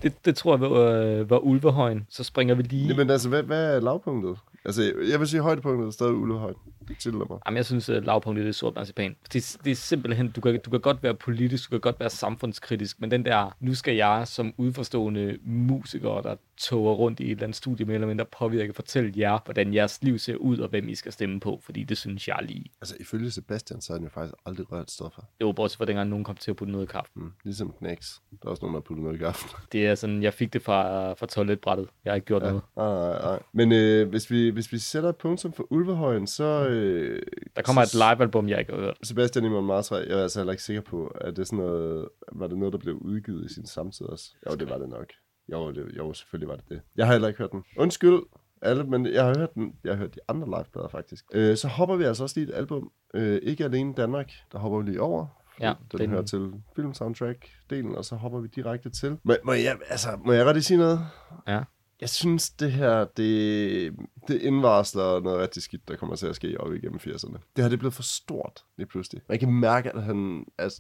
Det, 0.02 0.26
det 0.26 0.36
tror 0.36 0.54
jeg 0.54 0.62
var, 0.62 0.70
øh, 0.70 1.30
var 1.30 1.38
ulvehøjen. 1.38 2.06
Så 2.10 2.24
springer 2.24 2.56
vi 2.56 2.64
lige... 2.64 2.88
Jamen 2.88 3.10
altså, 3.10 3.30
hvad, 3.30 3.44
hvad 3.44 3.76
er 3.76 3.80
lavpunktet? 3.80 4.38
Altså, 4.66 4.94
jeg 5.10 5.20
vil 5.20 5.28
sige, 5.28 5.42
højdepunktet 5.42 5.88
er 5.88 5.92
stadig 5.92 6.14
ulehøjt. 6.14 6.56
Mig. 6.90 7.40
Jamen, 7.46 7.58
jeg 7.58 7.66
synes, 7.66 7.90
at 7.90 8.06
lavpunktet 8.06 8.48
er 8.48 8.52
sort 8.52 8.76
marcipan. 8.76 9.16
Det, 9.34 9.58
det 9.64 9.72
er 9.72 9.76
simpelthen, 9.76 10.32
du 10.32 10.42
kan, 10.42 10.60
du 10.66 10.70
kan 10.70 10.80
godt 10.80 11.04
være 11.04 11.14
politisk, 11.14 11.72
du 11.72 11.74
kan 11.74 11.82
godt 11.82 12.00
være 12.00 12.10
samfundskritisk, 12.10 13.02
men 13.02 13.12
den 13.12 13.26
der, 13.26 13.56
nu 13.60 13.76
skal 13.76 13.96
jeg 13.96 14.28
som 14.28 14.54
udforstående 14.58 15.38
musiker, 15.44 16.22
der 16.22 16.36
toger 16.58 16.94
rundt 16.94 17.20
i 17.20 17.24
et 17.24 17.32
eller 17.32 17.44
andet 17.44 17.56
studie, 17.56 17.86
mere 17.86 17.96
eller 17.96 18.08
mindre 18.08 18.26
påvirke, 18.26 18.74
fortælle 18.74 19.14
jer, 19.18 19.40
hvordan 19.46 19.74
jeres 19.74 20.00
liv 20.02 20.20
ser 20.20 20.36
ud, 20.36 20.58
og 20.58 20.70
hvem 20.70 20.90
I 20.90 20.96
skal 20.96 21.12
stemme 21.12 21.40
på, 21.40 21.60
fordi 21.64 21.84
det 21.84 21.98
synes 21.98 22.28
jeg 22.28 22.40
lige. 22.42 22.66
Altså, 22.82 22.96
ifølge 23.00 23.32
Sebastian, 23.32 23.82
så 23.82 23.94
han 23.94 24.04
jo 24.04 24.10
faktisk 24.10 24.36
aldrig 24.46 24.72
rørt 24.72 24.92
stoffer. 24.92 25.22
Var 25.42 25.52
bortset 25.52 25.78
fra 25.78 25.86
dengang, 25.86 26.10
nogen 26.10 26.24
kom 26.24 26.36
til 26.36 26.52
at 26.52 26.58
putte 26.58 26.72
noget 26.72 26.86
i 26.86 26.92
kaffe. 26.92 27.12
Mm. 27.16 27.32
Ligesom 27.44 27.74
Knacks. 27.80 28.22
Der 28.32 28.48
er 28.48 28.50
også 28.50 28.62
nogen, 28.62 28.76
der 28.76 28.82
puttet 28.82 29.04
noget 29.04 29.18
i 29.18 29.24
gaffen. 29.24 29.50
Det 29.72 29.88
er 29.88 29.96
sådan, 29.96 30.24
jeg 30.24 30.34
fik 30.34 30.54
det 30.54 30.62
fra, 30.62 31.14
fra 31.14 31.26
toiletbrættet. 31.26 31.88
Jeg 32.06 32.12
har 32.12 32.16
ikke 32.16 32.26
gjort 32.28 32.44
ja. 32.44 32.48
noget. 32.48 32.64
Nej, 32.76 32.94
nej, 32.94 33.22
nej. 33.22 33.40
Men 33.54 33.72
øh, 33.72 34.10
hvis, 34.10 34.32
vi, 34.32 34.50
hvis 34.50 34.72
vi 34.72 34.78
sætter 34.78 35.10
et 35.10 35.16
punktum 35.16 35.54
for 35.54 35.68
Ulvehøjen, 35.70 36.28
så... 36.28 36.68
Øh, 36.68 36.75
Der 37.56 37.62
kommer 37.62 37.82
et 37.82 37.94
livealbum, 37.94 38.50
jeg 38.50 38.60
ikke 38.60 38.74
har 38.74 38.80
hørt. 38.80 38.98
Sebastian 39.04 39.46
Imon 39.46 39.66
Martha, 39.66 39.96
jeg 39.96 40.20
er 40.20 40.24
altså 40.24 40.40
heller 40.40 40.54
ikke 40.54 40.64
sikker 40.64 40.82
på, 40.82 41.08
at 41.08 41.36
det 41.36 41.40
er 41.40 41.46
sådan 41.46 41.60
noget, 41.60 42.10
var 42.32 42.48
det 42.48 42.58
noget, 42.58 42.74
der 42.74 42.80
blev 42.80 42.96
udgivet 42.96 43.46
i 43.52 43.54
sin 43.54 43.66
samtid 43.66 44.06
også? 44.06 44.36
Jo, 44.50 44.56
det 44.56 44.70
var 44.70 44.78
det 44.78 44.90
nok. 44.90 45.06
Jo, 45.52 45.72
det, 45.72 45.98
jo, 45.98 46.14
selvfølgelig 46.14 46.50
var 46.50 46.56
det 46.56 46.70
det. 46.70 46.82
Jeg 46.96 47.06
har 47.06 47.14
heller 47.14 47.28
ikke 47.28 47.38
hørt 47.38 47.52
den. 47.52 47.64
Undskyld, 47.78 48.20
alle, 48.62 48.84
men 48.84 49.06
jeg 49.06 49.26
har 49.26 49.38
hørt 49.38 49.54
den. 49.54 49.74
Jeg 49.84 49.92
har 49.94 49.98
hørt 49.98 50.16
de 50.16 50.20
andre 50.28 50.48
liveplader 50.48 50.88
faktisk. 50.88 51.26
Øh, 51.34 51.58
så 51.58 51.68
hopper 51.68 51.96
vi 51.96 52.04
altså 52.04 52.24
også 52.24 52.40
lige 52.40 52.50
et 52.50 52.56
album. 52.56 52.92
Øh, 53.14 53.40
ikke 53.44 53.64
alene 53.64 53.94
Danmark, 53.94 54.32
der 54.52 54.60
hopper 54.60 54.80
vi 54.80 54.90
lige 54.90 55.02
over. 55.02 55.28
Ja, 55.60 55.74
den, 55.92 56.00
den 56.00 56.10
hører 56.10 56.24
til 56.24 56.54
filmsoundtrack-delen, 56.76 57.98
og 57.98 58.06
så 58.06 58.16
hopper 58.16 58.40
vi 58.40 58.48
direkte 58.48 58.90
til. 58.90 59.18
Må, 59.24 59.36
må, 59.44 59.54
jeg, 59.54 59.78
altså, 59.90 60.10
må 60.26 60.32
jeg 60.32 60.54
lige 60.54 60.64
sige 60.64 60.78
noget? 60.78 61.00
Ja. 61.48 61.64
Jeg 62.02 62.10
synes, 62.10 62.50
det 62.50 62.72
her, 62.72 63.06
det, 63.06 63.94
det 64.28 64.42
indvarsler 64.42 65.20
noget 65.20 65.40
rigtig 65.40 65.64
skidt, 65.64 65.88
der 65.88 65.96
kommer 65.96 66.16
til 66.16 66.28
at 66.28 66.36
ske 66.36 66.62
op 66.62 66.74
igennem 66.74 67.00
80'erne. 67.04 67.38
Det 67.56 67.64
her, 67.64 67.64
det 67.64 67.74
er 67.74 67.78
blevet 67.78 67.94
for 67.94 68.04
stort 68.04 68.64
lige 68.78 68.88
pludselig. 68.88 69.22
Man 69.30 69.40
kan 69.40 69.52
mærke, 69.54 69.96
at 69.96 70.04
han 70.04 70.46
er 70.58 70.80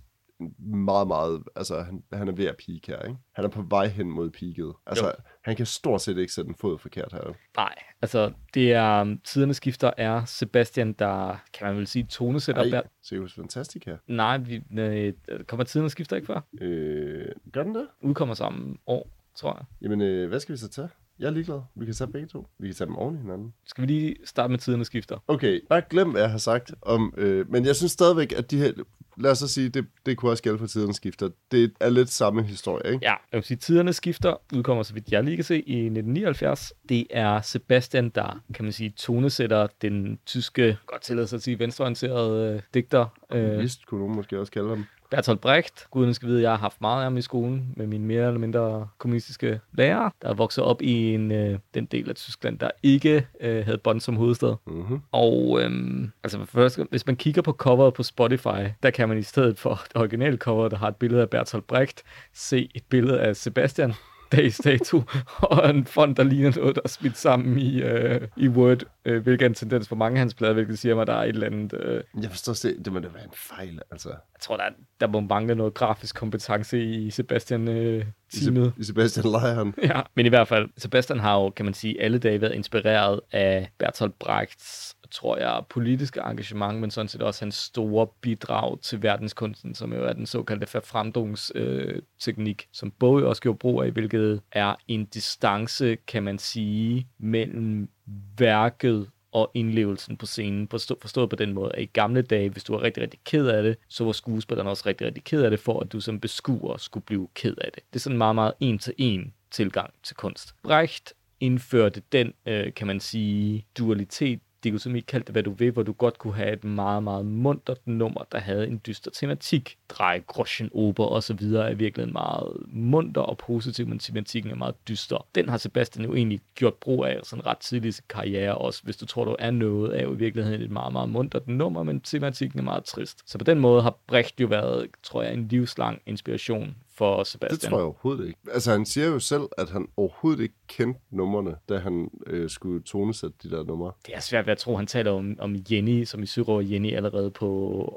meget, 0.59 1.07
meget, 1.07 1.43
altså 1.55 1.81
han, 1.81 2.03
han 2.13 2.27
er 2.27 2.31
ved 2.31 2.45
at 2.45 2.55
peak 2.67 2.87
her, 2.87 3.01
ikke? 3.07 3.17
Han 3.31 3.45
er 3.45 3.49
på 3.49 3.61
vej 3.61 3.87
hen 3.87 4.11
mod 4.11 4.29
peaket. 4.29 4.73
Altså, 4.85 5.05
Jo. 5.05 5.11
han 5.41 5.55
kan 5.55 5.65
stort 5.65 6.01
set 6.01 6.17
ikke 6.17 6.33
sætte 6.33 6.49
en 6.49 6.55
fod 6.55 6.77
forkert 6.77 7.13
her. 7.13 7.33
Nej, 7.57 7.75
altså 8.01 8.31
det 8.53 8.73
er, 8.73 9.01
um, 9.01 9.19
tiderne 9.23 9.53
skifter 9.53 9.91
er 9.97 10.25
Sebastian, 10.25 10.93
der, 10.93 11.35
kan 11.53 11.67
man 11.67 11.77
vel 11.77 11.87
sige, 11.87 12.05
tonesætter. 12.09 12.61
Ej, 12.63 12.69
Ej. 12.69 12.87
Seriøs 13.01 13.33
Fantastic 13.33 13.83
her. 13.85 13.97
Nej, 14.07 14.37
vi, 14.37 14.63
nej, 14.69 15.11
kommer 15.47 15.63
tiderne 15.63 15.89
skifter 15.89 16.15
ikke 16.15 16.25
før? 16.25 16.41
Øh, 16.61 17.25
gør 17.51 17.63
den 17.63 17.75
det? 17.75 17.87
Udkommer 18.01 18.35
samme 18.35 18.77
år, 18.87 19.09
tror 19.35 19.53
jeg. 19.53 19.65
Jamen, 19.81 20.01
øh, 20.01 20.29
hvad 20.29 20.39
skal 20.39 20.53
vi 20.53 20.57
så 20.57 20.69
tage? 20.69 20.89
Jeg 21.19 21.27
er 21.27 21.31
ligeglad. 21.31 21.61
Vi 21.75 21.85
kan 21.85 21.93
tage 21.93 22.11
begge 22.11 22.27
to. 22.27 22.47
Vi 22.59 22.67
kan 22.67 22.75
tage 22.75 22.85
dem 22.87 22.95
oven 22.95 23.15
i 23.15 23.17
hinanden. 23.17 23.53
Skal 23.65 23.81
vi 23.81 23.87
lige 23.87 24.15
starte 24.25 24.51
med 24.51 24.59
tiderne 24.59 24.85
skifter? 24.85 25.17
Okay, 25.27 25.59
bare 25.69 25.81
glem, 25.89 26.11
hvad 26.11 26.21
jeg 26.21 26.31
har 26.31 26.37
sagt 26.37 26.71
om... 26.81 27.13
Øh, 27.17 27.51
men 27.51 27.65
jeg 27.65 27.75
synes 27.75 27.91
stadigvæk, 27.91 28.31
at 28.37 28.51
de 28.51 28.57
her... 28.57 28.71
Lad 29.17 29.31
os 29.31 29.37
så 29.37 29.47
sige, 29.47 29.69
det, 29.69 29.85
det 30.05 30.17
kunne 30.17 30.31
også 30.31 30.43
gælde 30.43 30.57
for 30.57 30.67
tidens 30.67 30.95
skifter. 30.95 31.29
Det 31.51 31.73
er 31.79 31.89
lidt 31.89 32.09
samme 32.09 32.43
historie, 32.43 32.93
ikke? 32.93 33.05
Ja, 33.05 33.11
jeg 33.31 33.37
vil 33.37 33.43
sige, 33.43 33.57
tiderne 33.57 33.93
skifter 33.93 34.35
udkommer, 34.55 34.83
så 34.83 34.93
vidt 34.93 35.11
jeg 35.11 35.23
lige 35.23 35.37
kan 35.37 35.43
se, 35.43 35.55
i 35.55 35.75
1979. 35.75 36.73
Det 36.89 37.07
er 37.09 37.41
Sebastian, 37.41 38.09
der, 38.09 38.41
kan 38.53 38.65
man 38.65 38.71
sige, 38.71 38.89
tonesætter 38.89 39.67
den 39.81 40.19
tyske, 40.25 40.77
godt 40.85 41.01
tillade 41.01 41.27
sig 41.27 41.37
at 41.37 41.43
sige, 41.43 41.59
venstreorienterede 41.59 42.53
øh, 42.55 42.61
digter, 42.73 43.05
øh, 43.31 43.59
Vist 43.59 43.85
kunne 43.85 43.99
nogen 43.99 44.15
måske 44.15 44.39
også 44.39 44.51
kalde 44.51 44.69
ham. 44.69 44.85
Bertolt 45.11 45.41
Brecht. 45.41 45.87
Gudene 45.91 46.13
skal 46.13 46.27
vide, 46.27 46.37
at 46.37 46.43
jeg 46.43 46.51
har 46.51 46.57
haft 46.57 46.81
meget 46.81 46.97
af 46.97 47.03
ham 47.03 47.17
i 47.17 47.21
skolen 47.21 47.73
med 47.77 47.87
mine 47.87 48.05
mere 48.05 48.27
eller 48.27 48.39
mindre 48.39 48.87
kommunistiske 48.97 49.59
lærere, 49.73 50.11
der 50.21 50.29
er 50.29 50.33
vokset 50.33 50.63
op 50.63 50.81
i 50.81 51.13
en, 51.13 51.31
øh, 51.31 51.59
den 51.73 51.85
del 51.85 52.09
af 52.09 52.15
Tyskland, 52.15 52.59
der 52.59 52.71
ikke 52.83 53.27
øh, 53.41 53.65
havde 53.65 53.77
Bonn 53.77 53.99
som 53.99 54.15
hovedstad. 54.15 54.55
Mm-hmm. 54.67 55.01
Og 55.11 55.61
øhm, 55.61 56.11
altså 56.23 56.45
først, 56.45 56.79
hvis 56.89 57.05
man 57.05 57.15
kigger 57.15 57.41
på 57.41 57.51
coveret 57.51 57.93
på 57.93 58.03
Spotify, 58.03 58.69
der 58.83 58.89
kan 58.89 59.09
man 59.09 59.17
i 59.17 59.23
stedet 59.23 59.59
for 59.59 59.81
det 59.87 59.95
originale 59.95 60.37
cover, 60.37 60.67
der 60.67 60.77
har 60.77 60.87
et 60.87 60.95
billede 60.95 61.21
af 61.21 61.29
Bertolt 61.29 61.67
Brecht, 61.67 62.03
se 62.33 62.69
et 62.75 62.83
billede 62.89 63.19
af 63.19 63.35
Sebastian 63.35 63.93
dags 64.35 64.57
dato, 64.57 65.01
og 65.51 65.69
en 65.69 65.85
fond, 65.85 66.15
der 66.15 66.23
ligner 66.23 66.51
noget, 66.57 66.75
der 66.75 66.81
er 66.83 66.87
smidt 66.89 67.17
sammen 67.17 67.59
i, 67.59 67.81
øh, 67.81 68.21
i 68.37 68.47
Word, 68.47 68.83
øh, 69.05 69.23
hvilket 69.23 69.45
er 69.45 69.49
en 69.49 69.53
tendens 69.55 69.87
for 69.87 69.95
mange 69.95 70.15
af 70.15 70.19
hans 70.19 70.33
plader, 70.33 70.53
hvilket 70.53 70.79
siger 70.79 70.95
mig, 70.95 71.01
at 71.01 71.07
der 71.07 71.13
er 71.13 71.23
et 71.23 71.29
eller 71.29 71.47
andet... 71.47 71.73
Øh, 71.83 72.03
Jeg 72.21 72.29
forstår 72.29 72.53
det. 72.69 72.85
Det 72.85 72.93
må 72.93 72.99
da 72.99 73.07
være 73.13 73.23
en 73.23 73.29
fejl, 73.33 73.79
altså. 73.91 74.09
jeg 74.09 74.17
tror, 74.41 74.57
der, 74.57 74.63
er- 74.63 74.69
der 75.01 75.07
må 75.07 75.19
mangle 75.19 75.55
noget 75.55 75.73
grafisk 75.73 76.15
kompetence 76.15 76.83
i 76.83 77.09
Sebastian 77.11 77.67
øh, 77.67 78.05
I, 78.33 78.37
teamet. 78.43 78.73
Se- 78.75 78.81
I 78.81 78.83
Sebastian 78.83 79.25
Lejren. 79.31 79.73
Ja, 79.83 80.01
men 80.15 80.25
i 80.25 80.29
hvert 80.29 80.47
fald, 80.47 80.69
Sebastian 80.77 81.19
har 81.19 81.35
jo, 81.41 81.49
kan 81.49 81.65
man 81.65 81.73
sige, 81.73 82.01
alle 82.01 82.17
dage 82.17 82.41
været 82.41 82.53
inspireret 82.53 83.19
af 83.31 83.69
Bertolt 83.77 84.19
Brechts, 84.19 84.95
tror 85.11 85.37
jeg, 85.37 85.63
politiske 85.69 86.19
engagement, 86.19 86.79
men 86.79 86.91
sådan 86.91 87.07
set 87.07 87.21
også 87.21 87.45
hans 87.45 87.55
store 87.55 88.07
bidrag 88.21 88.79
til 88.81 89.03
verdenskunsten, 89.03 89.75
som 89.75 89.93
jo 89.93 90.05
er 90.05 90.13
den 90.13 90.25
såkaldte 90.25 90.67
forfremdungsteknik, 90.67 91.95
øh, 91.95 92.01
teknik, 92.19 92.67
som 92.71 92.91
Bowie 92.91 93.25
også 93.25 93.41
gjorde 93.41 93.57
brug 93.57 93.83
af, 93.83 93.91
hvilket 93.91 94.41
er 94.51 94.75
en 94.87 95.05
distance, 95.05 95.95
kan 95.95 96.23
man 96.23 96.39
sige, 96.39 97.07
mellem 97.17 97.89
værket 98.37 99.09
og 99.31 99.51
indlevelsen 99.53 100.17
på 100.17 100.25
scenen, 100.25 100.67
forstå, 100.67 100.97
forstået 101.01 101.29
på 101.29 101.35
den 101.35 101.53
måde, 101.53 101.71
at 101.75 101.81
i 101.81 101.85
gamle 101.85 102.21
dage, 102.21 102.49
hvis 102.49 102.63
du 102.63 102.73
var 102.73 102.81
rigtig, 102.81 103.03
rigtig 103.03 103.19
ked 103.25 103.47
af 103.47 103.63
det, 103.63 103.77
så 103.89 104.03
var 104.03 104.11
skuespilleren 104.11 104.67
også 104.67 104.83
rigtig, 104.85 105.07
rigtig 105.07 105.23
ked 105.23 105.43
af 105.43 105.49
det, 105.49 105.59
for 105.59 105.79
at 105.79 105.91
du 105.91 105.99
som 105.99 106.19
beskuer 106.19 106.77
skulle 106.77 107.05
blive 107.05 107.27
ked 107.33 107.55
af 107.61 107.71
det. 107.73 107.83
Det 107.89 107.95
er 107.95 107.99
sådan 107.99 108.13
en 108.13 108.17
meget, 108.17 108.35
meget 108.35 108.53
en-til-en 108.59 109.33
tilgang 109.51 109.93
til 110.03 110.15
kunst. 110.15 110.55
Brecht 110.63 111.13
indførte 111.39 112.01
den, 112.11 112.33
øh, 112.45 112.73
kan 112.73 112.87
man 112.87 112.99
sige, 112.99 113.65
dualitet, 113.77 114.39
dikotomi, 114.65 114.99
kald 114.99 115.23
det 115.23 115.31
hvad 115.31 115.43
du 115.43 115.51
vil, 115.51 115.71
hvor 115.71 115.83
du 115.83 115.93
godt 115.93 116.17
kunne 116.17 116.33
have 116.33 116.53
et 116.53 116.63
meget, 116.63 117.03
meget 117.03 117.25
muntert 117.25 117.87
nummer, 117.87 118.23
der 118.31 118.39
havde 118.39 118.67
en 118.67 118.81
dyster 118.85 119.11
tematik. 119.11 119.77
Drej, 119.89 120.21
Groschen, 120.27 120.69
ober 120.73 121.05
og 121.05 121.23
så 121.23 121.33
videre 121.33 121.71
er 121.71 121.75
virkelig 121.75 122.11
meget 122.11 122.57
munter 122.67 123.21
og 123.21 123.37
positiv, 123.37 123.87
men 123.87 123.99
tematikken 123.99 124.51
er 124.51 124.55
meget 124.55 124.75
dyster. 124.87 125.27
Den 125.35 125.49
har 125.49 125.57
Sebastian 125.57 126.05
jo 126.05 126.15
egentlig 126.15 126.39
gjort 126.55 126.73
brug 126.73 127.05
af 127.05 127.19
sådan 127.23 127.45
ret 127.45 127.57
tidlig 127.57 127.89
i 127.89 127.91
sin 127.91 128.03
karriere 128.09 128.57
også, 128.57 128.81
hvis 128.83 128.97
du 128.97 129.05
tror, 129.05 129.25
du 129.25 129.35
er 129.39 129.51
noget, 129.51 129.99
er 129.99 130.03
jo 130.03 130.13
i 130.13 130.17
virkeligheden 130.17 130.61
et 130.61 130.71
meget, 130.71 130.93
meget 130.93 131.09
muntert 131.09 131.47
nummer, 131.47 131.83
men 131.83 132.01
tematikken 132.01 132.59
er 132.59 132.63
meget 132.63 132.83
trist. 132.83 133.19
Så 133.25 133.37
på 133.37 133.43
den 133.43 133.59
måde 133.59 133.81
har 133.81 133.97
Brecht 134.07 134.41
jo 134.41 134.47
været, 134.47 134.87
tror 135.03 135.23
jeg, 135.23 135.33
en 135.33 135.47
livslang 135.47 136.01
inspiration 136.05 136.75
for 136.97 137.23
Sebastian. 137.23 137.59
Det 137.59 137.69
tror 137.69 137.77
jeg 137.77 137.85
overhovedet 137.85 138.27
ikke. 138.27 138.39
Altså, 138.51 138.71
han 138.71 138.85
siger 138.85 139.07
jo 139.07 139.19
selv, 139.19 139.43
at 139.57 139.69
han 139.69 139.87
overhovedet 139.97 140.43
ikke 140.43 140.55
kendte 140.67 140.99
numrene, 141.11 141.55
da 141.69 141.77
han 141.77 142.09
øh, 142.27 142.49
skulle 142.49 142.83
tonesætte 142.83 143.35
de 143.43 143.49
der 143.49 143.63
numre. 143.63 143.91
Det 144.05 144.15
er 144.15 144.19
svært 144.19 144.45
ved 144.45 144.51
at 144.51 144.57
tro, 144.57 144.75
han 144.75 144.87
taler 144.87 145.11
om, 145.11 145.35
om 145.39 145.55
Jenny, 145.71 146.03
som 146.03 146.23
i 146.23 146.25
Syrå 146.25 146.61
Jenny 146.61 146.95
allerede 146.95 147.31
på 147.31 147.47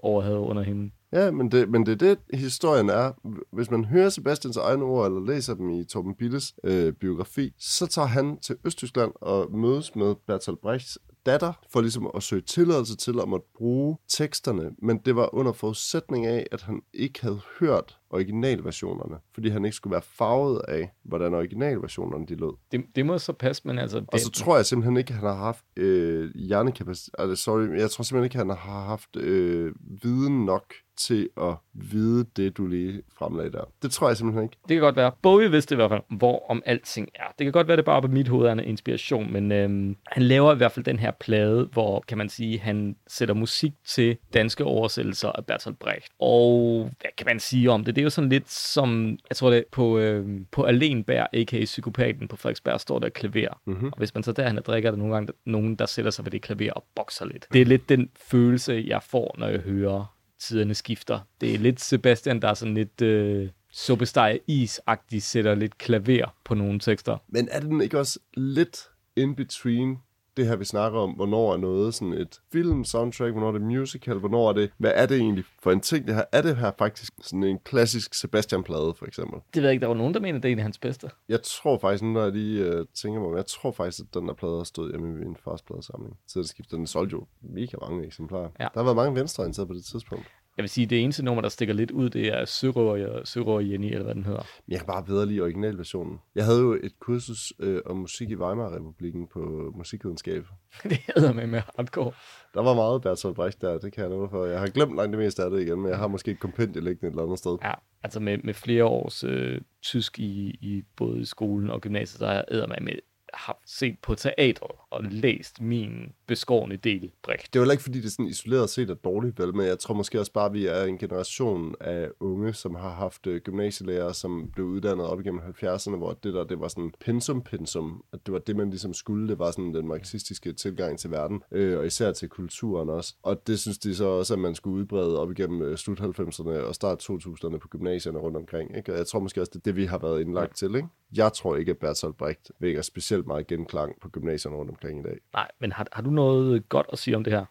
overhavet 0.03 0.39
under 0.39 0.63
hende. 0.63 0.91
Ja, 1.13 1.31
men 1.31 1.51
det, 1.51 1.69
men 1.69 1.87
det 1.87 2.03
er 2.03 2.15
det, 2.15 2.39
historien 2.41 2.89
er. 2.89 3.13
Hvis 3.53 3.71
man 3.71 3.85
hører 3.85 4.09
Sebastians 4.09 4.57
egne 4.57 4.85
ord, 4.85 5.07
eller 5.07 5.27
læser 5.27 5.55
dem 5.55 5.71
i 5.71 5.85
Torben 5.85 6.15
Billes 6.15 6.55
øh, 6.65 6.93
biografi, 6.93 7.53
så 7.59 7.87
tager 7.87 8.09
han 8.09 8.39
til 8.39 8.57
Østtyskland 8.65 9.13
og 9.15 9.53
mødes 9.53 9.97
med 9.97 10.15
Bertolt 10.27 10.61
Brechts 10.61 10.99
datter, 11.27 11.53
for 11.71 11.81
ligesom 11.81 12.11
at 12.15 12.23
søge 12.23 12.43
tilladelse 12.43 12.97
til 12.97 13.21
at 13.23 13.29
måtte 13.29 13.47
bruge 13.57 13.97
teksterne, 14.09 14.71
men 14.83 14.99
det 14.99 15.17
var 15.17 15.35
under 15.35 15.53
forudsætning 15.53 16.27
af, 16.27 16.47
at 16.53 16.63
han 16.63 16.83
ikke 16.95 17.23
havde 17.23 17.41
hørt 17.61 17.98
originalversionerne, 18.11 19.17
fordi 19.35 19.49
han 19.49 19.65
ikke 19.65 19.77
skulle 19.77 19.93
være 19.93 20.03
farvet 20.03 20.61
af, 20.69 20.91
hvordan 21.03 21.35
originalversionerne 21.35 22.27
de 22.27 22.35
lød. 22.35 22.57
Det, 22.73 22.85
det 22.97 23.07
må 23.07 23.19
så 23.19 23.33
passe, 23.33 23.63
men 23.65 23.79
altså... 23.79 24.05
Og 24.09 24.21
så 24.21 24.31
tror 24.31 24.57
jeg 24.57 24.67
simpelthen 24.67 24.97
ikke, 24.97 25.11
at 25.11 25.19
han 25.19 25.29
har 25.29 25.37
haft 25.37 25.65
øh, 25.77 26.35
hjernekapacitet. 26.35 27.15
Altså, 27.19 27.45
sorry, 27.45 27.79
jeg 27.79 27.91
tror 27.91 28.03
simpelthen 28.03 28.25
ikke, 28.25 28.35
at 28.35 28.47
han 28.47 28.57
har 28.57 28.85
haft 28.85 29.17
øh, 29.17 29.75
viden 30.03 30.45
nok 30.45 30.75
til 30.99 31.29
at 31.37 31.55
vide 31.73 32.27
det, 32.37 32.57
du 32.57 32.67
lige 32.67 33.03
fremlagde 33.19 33.53
der. 33.53 33.65
Det 33.83 33.91
tror 33.91 34.09
jeg 34.09 34.17
simpelthen 34.17 34.45
ikke. 34.45 34.57
Det 34.69 34.75
kan 34.75 34.81
godt 34.81 34.97
være. 34.97 35.13
Bowie 35.23 35.51
vidste 35.51 35.75
i 35.75 35.77
hvert 35.77 35.91
fald, 35.91 36.03
hvor 36.19 36.51
om 36.51 36.63
alting 36.67 37.09
er. 37.15 37.25
Det 37.39 37.45
kan 37.45 37.53
godt 37.53 37.69
være, 37.69 37.77
det 37.77 37.85
bare 37.85 38.03
på 38.03 38.09
mit 38.09 38.29
hoved 38.29 38.47
er 38.47 38.53
en 38.53 38.61
inspiration, 38.61 39.33
men 39.33 39.53
øhm, 39.53 39.97
han 40.07 40.23
laver 40.23 40.53
i 40.55 40.57
hvert 40.57 40.73
fald 40.73 40.85
den 40.85 40.99
her 40.99 41.11
plade, 41.21 41.69
hvor, 41.73 42.05
kan 42.09 42.19
man 42.19 42.29
sige, 42.29 42.59
han 42.59 42.97
sætter 43.07 43.35
musik 43.35 43.73
til 43.87 44.17
danske 44.35 44.65
oversættelser 44.65 45.29
af 45.29 45.47
Bertolt 45.47 45.79
Brecht. 45.79 46.09
Og 46.19 46.83
hvad 47.01 47.11
kan 47.19 47.27
man 47.27 47.41
sige 47.41 47.71
om 47.71 47.85
det? 47.85 47.97
Det 47.99 48.03
er 48.03 48.07
jo 48.07 48.11
sådan 48.11 48.31
lidt 48.31 48.51
som, 48.51 49.19
jeg 49.29 49.37
tror 49.37 49.51
det, 49.51 49.65
på, 49.73 49.99
øhm, 49.99 50.47
på 50.51 50.63
Alenberg, 50.63 51.29
a.k.a. 51.33 51.65
Psykopaten 51.65 52.29
på 52.29 52.37
Frederiksberg, 52.37 52.81
står 52.81 52.99
der 52.99 53.09
klaver. 53.09 53.61
Mhm. 53.65 53.87
Og 53.87 53.99
hvis 53.99 54.15
man 54.15 54.23
så 54.23 54.33
derhen 54.33 54.57
drikker, 54.57 54.89
er 54.89 54.91
der 54.91 54.99
nogle 54.99 55.15
gange 55.15 55.33
nogen, 55.45 55.75
der 55.75 55.87
sætter 55.87 56.11
sig 56.11 56.25
ved 56.25 56.33
det 56.33 56.43
klaver 56.43 56.73
og 56.73 56.85
bokser 56.95 57.25
lidt. 57.25 57.47
Det 57.53 57.61
er 57.61 57.65
lidt 57.65 57.89
den 57.89 58.11
følelse, 58.17 58.85
jeg 58.87 59.03
får, 59.03 59.35
når 59.39 59.49
jeg 59.49 59.61
hører 59.61 60.15
tiderne 60.41 60.75
skifter. 60.75 61.21
Det 61.41 61.55
er 61.55 61.59
lidt 61.59 61.81
Sebastian, 61.81 62.43
der 62.43 62.49
er 62.49 62.55
sådan 62.55 62.75
lidt 62.75 63.03
øh, 63.03 63.49
suppesteg 63.73 64.41
is-agtig, 64.47 65.23
sætter 65.23 65.55
lidt 65.55 65.79
klaver 65.79 66.35
på 66.45 66.55
nogle 66.55 66.81
tekster. 66.81 67.17
Men 67.29 67.49
er 67.51 67.61
den 67.61 67.81
ikke 67.81 67.99
også 67.99 68.19
lidt 68.35 68.79
in 69.17 69.35
between 69.35 69.97
det 70.39 70.47
her, 70.47 70.57
vi 70.57 70.65
snakker 70.65 70.99
om, 70.99 71.11
hvornår 71.11 71.53
er 71.53 71.57
noget 71.57 71.95
sådan 71.95 72.15
et 72.15 72.41
film, 72.53 72.85
soundtrack, 72.85 73.33
hvornår 73.33 73.49
er 73.49 73.53
det 73.53 73.63
musical, 73.63 74.19
hvornår 74.19 74.49
er 74.49 74.53
det, 74.53 74.71
hvad 74.79 74.93
er 74.95 75.07
det 75.07 75.17
egentlig 75.17 75.45
for 75.63 75.73
en 75.73 75.81
ting, 75.81 76.07
det 76.07 76.15
her? 76.15 76.25
Er 76.33 76.43
det 76.43 76.57
her 76.57 76.73
faktisk 76.79 77.13
sådan 77.21 77.45
en 77.45 77.59
klassisk 77.65 78.15
Sebastian-plade, 78.15 78.95
for 78.99 79.07
eksempel? 79.07 79.41
Det 79.55 79.63
ved 79.63 79.69
jeg 79.69 79.73
ikke, 79.73 79.83
der 79.83 79.89
var 79.89 79.95
nogen, 79.95 80.15
der 80.15 80.21
mener, 80.21 80.39
det 80.39 80.49
er 80.49 80.53
en 80.53 80.59
af 80.59 80.63
hans 80.63 80.79
bedste. 80.79 81.11
Jeg 81.29 81.43
tror 81.43 81.79
faktisk, 81.79 82.05
når 82.05 82.23
jeg 82.23 82.33
lige 82.33 82.79
uh, 82.79 82.85
tænker 82.95 83.21
mig 83.21 83.37
jeg 83.37 83.47
tror 83.47 83.73
faktisk, 83.73 84.01
at 84.01 84.15
den 84.15 84.29
der 84.29 84.35
plade 84.35 84.57
har 84.57 84.65
stået 84.65 84.91
hjemme 84.91 85.09
i 85.09 85.25
min 85.25 85.37
fars 85.45 85.63
pladesamling. 85.63 86.17
Så 86.27 86.39
det 86.39 86.49
skifter, 86.49 86.77
den 86.77 86.87
solgte 86.87 87.13
jo 87.13 87.27
mega 87.43 87.77
mange 87.81 88.07
eksemplarer. 88.07 88.49
Ja. 88.61 88.65
Der 88.75 88.81
har 88.81 88.83
været 88.83 88.97
mange 88.97 89.15
venstreorienterede 89.21 89.69
på 89.69 89.75
det 89.75 89.85
tidspunkt. 89.85 90.27
Jeg 90.59 90.63
vil 90.63 90.71
sige, 90.71 90.87
det 90.87 91.03
eneste 91.03 91.25
nummer, 91.25 91.43
der 91.43 91.49
stikker 91.49 91.75
lidt 91.75 91.91
ud, 91.91 92.11
det 92.11 92.27
er 92.27 92.45
Sørøver, 92.45 93.25
Sørøver 93.25 93.61
Jenny, 93.61 93.87
eller 93.87 94.03
hvad 94.03 94.15
den 94.15 94.25
hedder. 94.25 94.43
Jeg 94.69 94.79
kan 94.79 94.87
bare 94.87 95.05
bedre 95.05 95.27
lide 95.27 95.41
originalversionen. 95.41 96.19
Jeg 96.35 96.45
havde 96.45 96.61
jo 96.61 96.73
et 96.73 96.99
kursus 97.01 97.53
øh, 97.59 97.81
om 97.87 97.97
musik 97.97 98.31
i 98.31 98.35
Weimar-republiken 98.35 99.29
på 99.29 99.73
musikvidenskab. 99.77 100.45
det 100.83 100.99
hedder 101.17 101.33
med 101.33 101.47
med 101.47 101.63
hardcore. 101.77 102.13
Der 102.55 102.63
var 102.63 102.75
meget 102.75 103.03
Bertolt 103.03 103.37
Brecht 103.37 103.61
der, 103.61 103.79
det 103.79 103.93
kan 103.93 104.03
jeg 104.03 104.11
love 104.11 104.29
for. 104.31 104.45
Jeg 104.47 104.61
har 104.61 104.69
glemt 104.69 104.97
langt 104.97 105.13
det 105.13 105.19
meste 105.19 105.43
af 105.43 105.51
det 105.51 105.63
igen, 105.63 105.81
men 105.81 105.91
jeg 105.91 105.99
har 105.99 106.09
måske 106.09 106.31
et 106.31 106.41
kompendie 106.41 106.83
liggende 106.83 107.07
et 107.07 107.11
eller 107.11 107.23
andet 107.23 107.39
sted. 107.39 107.57
Ja, 107.63 107.73
altså 108.03 108.21
med, 108.21 108.39
med 108.39 108.55
flere 108.55 108.85
års 108.85 109.25
øh, 109.25 109.61
tysk 109.83 110.19
i, 110.19 110.51
i 110.51 110.83
både 110.97 111.27
skolen 111.27 111.71
og 111.71 111.81
gymnasiet, 111.81 112.19
så 112.19 112.27
har 112.27 112.45
jeg 112.51 112.67
med 112.69 112.99
har 113.35 113.61
set 113.67 113.97
på 114.03 114.15
teatret 114.15 114.71
og 114.91 115.05
læst 115.05 115.61
min 115.61 116.13
beskårende 116.27 116.77
del 116.77 117.11
Brecht. 117.23 117.47
Det 117.47 117.57
er 117.57 117.61
jo 117.61 117.63
heller 117.63 117.73
ikke, 117.73 117.83
fordi 117.83 118.01
det 118.01 118.13
sådan 118.13 118.27
isoleret 118.27 118.71
set 118.71 118.91
er 118.91 118.95
dårligt, 118.95 119.39
vel, 119.39 119.55
men 119.55 119.67
jeg 119.67 119.79
tror 119.79 119.95
måske 119.95 120.21
også 120.21 120.33
bare, 120.33 120.47
at 120.47 120.53
vi 120.53 120.67
er 120.67 120.85
en 120.85 120.99
generation 120.99 121.75
af 121.81 122.09
unge, 122.21 122.53
som 122.53 122.75
har 122.75 122.91
haft 122.91 123.27
øh, 123.27 123.41
gymnasielærer, 123.41 124.13
som 124.13 124.51
blev 124.53 124.67
uddannet 124.67 125.07
op 125.07 125.21
igennem 125.21 125.41
70'erne, 125.41 125.97
hvor 125.97 126.13
det 126.13 126.35
der, 126.35 126.45
det 126.45 126.61
var 126.61 126.69
sådan 126.69 126.93
pensum-pensum, 127.01 128.05
at 128.13 128.27
det 128.27 128.33
var 128.33 128.39
det, 128.39 128.57
man 128.57 128.71
ligesom 128.71 128.95
skulle, 128.95 129.29
det 129.29 129.39
var 129.39 129.51
sådan 129.51 129.75
den 129.75 129.89
marxistiske 129.89 130.53
tilgang 130.53 130.99
til 130.99 131.11
verden, 131.11 131.43
øh, 131.53 131.79
og 131.79 131.87
især 131.87 132.13
til 132.13 132.29
kulturen 132.29 132.89
også. 132.89 133.15
Og 133.23 133.47
det 133.47 133.59
synes 133.59 133.79
de 133.79 133.95
så 133.95 134.05
også, 134.05 134.35
at 134.35 134.41
man 134.41 134.55
skulle 134.55 134.81
udbrede 134.81 135.21
op 135.21 135.31
igennem 135.31 135.63
øh, 135.63 135.77
slut 135.77 136.01
90'erne 136.01 136.51
og 136.51 136.75
start 136.75 137.11
2000'erne 137.11 137.59
på 137.59 137.69
gymnasierne 137.69 138.19
rundt 138.19 138.37
omkring. 138.37 138.77
Ikke? 138.77 138.93
Og 138.93 138.99
jeg 138.99 139.07
tror 139.07 139.21
måske 139.21 139.41
også, 139.41 139.51
det 139.51 139.59
er 139.59 139.63
det, 139.65 139.77
vi 139.77 139.85
har 139.85 139.99
været 139.99 140.21
indlagt 140.21 140.57
til. 140.57 140.75
Ikke? 140.75 140.89
Jeg 141.15 141.33
tror 141.33 141.57
ikke, 141.57 141.71
at 141.71 141.79
Bertolt 141.79 142.17
Brecht 142.17 142.51
vækker 142.59 142.83
specielt 142.83 143.18
meget 143.27 143.47
genklang 143.47 144.01
på 144.01 144.09
gymnasierne 144.09 144.57
rundt 144.57 144.71
omkring 144.71 145.01
i 145.01 145.03
dag. 145.03 145.19
Nej, 145.33 145.49
men 145.61 145.73
har, 145.73 145.87
har 145.93 146.03
du 146.03 146.11
noget 146.11 146.69
godt 146.69 146.87
at 146.93 146.99
sige 146.99 147.17
om 147.17 147.25
det 147.25 147.33
her? 147.33 147.45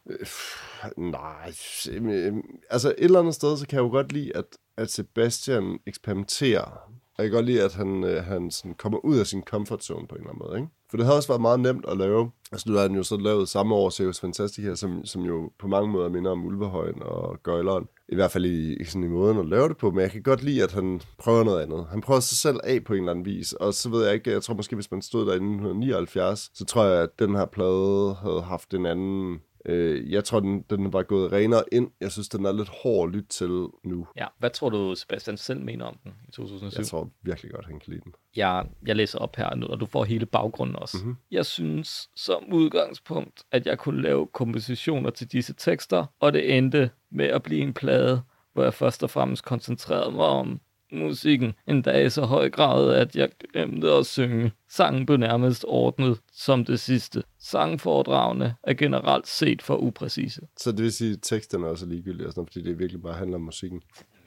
Nej, 0.97 1.53
øh, 1.91 2.34
altså 2.70 2.89
et 2.89 3.03
eller 3.03 3.20
andet 3.20 3.36
sted, 3.36 3.57
så 3.57 3.68
kan 3.68 3.76
jeg 3.76 3.84
jo 3.84 3.89
godt 3.89 4.11
lide, 4.11 4.38
at, 4.38 4.45
at 4.78 4.91
Sebastian 4.91 5.80
eksperimenterer. 5.86 6.88
Og 7.18 7.24
jeg 7.24 7.26
kan 7.26 7.38
godt 7.38 7.45
lide, 7.45 7.63
at 7.63 7.74
han, 7.74 8.03
øh, 8.03 8.24
han 8.24 8.51
sådan 8.51 8.74
kommer 8.74 9.05
ud 9.05 9.18
af 9.18 9.28
sin 9.28 9.43
comfort 9.43 9.84
zone 9.84 10.07
på 10.07 10.15
en 10.15 10.22
eller 10.22 10.34
anden 10.34 10.47
måde. 10.47 10.57
Ikke? 10.59 10.70
For 10.89 10.97
det 10.97 11.05
havde 11.05 11.18
også 11.18 11.30
været 11.30 11.41
meget 11.41 11.59
nemt 11.59 11.86
at 11.88 11.97
lave. 11.97 12.32
Og 12.51 12.59
så 12.59 12.71
har 12.71 12.87
den 12.87 12.97
jo 12.97 13.03
så 13.03 13.17
lavet 13.17 13.49
samme 13.49 13.75
år, 13.75 13.89
Serious 13.89 14.19
her 14.57 14.75
som, 14.75 15.05
som 15.05 15.21
jo 15.21 15.51
på 15.59 15.67
mange 15.67 15.91
måder 15.91 16.09
minder 16.09 16.31
om 16.31 16.45
Ulvehøjen 16.45 17.03
og 17.03 17.43
Gøjleren. 17.43 17.87
I 18.09 18.15
hvert 18.15 18.31
fald 18.31 18.45
i, 18.45 18.73
i, 18.81 18.83
sådan 18.83 19.03
i 19.03 19.07
måden 19.07 19.37
at 19.37 19.45
lave 19.45 19.69
det 19.69 19.77
på, 19.77 19.91
men 19.91 20.01
jeg 20.01 20.11
kan 20.11 20.21
godt 20.21 20.43
lide, 20.43 20.63
at 20.63 20.71
han 20.71 21.01
prøver 21.17 21.43
noget 21.43 21.61
andet. 21.61 21.85
Han 21.89 22.01
prøver 22.01 22.19
sig 22.19 22.37
selv 22.37 22.59
af 22.63 22.83
på 22.83 22.93
en 22.93 22.99
eller 22.99 23.11
anden 23.11 23.25
vis, 23.25 23.53
og 23.53 23.73
så 23.73 23.89
ved 23.89 24.05
jeg 24.05 24.13
ikke, 24.13 24.31
jeg 24.31 24.43
tror 24.43 24.53
måske, 24.53 24.75
hvis 24.75 24.91
man 24.91 25.01
stod 25.01 25.25
der 25.25 25.31
i 25.31 25.35
1979, 25.35 26.51
så 26.53 26.65
tror 26.65 26.83
jeg, 26.83 27.03
at 27.03 27.19
den 27.19 27.35
her 27.35 27.45
plade 27.45 28.15
havde 28.21 28.41
haft 28.41 28.73
en 28.73 28.85
anden 28.85 29.39
Øh, 29.66 30.12
jeg 30.12 30.24
tror, 30.24 30.39
den, 30.39 30.62
den 30.70 30.93
var 30.93 31.03
gået 31.03 31.32
renere 31.32 31.64
ind. 31.72 31.91
Jeg 32.01 32.12
synes, 32.12 32.30
den 32.30 32.45
er 32.45 32.51
lidt 32.51 32.70
hård 32.84 33.10
at 33.10 33.16
lytte 33.16 33.30
til 33.30 33.68
nu. 33.84 34.08
Ja, 34.18 34.26
hvad 34.39 34.49
tror 34.49 34.70
du, 34.70 34.95
Sebastian 34.95 35.38
selv 35.38 35.62
mener 35.62 35.86
om 35.86 35.97
den 36.03 36.14
i 36.28 36.32
2007? 36.32 36.80
Jeg 36.80 36.88
tror 36.88 37.10
virkelig 37.22 37.51
godt, 37.51 37.66
han 37.66 37.80
kan 37.80 37.91
lide 37.91 38.01
den. 38.01 38.14
Jeg, 38.36 38.66
jeg 38.86 38.95
læser 38.95 39.20
op 39.20 39.36
her 39.36 39.55
nu, 39.55 39.66
og 39.68 39.80
du 39.80 39.86
får 39.86 40.03
hele 40.03 40.26
baggrunden 40.26 40.76
også. 40.76 40.97
Mhm. 41.03 41.16
Jeg 41.32 41.45
synes 41.45 42.10
som 42.16 42.53
udgangspunkt, 42.53 43.43
at 43.51 43.66
jeg 43.66 43.78
kunne 43.78 44.01
lave 44.01 44.28
kompositioner 44.28 45.10
til 45.10 45.32
disse 45.32 45.53
tekster, 45.53 46.05
og 46.20 46.34
det 46.34 46.58
endte 46.58 46.89
med 47.12 47.26
at 47.26 47.43
blive 47.43 47.62
en 47.62 47.74
plade, 47.74 48.22
hvor 48.53 48.64
jeg 48.64 48.74
først 48.74 49.03
og 49.03 49.10
fremmest 49.10 49.43
koncentrerede 49.43 50.12
mig 50.12 50.26
om 50.26 50.60
musikken, 50.91 51.53
endda 51.67 52.05
i 52.05 52.09
så 52.09 52.21
høj 52.25 52.49
grad, 52.49 52.93
at 52.93 53.15
jeg 53.15 53.29
glemte 53.53 53.91
at 53.91 54.05
synge. 54.05 54.51
Sangen 54.69 55.05
blev 55.05 55.17
nærmest 55.17 55.65
ordnet 55.67 56.19
som 56.33 56.65
det 56.65 56.79
sidste. 56.79 57.23
Sangforedragene 57.39 58.55
er 58.63 58.73
generelt 58.73 59.27
set 59.27 59.61
for 59.61 59.77
upræcise. 59.77 60.41
Så 60.57 60.71
det 60.71 60.83
vil 60.83 60.91
sige, 60.91 61.13
at 61.13 61.19
teksterne 61.21 61.65
er 61.65 61.69
også 61.69 61.85
ligegyldige, 61.85 62.27
og 62.27 62.33
sådan, 62.33 62.47
fordi 62.47 62.61
det 62.63 62.79
virkelig 62.79 63.01
bare 63.01 63.13
handler 63.13 63.35
om 63.35 63.41
musikken. 63.41 63.81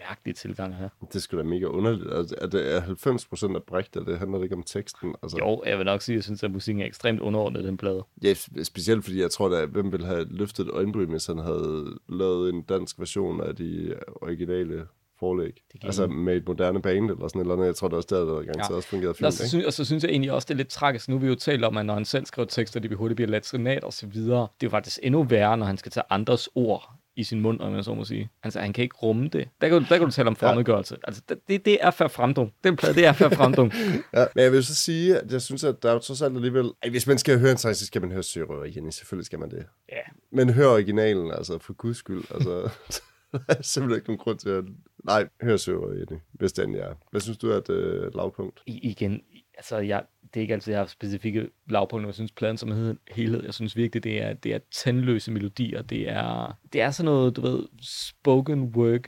Mærkelig 0.08 0.34
tilgang 0.36 0.74
her. 0.76 0.88
Det 1.12 1.22
skulle 1.22 1.44
da 1.44 1.48
mega 1.48 1.64
underligt. 1.66 2.12
Altså, 2.12 2.34
er 2.40 2.46
det 2.46 2.74
er 2.76 2.80
90% 3.52 3.54
af 3.56 3.62
Brecht, 3.62 3.96
og 3.96 4.06
det 4.06 4.18
handler 4.18 4.42
ikke 4.42 4.54
om 4.54 4.62
teksten? 4.62 5.14
Altså, 5.22 5.38
Jo, 5.38 5.62
jeg 5.66 5.78
vil 5.78 5.86
nok 5.86 6.02
sige, 6.02 6.14
at 6.14 6.16
jeg 6.16 6.24
synes, 6.24 6.42
at 6.42 6.50
musikken 6.50 6.82
er 6.82 6.86
ekstremt 6.86 7.20
underordnet 7.20 7.64
den 7.64 7.76
plade. 7.76 8.04
Ja, 8.22 8.32
spe- 8.32 8.64
specielt 8.64 9.04
fordi 9.04 9.20
jeg 9.20 9.30
tror, 9.30 9.56
at 9.56 9.68
hvem 9.68 9.92
ville 9.92 10.06
have 10.06 10.26
løftet 10.30 10.66
et 10.66 10.70
øjenbryn, 10.72 11.10
hvis 11.10 11.26
han 11.26 11.38
havde 11.38 11.98
lavet 12.08 12.54
en 12.54 12.62
dansk 12.62 12.98
version 12.98 13.40
af 13.40 13.56
de 13.56 13.94
originale 14.22 14.86
forlæg. 15.20 15.52
Altså 15.82 16.06
med 16.06 16.36
et 16.36 16.46
moderne 16.46 16.82
band 16.82 17.10
eller 17.10 17.28
sådan 17.28 17.40
eller 17.40 17.54
andet. 17.54 17.66
Jeg 17.66 17.76
tror, 17.76 17.88
det 17.88 17.96
også 17.96 18.08
der, 18.10 18.20
der 18.20 18.34
garanteret 18.34 18.70
Ja. 18.70 18.74
også 18.76 18.88
fungerede 18.88 19.16
Nå, 19.20 19.26
fint. 19.26 19.34
så 19.34 19.42
ikke? 19.42 19.48
synes, 19.48 19.64
og 19.66 19.72
så 19.72 19.84
synes 19.84 20.02
jeg 20.04 20.10
egentlig 20.10 20.32
også, 20.32 20.46
det 20.46 20.54
er 20.54 20.56
lidt 20.56 20.68
tragisk. 20.68 21.08
Nu 21.08 21.14
har 21.14 21.20
vi 21.20 21.26
jo 21.28 21.34
talt 21.34 21.64
om, 21.64 21.76
at 21.76 21.86
når 21.86 21.94
han 21.94 22.04
selv 22.04 22.26
skriver 22.26 22.46
tekster, 22.48 22.80
de 22.80 22.88
bliver 22.88 22.98
hurtigt 22.98 23.16
bliver 23.16 23.28
latrinat 23.30 23.84
og 23.84 23.92
så 23.92 24.06
videre. 24.06 24.40
Det 24.40 24.66
er 24.66 24.66
jo 24.66 24.70
faktisk 24.70 24.98
endnu 25.02 25.22
værre, 25.22 25.56
når 25.56 25.66
han 25.66 25.78
skal 25.78 25.92
tage 25.92 26.04
andres 26.10 26.48
ord 26.54 26.90
i 27.16 27.24
sin 27.24 27.40
mund, 27.40 27.60
om 27.60 27.74
jeg 27.74 27.84
så 27.84 27.94
må 27.94 28.04
sige. 28.04 28.30
Altså, 28.42 28.60
han 28.60 28.72
kan 28.72 28.82
ikke 28.82 28.96
rumme 28.96 29.28
det. 29.28 29.48
Der 29.60 29.68
kan, 29.68 29.78
du- 29.82 29.86
der 29.88 29.98
kan 29.98 30.06
du 30.06 30.12
tale 30.12 30.28
om 30.28 30.36
fremmedgørelse. 30.36 30.96
Altså, 31.04 31.22
det- 31.28 31.38
det, 31.48 31.64
det 31.64 31.78
er 31.80 31.90
færd 31.90 32.10
fremdung. 32.10 32.52
Den 32.64 32.76
plade, 32.76 32.94
det 32.94 33.06
er 33.06 33.12
færd 33.12 33.34
fremdung. 33.36 33.72
Ja, 34.14 34.26
men 34.34 34.44
jeg 34.44 34.52
vil 34.52 34.64
så 34.64 34.74
sige, 34.74 35.18
at 35.18 35.32
jeg 35.32 35.42
synes, 35.42 35.64
at 35.64 35.82
der 35.82 35.92
er 35.92 35.98
trods 35.98 36.22
alt 36.22 36.34
alligevel... 36.36 36.70
Ej, 36.82 36.90
hvis 36.90 37.06
man 37.06 37.18
skal 37.18 37.38
høre 37.38 37.50
en 37.50 37.56
sang, 37.56 37.76
så 37.76 37.86
skal 37.86 38.00
man 38.00 38.12
høre 38.12 38.22
Sørøver 38.22 38.64
igen. 38.64 38.92
Selvfølgelig 38.92 39.26
skal 39.26 39.38
man 39.38 39.50
det. 39.50 39.64
ja, 39.92 39.96
Men 40.32 40.50
hør 40.50 40.66
originalen, 40.66 41.30
altså 41.32 41.58
for 41.58 41.72
guds 41.72 41.96
skyld. 41.96 42.22
Altså, 42.34 42.50
der 43.32 43.38
er 43.48 43.62
simpelthen 43.62 43.96
ikke 43.98 44.08
nogen 44.08 44.18
grund 44.18 44.38
til 44.38 44.48
at... 44.48 44.64
Nej, 45.04 45.28
hør 45.42 45.56
Jenny, 45.68 46.02
igen, 46.02 46.20
hvis 46.32 46.52
den 46.52 46.74
er. 46.74 46.94
Hvad 47.10 47.20
synes 47.20 47.38
du 47.38 47.50
er 47.50 47.56
et 47.56 47.70
øh, 47.70 48.14
lavpunkt? 48.14 48.62
I, 48.66 48.78
igen, 48.78 49.22
altså, 49.56 49.78
jeg, 49.78 50.02
det 50.34 50.40
er 50.40 50.42
ikke 50.42 50.54
altid, 50.54 50.72
jeg 50.72 50.80
har 50.80 50.86
specifikke 50.86 51.50
lavpunkter. 51.68 52.08
Jeg 52.08 52.14
synes, 52.14 52.32
pladen 52.32 52.56
som 52.56 52.96
helhed, 53.10 53.44
jeg 53.44 53.54
synes 53.54 53.76
virkelig, 53.76 54.04
det 54.04 54.22
er, 54.22 54.32
det 54.32 54.54
er 54.54 54.58
tandløse 54.70 55.32
melodier. 55.32 55.82
Det 55.82 56.10
er, 56.10 56.58
det 56.72 56.80
er 56.80 56.90
sådan 56.90 57.04
noget, 57.04 57.36
du 57.36 57.40
ved, 57.40 57.66
spoken 57.82 58.62
word 58.62 59.00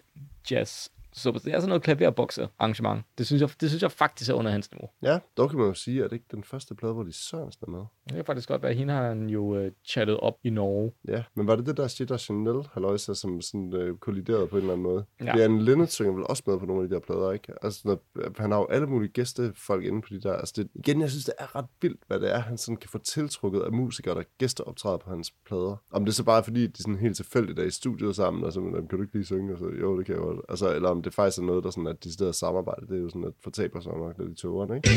jazz. 0.51 0.89
Så 1.13 1.31
det 1.31 1.47
er 1.47 1.59
sådan 1.61 1.69
noget 1.69 1.83
klaverbokser 1.83 2.47
arrangement. 2.59 3.05
Det 3.19 3.27
synes, 3.27 3.43
jeg, 3.43 3.51
det 3.61 3.69
synes 3.71 3.83
jeg 3.83 3.93
faktisk 3.93 4.31
er 4.31 4.35
under 4.35 4.51
hans 4.51 4.73
niveau. 4.73 4.89
Ja, 5.03 5.19
dog 5.37 5.51
kan 5.51 5.59
man 5.59 5.69
jo 5.69 5.75
sige, 5.75 6.05
at 6.05 6.11
det 6.11 6.17
ikke 6.17 6.27
den 6.31 6.45
første 6.45 6.75
plade, 6.75 6.95
hvor 6.95 7.03
de 7.03 7.13
Sørensen 7.13 7.65
er 7.67 7.71
med. 7.71 7.81
Det 8.09 8.15
kan 8.15 8.25
faktisk 8.25 8.49
godt 8.49 8.63
være, 8.63 8.71
at 8.71 8.77
hende 8.79 8.95
har 8.95 9.09
han 9.09 9.29
jo 9.31 9.65
uh, 9.65 9.71
chattet 9.85 10.17
op 10.17 10.35
i 10.45 10.51
Norge. 10.51 10.93
Ja, 11.09 11.23
men 11.35 11.47
var 11.47 11.57
det 11.57 11.67
det 11.67 11.77
der 11.77 11.89
Shit 11.89 12.11
og 12.11 12.21
Chanel, 12.21 12.69
halløjsa, 12.73 13.15
som 13.15 13.41
sådan 13.41 13.73
øh, 13.75 13.97
kolliderede 13.99 14.47
på 14.47 14.57
en 14.57 14.61
eller 14.61 14.73
anden 14.73 14.83
måde? 14.83 15.05
Ja. 15.21 15.25
Ja. 15.25 15.37
Jan 15.39 15.59
Linnet 15.63 15.93
synger 15.93 16.13
vel 16.13 16.25
også 16.27 16.43
med 16.47 16.59
på 16.59 16.67
nogle 16.67 16.83
af 16.83 16.89
de 16.89 16.95
der 16.95 17.01
plader, 17.01 17.33
ikke? 17.33 17.53
Altså, 17.65 17.81
når, 17.85 17.99
han 18.41 18.51
har 18.51 18.59
jo 18.59 18.67
alle 18.71 18.87
mulige 18.87 19.13
gæstefolk 19.13 19.85
inde 19.85 20.03
på 20.03 20.09
de 20.11 20.21
der. 20.21 20.33
Altså, 20.33 20.55
det, 20.57 20.69
igen, 20.75 21.01
jeg 21.01 21.11
synes, 21.11 21.25
det 21.25 21.35
er 21.39 21.57
ret 21.57 21.67
vildt, 21.83 22.01
hvad 22.07 22.21
det 22.21 22.35
er, 22.35 22.39
han 22.39 22.59
sådan 22.59 22.77
kan 22.77 22.91
få 22.91 22.99
tiltrukket 22.99 23.61
af 23.61 23.73
musikere, 23.73 24.15
der 24.15 24.23
gæsteoptræder 24.39 24.97
på 24.97 25.11
hans 25.11 25.31
plader. 25.47 25.77
Om 25.91 26.05
det 26.05 26.15
så 26.15 26.25
bare 26.25 26.39
er 26.39 26.43
fordi, 26.43 26.67
de 26.67 26.83
sådan 26.83 26.99
helt 26.99 27.17
tilfældigt 27.17 27.59
er 27.59 27.65
i 27.65 27.71
studiet 27.71 28.17
sammen, 28.17 28.45
og 28.45 28.53
så 28.53 28.61
"Jamen, 28.61 28.89
kan 28.89 28.99
du 28.99 29.03
ikke 29.03 29.15
lige 29.15 29.25
synge? 29.25 29.53
Og 29.53 29.59
så, 29.59 29.65
jo, 29.81 29.99
det 29.99 30.07
kan 30.07 30.15
jeg 30.15 30.23
godt. 30.23 30.41
Altså, 30.49 30.75
eller 30.75 30.89
om 30.89 31.02
det 31.05 31.15
faktisk 31.15 31.39
er 31.39 31.43
noget, 31.43 31.65
der 31.65 31.71
sådan 31.71 31.87
er 31.87 31.93
de 31.93 32.13
steder 32.13 32.33
samarbejde. 32.33 32.87
Det 32.87 32.97
er 32.97 33.01
jo 33.01 33.09
sådan, 33.09 33.25
at 33.25 33.33
fortaber 33.43 33.81
sig 33.81 33.93
nok 33.93 34.19
lidt 34.19 34.31
i 34.31 34.35
togerne, 34.35 34.77
ikke? 34.77 34.89